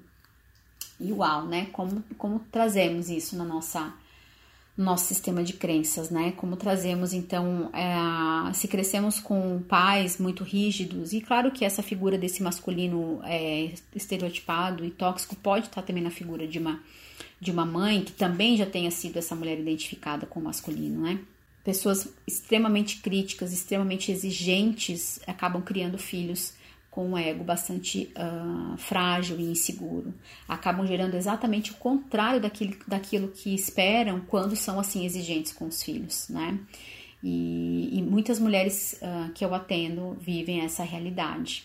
E 1.02 1.12
uau, 1.12 1.46
né? 1.46 1.68
Como, 1.72 2.04
como 2.18 2.40
trazemos 2.52 3.10
isso 3.10 3.36
na 3.36 3.44
nossa 3.44 3.94
nosso 4.78 5.06
sistema 5.06 5.44
de 5.44 5.54
crenças, 5.54 6.10
né? 6.10 6.32
Como 6.38 6.56
trazemos 6.56 7.14
então, 7.14 7.70
é, 7.74 8.54
se 8.54 8.68
crescemos 8.68 9.20
com 9.20 9.62
pais 9.68 10.18
muito 10.18 10.44
rígidos, 10.44 11.14
e 11.14 11.22
claro 11.22 11.52
que 11.52 11.66
essa 11.66 11.84
figura 11.84 12.18
desse 12.18 12.42
masculino 12.42 13.20
é, 13.24 13.74
estereotipado 13.94 14.86
e 14.86 14.90
tóxico 14.90 15.36
pode 15.36 15.68
estar 15.68 15.82
também 15.82 16.02
na 16.02 16.10
figura 16.10 16.48
de 16.48 16.58
uma, 16.58 16.80
de 17.40 17.52
uma 17.52 17.66
mãe 17.66 18.02
que 18.02 18.14
também 18.14 18.56
já 18.56 18.66
tenha 18.66 18.90
sido 18.90 19.18
essa 19.18 19.36
mulher 19.36 19.60
identificada 19.60 20.26
com 20.26 20.40
o 20.40 20.44
masculino, 20.44 21.02
né? 21.02 21.20
pessoas 21.64 22.08
extremamente 22.26 22.98
críticas, 23.02 23.54
extremamente 23.54 24.12
exigentes, 24.12 25.20
acabam 25.28 25.62
criando 25.62 25.98
filhos 25.98 26.54
com 26.92 27.08
um 27.08 27.18
ego 27.18 27.42
bastante 27.42 28.12
uh, 28.18 28.78
frágil 28.78 29.40
e 29.40 29.44
inseguro. 29.44 30.14
Acabam 30.46 30.86
gerando 30.86 31.16
exatamente 31.16 31.72
o 31.72 31.76
contrário 31.76 32.42
daquilo, 32.42 32.76
daquilo 32.86 33.30
que 33.30 33.56
esperam 33.56 34.20
quando 34.28 34.58
são 34.58 34.78
assim 34.78 35.06
exigentes 35.06 35.54
com 35.54 35.66
os 35.68 35.82
filhos, 35.82 36.28
né? 36.28 36.60
E, 37.24 37.98
e 37.98 38.02
muitas 38.02 38.40
mulheres 38.40 39.00
uh, 39.02 39.32
que 39.32 39.46
eu 39.46 39.54
atendo 39.54 40.18
vivem 40.20 40.62
essa 40.62 40.84
realidade 40.84 41.64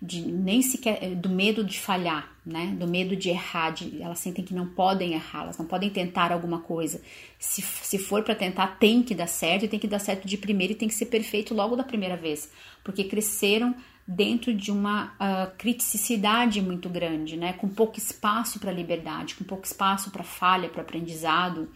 de 0.00 0.20
nem 0.20 0.62
sequer 0.62 0.98
eh, 1.02 1.14
do 1.14 1.28
medo 1.28 1.64
de 1.64 1.78
falhar, 1.78 2.32
né? 2.46 2.76
Do 2.78 2.86
medo 2.86 3.16
de 3.16 3.30
errar, 3.30 3.70
de, 3.70 4.00
elas 4.00 4.20
sentem 4.20 4.44
que 4.44 4.54
não 4.54 4.66
podem 4.66 5.14
errar, 5.14 5.42
elas 5.42 5.58
não 5.58 5.66
podem 5.66 5.90
tentar 5.90 6.30
alguma 6.30 6.60
coisa. 6.60 7.00
Se, 7.38 7.60
se 7.62 7.98
for 7.98 8.22
para 8.22 8.34
tentar, 8.34 8.78
tem 8.78 9.02
que 9.02 9.14
dar 9.14 9.26
certo, 9.26 9.64
e 9.64 9.68
tem 9.68 9.80
que 9.80 9.88
dar 9.88 9.98
certo 9.98 10.26
de 10.28 10.38
primeira 10.38 10.72
e 10.72 10.76
tem 10.76 10.88
que 10.88 10.94
ser 10.94 11.06
perfeito 11.06 11.52
logo 11.52 11.74
da 11.74 11.82
primeira 11.82 12.16
vez, 12.16 12.48
porque 12.84 13.02
cresceram 13.04 13.74
dentro 14.08 14.54
de 14.54 14.72
uma 14.72 15.12
uh, 15.14 15.56
criticidade 15.58 16.62
muito 16.62 16.88
grande, 16.88 17.36
né? 17.36 17.52
Com 17.52 17.68
pouco 17.68 17.98
espaço 17.98 18.58
para 18.58 18.72
liberdade, 18.72 19.34
com 19.34 19.44
pouco 19.44 19.66
espaço 19.66 20.10
para 20.10 20.24
falha, 20.24 20.70
para 20.70 20.80
aprendizado 20.80 21.68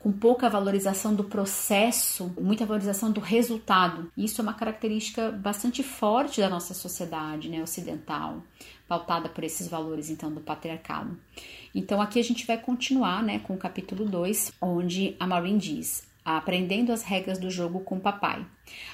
com 0.00 0.10
pouca 0.10 0.48
valorização 0.48 1.14
do 1.14 1.22
processo, 1.22 2.34
muita 2.40 2.64
valorização 2.64 3.12
do 3.12 3.20
resultado. 3.20 4.10
Isso 4.16 4.40
é 4.40 4.42
uma 4.42 4.54
característica 4.54 5.30
bastante 5.30 5.82
forte 5.82 6.40
da 6.40 6.48
nossa 6.48 6.72
sociedade 6.72 7.50
né, 7.50 7.62
ocidental, 7.62 8.42
pautada 8.88 9.28
por 9.28 9.44
esses 9.44 9.68
valores 9.68 10.08
então 10.08 10.32
do 10.32 10.40
patriarcado. 10.40 11.18
Então 11.74 12.00
aqui 12.00 12.18
a 12.18 12.24
gente 12.24 12.46
vai 12.46 12.56
continuar 12.56 13.22
né, 13.22 13.40
com 13.40 13.52
o 13.52 13.58
capítulo 13.58 14.06
2, 14.06 14.54
onde 14.58 15.14
a 15.20 15.26
Maureen 15.26 15.58
diz: 15.58 16.09
aprendendo 16.24 16.92
as 16.92 17.02
regras 17.02 17.38
do 17.38 17.50
jogo 17.50 17.80
com 17.80 17.96
o 17.96 18.00
papai. 18.00 18.44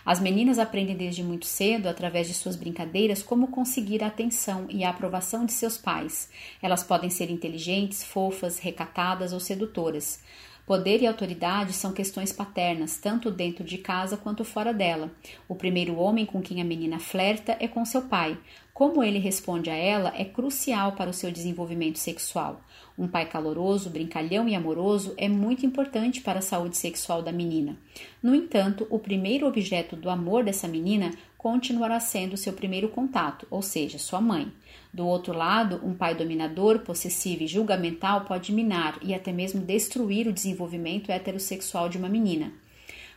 As 0.05 0.21
meninas 0.21 0.59
aprendem 0.59 0.97
desde 0.97 1.23
muito 1.23 1.47
cedo, 1.47 1.89
através 1.89 2.27
de 2.27 2.35
suas 2.35 2.57
brincadeiras, 2.57 3.23
como 3.23 3.49
conseguir 3.49 4.03
a 4.03 4.07
atenção 4.07 4.67
e 4.69 4.85
a 4.85 4.91
aprovação 4.91 5.45
de 5.45 5.53
seus 5.53 5.77
pais. 5.77 6.31
Elas 6.63 6.83
podem 6.83 7.11
ser 7.11 7.31
inteligentes, 7.31 8.05
fofas, 8.05 8.59
recatadas 8.59 9.33
ou 9.33 9.41
sedutoras. 9.41 10.23
Poder 10.67 11.01
e 11.01 11.07
autoridade 11.07 11.73
são 11.73 11.93
questões 11.93 12.33
paternas, 12.33 12.97
tanto 12.97 13.31
dentro 13.31 13.63
de 13.63 13.79
casa 13.79 14.17
quanto 14.17 14.45
fora 14.45 14.75
dela. 14.75 15.13
O 15.47 15.55
primeiro 15.55 15.97
homem 15.97 16.27
com 16.27 16.43
quem 16.43 16.61
a 16.61 16.65
menina 16.65 16.99
flerta 16.99 17.57
é 17.61 17.69
com 17.69 17.85
seu 17.85 18.03
pai. 18.03 18.37
Como 18.77 19.03
ele 19.03 19.19
responde 19.19 19.71
a 19.71 19.75
ela 19.75 20.13
é 20.15 20.23
crucial 20.23 20.93
para 20.93 21.09
o 21.09 21.15
seu 21.15 21.33
desenvolvimento 21.33 21.99
sexual. 21.99 22.61
Um 22.99 23.09
pai 23.09 23.25
caloroso, 23.25 23.89
brincalhão 23.89 24.47
e 24.47 24.55
amoroso 24.55 25.15
é 25.17 25.31
muito 25.31 25.65
importante 25.65 26.21
para 26.21 26.41
a 26.41 26.43
saúde 26.43 26.77
sexual 26.77 27.23
da 27.23 27.33
menina. 27.33 27.75
No 28.23 28.35
entanto, 28.35 28.87
o 28.91 28.99
primeiro 28.99 29.47
objeto 29.47 29.97
do 29.97 30.11
amor 30.11 30.45
dessa 30.45 30.69
menina 30.69 31.11
continuará 31.39 31.99
sendo 31.99 32.37
seu 32.37 32.53
primeiro 32.53 32.91
contato, 32.91 33.47
ou 33.51 33.63
seja, 33.63 33.99
sua 33.99 34.21
mãe. 34.21 34.53
Do 34.93 35.07
outro 35.07 35.33
lado, 35.33 35.81
um 35.83 35.95
pai 35.95 36.15
dominador, 36.15 36.81
possessivo 36.81 37.45
e 37.45 37.47
julgamental 37.47 38.27
pode 38.27 38.53
minar 38.53 38.99
e 39.01 39.15
até 39.15 39.33
mesmo 39.33 39.63
destruir 39.63 40.29
o 40.29 40.35
desenvolvimento 40.35 41.11
heterossexual 41.11 41.89
de 41.89 41.97
uma 41.97 42.11
menina. 42.11 42.53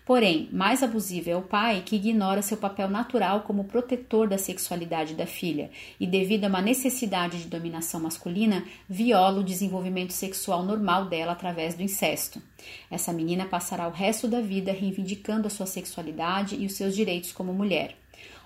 Porém, 0.09 0.49
mais 0.51 0.81
abusivo 0.81 1.29
é 1.29 1.35
o 1.35 1.43
pai 1.43 1.83
que 1.85 1.95
ignora 1.95 2.41
seu 2.41 2.57
papel 2.57 2.89
natural 2.89 3.41
como 3.41 3.65
protetor 3.65 4.27
da 4.27 4.39
sexualidade 4.39 5.13
da 5.13 5.27
filha 5.27 5.69
e, 5.99 6.07
devido 6.07 6.45
a 6.45 6.47
uma 6.47 6.63
necessidade 6.63 7.37
de 7.37 7.47
dominação 7.47 7.99
masculina, 7.99 8.65
viola 8.89 9.41
o 9.41 9.43
desenvolvimento 9.43 10.11
sexual 10.11 10.63
normal 10.63 11.05
dela 11.05 11.33
através 11.33 11.75
do 11.75 11.83
incesto. 11.83 12.41
Essa 12.89 13.13
menina 13.13 13.45
passará 13.45 13.87
o 13.87 13.91
resto 13.91 14.27
da 14.27 14.41
vida 14.41 14.71
reivindicando 14.71 15.45
a 15.45 15.51
sua 15.51 15.67
sexualidade 15.67 16.55
e 16.55 16.65
os 16.65 16.73
seus 16.73 16.95
direitos 16.95 17.31
como 17.31 17.53
mulher. 17.53 17.98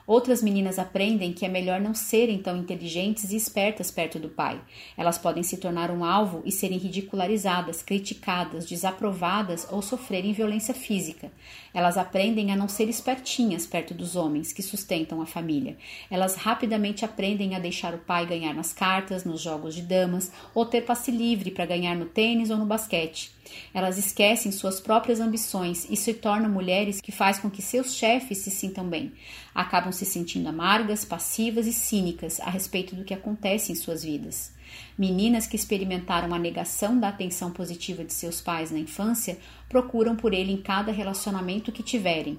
Outras 0.06 0.44
meninas 0.44 0.78
aprendem 0.78 1.32
que 1.32 1.46
é 1.46 1.50
melhor 1.50 1.80
não 1.80 1.94
serem 1.94 2.42
tão 2.42 2.58
inteligentes 2.58 3.32
e 3.32 3.38
espertas 3.38 3.90
perto 3.90 4.20
do 4.20 4.28
pai. 4.28 4.62
Elas 4.98 5.18
podem 5.18 5.44
se 5.44 5.58
tornar 5.58 5.90
um 5.90 6.04
alvo 6.04 6.42
e 6.46 6.52
serem 6.52 6.78
ridicularizadas, 6.78 7.82
criticadas, 7.82 8.66
desaprovadas 8.66 9.66
ou 9.72 9.82
sofrerem 9.82 10.34
violência 10.34 10.74
física. 10.74 11.32
Elas 11.74 11.98
aprendem 11.98 12.52
a 12.52 12.56
não 12.56 12.68
ser 12.68 12.88
espertinhas 12.88 13.66
perto 13.66 13.94
dos 13.94 14.16
homens 14.16 14.54
que 14.54 14.62
sustentam 14.62 15.22
a 15.22 15.26
família. 15.26 15.76
Elas 16.10 16.36
rapidamente 16.36 17.04
aprendem 17.04 17.56
a 17.56 17.60
deixar 17.60 17.96
o 17.96 18.00
pai 18.00 18.26
ganhar 18.26 18.54
nas 18.54 18.72
cartas, 18.72 19.26
nos 19.26 19.42
jogos 19.42 19.74
de 19.74 19.82
damas 19.82 20.32
ou 20.54 20.66
ter 20.66 20.82
passe 20.82 21.10
livre 21.10 21.52
para 21.52 21.66
ganhar 21.66 21.96
no 21.96 22.06
tênis 22.06 22.50
ou 22.50 22.58
no 22.58 22.66
basquete. 22.66 23.32
Elas 23.74 23.98
esquecem 23.98 24.52
suas 24.52 24.80
próprias 24.80 25.20
ambições 25.20 25.88
e 25.90 25.96
se 25.96 26.14
tornam 26.14 26.50
mulheres 26.50 27.02
que 27.02 27.12
faz 27.12 27.40
com 27.40 27.50
que 27.50 27.62
seus 27.62 27.96
chefes 27.96 28.40
se 28.40 28.52
sintam 28.52 28.88
bem. 28.88 29.12
Acabam 29.54 29.92
se 29.92 30.06
sentindo 30.06 30.50
amargas, 30.50 31.04
passivas 31.04 31.68
e 31.68 31.74
cínicas 31.74 32.40
a 32.40 32.50
respeito 32.50 32.96
do 32.96 33.04
que 33.04 33.14
acontece 33.14 33.72
em 33.72 33.76
suas 33.76 34.04
vidas. 34.04 34.54
Meninas 34.98 35.46
que 35.46 35.56
experimentaram 35.56 36.34
a 36.34 36.40
negação 36.40 37.00
da 37.00 37.10
atenção 37.10 37.52
positiva 37.52 38.04
de 38.04 38.14
seus 38.14 38.42
pais 38.42 38.72
na 38.72 38.80
infância 38.80 39.38
procuram 39.74 40.16
por 40.16 40.36
ele 40.36 40.52
em 40.52 40.62
cada 40.62 40.92
relacionamento 40.92 41.72
que 41.72 41.82
tiverem. 41.82 42.38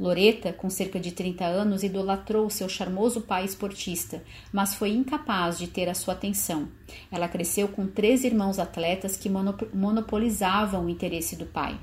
Loreta, 0.00 0.52
com 0.52 0.68
cerca 0.68 0.98
de 0.98 1.12
30 1.12 1.44
anos, 1.44 1.84
idolatrou 1.84 2.50
seu 2.50 2.68
charmoso 2.68 3.20
pai 3.20 3.44
esportista, 3.44 4.20
mas 4.52 4.74
foi 4.74 4.90
incapaz 4.90 5.56
de 5.56 5.68
ter 5.68 5.88
a 5.88 5.94
sua 5.94 6.14
atenção. 6.14 6.66
Ela 7.08 7.28
cresceu 7.28 7.68
com 7.68 7.86
três 7.86 8.24
irmãos 8.24 8.58
atletas 8.58 9.16
que 9.16 9.30
monopolizavam 9.30 10.86
o 10.86 10.90
interesse 10.90 11.36
do 11.36 11.46
pai. 11.46 11.78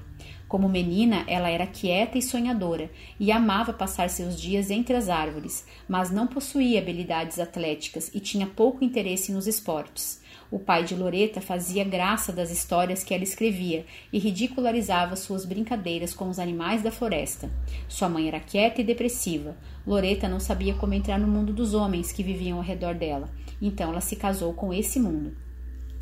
Como 0.50 0.68
menina, 0.68 1.24
ela 1.28 1.50
era 1.50 1.66
quieta 1.66 2.18
e 2.18 2.22
sonhadora 2.22 2.92
e 3.18 3.32
amava 3.32 3.72
passar 3.72 4.10
seus 4.10 4.38
dias 4.38 4.70
entre 4.70 4.98
as 4.98 5.08
árvores, 5.08 5.66
mas 5.88 6.12
não 6.12 6.28
possuía 6.28 6.82
habilidades 6.82 7.40
atléticas 7.40 8.12
e 8.14 8.20
tinha 8.20 8.48
pouco 8.48 8.84
interesse 8.84 9.32
nos 9.32 9.48
esportes. 9.48 10.19
O 10.52 10.58
pai 10.58 10.84
de 10.84 10.96
Loreta 10.96 11.40
fazia 11.40 11.84
graça 11.84 12.34
das 12.34 12.50
histórias 12.50 13.04
que 13.04 13.14
ela 13.14 13.24
escrevia 13.24 13.86
e 14.12 14.18
ridicularizava 14.18 15.16
suas 15.16 15.46
brincadeiras 15.46 16.12
com 16.12 16.28
os 16.28 16.40
animais 16.40 16.82
da 16.82 16.92
floresta. 16.92 17.52
Sua 17.88 18.10
mãe 18.10 18.28
era 18.28 18.40
quieta 18.40 18.82
e 18.82 18.84
depressiva. 18.84 19.56
Loreta 19.86 20.28
não 20.28 20.40
sabia 20.40 20.74
como 20.74 20.96
entrar 20.96 21.20
no 21.20 21.28
mundo 21.28 21.54
dos 21.54 21.76
homens 21.76 22.12
que 22.12 22.24
viviam 22.24 22.58
ao 22.58 22.64
redor 22.64 22.96
dela, 22.96 23.30
então 23.62 23.92
ela 23.92 24.02
se 24.02 24.16
casou 24.16 24.52
com 24.54 24.74
esse 24.74 25.00
mundo. 25.00 25.34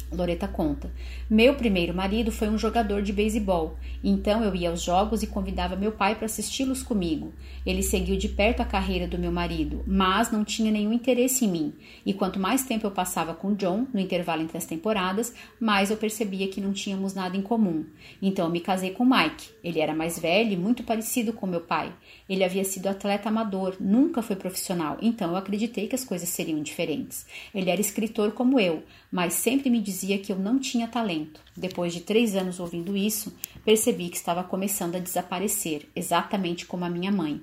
Loreta 0.09 0.47
conta: 0.47 0.89
Meu 1.29 1.55
primeiro 1.55 1.93
marido 1.93 2.31
foi 2.31 2.47
um 2.47 2.57
jogador 2.57 3.01
de 3.01 3.11
beisebol, 3.11 3.75
então 4.01 4.41
eu 4.41 4.55
ia 4.55 4.69
aos 4.69 4.81
jogos 4.81 5.21
e 5.21 5.27
convidava 5.27 5.75
meu 5.75 5.91
pai 5.91 6.15
para 6.15 6.25
assisti-los 6.25 6.81
comigo. 6.81 7.33
Ele 7.67 7.83
seguiu 7.83 8.15
de 8.15 8.29
perto 8.29 8.61
a 8.61 8.65
carreira 8.65 9.05
do 9.05 9.19
meu 9.19 9.29
marido, 9.29 9.83
mas 9.85 10.31
não 10.31 10.45
tinha 10.45 10.71
nenhum 10.71 10.93
interesse 10.93 11.43
em 11.43 11.49
mim. 11.49 11.73
E 12.05 12.13
quanto 12.13 12.39
mais 12.39 12.63
tempo 12.63 12.87
eu 12.87 12.91
passava 12.91 13.33
com 13.33 13.53
John, 13.55 13.85
no 13.93 13.99
intervalo 13.99 14.41
entre 14.41 14.57
as 14.57 14.65
temporadas, 14.65 15.33
mais 15.59 15.91
eu 15.91 15.97
percebia 15.97 16.47
que 16.47 16.61
não 16.61 16.71
tínhamos 16.71 17.13
nada 17.13 17.35
em 17.35 17.41
comum. 17.41 17.85
Então 18.21 18.45
eu 18.45 18.51
me 18.51 18.61
casei 18.61 18.91
com 18.91 19.03
Mike. 19.03 19.49
Ele 19.61 19.81
era 19.81 19.93
mais 19.93 20.17
velho 20.17 20.53
e 20.53 20.55
muito 20.55 20.81
parecido 20.81 21.33
com 21.33 21.45
meu 21.45 21.59
pai. 21.59 21.91
Ele 22.29 22.41
havia 22.41 22.63
sido 22.63 22.87
atleta 22.87 23.27
amador, 23.27 23.75
nunca 23.81 24.21
foi 24.21 24.37
profissional, 24.37 24.97
então 25.01 25.31
eu 25.31 25.35
acreditei 25.35 25.87
que 25.87 25.95
as 25.95 26.05
coisas 26.05 26.29
seriam 26.29 26.63
diferentes. 26.63 27.25
Ele 27.53 27.69
era 27.69 27.81
escritor 27.81 28.31
como 28.31 28.61
eu, 28.61 28.81
mas 29.11 29.33
sempre 29.33 29.69
me 29.69 29.81
dizia 29.81 30.17
que 30.17 30.31
eu 30.31 30.39
não 30.39 30.57
tinha 30.57 30.87
talento. 30.87 31.41
Depois 31.53 31.93
de 31.93 31.99
três 31.99 32.33
anos 32.33 32.61
ouvindo 32.61 32.95
isso, 32.95 33.35
percebi 33.65 34.07
que 34.07 34.15
estava 34.15 34.41
começando 34.41 34.95
a 34.95 34.99
desaparecer, 34.99 35.89
exatamente 35.93 36.65
como 36.65 36.85
a 36.85 36.89
minha 36.89 37.11
mãe. 37.11 37.41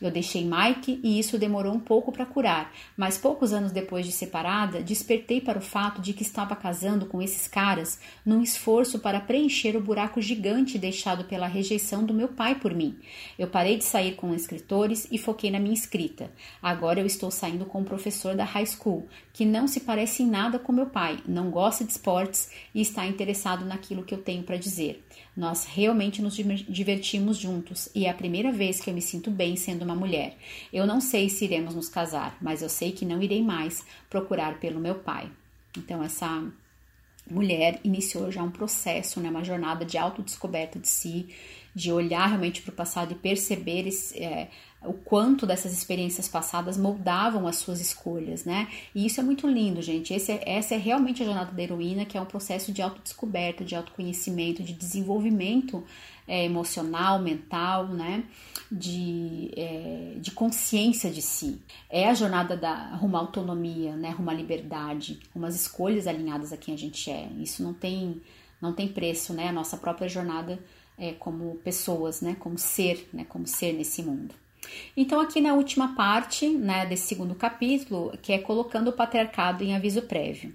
Eu 0.00 0.10
deixei 0.10 0.44
Mike 0.44 1.00
e 1.02 1.18
isso 1.18 1.38
demorou 1.38 1.72
um 1.72 1.80
pouco 1.80 2.12
para 2.12 2.26
curar, 2.26 2.72
mas 2.96 3.16
poucos 3.16 3.52
anos 3.52 3.72
depois 3.72 4.04
de 4.04 4.12
separada, 4.12 4.82
despertei 4.82 5.40
para 5.40 5.58
o 5.58 5.62
fato 5.62 6.00
de 6.00 6.12
que 6.12 6.22
estava 6.22 6.54
casando 6.54 7.06
com 7.06 7.22
esses 7.22 7.48
caras 7.48 7.98
num 8.24 8.42
esforço 8.42 8.98
para 8.98 9.20
preencher 9.20 9.76
o 9.76 9.80
buraco 9.80 10.20
gigante 10.20 10.78
deixado 10.78 11.24
pela 11.24 11.46
rejeição 11.46 12.04
do 12.04 12.14
meu 12.14 12.28
pai 12.28 12.54
por 12.54 12.74
mim. 12.74 12.98
Eu 13.38 13.48
parei 13.48 13.76
de 13.76 13.84
sair 13.84 14.14
com 14.14 14.34
escritores 14.34 15.06
e 15.10 15.18
foquei 15.18 15.50
na 15.50 15.58
minha 15.58 15.74
escrita. 15.74 16.30
Agora 16.62 17.00
eu 17.00 17.06
estou 17.06 17.30
saindo 17.30 17.64
com 17.64 17.80
um 17.80 17.84
professor 17.84 18.34
da 18.34 18.44
high 18.44 18.66
school, 18.66 19.06
que 19.32 19.44
não 19.44 19.66
se 19.66 19.80
parece 19.80 20.22
em 20.22 20.26
nada 20.26 20.58
com 20.58 20.72
meu 20.72 20.86
pai, 20.86 21.18
não 21.26 21.50
gosta 21.50 21.84
de 21.84 21.92
esportes 21.92 22.50
e 22.74 22.80
está 22.80 23.06
interessado 23.06 23.64
naquilo 23.64 24.04
que 24.04 24.14
eu 24.14 24.18
tenho 24.18 24.42
para 24.42 24.56
dizer. 24.56 25.04
Nós 25.36 25.66
realmente 25.66 26.22
nos 26.22 26.34
divertimos 26.34 27.36
juntos 27.36 27.90
e 27.94 28.06
é 28.06 28.10
a 28.10 28.14
primeira 28.14 28.50
vez 28.50 28.80
que 28.80 28.88
eu 28.88 28.94
me 28.94 29.02
sinto 29.02 29.30
bem 29.30 29.54
sendo 29.54 29.84
uma 29.84 29.94
mulher. 29.94 30.38
Eu 30.72 30.86
não 30.86 31.00
sei 31.00 31.28
se 31.28 31.44
iremos 31.44 31.74
nos 31.74 31.88
casar, 31.88 32.38
mas 32.40 32.62
eu 32.62 32.68
sei 32.68 32.92
que 32.92 33.04
não 33.04 33.22
irei 33.22 33.42
mais 33.42 33.84
procurar 34.08 34.58
pelo 34.58 34.80
meu 34.80 34.94
pai. 34.94 35.30
Então, 35.76 36.02
essa 36.02 36.42
mulher 37.30 37.80
iniciou 37.84 38.30
já 38.30 38.42
um 38.42 38.50
processo, 38.50 39.20
né, 39.20 39.28
uma 39.28 39.44
jornada 39.44 39.84
de 39.84 39.98
autodescoberta 39.98 40.78
de 40.78 40.88
si, 40.88 41.28
de 41.74 41.92
olhar 41.92 42.26
realmente 42.28 42.62
para 42.62 42.72
o 42.72 42.76
passado 42.76 43.12
e 43.12 43.16
perceber 43.16 43.86
esse, 43.86 44.18
é, 44.18 44.48
o 44.82 44.92
quanto 44.92 45.46
dessas 45.46 45.72
experiências 45.72 46.28
passadas 46.28 46.76
moldavam 46.76 47.46
as 47.46 47.56
suas 47.56 47.80
escolhas, 47.80 48.44
né? 48.44 48.68
E 48.94 49.06
isso 49.06 49.20
é 49.20 49.22
muito 49.22 49.46
lindo, 49.46 49.82
gente. 49.82 50.12
Esse 50.12 50.32
é, 50.32 50.42
essa 50.46 50.74
é 50.74 50.78
realmente 50.78 51.22
a 51.22 51.26
jornada 51.26 51.50
da 51.50 51.62
heroína, 51.62 52.04
que 52.04 52.16
é 52.16 52.20
um 52.20 52.26
processo 52.26 52.72
de 52.72 52.82
autodescoberta, 52.82 53.64
de 53.64 53.74
autoconhecimento, 53.74 54.62
de 54.62 54.72
desenvolvimento 54.72 55.82
é, 56.28 56.44
emocional, 56.44 57.18
mental, 57.18 57.88
né? 57.88 58.24
De, 58.70 59.50
é, 59.56 60.14
de 60.20 60.30
consciência 60.30 61.10
de 61.10 61.22
si. 61.22 61.60
É 61.88 62.08
a 62.08 62.14
jornada 62.14 62.56
da 62.56 62.94
rumo 62.96 63.16
à 63.16 63.20
autonomia, 63.20 63.96
né? 63.96 64.10
Rumo 64.10 64.30
à 64.30 64.34
liberdade, 64.34 65.20
umas 65.34 65.54
escolhas 65.54 66.06
alinhadas 66.06 66.52
a 66.52 66.56
quem 66.56 66.74
a 66.74 66.78
gente 66.78 67.10
é. 67.10 67.28
Isso 67.38 67.62
não 67.62 67.72
tem, 67.72 68.20
não 68.60 68.72
tem 68.72 68.88
preço, 68.88 69.32
né? 69.32 69.48
A 69.48 69.52
nossa 69.52 69.76
própria 69.76 70.08
jornada 70.08 70.58
é, 70.98 71.12
como 71.12 71.56
pessoas, 71.56 72.20
né? 72.20 72.36
Como 72.38 72.58
ser, 72.58 73.08
né? 73.12 73.24
Como 73.28 73.46
ser 73.46 73.72
nesse 73.72 74.02
mundo. 74.02 74.34
Então, 74.96 75.20
aqui 75.20 75.40
na 75.40 75.54
última 75.54 75.94
parte 75.94 76.48
né, 76.48 76.86
desse 76.86 77.06
segundo 77.06 77.34
capítulo, 77.34 78.12
que 78.22 78.32
é 78.32 78.38
colocando 78.38 78.88
o 78.88 78.92
patriarcado 78.92 79.62
em 79.62 79.74
aviso 79.74 80.02
prévio. 80.02 80.54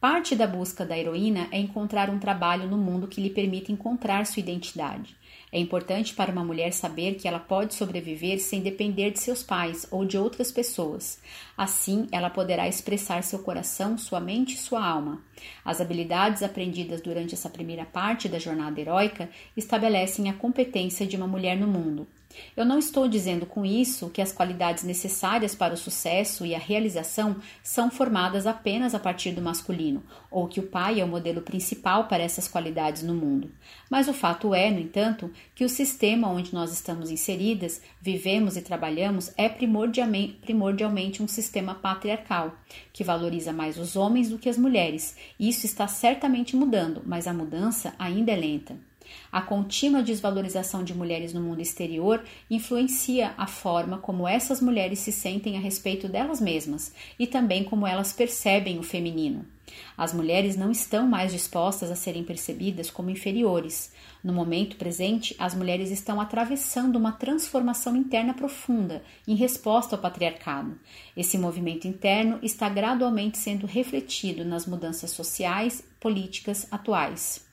Parte 0.00 0.36
da 0.36 0.46
busca 0.46 0.86
da 0.86 0.96
heroína 0.96 1.48
é 1.50 1.58
encontrar 1.58 2.08
um 2.08 2.20
trabalho 2.20 2.68
no 2.68 2.78
mundo 2.78 3.08
que 3.08 3.20
lhe 3.20 3.30
permita 3.30 3.72
encontrar 3.72 4.26
sua 4.26 4.38
identidade. 4.38 5.16
É 5.50 5.58
importante 5.58 6.14
para 6.14 6.30
uma 6.30 6.44
mulher 6.44 6.72
saber 6.72 7.14
que 7.14 7.26
ela 7.26 7.40
pode 7.40 7.74
sobreviver 7.74 8.38
sem 8.38 8.60
depender 8.60 9.10
de 9.10 9.18
seus 9.18 9.42
pais 9.42 9.88
ou 9.90 10.04
de 10.04 10.16
outras 10.16 10.52
pessoas. 10.52 11.18
Assim, 11.56 12.06
ela 12.12 12.30
poderá 12.30 12.68
expressar 12.68 13.24
seu 13.24 13.40
coração, 13.40 13.98
sua 13.98 14.20
mente 14.20 14.54
e 14.54 14.58
sua 14.58 14.86
alma. 14.86 15.20
As 15.64 15.80
habilidades 15.80 16.44
aprendidas 16.44 17.00
durante 17.00 17.34
essa 17.34 17.50
primeira 17.50 17.84
parte 17.84 18.28
da 18.28 18.38
jornada 18.38 18.80
heróica 18.80 19.28
estabelecem 19.56 20.28
a 20.28 20.34
competência 20.34 21.06
de 21.06 21.16
uma 21.16 21.26
mulher 21.26 21.56
no 21.56 21.66
mundo. 21.66 22.06
Eu 22.56 22.64
não 22.64 22.78
estou 22.78 23.08
dizendo 23.08 23.46
com 23.46 23.64
isso 23.64 24.10
que 24.10 24.22
as 24.22 24.32
qualidades 24.32 24.84
necessárias 24.84 25.54
para 25.54 25.74
o 25.74 25.76
sucesso 25.76 26.44
e 26.44 26.54
a 26.54 26.58
realização 26.58 27.36
são 27.62 27.90
formadas 27.90 28.46
apenas 28.46 28.94
a 28.94 28.98
partir 28.98 29.32
do 29.32 29.42
masculino, 29.42 30.02
ou 30.30 30.48
que 30.48 30.60
o 30.60 30.66
pai 30.66 31.00
é 31.00 31.04
o 31.04 31.08
modelo 31.08 31.42
principal 31.42 32.08
para 32.08 32.22
essas 32.22 32.48
qualidades 32.48 33.02
no 33.02 33.14
mundo. 33.14 33.50
Mas 33.90 34.08
o 34.08 34.12
fato 34.12 34.54
é, 34.54 34.70
no 34.70 34.80
entanto, 34.80 35.30
que 35.54 35.64
o 35.64 35.68
sistema 35.68 36.28
onde 36.28 36.52
nós 36.52 36.72
estamos 36.72 37.10
inseridas, 37.10 37.80
vivemos 38.00 38.56
e 38.56 38.62
trabalhamos 38.62 39.32
é 39.36 39.48
primordialmente, 39.48 41.22
um 41.22 41.28
sistema 41.28 41.74
patriarcal, 41.74 42.54
que 42.92 43.04
valoriza 43.04 43.52
mais 43.52 43.78
os 43.78 43.96
homens 43.96 44.28
do 44.28 44.38
que 44.38 44.48
as 44.48 44.58
mulheres. 44.58 45.16
Isso 45.38 45.66
está 45.66 45.86
certamente 45.86 46.56
mudando, 46.56 47.02
mas 47.06 47.26
a 47.26 47.32
mudança 47.32 47.94
ainda 47.98 48.32
é 48.32 48.36
lenta. 48.36 48.87
A 49.30 49.40
contínua 49.40 50.02
desvalorização 50.02 50.82
de 50.82 50.94
mulheres 50.94 51.32
no 51.32 51.40
mundo 51.40 51.60
exterior 51.60 52.24
influencia 52.50 53.34
a 53.36 53.46
forma 53.46 53.98
como 53.98 54.26
essas 54.26 54.60
mulheres 54.60 55.00
se 55.00 55.12
sentem 55.12 55.56
a 55.56 55.60
respeito 55.60 56.08
delas 56.08 56.40
mesmas 56.40 56.92
e 57.18 57.26
também 57.26 57.64
como 57.64 57.86
elas 57.86 58.12
percebem 58.12 58.78
o 58.78 58.82
feminino. 58.82 59.44
As 59.96 60.12
mulheres 60.12 60.56
não 60.56 60.70
estão 60.70 61.06
mais 61.06 61.32
dispostas 61.32 61.90
a 61.90 61.96
serem 61.96 62.24
percebidas 62.24 62.90
como 62.90 63.10
inferiores. 63.10 63.92
No 64.22 64.32
momento 64.32 64.76
presente, 64.76 65.34
as 65.38 65.54
mulheres 65.54 65.90
estão 65.90 66.20
atravessando 66.20 66.96
uma 66.96 67.12
transformação 67.12 67.96
interna 67.96 68.34
profunda 68.34 69.02
em 69.26 69.34
resposta 69.34 69.96
ao 69.96 70.02
patriarcado. 70.02 70.78
Esse 71.16 71.36
movimento 71.36 71.86
interno 71.86 72.38
está 72.42 72.68
gradualmente 72.68 73.38
sendo 73.38 73.66
refletido 73.66 74.44
nas 74.44 74.66
mudanças 74.66 75.10
sociais 75.10 75.80
e 75.80 76.00
políticas 76.00 76.66
atuais. 76.70 77.47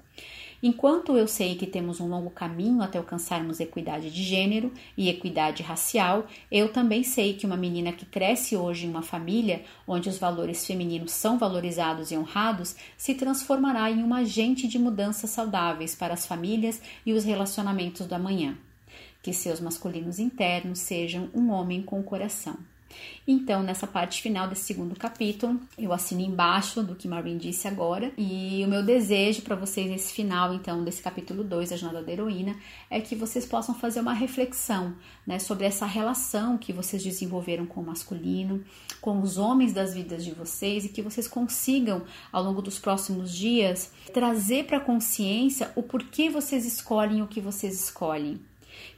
Enquanto 0.63 1.17
eu 1.17 1.27
sei 1.27 1.55
que 1.55 1.67
temos 1.67 1.99
um 1.99 2.07
longo 2.07 2.29
caminho 2.29 2.81
até 2.81 2.97
alcançarmos 2.97 3.59
equidade 3.59 4.09
de 4.09 4.23
gênero 4.23 4.71
e 4.97 5.09
equidade 5.09 5.61
racial, 5.61 6.25
eu 6.51 6.71
também 6.71 7.03
sei 7.03 7.33
que 7.33 7.45
uma 7.45 7.57
menina 7.57 7.91
que 7.91 8.05
cresce 8.05 8.55
hoje 8.55 8.85
em 8.85 8.89
uma 8.89 9.01
família 9.01 9.63
onde 9.87 10.09
os 10.09 10.17
valores 10.17 10.65
femininos 10.65 11.11
são 11.11 11.37
valorizados 11.37 12.11
e 12.11 12.17
honrados 12.17 12.75
se 12.97 13.13
transformará 13.13 13.91
em 13.91 14.01
uma 14.03 14.19
agente 14.19 14.67
de 14.67 14.79
mudanças 14.79 15.29
saudáveis 15.29 15.95
para 15.95 16.13
as 16.13 16.25
famílias 16.25 16.81
e 17.05 17.13
os 17.13 17.23
relacionamentos 17.23 18.05
do 18.05 18.15
amanhã. 18.15 18.57
Que 19.21 19.33
seus 19.33 19.59
masculinos 19.59 20.19
internos 20.19 20.79
sejam 20.79 21.29
um 21.33 21.49
homem 21.49 21.81
com 21.81 22.01
coração. 22.03 22.57
Então, 23.27 23.63
nessa 23.63 23.87
parte 23.87 24.21
final 24.21 24.47
desse 24.47 24.63
segundo 24.63 24.95
capítulo, 24.95 25.59
eu 25.77 25.91
assino 25.91 26.21
embaixo 26.21 26.83
do 26.83 26.95
que 26.95 27.07
Marvin 27.07 27.37
disse 27.37 27.67
agora. 27.67 28.11
E 28.17 28.63
o 28.63 28.67
meu 28.67 28.83
desejo 28.83 29.41
para 29.41 29.55
vocês 29.55 29.89
nesse 29.89 30.13
final, 30.13 30.53
então, 30.53 30.83
desse 30.83 31.01
capítulo 31.01 31.43
2, 31.43 31.71
a 31.71 31.77
jornada 31.77 32.05
da 32.05 32.11
heroína, 32.11 32.55
é 32.89 33.01
que 33.01 33.15
vocês 33.15 33.45
possam 33.45 33.73
fazer 33.73 33.99
uma 33.99 34.13
reflexão 34.13 34.95
né, 35.25 35.39
sobre 35.39 35.65
essa 35.65 35.85
relação 35.85 36.57
que 36.57 36.71
vocês 36.71 37.03
desenvolveram 37.03 37.65
com 37.65 37.81
o 37.81 37.85
masculino, 37.85 38.63
com 39.01 39.19
os 39.21 39.37
homens 39.37 39.73
das 39.73 39.93
vidas 39.93 40.23
de 40.23 40.31
vocês 40.31 40.85
e 40.85 40.89
que 40.89 41.01
vocês 41.01 41.27
consigam, 41.27 42.03
ao 42.31 42.43
longo 42.43 42.61
dos 42.61 42.77
próximos 42.77 43.33
dias, 43.33 43.91
trazer 44.13 44.65
para 44.65 44.79
consciência 44.79 45.71
o 45.75 45.81
porquê 45.81 46.29
vocês 46.29 46.65
escolhem 46.65 47.23
o 47.23 47.27
que 47.27 47.41
vocês 47.41 47.73
escolhem 47.83 48.39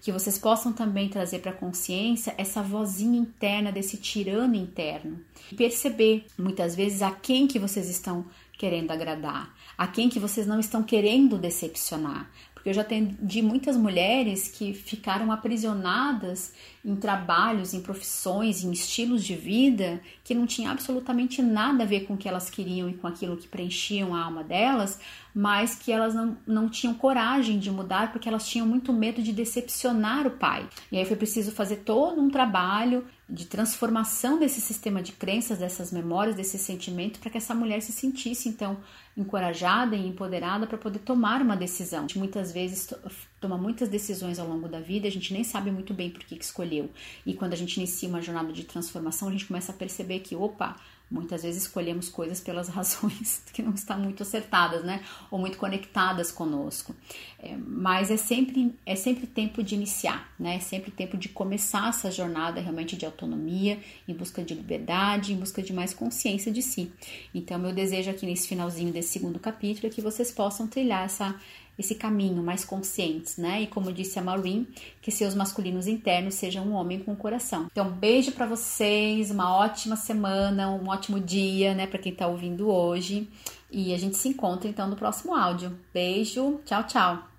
que 0.01 0.11
vocês 0.11 0.37
possam 0.37 0.71
também 0.71 1.09
trazer 1.09 1.39
para 1.39 1.51
a 1.51 1.55
consciência 1.55 2.33
essa 2.37 2.61
vozinha 2.61 3.19
interna 3.19 3.71
desse 3.71 3.97
tirano 3.97 4.55
interno 4.55 5.19
e 5.51 5.55
perceber 5.55 6.25
muitas 6.37 6.75
vezes 6.75 7.01
a 7.01 7.11
quem 7.11 7.47
que 7.47 7.59
vocês 7.59 7.89
estão 7.89 8.25
querendo 8.57 8.91
agradar, 8.91 9.53
a 9.77 9.87
quem 9.87 10.09
que 10.09 10.19
vocês 10.19 10.47
não 10.47 10.59
estão 10.59 10.81
querendo 10.81 11.37
decepcionar. 11.37 12.29
Porque 12.53 12.69
eu 12.69 12.73
já 12.73 12.81
atendi 12.81 13.41
muitas 13.41 13.77
mulheres 13.77 14.47
que 14.47 14.73
ficaram 14.73 15.31
aprisionadas 15.31 16.53
em 16.87 16.95
trabalhos, 16.95 17.73
em 17.73 17.81
profissões, 17.81 18.63
em 18.63 18.71
estilos 18.71 19.21
de 19.25 19.35
vida 19.35 19.99
que 20.23 20.33
não 20.33 20.47
tinha 20.47 20.71
absolutamente 20.71 21.41
nada 21.41 21.83
a 21.83 21.85
ver 21.85 22.05
com 22.05 22.13
o 22.13 22.17
que 22.17 22.29
elas 22.29 22.49
queriam 22.49 22.89
e 22.89 22.93
com 22.93 23.05
aquilo 23.05 23.35
que 23.35 23.45
preenchiam 23.45 24.15
a 24.15 24.23
alma 24.23 24.41
delas, 24.41 24.97
mas 25.35 25.75
que 25.75 25.91
elas 25.91 26.15
não, 26.15 26.37
não 26.47 26.69
tinham 26.69 26.93
coragem 26.93 27.59
de 27.59 27.69
mudar 27.69 28.13
porque 28.13 28.29
elas 28.29 28.47
tinham 28.47 28.65
muito 28.65 28.93
medo 28.93 29.21
de 29.21 29.33
decepcionar 29.33 30.25
o 30.25 30.31
pai. 30.31 30.65
E 30.89 30.97
aí 30.97 31.03
foi 31.03 31.17
preciso 31.17 31.51
fazer 31.51 31.77
todo 31.77 32.21
um 32.21 32.29
trabalho 32.29 33.05
de 33.29 33.45
transformação 33.45 34.39
desse 34.39 34.61
sistema 34.61 35.01
de 35.01 35.11
crenças, 35.11 35.59
dessas 35.59 35.91
memórias, 35.91 36.37
desse 36.37 36.57
sentimento, 36.57 37.19
para 37.19 37.29
que 37.29 37.37
essa 37.37 37.53
mulher 37.53 37.81
se 37.81 37.91
sentisse 37.91 38.47
então 38.47 38.77
encorajada 39.17 39.95
e 39.95 40.07
empoderada 40.07 40.65
para 40.65 40.77
poder 40.77 40.99
tomar 40.99 41.41
uma 41.41 41.57
decisão. 41.57 42.07
Muitas 42.15 42.53
vezes 42.53 42.93
toma 43.39 43.57
muitas 43.57 43.89
decisões 43.89 44.39
ao 44.39 44.47
longo 44.47 44.67
da 44.67 44.79
vida, 44.79 45.07
a 45.07 45.11
gente 45.11 45.33
nem 45.33 45.43
sabe 45.43 45.71
muito 45.71 45.93
bem 45.93 46.09
por 46.09 46.23
que, 46.23 46.35
que 46.35 46.43
escolheu. 46.43 46.89
E 47.25 47.33
quando 47.33 47.53
a 47.53 47.57
gente 47.57 47.77
inicia 47.77 48.09
uma 48.09 48.21
jornada 48.21 48.51
de 48.51 48.63
transformação, 48.63 49.27
a 49.27 49.31
gente 49.31 49.45
começa 49.45 49.71
a 49.71 49.75
perceber 49.75 50.19
que, 50.19 50.35
opa, 50.35 50.75
Muitas 51.09 51.43
vezes 51.43 51.63
escolhemos 51.63 52.09
coisas 52.09 52.41
pelas 52.41 52.67
razões 52.69 53.41
que 53.53 53.61
não 53.61 53.73
estão 53.73 53.97
muito 53.97 54.23
acertadas, 54.23 54.83
né? 54.83 55.01
Ou 55.31 55.39
muito 55.39 55.57
conectadas 55.57 56.31
conosco. 56.31 56.93
É, 57.39 57.55
mas 57.55 58.11
é 58.11 58.17
sempre, 58.17 58.75
é 58.85 58.95
sempre 58.95 59.25
tempo 59.25 59.63
de 59.63 59.73
iniciar, 59.73 60.29
né? 60.37 60.57
É 60.57 60.59
sempre 60.59 60.91
tempo 60.91 61.15
de 61.15 61.29
começar 61.29 61.89
essa 61.89 62.11
jornada 62.11 62.59
realmente 62.59 62.97
de 62.97 63.05
autonomia, 63.05 63.79
em 64.05 64.13
busca 64.13 64.43
de 64.43 64.53
liberdade, 64.53 65.31
em 65.31 65.37
busca 65.37 65.61
de 65.61 65.71
mais 65.71 65.93
consciência 65.93 66.51
de 66.51 66.61
si. 66.61 66.91
Então, 67.33 67.57
meu 67.57 67.73
desejo 67.73 68.11
aqui 68.11 68.25
nesse 68.25 68.47
finalzinho 68.47 68.91
desse 68.91 69.09
segundo 69.09 69.39
capítulo 69.39 69.87
é 69.87 69.89
que 69.89 70.01
vocês 70.01 70.29
possam 70.29 70.67
trilhar 70.67 71.05
essa 71.05 71.33
esse 71.77 71.95
caminho 71.95 72.41
mais 72.41 72.65
conscientes, 72.65 73.37
né? 73.37 73.61
E 73.61 73.67
como 73.67 73.93
disse 73.93 74.17
a 74.17 74.21
Maureen, 74.21 74.67
que 75.01 75.11
seus 75.11 75.35
masculinos 75.35 75.87
internos 75.87 76.35
sejam 76.35 76.65
um 76.65 76.73
homem 76.73 76.99
com 76.99 77.15
coração. 77.15 77.67
Então, 77.71 77.89
beijo 77.89 78.31
para 78.31 78.45
vocês, 78.45 79.29
uma 79.31 79.55
ótima 79.55 79.95
semana, 79.95 80.69
um 80.71 80.87
ótimo 80.89 81.19
dia, 81.19 81.73
né, 81.73 81.85
para 81.85 81.99
quem 81.99 82.13
tá 82.13 82.27
ouvindo 82.27 82.69
hoje. 82.69 83.27
E 83.69 83.93
a 83.93 83.97
gente 83.97 84.17
se 84.17 84.29
encontra 84.29 84.69
então 84.69 84.87
no 84.87 84.95
próximo 84.95 85.35
áudio. 85.35 85.77
Beijo, 85.93 86.59
tchau, 86.65 86.83
tchau. 86.83 87.36